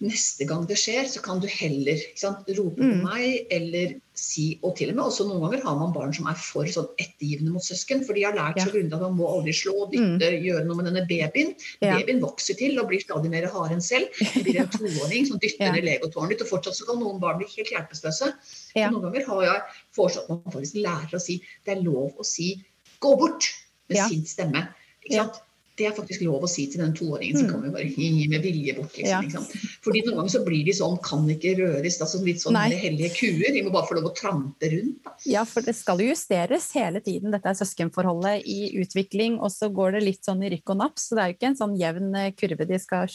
neste 0.04 0.46
gang 0.48 0.66
det 0.68 0.76
skjer, 0.78 1.06
så 1.10 1.22
kan 1.24 1.40
du 1.42 1.48
heller 1.50 2.00
sant, 2.18 2.46
rope 2.58 2.82
mm. 2.82 2.90
på 2.90 3.08
meg 3.08 3.54
eller 3.54 3.96
si 4.18 4.58
Og 4.66 4.72
til 4.74 4.90
og 4.90 4.96
med 4.96 5.04
også 5.04 5.28
noen 5.28 5.44
ganger 5.44 5.60
har 5.62 5.76
man 5.78 5.92
barn 5.94 6.10
som 6.16 6.26
er 6.26 6.38
for 6.42 6.66
sånn 6.66 6.88
ettergivende 6.98 7.52
mot 7.54 7.62
søsken. 7.62 8.00
For 8.02 8.18
de 8.18 8.24
har 8.26 8.34
lært 8.34 8.58
ja. 8.58 8.64
så 8.66 8.72
grundig 8.74 8.96
at 8.96 9.04
man 9.04 9.14
må 9.14 9.28
aldri 9.30 9.54
slå, 9.54 9.86
dytte, 9.92 10.30
mm. 10.32 10.42
gjøre 10.42 10.64
noe 10.66 10.78
med 10.80 10.88
denne 10.90 11.04
babyen. 11.06 11.52
Ja. 11.78 11.92
Babyen 11.92 12.18
vokser 12.24 12.58
til 12.58 12.74
og 12.82 12.88
blir 12.90 13.04
stadig 13.04 13.30
mer 13.30 13.46
hard 13.52 13.76
enn 13.76 13.84
selv. 13.84 14.10
Det 14.18 14.42
blir 14.42 14.58
en 14.64 14.72
toåring 14.74 15.28
som 15.30 15.38
dytter 15.38 15.68
ja. 15.68 15.76
ned 15.76 15.86
legotårnet 15.86 16.34
ditt. 16.34 16.42
Og 16.48 16.50
fortsatt 16.50 16.80
så 16.80 16.88
kan 16.88 16.98
noen 16.98 17.22
barn 17.22 17.38
bli 17.38 17.46
helt 17.52 17.70
hjelpeløse. 17.76 18.32
Ja. 18.74 18.90
Noen 18.90 19.06
ganger 19.06 19.30
har 19.30 19.44
jeg 19.46 19.64
foreslått 20.00 20.26
at 20.26 20.34
man 20.34 20.56
faktisk 20.58 20.82
lærer 20.82 21.14
å 21.14 21.22
si 21.22 21.38
det 21.62 21.76
er 21.76 21.84
lov 21.86 22.18
å 22.18 22.26
si 22.26 22.56
'gå 22.98 23.14
bort' 23.22 23.52
med 23.88 24.02
sin 24.10 24.26
stemme. 24.26 24.66
Ikke 25.06 25.22
sant? 25.22 25.44
Det 25.78 25.86
er 25.86 25.94
faktisk 25.96 26.24
lov 26.26 26.44
å 26.44 26.50
si 26.50 26.66
til 26.72 26.82
den 26.82 26.94
toåringen 26.98 27.38
som 27.38 27.48
mm. 27.48 27.52
kommer 27.54 27.74
bare 27.76 28.08
med 28.32 28.44
vilje 28.44 28.74
bort. 28.76 28.96
Liksom, 28.98 29.38
ja. 29.38 29.76
Fordi 29.84 30.04
noen 30.06 30.20
ganger 30.20 30.34
så 30.34 30.42
blir 30.46 30.66
de 30.66 30.74
sånn 30.76 30.98
kan 31.04 31.24
ikke 31.30 31.54
røres. 31.60 32.00
Altså 32.02 32.22
litt 32.26 32.42
sånn 32.42 32.58
hellige 32.58 33.12
kuer. 33.14 33.52
De 33.54 33.64
må 33.66 33.72
bare 33.74 33.88
få 33.88 33.98
lov 33.98 34.10
å 34.10 34.14
trampe 34.16 34.72
rundt. 34.74 34.98
Da. 35.04 35.14
Ja, 35.30 35.44
for 35.48 35.64
det 35.64 35.76
skal 35.78 36.02
jo 36.02 36.10
justeres 36.10 36.68
hele 36.76 37.02
tiden. 37.04 37.32
Dette 37.34 37.52
er 37.52 37.58
søskenforholdet 37.58 38.46
i 38.48 38.74
utvikling, 38.82 39.38
og 39.38 39.52
så 39.54 39.70
går 39.72 39.96
det 39.96 40.04
litt 40.06 40.26
sånn 40.26 40.42
i 40.44 40.52
rykk 40.54 40.74
og 40.74 40.80
napp. 40.82 41.00
Så 41.00 41.16
det 41.16 41.24
er 41.24 41.32
jo 41.32 41.38
ikke 41.38 41.50
en 41.52 41.60
sånn 41.62 41.76
jevn 41.78 42.14
eh, 42.18 42.32
kurve 42.38 42.68
de 42.68 42.78
skal 42.82 43.08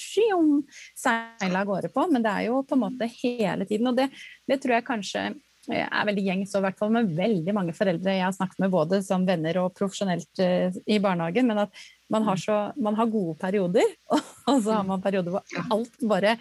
seile 0.97 1.59
av 1.59 1.70
gårde 1.70 1.91
på, 1.93 2.05
men 2.11 2.24
det 2.24 2.34
er 2.34 2.49
jo 2.49 2.61
på 2.68 2.78
en 2.78 2.84
måte 2.86 3.09
hele 3.22 3.68
tiden. 3.70 3.89
Og 3.91 3.97
det, 3.97 4.09
det 4.49 4.59
tror 4.64 4.78
jeg 4.78 4.88
kanskje 4.88 5.24
eh, 5.30 5.88
er 5.88 6.07
veldig 6.09 6.26
gjengs, 6.28 6.53
og 6.53 6.64
i 6.64 6.68
hvert 6.68 6.80
fall 6.82 6.93
med 6.95 7.11
veldig 7.18 7.55
mange 7.55 7.76
foreldre 7.78 8.18
jeg 8.18 8.26
har 8.26 8.36
snakket 8.36 8.64
med, 8.64 8.74
både 8.74 9.01
som 9.05 9.28
venner 9.28 9.61
og 9.64 9.76
profesjonelt 9.78 10.43
uh, 10.43 10.82
i 10.86 10.99
barnehagen. 11.03 11.49
Men 11.49 11.66
at 11.66 11.84
man 12.14 12.28
har, 12.28 12.39
så, 12.39 12.59
man 12.78 12.97
har 12.99 13.09
gode 13.11 13.36
perioder, 13.41 13.95
og 14.49 14.57
så 14.61 14.78
har 14.78 14.86
man 14.88 15.03
perioder 15.03 15.34
hvor 15.34 15.66
alt 15.74 16.05
bare 16.09 16.38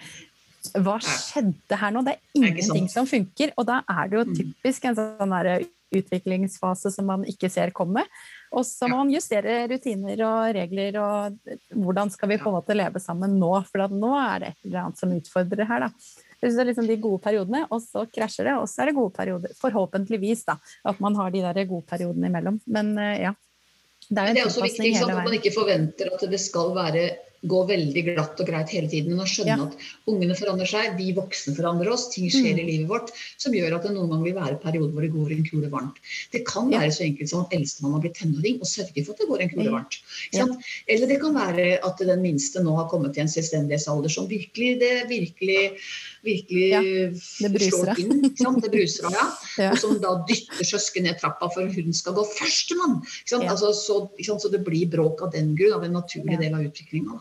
Hva 0.78 0.94
skjedde 1.02 1.74
her 1.74 1.90
nå? 1.90 2.04
Det 2.06 2.12
er 2.14 2.38
ingenting 2.38 2.84
som 2.90 3.06
funker. 3.08 3.50
Og 3.58 3.66
da 3.66 3.80
er 3.90 4.10
det 4.10 4.20
jo 4.20 4.26
mm. 4.28 4.34
typisk 4.36 4.84
en 4.86 4.94
sånn 4.94 5.32
utviklingsfase 5.92 6.92
som 6.94 7.08
man 7.10 7.24
ikke 7.28 7.50
ser 7.50 7.72
komme. 7.74 8.04
Og 8.52 8.64
så 8.68 8.88
må 8.88 9.00
man 9.00 9.10
justere 9.12 9.64
rutiner 9.70 10.22
og 10.26 10.54
regler 10.56 10.98
og 11.00 11.54
hvordan 11.74 12.12
skal 12.14 12.30
vi 12.30 12.38
på 12.40 12.50
en 12.50 12.56
måte 12.60 12.76
leve 12.76 13.02
sammen 13.02 13.38
nå? 13.40 13.50
For 13.68 13.88
nå 13.90 14.12
er 14.20 14.44
det 14.44 14.52
et 14.52 14.68
eller 14.68 14.84
annet 14.84 15.02
som 15.02 15.16
utfordrer 15.16 15.68
her, 15.68 15.88
da. 15.88 15.90
Det 16.42 16.50
er 16.58 16.66
liksom 16.66 16.88
de 16.88 16.98
gode 16.98 17.22
periodene, 17.22 17.60
og 17.70 17.78
så 17.84 18.02
krasjer 18.10 18.48
det, 18.48 18.56
og 18.58 18.64
så 18.66 18.82
er 18.82 18.90
det 18.90 18.96
gode 18.96 19.14
perioder. 19.14 19.52
Forhåpentligvis, 19.60 20.42
da. 20.48 20.56
At 20.90 20.98
man 21.02 21.14
har 21.14 21.30
de 21.30 21.42
der 21.44 21.68
gode 21.70 21.86
periodene 21.86 22.26
imellom. 22.32 22.58
Men 22.66 22.96
eh, 22.98 23.28
ja. 23.28 23.34
Det 24.08 24.18
er, 24.18 24.32
det 24.34 24.42
er 24.42 24.48
også 24.48 24.64
viktig 24.66 24.94
at 24.98 25.12
man 25.14 25.36
ikke 25.38 25.54
forventer 25.54 26.10
at 26.12 26.24
det 26.30 26.40
skal 26.42 26.74
være 26.76 27.10
gå 27.42 27.60
veldig 27.66 28.02
glatt 28.06 28.40
og 28.40 28.46
greit 28.46 28.70
hele 28.74 28.88
tiden. 28.90 29.14
Men 29.14 29.24
å 29.24 29.28
skjønne 29.28 29.56
ja. 29.56 29.66
at 29.66 30.10
ungene 30.10 30.36
forandrer 30.38 30.70
seg, 30.70 30.92
vi 30.98 31.10
voksne 31.16 31.54
forandrer 31.56 31.90
oss, 31.90 32.06
ting 32.12 32.28
skjer 32.30 32.54
mm. 32.54 32.60
i 32.62 32.66
livet 32.68 32.90
vårt 32.90 33.10
som 33.42 33.54
gjør 33.56 33.78
at 33.78 33.88
det 33.88 33.94
noen 33.96 34.12
ganger 34.12 34.28
vil 34.28 34.36
være 34.38 34.60
perioder 34.62 34.94
hvor 34.94 35.06
det 35.06 35.12
går 35.14 35.34
en 35.34 35.48
kule 35.48 35.72
varmt. 35.72 35.98
Det 36.34 36.44
kan 36.48 36.70
ja. 36.72 36.84
være 36.84 36.94
så 36.94 37.06
enkelt 37.08 37.32
som 37.32 37.44
at 37.46 37.56
eldstemann 37.58 37.96
har 37.96 38.04
blitt 38.06 38.18
tenåring 38.20 38.62
og 38.62 38.70
sørger 38.70 39.06
for 39.06 39.14
at 39.14 39.24
det 39.24 39.28
går 39.32 39.44
en 39.44 39.52
kule 39.56 39.74
varmt. 39.74 39.98
Ja. 40.36 40.46
Eller 40.94 41.10
det 41.10 41.18
kan 41.24 41.36
være 41.36 41.68
at 41.82 42.06
den 42.12 42.24
minste 42.24 42.62
nå 42.62 42.76
har 42.78 42.88
kommet 42.92 43.16
til 43.16 43.26
en 43.26 43.34
selvstendighetsalder 43.34 44.14
som 44.14 44.30
virkelig 44.30 44.76
det 44.82 44.94
virkelig 45.10 45.60
virkelig 46.22 46.68
ja, 46.70 46.80
slår 47.68 48.00
inn. 48.00 48.22
Det 48.32 48.70
bruser 48.70 49.08
av, 49.08 49.16
ja. 49.16 49.26
ja. 49.64 49.72
Og 49.72 49.82
som 49.82 49.98
da 50.02 50.14
dytter 50.28 50.68
søsken 50.68 51.06
ned 51.08 51.18
trappa 51.20 51.50
for 51.54 51.66
hun 51.66 51.96
skal 51.96 52.16
gå 52.18 52.24
førstemann. 52.36 53.00
Ja. 53.30 53.42
Altså, 53.42 53.72
så, 53.76 53.98
så, 54.22 54.52
det 54.52 54.62
blir 54.66 54.90
bråk 54.92 55.22
av 55.26 55.34
den 55.34 55.54
grunn, 55.58 55.76
av 55.78 55.86
en 55.86 55.98
naturlig 55.98 56.40
del 56.40 56.56
av 56.58 56.66
utviklinga. 56.68 57.20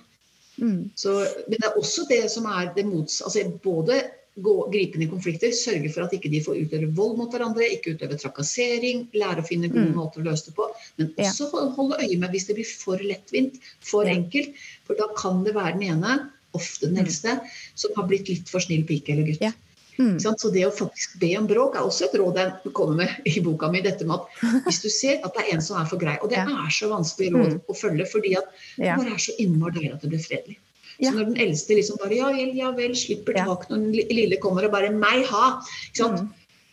Mm. 0.61 0.81
Men 0.93 1.57
det 1.57 1.63
er 1.65 1.77
også 1.79 2.07
det 2.09 2.23
som 2.33 2.49
er 2.51 2.73
det 2.75 2.85
mots... 2.89 3.21
Altså 3.25 3.47
både 3.63 4.03
gå, 4.39 4.53
gripe 4.71 4.97
inn 4.97 5.05
i 5.05 5.11
konflikter, 5.11 5.51
sørge 5.55 5.89
for 5.91 6.05
at 6.05 6.13
ikke 6.15 6.31
de 6.31 6.41
får 6.43 6.59
utøve 6.65 6.91
vold 6.97 7.17
mot 7.19 7.33
hverandre, 7.33 7.67
ikke 7.75 7.95
utøve 7.95 8.19
trakassering, 8.19 9.07
lære 9.17 9.43
å 9.43 9.47
finne 9.47 9.71
gode 9.71 9.89
mm. 9.89 9.97
måter 9.97 10.21
å 10.21 10.29
løse 10.29 10.49
det 10.49 10.55
på. 10.57 10.67
Men 10.99 11.11
også 11.25 11.49
holde 11.77 11.99
øye 12.03 12.19
med 12.21 12.31
hvis 12.35 12.47
det 12.49 12.57
blir 12.59 12.69
for 12.69 13.01
lettvint, 13.03 13.57
for 13.85 14.09
enkelt. 14.09 14.55
For 14.87 14.99
da 14.99 15.09
kan 15.17 15.43
det 15.47 15.55
være 15.57 15.75
den 15.79 15.89
ene, 15.95 16.19
ofte 16.57 16.87
den 16.87 16.97
mm. 16.99 17.03
eldste, 17.05 17.35
som 17.75 17.93
har 17.97 18.07
blitt 18.09 18.31
litt 18.31 18.49
for 18.51 18.63
snill 18.63 18.85
pike 18.87 19.13
eller 19.13 19.29
gutt. 19.29 19.43
Ja. 19.43 19.53
Mm. 19.99 20.17
Så 20.19 20.49
det 20.53 20.63
å 20.65 20.71
faktisk 20.73 21.19
be 21.21 21.33
om 21.37 21.45
bråk 21.49 21.75
er 21.77 21.85
også 21.85 22.07
et 22.07 22.17
råd 22.17 22.39
jeg 22.39 22.73
kommer 22.77 23.03
med 23.03 23.27
i 23.29 23.43
boka 23.43 23.69
mi. 23.71 23.83
Dette 23.85 24.07
med 24.07 24.17
at 24.17 24.41
hvis 24.65 24.81
du 24.83 24.89
ser 24.89 25.21
at 25.21 25.35
det 25.35 25.45
er 25.45 25.55
en 25.55 25.63
som 25.63 25.79
er 25.81 25.87
for 25.89 26.01
grei, 26.01 26.17
og 26.21 26.31
det 26.31 26.39
ja. 26.39 26.47
er 26.47 26.73
så 26.73 26.89
vanskelig 26.91 27.31
råd 27.35 27.55
mm. 27.55 27.61
å 27.67 27.77
følge 27.77 28.09
fordi 28.09 28.35
at 28.39 28.51
det 28.77 28.91
bare 28.91 29.15
er 29.15 29.23
så 29.27 29.37
innmari 29.41 29.77
deilig 29.79 29.95
at 29.97 30.05
det 30.05 30.13
blir 30.13 30.25
fredelig. 30.25 30.59
Ja. 31.01 31.09
Så 31.09 31.17
når 31.17 31.31
den 31.31 31.39
eldste 31.41 31.77
liksom 31.77 31.97
bare 32.01 32.17
ja 32.17 32.29
vel, 32.29 32.51
ja 32.57 32.69
vel, 32.77 32.93
slipper 32.97 33.39
tak 33.39 33.65
når 33.71 33.85
den 33.87 34.13
lille 34.13 34.37
kommer 34.41 34.67
og 34.67 34.73
bare 34.73 34.91
'meg 34.93 35.25
ha', 35.31 35.61
ikke 35.89 36.03
sant? 36.03 36.21
Mm. 36.21 36.29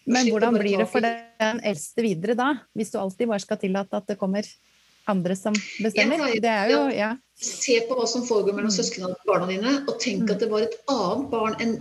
Men 0.09 0.31
hvordan 0.33 0.57
blir 0.57 0.81
det 0.81 0.89
for 0.89 1.05
den 1.05 1.61
eldste 1.69 2.05
videre 2.05 2.35
da? 2.37 2.49
Hvis 2.77 2.93
du 2.93 2.99
alltid 3.01 3.29
bare 3.29 3.45
skal 3.45 3.61
tillate 3.61 3.97
at 3.97 4.09
det 4.09 4.17
kommer 4.21 4.47
andre 5.13 5.37
som 5.39 5.57
bestemmer? 5.83 6.25
Ja, 6.29 6.41
det 6.45 6.55
er 6.55 6.73
jo, 6.73 6.81
ja. 6.95 7.13
Se 7.39 7.79
på 7.87 7.99
hva 7.99 8.07
som 8.11 8.25
foregår 8.27 8.57
mellom 8.57 8.73
mm. 8.73 8.79
søsknene 8.79 9.13
og 9.15 9.29
barna 9.29 9.47
dine, 9.51 9.77
og 9.87 10.01
tenk 10.03 10.27
mm. 10.27 10.33
at 10.35 10.43
det 10.43 10.51
var 10.51 10.67
et 10.67 10.77
annet 10.91 11.31
barn 11.33 11.57
enn 11.63 11.79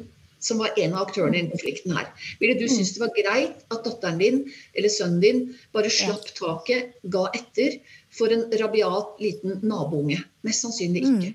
som 0.47 0.59
var 0.61 0.75
en 0.78 0.93
av 0.93 1.07
aktørene 1.07 1.39
i 1.39 1.47
konflikten 1.49 1.95
her. 1.97 2.11
Ville 2.41 2.59
du 2.59 2.67
mm. 2.67 2.73
synes 2.75 2.93
det 2.93 3.01
var 3.01 3.13
greit 3.15 3.63
at 3.73 3.88
datteren 3.88 4.21
din 4.21 4.43
eller 4.78 4.93
sønnen 4.93 5.23
din 5.23 5.41
bare 5.73 5.89
slapp 5.93 6.30
taket, 6.38 6.93
ga 7.09 7.25
etter 7.34 7.80
for 8.13 8.34
en 8.34 8.45
rabiat 8.61 9.17
liten 9.23 9.57
nabounge? 9.65 10.21
Mest 10.45 10.65
sannsynlig 10.65 11.07
ikke. 11.09 11.34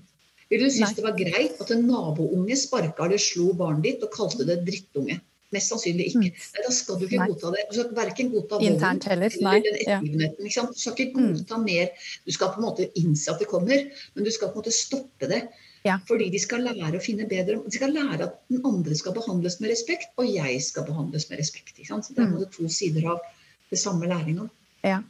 Ville 0.53 0.69
du 0.69 0.75
synes 0.75 0.95
det 0.95 1.05
var 1.05 1.17
greit 1.17 1.61
at 1.65 1.71
en 1.73 1.87
nabounge 1.89 2.57
sparka 2.61 3.07
eller 3.07 3.21
slo 3.21 3.51
barnet 3.57 3.87
ditt 3.89 4.07
og 4.07 4.15
kalte 4.15 4.47
det 4.49 4.61
drittunge? 4.67 5.19
Mest 5.53 5.73
sannsynlig 5.73 6.09
ikke. 6.11 6.23
Mm. 6.31 6.45
Nei, 6.55 6.63
da 6.67 6.73
skal 6.75 7.01
du 7.01 7.05
ikke 7.07 7.19
Nei. 7.21 7.27
godta 7.33 7.51
det. 7.55 7.65
Du 7.69 7.75
skal 7.77 7.91
verken 7.97 8.31
godta 8.33 8.61
volden 8.61 8.79
eller 8.79 9.67
den 9.67 9.77
ettergivenheten. 9.81 10.49
Ja. 10.49 10.65
Du 10.71 10.81
skal 10.81 10.95
ikke 10.97 11.11
mm. 11.13 11.35
godta 11.41 11.59
mer. 11.65 12.09
Du 12.25 12.33
skal 12.33 12.55
på 12.55 12.63
en 12.63 12.67
måte 12.69 12.89
innse 13.01 13.35
at 13.35 13.43
det 13.43 13.51
kommer, 13.51 13.85
men 14.15 14.29
du 14.29 14.33
skal 14.33 14.53
på 14.53 14.59
en 14.59 14.65
måte 14.65 14.75
stoppe 14.77 15.29
det. 15.31 15.43
Ja. 15.83 15.99
Fordi 16.09 16.29
de 16.31 16.39
skal 16.39 16.63
lære 16.63 16.95
å 16.95 17.03
finne 17.03 17.25
bedre 17.27 17.57
De 17.67 17.75
skal 17.75 17.91
lære 17.91 18.29
at 18.29 18.37
den 18.53 18.61
andre 18.69 18.95
skal 18.95 19.17
behandles 19.17 19.59
med 19.61 19.73
respekt, 19.73 20.13
og 20.17 20.29
jeg 20.31 20.61
skal 20.63 20.87
behandles 20.87 21.27
med 21.31 21.43
respekt. 21.43 21.81
Så 21.83 21.99
det 22.15 22.23
er 22.23 22.31
mm. 22.31 22.45
to 22.55 22.69
sider 22.71 23.09
av 23.17 23.25
det 23.73 23.81
samme 23.83 24.09
læringa. 24.09 24.47
Ja. 24.87 25.01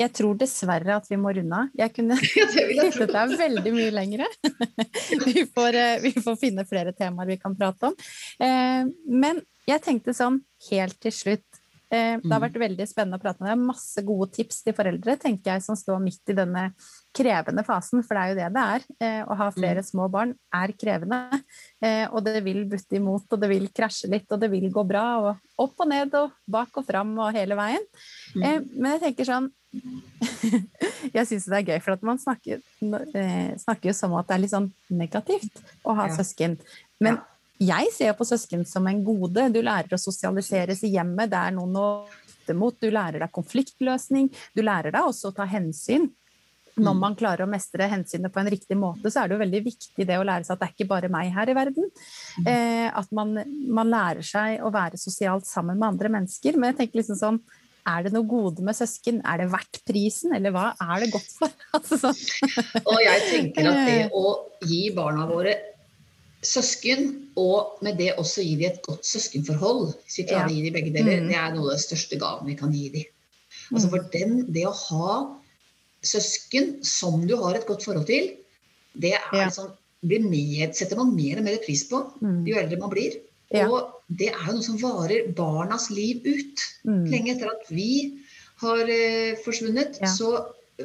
Jeg 0.00 0.14
tror 0.16 0.38
dessverre 0.40 0.96
at 0.96 1.08
vi 1.10 1.18
må 1.20 1.32
runde 1.36 1.62
av. 1.64 1.72
Jeg 1.76 1.92
kunne 1.96 2.16
sittet 2.22 3.12
der 3.12 3.36
veldig 3.36 3.76
mye 3.76 3.92
lengre. 3.92 4.28
vi, 5.26 5.44
får, 5.52 5.76
eh, 5.76 5.96
vi, 6.06 6.14
får, 6.16 6.40
finne 6.40 6.66
flere 6.68 6.96
temaer 6.96 7.34
vi 7.34 7.40
kan 7.40 7.56
prate 7.58 7.90
om. 7.90 7.96
Eh, 8.40 8.86
men 9.12 9.42
jeg 9.68 9.84
tenkte 9.84 10.16
sånn 10.16 10.40
helt 10.70 10.96
til 11.02 11.12
slutt 11.14 11.44
eh, 11.92 12.16
Det 12.16 12.30
har 12.30 12.40
mm. 12.40 12.46
vært 12.46 12.56
veldig 12.62 12.86
spennende 12.88 13.20
å 13.20 13.22
prate 13.22 13.44
med 13.44 13.52
deg. 13.52 13.66
Masse 13.68 14.04
gode 14.08 14.30
tips 14.38 14.62
til 14.64 14.76
foreldre 14.78 15.18
tenker 15.20 15.52
jeg, 15.52 15.66
som 15.66 15.76
står 15.76 16.00
midt 16.00 16.32
i 16.32 16.38
denne 16.38 16.64
krevende 17.12 17.66
fasen, 17.66 18.00
for 18.06 18.16
det 18.16 18.24
er 18.24 18.32
jo 18.32 18.40
det 18.40 18.48
det 18.56 18.64
er. 18.72 18.88
Å 19.28 19.38
ha 19.42 19.52
flere 19.52 19.84
mm. 19.84 19.88
små 19.90 20.08
barn 20.08 20.32
er 20.56 20.74
krevende. 20.80 21.22
Og 22.14 22.20
det 22.24 22.40
vil 22.46 22.64
butte 22.72 22.96
imot, 22.96 23.28
og 23.28 23.44
det 23.44 23.52
vil 23.52 23.68
krasje 23.74 24.08
litt, 24.14 24.30
og 24.32 24.40
det 24.40 24.48
vil 24.54 24.70
gå 24.72 24.88
bra. 24.88 25.06
Og 25.20 25.64
opp 25.66 25.84
og 25.84 25.92
ned 25.92 26.16
og 26.16 26.36
bak 26.48 26.80
og 26.80 26.88
fram 26.88 27.12
og 27.20 27.34
hele 27.36 27.58
veien. 27.58 27.90
Mm. 28.32 28.70
Men 28.78 28.94
jeg 28.96 29.08
tenker 29.10 29.34
sånn 29.34 29.50
jeg 31.16 31.26
syns 31.28 31.46
det 31.50 31.58
er 31.60 31.68
gøy, 31.72 31.80
for 31.84 31.94
at 31.94 32.06
man 32.06 32.20
snakker, 32.20 32.62
eh, 33.14 33.50
snakker 33.60 33.92
jo 33.92 33.96
som 33.96 34.16
at 34.18 34.30
det 34.30 34.36
er 34.36 34.42
litt 34.44 34.54
sånn 34.54 34.70
negativt 34.92 35.60
å 35.84 35.94
ha 35.98 36.08
ja. 36.10 36.16
søsken. 36.18 36.56
Men 37.02 37.20
jeg 37.60 37.92
ser 37.92 38.14
på 38.16 38.24
søsken 38.24 38.64
som 38.68 38.86
en 38.88 39.02
gode. 39.04 39.50
Du 39.52 39.60
lærer 39.62 39.92
å 39.92 40.00
sosialiseres 40.00 40.82
i 40.86 40.94
hjemmet, 40.94 41.30
det 41.32 41.40
er 41.40 41.56
noen 41.56 41.76
å 41.76 41.88
lytte 42.06 42.56
mot. 42.56 42.76
Du 42.80 42.90
lærer 42.90 43.20
deg 43.20 43.32
konfliktløsning. 43.36 44.30
Du 44.56 44.62
lærer 44.64 44.94
deg 44.94 45.04
også 45.04 45.30
å 45.30 45.36
ta 45.36 45.44
hensyn. 45.44 46.08
Når 46.80 46.94
mm. 46.94 47.00
man 47.02 47.16
klarer 47.18 47.44
å 47.44 47.50
mestre 47.50 47.88
hensynet 47.90 48.32
på 48.32 48.40
en 48.40 48.48
riktig 48.48 48.76
måte, 48.78 49.10
så 49.10 49.20
er 49.20 49.28
det 49.28 49.36
jo 49.36 49.42
veldig 49.42 49.62
viktig 49.64 50.06
det 50.06 50.16
å 50.16 50.24
lære 50.24 50.46
seg 50.46 50.54
at 50.54 50.60
det 50.62 50.68
er 50.68 50.76
ikke 50.76 50.90
bare 50.92 51.10
meg 51.12 51.32
her 51.34 51.50
i 51.50 51.56
verden. 51.58 51.90
Mm. 52.38 52.46
Eh, 52.52 52.86
at 53.02 53.10
man, 53.12 53.34
man 53.68 53.90
lærer 53.90 54.24
seg 54.24 54.62
å 54.64 54.70
være 54.72 55.00
sosialt 55.00 55.48
sammen 55.48 55.78
med 55.78 55.90
andre 55.90 56.12
mennesker. 56.16 56.56
Men 56.56 56.72
jeg 56.72 56.80
tenker 56.80 57.02
liksom 57.02 57.18
sånn 57.20 57.42
er 57.90 58.06
det 58.06 58.12
noe 58.14 58.28
gode 58.28 58.64
med 58.66 58.76
søsken? 58.76 59.20
Er 59.26 59.42
det 59.42 59.50
verdt 59.52 59.80
prisen, 59.88 60.34
eller 60.36 60.54
hva 60.54 60.70
er 60.80 61.04
det 61.04 61.10
godt 61.14 61.34
for? 61.38 61.52
Altså, 61.76 61.98
sånn. 62.00 62.16
og 62.82 62.98
jeg 62.98 63.26
tenker 63.28 63.68
at 63.70 63.82
det 63.86 63.98
å 64.20 64.32
gi 64.66 64.82
barna 64.96 65.26
våre 65.30 65.54
søsken, 66.44 67.10
og 67.40 67.82
med 67.84 67.98
det 68.00 68.14
også 68.18 68.44
gi 68.44 68.56
dem 68.60 68.70
et 68.72 68.80
godt 68.84 69.06
søskenforhold, 69.06 69.90
hvis 70.06 70.20
vi 70.22 70.26
klarer 70.30 70.48
å 70.48 70.54
gi 70.54 70.64
dem 70.64 70.76
begge 70.76 70.94
deler, 70.94 71.20
mm. 71.20 71.28
det 71.30 71.38
er 71.38 71.54
noe 71.54 71.68
av 71.68 71.76
det 71.76 71.84
største 71.84 72.18
gaven 72.20 72.48
vi 72.48 72.56
kan 72.58 72.72
gi 72.74 72.88
dem. 72.94 73.08
Altså 73.70 73.86
mm. 73.86 73.92
for 73.92 74.08
den, 74.14 74.36
det 74.54 74.64
å 74.68 74.74
ha 74.76 75.16
søsken 76.06 76.78
som 76.86 77.26
du 77.28 77.36
har 77.42 77.58
et 77.58 77.66
godt 77.68 77.84
forhold 77.84 78.08
til, 78.08 78.32
det 79.00 79.14
er 79.18 79.36
ja. 79.36 79.50
sånn, 79.54 79.74
mer, 80.02 80.70
setter 80.72 80.96
man 80.96 81.12
mer 81.12 81.42
og 81.42 81.46
mer 81.46 81.58
pris 81.62 81.84
på 81.90 82.00
mm. 82.22 82.40
jo 82.48 82.56
eldre 82.56 82.80
man 82.80 82.92
blir. 82.92 83.18
Ja. 83.50 83.66
Og 83.66 83.90
det 84.06 84.30
er 84.30 84.46
jo 84.46 84.56
noe 84.56 84.66
som 84.66 84.78
varer 84.80 85.30
barnas 85.36 85.88
liv 85.94 86.22
ut. 86.26 86.64
Mm. 86.86 87.04
Lenge 87.10 87.34
etter 87.34 87.50
at 87.50 87.68
vi 87.72 87.90
har 88.62 88.82
eh, 88.86 89.36
forsvunnet, 89.44 90.00
ja. 90.02 90.10
så 90.10 90.34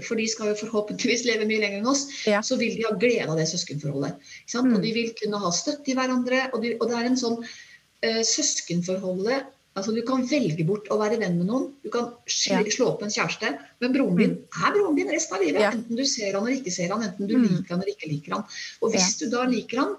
for 0.04 0.20
de 0.20 0.26
skal 0.28 0.52
jo 0.52 0.58
forhåpentligvis 0.60 1.24
leve 1.28 1.48
mye 1.48 1.62
lenger 1.62 1.80
enn 1.80 1.88
oss, 1.88 2.06
ja. 2.28 2.42
så 2.44 2.58
vil 2.60 2.76
de 2.76 2.84
ha 2.88 2.96
glede 3.00 3.30
av 3.32 3.38
det 3.40 3.48
søskenforholdet. 3.52 4.18
Mm. 4.52 4.74
Og 4.74 4.80
de 4.84 4.94
vil 4.96 5.14
kunne 5.20 5.40
ha 5.44 5.52
støtte 5.56 5.92
i 5.92 5.98
hverandre. 5.98 6.48
Og, 6.52 6.62
de, 6.64 6.74
og 6.80 6.90
det 6.90 6.98
er 7.00 7.10
en 7.10 7.20
sånn 7.20 7.38
eh, 7.46 8.24
søskenforholdet 8.26 9.52
Altså 9.76 9.92
Du 9.92 10.00
kan 10.08 10.22
velge 10.24 10.64
bort 10.64 10.86
å 10.88 10.98
være 11.02 11.18
venn 11.20 11.34
med 11.36 11.50
noen. 11.50 11.66
Du 11.84 11.90
kan 11.92 12.14
slå, 12.32 12.62
slå 12.72 12.86
opp 12.94 13.02
en 13.04 13.12
kjæreste. 13.12 13.50
Men 13.84 13.92
broren 13.92 14.22
din 14.22 14.36
mm. 14.38 14.62
er 14.62 14.70
broren 14.72 14.96
din 14.96 15.12
resten 15.12 15.36
av 15.36 15.44
livet. 15.44 15.66
Enten 15.68 16.00
du 16.00 16.06
ser 16.08 16.30
han 16.32 16.46
eller 16.46 16.62
ikke 16.62 16.72
ser 16.72 16.94
han, 16.94 17.04
enten 17.04 17.28
du 17.28 17.34
mm. 17.36 17.44
liker 17.44 17.76
han 17.76 17.84
eller 17.84 17.92
ikke 17.92 18.08
liker 18.08 18.38
han. 18.38 18.46
Og 18.80 18.96
hvis 18.96 19.18
du 19.20 19.26
da 19.34 19.44
liker 19.52 19.82
han, 19.82 19.98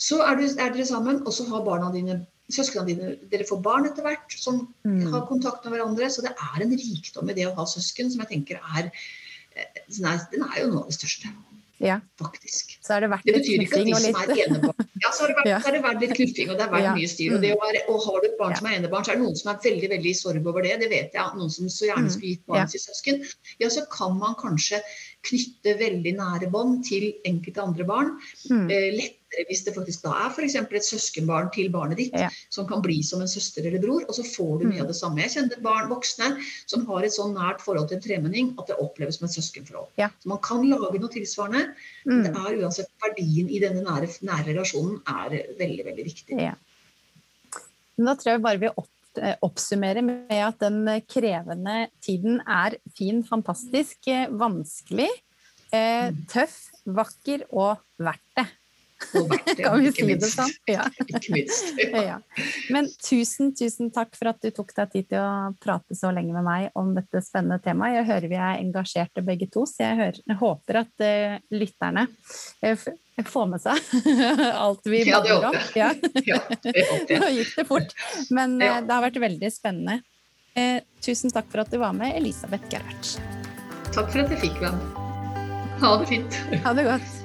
så 0.00 0.22
er, 0.24 0.38
du, 0.40 0.46
er 0.48 0.72
dere 0.72 0.86
sammen, 0.88 1.22
og 1.26 1.34
så 1.36 1.44
har 1.50 1.66
barna 1.66 1.90
dine 1.94 2.22
søsknene 2.50 2.88
dine 2.88 3.12
Dere 3.30 3.46
får 3.46 3.60
barn 3.64 3.86
etter 3.86 4.06
hvert 4.06 4.34
som 4.34 4.62
mm. 4.86 5.04
har 5.12 5.28
kontakt 5.28 5.66
med 5.66 5.76
hverandre. 5.76 6.08
Så 6.10 6.24
det 6.24 6.32
er 6.34 6.64
en 6.64 6.74
rikdom 6.74 7.30
i 7.30 7.36
det 7.36 7.46
å 7.50 7.54
ha 7.58 7.68
søsken 7.68 8.10
som 8.12 8.24
jeg 8.24 8.32
tenker 8.34 8.60
er 8.78 8.90
eh, 8.90 9.84
Den 9.92 10.10
er, 10.10 10.24
den 10.32 10.46
er 10.48 10.58
jo 10.62 10.72
noe 10.72 10.84
av 10.86 10.90
det 10.90 10.98
største. 10.98 11.30
Ja. 11.80 11.96
Faktisk. 12.20 12.74
Så 12.84 12.92
er 12.92 13.06
det 13.06 13.08
verdt 13.08 13.24
de 13.24 13.32
som 13.32 14.20
er 14.20 14.34
enebarn. 14.44 14.86
Ja, 15.00 15.08
så 15.16 15.24
har 15.24 15.30
det 15.30 15.36
vært, 15.38 15.46
ja. 15.48 15.58
det 15.72 15.78
vært 15.80 16.02
litt 16.02 16.10
knuffing, 16.12 16.50
og 16.52 16.58
det 16.58 16.64
har 16.66 16.72
vært 16.74 16.84
ja. 16.84 16.90
mye 16.92 17.08
styr. 17.08 17.30
Og, 17.32 17.40
det 17.40 17.54
være, 17.56 17.80
og 17.88 18.02
har 18.04 18.18
du 18.20 18.26
et 18.28 18.34
barn 18.36 18.56
som 18.58 18.66
er 18.68 18.74
enebarn, 18.76 19.06
så 19.06 19.14
er 19.14 19.16
det 19.16 19.24
noen 19.24 19.38
som 19.38 19.48
er 19.48 19.62
veldig 19.64 19.88
veldig 19.94 20.10
i 20.10 20.18
sorg 20.18 20.50
over 20.52 20.66
det. 20.66 20.74
Det 20.82 20.90
vet 20.90 21.16
jeg. 21.16 21.38
Noen 21.38 21.54
som 21.54 21.70
så 21.72 21.88
gjerne 21.88 22.04
mm. 22.04 22.12
skulle 22.12 22.34
gitt 22.34 22.42
barnet 22.52 22.74
sitt 22.74 22.84
søsken. 22.84 23.24
Ja, 23.62 23.70
så 23.72 23.86
kan 23.94 24.18
man 24.20 24.36
kanskje 24.42 24.82
knytte 25.26 25.74
veldig 25.80 26.12
nære 26.16 26.48
bånd 26.52 26.84
til 26.86 27.10
enkelte 27.28 27.62
andre 27.62 27.86
barn. 27.88 28.12
Mm. 28.48 28.68
Eh, 28.72 28.86
lettere 28.96 29.46
hvis 29.46 29.62
det 29.66 29.74
faktisk 29.76 30.02
da 30.02 30.12
er 30.24 30.32
f.eks. 30.32 30.56
et 30.58 30.86
søskenbarn 30.86 31.50
til 31.54 31.68
barnet 31.70 32.00
ditt 32.00 32.16
ja. 32.18 32.30
som 32.50 32.66
kan 32.66 32.82
bli 32.82 32.98
som 33.06 33.22
en 33.22 33.30
søster 33.30 33.66
eller 33.68 33.82
bror, 33.82 34.02
og 34.08 34.16
så 34.16 34.24
får 34.26 34.62
du 34.62 34.64
mye 34.66 34.80
av 34.80 34.88
mm. 34.88 34.90
det 34.90 34.98
samme. 34.98 35.22
Jeg 35.22 35.34
kjenner 35.36 35.64
barn, 35.64 35.90
voksne 35.92 36.30
som 36.70 36.86
har 36.88 37.06
et 37.06 37.14
sånn 37.14 37.36
nært 37.38 37.62
forhold 37.64 37.90
til 37.90 38.00
en 38.00 38.06
tremenning 38.06 38.52
at 38.58 38.72
det 38.72 38.78
oppleves 38.82 39.20
som 39.20 39.28
et 39.28 39.36
søskenforhold. 39.36 39.92
Ja. 40.00 40.10
Så 40.22 40.32
man 40.32 40.42
kan 40.46 40.66
lage 40.70 40.98
noe 40.98 41.12
tilsvarende. 41.12 41.68
Mm. 42.06 42.16
Men 42.16 42.30
det 42.30 42.34
er 42.40 42.64
uansett 42.64 42.90
verdien 43.04 43.52
i 43.52 43.62
denne 43.62 43.84
nære, 43.86 44.10
nære 44.26 44.48
relasjonen 44.50 44.98
er 45.06 45.36
veldig, 45.60 45.86
veldig 45.92 46.08
viktig. 46.10 46.40
Ja. 46.48 46.56
Da 48.00 48.16
tror 48.16 48.32
jeg 48.34 48.42
bare 48.46 48.60
vi 48.62 48.72
opp 48.72 48.88
oppsummere 49.42 50.02
med 50.04 50.30
at 50.36 50.60
den 50.62 50.84
krevende 51.10 51.88
tiden 52.04 52.40
er 52.46 52.76
fin, 52.96 53.24
fantastisk, 53.26 53.98
eh, 54.08 54.28
vanskelig, 54.30 55.08
eh, 55.72 56.10
mm. 56.10 56.24
tøff, 56.30 56.58
vakker 56.86 57.46
og 57.50 57.80
verdt 57.98 58.26
det. 58.38 58.46
Kan 59.56 59.80
vi 59.80 59.92
si 59.92 60.06
det 60.14 60.28
sånn? 60.30 60.52
Ja. 60.68 60.84
ja. 62.10 62.18
Men 62.72 62.88
tusen, 63.02 63.52
tusen 63.56 63.90
takk 63.94 64.14
for 64.18 64.32
at 64.32 64.40
du 64.44 64.50
tok 64.54 64.72
deg 64.76 64.92
tid 64.94 65.08
til 65.12 65.22
å 65.22 65.52
prate 65.62 65.96
så 65.98 66.12
lenge 66.14 66.34
med 66.36 66.46
meg 66.46 66.78
om 66.78 66.92
dette 66.96 67.22
spennende 67.24 67.60
temaet. 67.64 68.00
Jeg 68.00 68.08
hører 68.10 68.30
vi 68.30 68.40
er 68.40 68.60
engasjerte 68.60 69.24
begge 69.26 69.50
to, 69.52 69.66
så 69.68 69.86
jeg, 69.88 69.98
hører, 70.00 70.22
jeg 70.32 70.40
håper 70.40 70.80
at 70.82 71.06
uh, 71.06 71.36
lytterne 71.54 72.06
uh, 72.66 72.86
får 73.30 73.50
med 73.50 73.64
seg 73.64 73.90
alt 74.64 74.88
vi 74.88 75.02
ja, 75.08 75.20
det 75.24 75.36
om. 75.36 75.58
Ja. 75.76 75.90
ja, 76.26 76.40
Nå 77.20 77.32
gikk 77.36 77.56
det 77.56 77.66
fort. 77.68 77.96
Men 78.30 78.58
uh, 78.60 78.80
det 78.84 78.94
har 78.94 79.06
vært 79.08 79.20
veldig 79.22 79.52
spennende. 79.54 80.00
tusen 81.04 81.32
takk 81.32 81.48
for 81.52 81.64
at 81.64 81.70
du 81.72 81.78
var 81.80 81.94
med, 81.96 82.14
Elisabeth 82.18 82.68
Gerhardsen. 82.72 83.24
Takk 83.90 84.12
for 84.12 84.22
at 84.22 84.36
jeg 84.36 84.44
fikk 84.44 84.60
være 84.62 84.76
med. 84.76 85.00
Ha 85.80 85.96
det 86.02 86.12
fint. 86.12 86.44
Ha 86.66 86.76
det 86.76 86.86
godt. 86.90 87.19